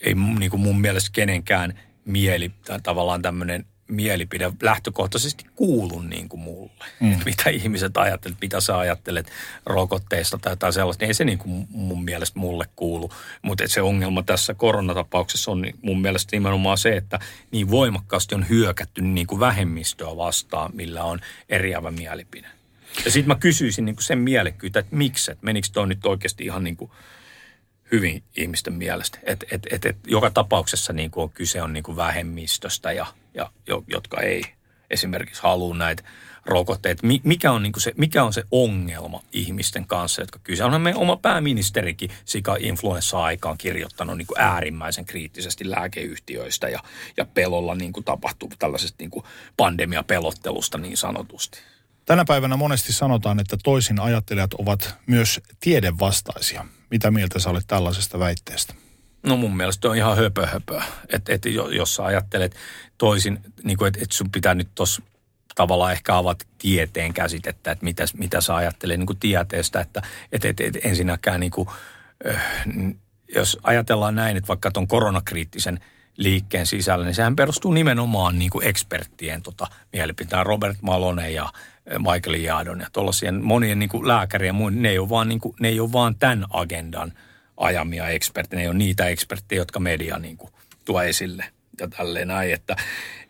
ei 0.04 0.14
niin 0.40 0.52
kuin 0.52 0.62
mun 0.62 0.82
mielestä 0.82 1.10
kenenkään 1.14 1.80
mieli 2.06 2.52
tai 2.66 2.80
tavallaan 2.82 3.22
tämmöinen 3.22 3.66
mielipide 3.88 4.52
lähtökohtaisesti 4.62 5.46
kuulu 5.56 6.02
niin 6.02 6.30
kuin 6.30 6.40
mulle. 6.40 6.86
Mm. 7.00 7.20
Mitä 7.26 7.50
ihmiset 7.50 7.98
ajattelet, 7.98 8.38
mitä 8.42 8.62
sä 8.62 8.78
ajattelet 8.78 9.32
rokotteista 9.66 10.38
tai 10.38 10.52
jotain 10.52 10.74
sellaista, 10.74 11.04
niin 11.04 11.08
ei 11.08 11.14
se 11.14 11.26
niin 11.26 11.38
kuin 11.38 11.68
mun 11.70 12.04
mielestä 12.04 12.40
mulle 12.40 12.66
kuulu. 12.76 13.12
Mutta 13.42 13.64
se 13.68 13.82
ongelma 13.82 14.24
tässä 14.24 14.54
koronatapauksessa 14.54 15.52
on 15.52 15.66
mun 15.82 16.02
mielestä 16.02 16.36
nimenomaan 16.36 16.78
se, 16.78 16.98
että 16.98 17.20
niin 17.52 17.70
voimakkaasti 17.70 18.36
on 18.36 18.50
hyökätty 18.50 19.02
niin 19.02 19.28
kuin 19.28 19.40
vähemmistöä 19.40 20.18
vastaan, 20.18 20.72
millä 20.74 21.04
on 21.04 21.20
eriävä 21.50 21.92
mielipide. 21.92 22.48
Ja 23.06 23.12
sitten 23.12 23.28
mä 23.28 23.36
kysyisin 23.36 23.86
niin 23.86 23.96
kuin 23.96 24.04
sen 24.04 24.20
mielekkyyttä, 24.20 24.80
että 24.80 24.96
miksi, 24.96 25.32
että 25.32 25.46
menikö 25.46 25.68
toi 25.74 25.88
nyt 25.88 26.06
oikeasti 26.06 26.46
ihan 26.46 26.64
niin 26.64 26.78
kuin– 26.78 26.92
hyvin 27.92 28.24
ihmisten 28.38 28.74
mielestä. 28.74 29.20
Et, 29.24 29.44
et, 29.52 29.68
et, 29.72 29.86
et 29.86 29.98
joka 30.08 30.30
tapauksessa 30.30 30.94
niin 30.94 31.12
kuin 31.12 31.24
on 31.24 31.30
kyse 31.30 31.62
on 31.62 31.74
niin 31.74 31.84
kuin 31.84 31.96
vähemmistöstä, 31.96 32.92
ja, 32.92 33.06
ja, 33.34 33.52
jotka 33.88 34.22
ei 34.22 34.44
esimerkiksi 34.90 35.44
halua 35.44 35.76
näitä 35.76 36.04
rokotteet. 36.46 37.00
Mikä 37.24 37.52
on, 37.52 37.64
niin 37.64 37.74
se, 37.78 37.94
mikä 37.98 38.24
on 38.24 38.34
se 38.34 38.44
ongelma 38.52 39.24
ihmisten 39.32 39.86
kanssa, 39.86 40.22
jotka 40.22 40.40
kyse? 40.44 40.64
Onhan 40.64 40.82
meidän 40.82 41.02
oma 41.02 41.18
pääministerikin 41.18 42.10
sika 42.26 42.56
influenssa-aikaan 42.60 43.58
kirjoittanut 43.58 44.18
niin 44.18 44.28
kuin 44.28 44.42
äärimmäisen 44.42 45.06
kriittisesti 45.06 45.70
lääkeyhtiöistä 45.70 46.70
ja, 46.70 46.80
ja 47.18 47.26
pelolla 47.26 47.76
niin 47.76 47.94
kuin 47.94 48.04
tapahtuu 48.04 48.52
tällaisesta 48.60 48.96
niin 49.00 49.12
kuin 49.12 49.26
pandemiapelottelusta 49.58 50.78
niin 50.78 50.98
sanotusti. 50.98 51.60
Tänä 52.06 52.26
päivänä 52.26 52.58
monesti 52.58 52.94
sanotaan, 52.94 53.40
että 53.40 53.58
toisin 53.64 54.00
ajattelijat 54.00 54.54
ovat 54.54 54.96
myös 55.08 55.42
tiedevastaisia. 55.60 56.66
Mitä 56.94 57.12
mieltä 57.12 57.40
sä 57.40 57.50
olet 57.50 57.68
tällaisesta 57.68 58.20
väitteestä? 58.20 58.74
No 59.24 59.38
mun 59.38 59.58
mielestä 59.58 59.90
on 59.90 59.96
ihan 59.96 60.18
höpö 60.18 60.48
höpö. 60.48 60.82
Että 61.14 61.34
et, 61.34 61.42
jos 61.76 61.96
sä 61.96 62.06
ajattelet 62.06 62.56
toisin, 62.98 63.40
niin 63.64 63.86
että 63.88 64.00
et 64.04 64.12
sun 64.12 64.32
pitää 64.32 64.56
nyt 64.56 64.68
tuossa 64.76 65.02
tavallaan 65.56 65.92
ehkä 65.92 66.18
avata 66.18 66.46
tieteen 66.58 67.14
käsitettä, 67.14 67.72
että 67.72 67.84
mitä, 67.84 68.04
mitä 68.18 68.42
sä 68.42 68.56
ajattelet 68.56 69.00
niin 69.00 69.20
tieteestä, 69.20 69.82
että 69.82 70.02
et, 70.32 70.46
et, 70.46 70.60
et 70.60 70.78
ensinnäkään 70.84 71.40
niin 71.40 71.52
kuin, 71.52 71.70
äh, 72.30 72.44
jos 73.36 73.58
ajatellaan 73.64 74.16
näin, 74.16 74.38
että 74.38 74.48
vaikka 74.48 74.72
tuon 74.72 74.88
koronakriittisen 74.88 75.80
liikkeen 76.18 76.68
sisällä, 76.68 77.06
niin 77.06 77.16
sehän 77.16 77.36
perustuu 77.36 77.74
nimenomaan 77.74 78.40
niin 78.40 78.52
kuin 78.52 78.68
eksperttien 78.68 79.42
tota, 79.42 79.68
mielipiteen. 79.94 80.46
Robert 80.46 80.78
Malone 80.82 81.32
ja 81.32 81.50
Michael 81.98 82.34
Jadon 82.34 82.80
ja 82.80 82.88
tuollaisia 82.94 83.32
monien 83.32 83.80
niin 83.80 83.90
kuin 83.90 84.08
lääkäriä 84.08 84.50
ja 84.50 84.54
muun, 84.54 84.82
ne 84.82 84.90
ei 84.90 85.00
ole 85.00 85.10
vaan, 85.10 85.30
niin 85.30 85.40
kuin, 85.40 85.56
ne 85.60 85.68
ei 85.68 85.80
ole 85.80 85.92
vaan 85.92 86.16
tämän 86.16 86.46
agendan 86.50 87.14
ajamia 87.58 88.08
eksperttejä. 88.10 88.58
Ne 88.58 88.64
ei 88.64 88.68
ole 88.68 88.78
niitä 88.78 89.08
eksperttejä, 89.08 89.62
jotka 89.62 89.80
media 89.80 90.20
niin 90.20 90.38
kuin, 90.38 90.54
tuo 90.86 91.02
esille 91.02 91.46
ja 91.80 91.88
tälleen 91.88 92.28
näin, 92.28 92.54
että 92.54 92.76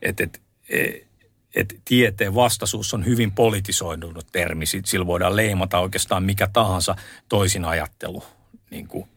et, 0.01 0.19
et, 0.21 0.41
et, 0.69 1.07
et 1.55 1.75
tieteen 1.85 2.35
vastaisuus 2.35 2.93
on 2.93 3.05
hyvin 3.05 3.31
politisoidunut 3.31 4.27
termi. 4.31 4.65
Sillä 4.65 5.07
voidaan 5.07 5.35
leimata 5.35 5.79
oikeastaan 5.79 6.23
mikä 6.23 6.47
tahansa 6.53 6.95
toisin 7.29 7.65
ajattelu 7.65 8.23
niin 8.69 8.87
kuin 8.87 9.09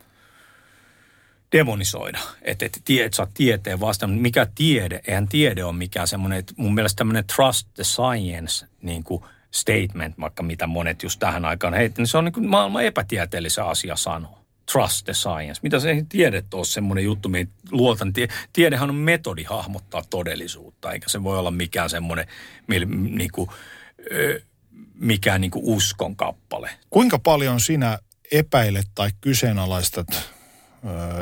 demonisoida. 1.53 2.19
Että 2.43 2.67
et, 2.67 2.83
tie, 2.85 3.05
et 3.05 3.15
sä 3.15 3.27
tieteen 3.35 3.81
vastaan. 3.81 4.11
Mikä 4.11 4.47
tiede? 4.55 5.01
Eihän 5.07 5.29
tiede 5.29 5.65
ole 5.65 5.73
mikään 5.73 6.09
semmoinen, 6.09 6.39
että 6.39 6.55
mun 6.57 6.75
mielestä 6.75 6.99
tämmöinen 6.99 7.25
trust 7.37 7.69
the 7.75 7.85
science 7.85 8.67
niin 8.83 9.05
kuin 9.05 9.25
statement, 9.51 10.19
vaikka 10.21 10.43
mitä 10.43 10.67
monet 10.67 11.03
just 11.03 11.21
tähän 11.21 11.45
aikaan 11.45 11.75
heittävät, 11.75 11.99
niin 11.99 12.07
se 12.07 12.19
on 12.19 12.25
niin 12.25 12.33
kuin 12.33 12.49
maailman 12.49 12.85
epätieteellisen 12.85 13.65
asia 13.65 13.97
sanoa. 13.97 14.47
Trust 14.73 15.05
the 15.05 15.15
science. 15.15 15.61
Mitä 15.63 15.81
se 15.81 16.07
tiede 16.09 16.43
ole 16.55 16.65
semmoinen 16.65 17.05
juttu, 17.05 17.29
mihin 17.29 17.49
luotan. 17.71 18.13
Tiedehän 18.53 18.91
on 18.91 18.97
metodi 18.97 19.45
hahmottaa 19.45 20.03
todellisuutta, 20.11 20.93
eikä 20.93 21.09
se 21.09 21.23
voi 21.23 21.39
olla 21.39 21.51
mikään 21.51 21.91
semmoinen, 21.91 22.27
niin 22.89 23.31
kuin, 23.33 23.51
mikään 24.95 25.41
niin 25.41 25.51
kuin 25.51 25.65
uskon 25.65 26.17
kappale. 26.17 26.71
Kuinka 26.91 27.19
paljon 27.19 27.61
sinä 27.61 27.99
epäilet 28.33 28.87
tai 28.95 29.11
kyseenalaistat 29.21 30.36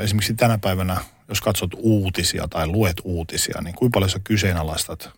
esimerkiksi 0.01 0.35
tänä 0.35 0.59
päivänä, 0.59 0.97
jos 1.29 1.41
katsot 1.41 1.71
uutisia 1.77 2.49
tai 2.49 2.67
luet 2.67 2.97
uutisia, 3.05 3.61
niin 3.63 3.75
kuinka 3.75 3.97
paljon 3.97 4.11
sä 4.11 4.21
kyseenalaistat 4.25 5.11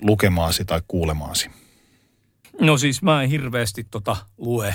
lukemaasi 0.00 0.64
tai 0.64 0.82
kuulemaasi? 0.88 1.50
No 2.60 2.78
siis 2.78 3.02
mä 3.02 3.22
en 3.22 3.30
hirveästi 3.30 3.86
tota 3.90 4.16
lue 4.38 4.74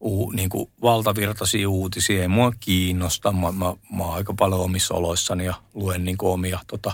u, 0.00 0.30
niin 0.30 0.48
kuin 0.48 0.70
valtavirtaisia 0.82 1.68
uutisia. 1.68 2.22
Ei 2.22 2.28
mua 2.28 2.52
kiinnosta. 2.60 3.32
Mä, 3.32 3.52
mä, 3.52 3.74
mä 3.96 4.04
oon 4.04 4.14
aika 4.14 4.34
paljon 4.34 4.60
omissa 4.60 4.94
oloissani 4.94 5.44
ja 5.44 5.54
luen 5.74 6.04
niin 6.04 6.18
kuin 6.18 6.32
omia, 6.32 6.58
tota, 6.66 6.92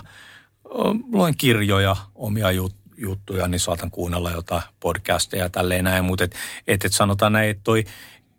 luen 1.11 1.37
kirjoja, 1.37 1.95
omia 2.15 2.51
jut, 2.51 2.75
juttuja, 2.97 3.47
niin 3.47 3.59
saatan 3.59 3.91
kuunnella 3.91 4.31
jotain 4.31 4.63
podcasteja 4.79 5.43
ja 5.43 5.49
tälleen 5.49 5.83
näin. 5.83 6.05
Mutta 6.05 6.23
et, 6.23 6.35
et, 6.67 6.85
et 6.85 6.93
sanotaan 6.93 7.33
näin, 7.33 7.49
että 7.49 7.63
toi 7.63 7.83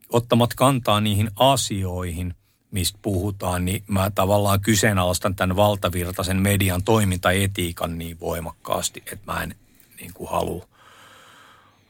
ottamat 0.08 0.54
kantaa 0.54 1.00
niihin 1.00 1.30
asioihin– 1.36 2.34
mistä 2.70 2.98
puhutaan, 3.02 3.64
niin 3.64 3.82
mä 3.86 4.10
tavallaan 4.10 4.60
kyseenalaistan 4.60 5.34
tämän 5.34 5.56
valtavirtaisen 5.56 6.42
median 6.42 6.82
toimintaetiikan 6.82 7.98
niin 7.98 8.20
voimakkaasti, 8.20 9.02
että 9.12 9.32
mä 9.32 9.42
en 9.42 9.54
niin 10.00 10.12
kuin 10.14 10.30
halua 10.30 10.68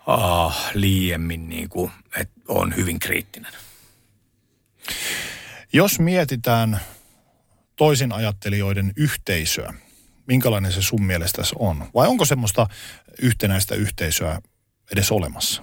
uh, 0.09 0.53
liiemmin, 0.75 1.49
niin 1.49 1.69
kuin, 1.69 1.91
että 2.21 2.41
on 2.49 2.77
hyvin 2.77 2.99
kriittinen. 2.99 3.53
Jos 5.73 5.99
mietitään 5.99 6.81
toisin 7.77 8.13
ajattelijoiden 8.13 8.93
yhteisöä, 8.97 9.75
minkälainen 10.27 10.73
se 10.73 10.83
sun 10.83 11.03
mielestä 11.03 11.43
on? 11.59 11.91
Vai 11.95 12.09
onko 12.09 12.25
semmoista 12.25 12.67
yhtenäistä 13.23 13.75
yhteisöä 13.75 14.43
edes 14.93 15.13
olemassa? 15.13 15.63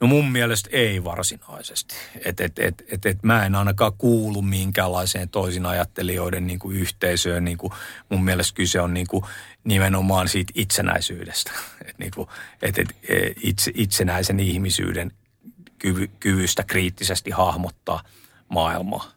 No 0.00 0.06
mun 0.06 0.32
mielestä 0.32 0.68
ei 0.72 1.04
varsinaisesti. 1.04 1.94
Et, 2.24 2.40
et, 2.40 2.58
et, 2.58 2.84
et, 2.88 3.06
et 3.06 3.22
mä 3.22 3.46
en 3.46 3.54
ainakaan 3.54 3.92
kuulu 3.98 4.42
minkäänlaiseen 4.42 5.28
toisin 5.28 5.66
ajattelijoiden 5.66 6.46
niin 6.46 6.58
kuin 6.58 6.76
yhteisöön. 6.76 7.44
Niin 7.44 7.58
kuin 7.58 7.72
mun 8.08 8.24
mielestä 8.24 8.56
kyse 8.56 8.80
on 8.80 8.94
niin 8.94 9.06
kuin 9.06 9.24
nimenomaan 9.64 10.28
siitä 10.28 10.52
itsenäisyydestä. 10.56 11.52
Et, 11.88 11.98
niin 11.98 12.10
kuin, 12.14 12.28
et, 12.62 12.78
et, 12.78 12.96
e, 13.08 13.16
itse, 13.42 13.72
itsenäisen 13.74 14.40
ihmisyyden 14.40 15.12
kyvy, 15.78 16.10
kyvystä 16.20 16.62
kriittisesti 16.62 17.30
hahmottaa 17.30 18.02
maailmaa. 18.48 19.12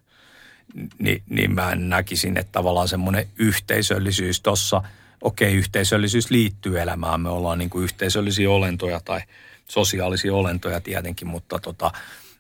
Ni, 1.00 1.24
niin 1.30 1.56
mä 1.56 1.76
näkisin, 1.76 2.38
että 2.38 2.52
tavallaan 2.52 2.88
semmoinen 2.88 3.28
yhteisöllisyys 3.38 4.42
tuossa, 4.42 4.82
okei, 5.22 5.48
okay, 5.48 5.60
yhteisöllisyys 5.60 6.32
liittyy 6.32 6.80
elämään. 6.82 7.22
Me 7.22 7.30
ollaan 7.30 7.58
niin 7.58 7.70
kuin 7.70 7.84
yhteisöllisiä 7.84 8.50
olentoja 8.50 9.00
tai– 9.00 9.22
sosiaalisia 9.70 10.34
olentoja 10.34 10.82
tietenkin, 10.82 11.28
mutta 11.28 11.60
tota, 11.60 11.92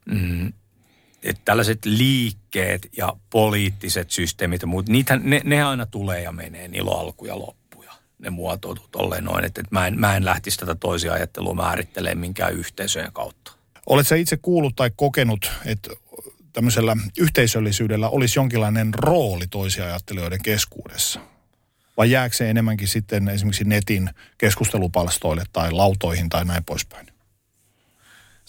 mm, 0.05 0.53
että 1.23 1.41
tällaiset 1.45 1.85
liikkeet 1.85 2.89
ja 2.97 3.15
poliittiset 3.29 4.11
systeemit 4.11 4.61
ja 4.61 4.67
muut, 4.67 4.89
niitä, 4.89 5.15
ne, 5.15 5.41
ne 5.43 5.63
aina 5.63 5.85
tulee 5.85 6.21
ja 6.21 6.31
menee, 6.31 6.67
niillä 6.67 6.91
on 6.91 6.99
alku 6.99 7.25
ja 7.25 7.39
loppuja. 7.39 7.91
Ne 8.19 8.29
muotoutuu 8.29 8.87
tolleen 8.91 9.23
noin, 9.23 9.45
että, 9.45 9.61
että 9.61 9.75
mä, 9.75 9.87
en, 9.87 9.99
mä 9.99 10.15
en 10.15 10.25
lähtisi 10.25 10.57
tätä 10.57 10.75
toisia 10.75 11.13
ajattelua 11.13 11.53
määrittelemään 11.53 12.17
minkään 12.17 12.53
yhteisöjen 12.53 13.13
kautta. 13.13 13.51
Oletko 13.85 14.15
itse 14.15 14.37
kuullut 14.37 14.75
tai 14.75 14.91
kokenut, 14.95 15.51
että 15.65 15.89
tämmöisellä 16.53 16.97
yhteisöllisyydellä 17.17 18.09
olisi 18.09 18.39
jonkinlainen 18.39 18.93
rooli 18.93 19.47
toisia 19.47 19.85
ajattelijoiden 19.85 20.41
keskuudessa? 20.43 21.19
Vai 21.97 22.11
jääkö 22.11 22.35
se 22.35 22.49
enemmänkin 22.49 22.87
sitten 22.87 23.29
esimerkiksi 23.29 23.63
netin 23.63 24.09
keskustelupalstoille 24.37 25.43
tai 25.53 25.71
lautoihin 25.71 26.29
tai 26.29 26.45
näin 26.45 26.63
poispäin? 26.63 27.08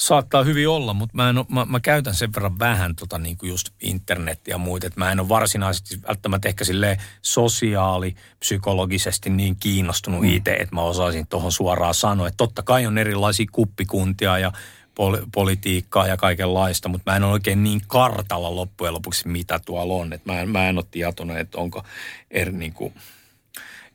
Saattaa 0.00 0.44
hyvin 0.44 0.68
olla, 0.68 0.94
mutta 0.94 1.16
mä, 1.16 1.30
en 1.30 1.38
ole, 1.38 1.46
mä, 1.48 1.64
mä 1.64 1.80
käytän 1.80 2.14
sen 2.14 2.34
verran 2.34 2.58
vähän 2.58 2.96
tota 2.96 3.18
niin 3.18 3.36
kuin 3.36 3.50
just 3.50 3.68
internettiä 3.80 4.54
ja 4.54 4.58
muita, 4.58 4.86
että 4.86 5.00
mä 5.00 5.12
en 5.12 5.20
ole 5.20 5.28
varsinaisesti 5.28 5.98
välttämättä 6.08 6.48
ehkä 6.48 6.64
sille 6.64 6.98
sosiaali, 7.22 8.14
psykologisesti 8.38 9.30
niin 9.30 9.56
kiinnostunut 9.56 10.20
mm. 10.20 10.28
itse, 10.28 10.52
että 10.52 10.74
mä 10.74 10.82
osaisin 10.82 11.26
tuohon 11.26 11.52
suoraan 11.52 11.94
sanoa, 11.94 12.28
että 12.28 12.36
totta 12.36 12.62
kai 12.62 12.86
on 12.86 12.98
erilaisia 12.98 13.46
kuppikuntia 13.52 14.38
ja 14.38 14.52
poli- 14.94 15.26
politiikkaa 15.34 16.06
ja 16.06 16.16
kaikenlaista, 16.16 16.88
mutta 16.88 17.10
mä 17.10 17.16
en 17.16 17.24
ole 17.24 17.32
oikein 17.32 17.62
niin 17.62 17.80
kartalla 17.86 18.56
loppujen 18.56 18.94
lopuksi, 18.94 19.28
mitä 19.28 19.60
tuolla 19.66 19.94
on. 19.94 20.18
Mä, 20.24 20.40
en, 20.40 20.50
mä 20.50 20.68
en 20.68 20.78
ole 20.78 20.84
tietoinen, 20.90 21.36
että 21.36 21.58
onko 21.58 21.84
eri 22.30 22.52
niin 22.52 22.72
kuin, 22.72 22.94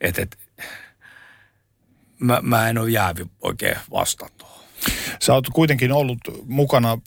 että, 0.02 0.22
että 0.22 0.38
mä, 2.19 2.40
mä 2.41 2.69
en 2.69 2.77
ole 2.77 2.90
jäävi 2.90 3.26
oikein 3.41 3.77
vastata 3.91 4.55
Sä 5.22 5.34
oot 5.34 5.49
kuitenkin 5.49 5.91
ollut 5.91 6.20
mukana 6.45 6.98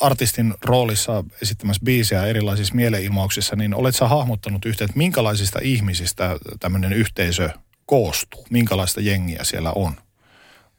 artistin 0.00 0.54
roolissa 0.64 1.24
esittämässä 1.42 1.84
biisejä 1.84 2.26
erilaisissa 2.26 2.74
mieleilmauksissa, 2.74 3.56
niin 3.56 3.74
olet 3.74 3.96
sä 3.96 4.08
hahmottanut 4.08 4.64
yhtä, 4.64 4.84
että 4.84 4.98
minkälaisista 4.98 5.58
ihmisistä 5.62 6.38
tämmöinen 6.60 6.92
yhteisö 6.92 7.50
koostuu? 7.86 8.46
Minkälaista 8.50 9.00
jengiä 9.00 9.44
siellä 9.44 9.72
on? 9.72 9.92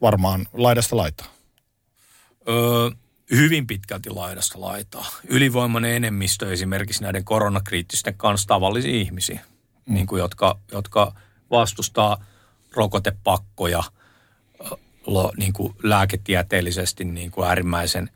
Varmaan 0.02 0.46
laidasta 0.54 0.98
laitaa. 0.98 1.28
Öö, 2.50 2.90
hyvin 3.32 3.68
pitkälti 3.68 4.10
laidasta 4.10 4.62
laitaa. 4.62 5.06
Ylivoimainen 5.28 5.96
enemmistö 5.96 6.54
esimerkiksi 6.54 7.04
näiden 7.04 7.26
koronakriittisten 7.26 8.16
kanssa 8.18 8.48
tavallisia 8.48 8.96
ihmisiä, 8.96 9.40
mm. 9.86 9.94
niin 9.94 10.08
kuin 10.08 10.20
jotka, 10.20 10.60
jotka 10.72 11.14
vastustaa 11.52 12.26
rokotepakkoja– 12.76 13.84
niin 15.38 15.54
kuin 15.54 15.76
lääketieteellisesti 15.84 17.06
niin 17.06 17.32
kuin 17.32 17.48
äärimmäisen 17.48 18.10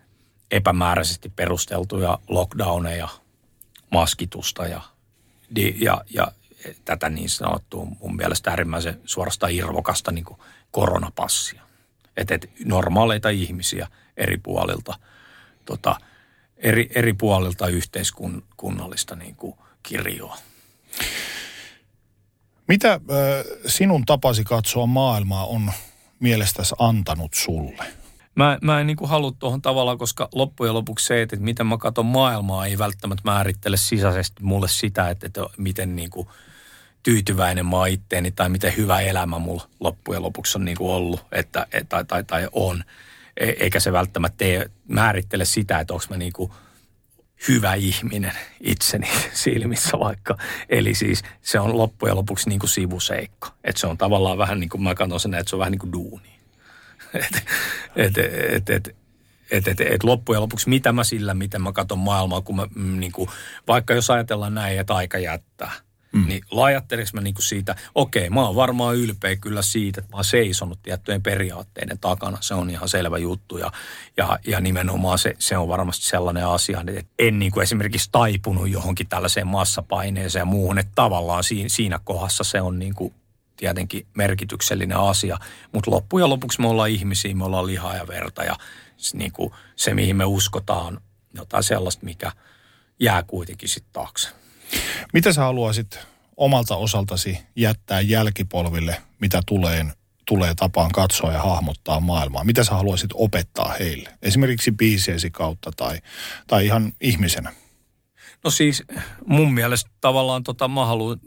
epämääräisesti 0.51 1.30
perusteltuja 1.30 2.19
lockdowneja, 2.27 3.10
maskitusta 3.91 4.65
ja, 4.65 4.81
ja, 5.76 6.03
ja 6.10 6.27
tätä 6.85 7.10
niin 7.10 7.30
sanottua 7.30 7.85
mun 7.85 8.15
mielestä 8.15 8.49
äärimmäisen 8.49 9.01
suorastaan 9.05 9.51
irvokasta 9.51 10.11
niin 10.11 10.26
kuin 10.26 10.39
koronapassia. 10.72 11.61
Että 12.18 12.35
et 12.35 12.49
normaaleita 12.65 13.30
ihmisiä 13.30 13.88
eri 14.18 14.38
puolilta, 14.38 14.99
tota, 15.65 15.95
eri, 16.57 16.89
eri 16.95 17.14
puolilta 17.14 17.68
yhteiskunnallista 17.68 19.15
niin 19.15 19.35
kuin 19.35 19.55
kirjoa. 19.84 20.38
Mitä 22.68 22.99
sinun 23.65 24.05
tapasi 24.05 24.43
katsoa 24.43 24.85
maailmaa 24.85 25.45
on 25.45 25.72
mielestäsi 26.24 26.76
antanut 26.80 27.34
sulle? 27.34 27.86
Mä, 28.36 28.58
mä 28.62 28.80
en 28.80 28.88
niin 28.88 28.98
halua 29.04 29.32
tuohon 29.40 29.62
tavallaan, 29.62 29.98
koska 29.98 30.30
loppujen 30.34 30.74
lopuksi 30.74 31.06
se, 31.06 31.22
että 31.22 31.36
miten 31.36 31.68
mä 31.68 31.78
katson 31.78 32.06
maailmaa, 32.06 32.66
ei 32.66 32.78
välttämättä 32.78 33.22
määrittele 33.26 33.78
sisäisesti 33.78 34.44
mulle 34.44 34.68
sitä, 34.68 35.10
että, 35.10 35.26
että 35.26 35.41
miten 35.58 35.95
niin 35.95 36.10
kuin 36.10 36.28
tyytyväinen 37.04 37.66
mä 37.66 37.88
itteeni 37.88 38.32
tai 38.32 38.50
miten 38.50 38.78
hyvä 38.78 39.02
elämä 39.02 39.40
mulla 39.40 39.68
loppujen 39.80 40.22
lopuksi 40.22 40.58
on 40.58 40.66
niin 40.66 40.78
kuin 40.78 40.91
ollut 40.91 41.26
että, 41.32 41.68
tai, 41.90 42.06
tai, 42.06 42.24
tai 42.24 42.48
on. 42.52 42.84
E, 43.38 43.50
eikä 43.50 43.80
se 43.80 43.91
välttämättä 43.91 44.38
tee, 44.38 44.70
määrittele 44.88 45.45
sitä, 45.45 45.80
että 45.80 45.94
onko 45.94 46.06
mä 46.10 46.18
niin 46.18 46.34
kuin 46.34 46.52
hyvä 47.48 47.74
ihminen 47.74 48.34
itseni 48.61 49.07
silmissä 49.34 49.99
vaikka. 49.99 50.38
Eli 50.70 50.95
siis 50.95 51.24
se 51.41 51.60
on 51.60 51.78
loppujen 51.78 52.15
lopuksi 52.15 52.49
niin 52.49 52.60
kuin 52.60 52.70
sivuseikka. 52.70 53.53
Että 53.64 53.82
se 53.82 53.88
on 53.88 53.98
tavallaan 53.98 54.38
vähän 54.38 54.60
niin 54.60 54.70
kuin 54.70 54.84
mä 54.84 54.95
katson 54.95 55.20
sen, 55.20 55.34
että 55.34 55.49
se 55.49 55.56
on 55.56 55.60
vähän 55.60 55.72
niin 55.72 55.80
kuin 55.80 55.94
duuni. 55.94 56.34
Että 57.14 57.41
et, 57.95 58.18
et, 58.18 58.70
et, 58.70 58.95
et, 59.52 59.68
et, 59.68 59.82
et 59.82 60.03
loppujen 60.03 60.41
lopuksi 60.41 60.70
mitä 60.70 60.91
mä 60.91 61.03
sillä, 61.03 61.34
miten 61.34 61.61
mä 61.61 61.72
katson 61.72 61.99
maailmaa, 61.99 62.41
kun 62.41 62.56
mä 62.56 62.68
mm, 62.76 62.99
niin 62.99 63.11
kuin, 63.11 63.30
vaikka 63.68 63.94
jos 63.94 64.10
ajatellaan 64.10 64.53
näin, 64.53 64.80
että 64.80 64.95
aika 64.95 65.18
jättää– 65.18 65.72
Mm. 66.14 66.27
Niin 66.27 66.44
laajatteleks 66.52 67.14
mä 67.14 67.22
niinku 67.22 67.41
siitä, 67.41 67.76
okei, 67.95 68.30
mä 68.30 68.41
oon 68.45 68.56
varmaan 68.56 68.95
ylpeä 68.95 69.35
kyllä 69.35 69.61
siitä, 69.61 69.99
että 69.99 70.11
mä 70.11 70.18
oon 70.18 70.26
seisonut 70.26 70.80
tiettyjen 70.84 71.23
periaatteiden 71.23 71.99
takana. 71.99 72.38
Se 72.41 72.53
on 72.53 72.69
ihan 72.69 72.90
selvä 72.90 73.18
juttu 73.18 73.57
ja, 73.57 73.72
ja, 74.18 74.40
ja 74.48 74.60
nimenomaan 74.60 75.18
se, 75.18 75.35
se 75.40 75.57
on 75.57 75.68
varmasti 75.68 76.06
sellainen 76.06 76.48
asia, 76.48 76.84
että 76.88 77.11
en 77.19 77.40
niinku 77.40 77.60
esimerkiksi 77.60 78.10
taipunut 78.11 78.69
johonkin 78.69 79.07
tällaiseen 79.07 79.48
massapaineeseen 79.48 80.41
ja 80.41 80.45
muuhun, 80.45 80.80
että 80.80 80.91
tavallaan 80.95 81.44
siinä, 81.44 81.69
siinä 81.69 81.99
kohdassa 82.03 82.44
se 82.44 82.61
on 82.61 82.80
niinku 82.80 83.14
tietenkin 83.57 84.06
merkityksellinen 84.14 84.98
asia, 84.98 85.38
mutta 85.72 85.91
loppujen 85.91 86.30
lopuksi 86.30 86.61
me 86.61 86.68
ollaan 86.68 86.90
ihmisiä, 86.90 87.35
me 87.35 87.45
ollaan 87.45 87.68
lihaa 87.68 87.95
ja 87.95 88.07
verta 88.07 88.44
ja 88.44 88.56
niin 89.14 89.31
kuin 89.31 89.52
se, 89.76 89.94
mihin 89.94 90.15
me 90.15 90.26
uskotaan, 90.26 91.02
jotain 91.34 91.64
sellaista, 91.64 92.06
mikä 92.06 92.31
jää 92.99 93.23
kuitenkin 93.23 93.69
sitten 93.69 93.94
taakse. 93.94 94.43
Mitä 95.14 95.34
sä 95.34 95.41
haluaisit 95.41 96.00
omalta 96.38 96.76
osaltasi 96.76 97.40
jättää 97.56 98.02
jälkipolville, 98.02 99.02
mitä 99.20 99.41
tulee, 99.45 99.86
tulee 100.26 100.54
tapaan 100.56 100.91
katsoa 100.91 101.32
ja 101.32 101.41
hahmottaa 101.41 102.00
maailmaa? 102.00 102.44
Mitä 102.44 102.64
sä 102.64 102.72
haluaisit 102.72 103.12
opettaa 103.14 103.76
heille? 103.80 104.10
Esimerkiksi 104.22 104.72
biisiesi 104.72 105.32
kautta 105.32 105.72
tai, 105.72 105.98
tai 106.48 106.66
ihan 106.66 106.94
ihmisenä? 107.02 107.54
No 108.44 108.50
siis 108.50 108.84
mun 109.26 109.54
mielestä 109.54 109.91
tavallaan 110.02 110.44
tota, 110.44 110.68
mä 110.68 110.86
haluan 110.86 111.20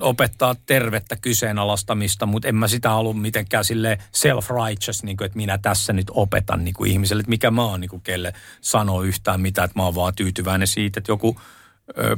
opettaa 0.00 0.56
tervettä 0.66 1.16
kyseenalaistamista, 1.16 2.26
mutta 2.26 2.48
en 2.48 2.54
mä 2.54 2.68
sitä 2.68 2.90
halua 2.90 3.12
mitenkään 3.12 3.64
sille 3.64 3.98
self-righteous, 4.12 5.02
niin 5.02 5.16
kuin, 5.16 5.26
että 5.26 5.36
minä 5.36 5.58
tässä 5.58 5.92
nyt 5.92 6.06
opetan 6.10 6.64
niin 6.64 6.74
kuin 6.74 6.90
ihmiselle, 6.90 7.20
että 7.20 7.30
mikä 7.30 7.50
mä 7.50 7.64
oon 7.64 7.80
niin 7.80 7.88
kuin, 7.88 8.02
kelle 8.02 8.32
sanoo 8.60 9.02
yhtään 9.02 9.40
mitään, 9.40 9.64
että 9.64 9.78
mä 9.78 9.84
oon 9.84 9.94
vaan 9.94 10.14
tyytyväinen 10.14 10.68
siitä, 10.68 11.00
että 11.00 11.12
joku– 11.12 11.36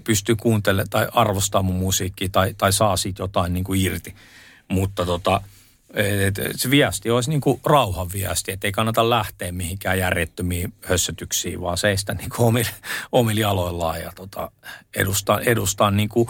pystyy 0.05 0.36
kuuntelemaan 0.36 0.90
tai 0.90 1.09
arvostaa 1.12 1.62
mun 1.62 1.76
musiikkia 1.76 2.28
tai, 2.32 2.55
tai 2.59 2.72
saa 2.72 2.97
siitä 2.97 3.22
jotain 3.22 3.52
niin 3.52 3.64
kuin 3.64 3.80
irti. 3.80 4.14
Mutta 4.68 5.06
tota, 5.06 5.40
et, 5.94 6.40
se 6.56 6.70
viesti 6.70 7.10
olisi 7.10 7.30
niin 7.30 7.40
kuin 7.40 7.60
rauhan 7.66 8.12
viesti, 8.12 8.52
että 8.52 8.66
ei 8.66 8.72
kannata 8.72 9.10
lähteä 9.10 9.52
mihinkään 9.52 9.98
järjettömiin 9.98 10.72
hössötyksiin, 10.84 11.60
vaan 11.60 11.78
seistä 11.78 12.14
niin 12.14 12.30
kuin 12.36 12.47
omilla, 12.47 12.70
omilla 13.12 13.40
jaloillaan 13.40 14.01
ja 14.01 14.12
tota, 14.16 14.51
edustaa, 14.97 15.40
edustaa, 15.40 15.90
niin 15.90 16.09
kuin, 16.09 16.28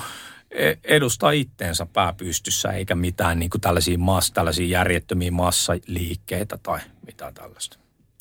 e, 0.51 0.75
edustaa 0.85 1.31
itteensä 1.31 1.87
pääpystyssä, 1.87 2.73
eikä 2.73 2.95
mitään 2.95 3.39
niin 3.39 3.51
kuin 3.51 3.61
tällaisia, 3.61 3.99
mass, 3.99 4.33
tällaisia 4.33 4.67
järjettömiä 4.67 5.31
massaliikkeitä 5.31 6.59
tai 6.63 6.81
mitään 7.07 7.35
tällaista. 7.35 7.79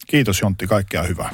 Kiitos 0.08 0.41
Jontti, 0.41 0.68
kaikkea 0.68 1.04
hyvää. 1.04 1.34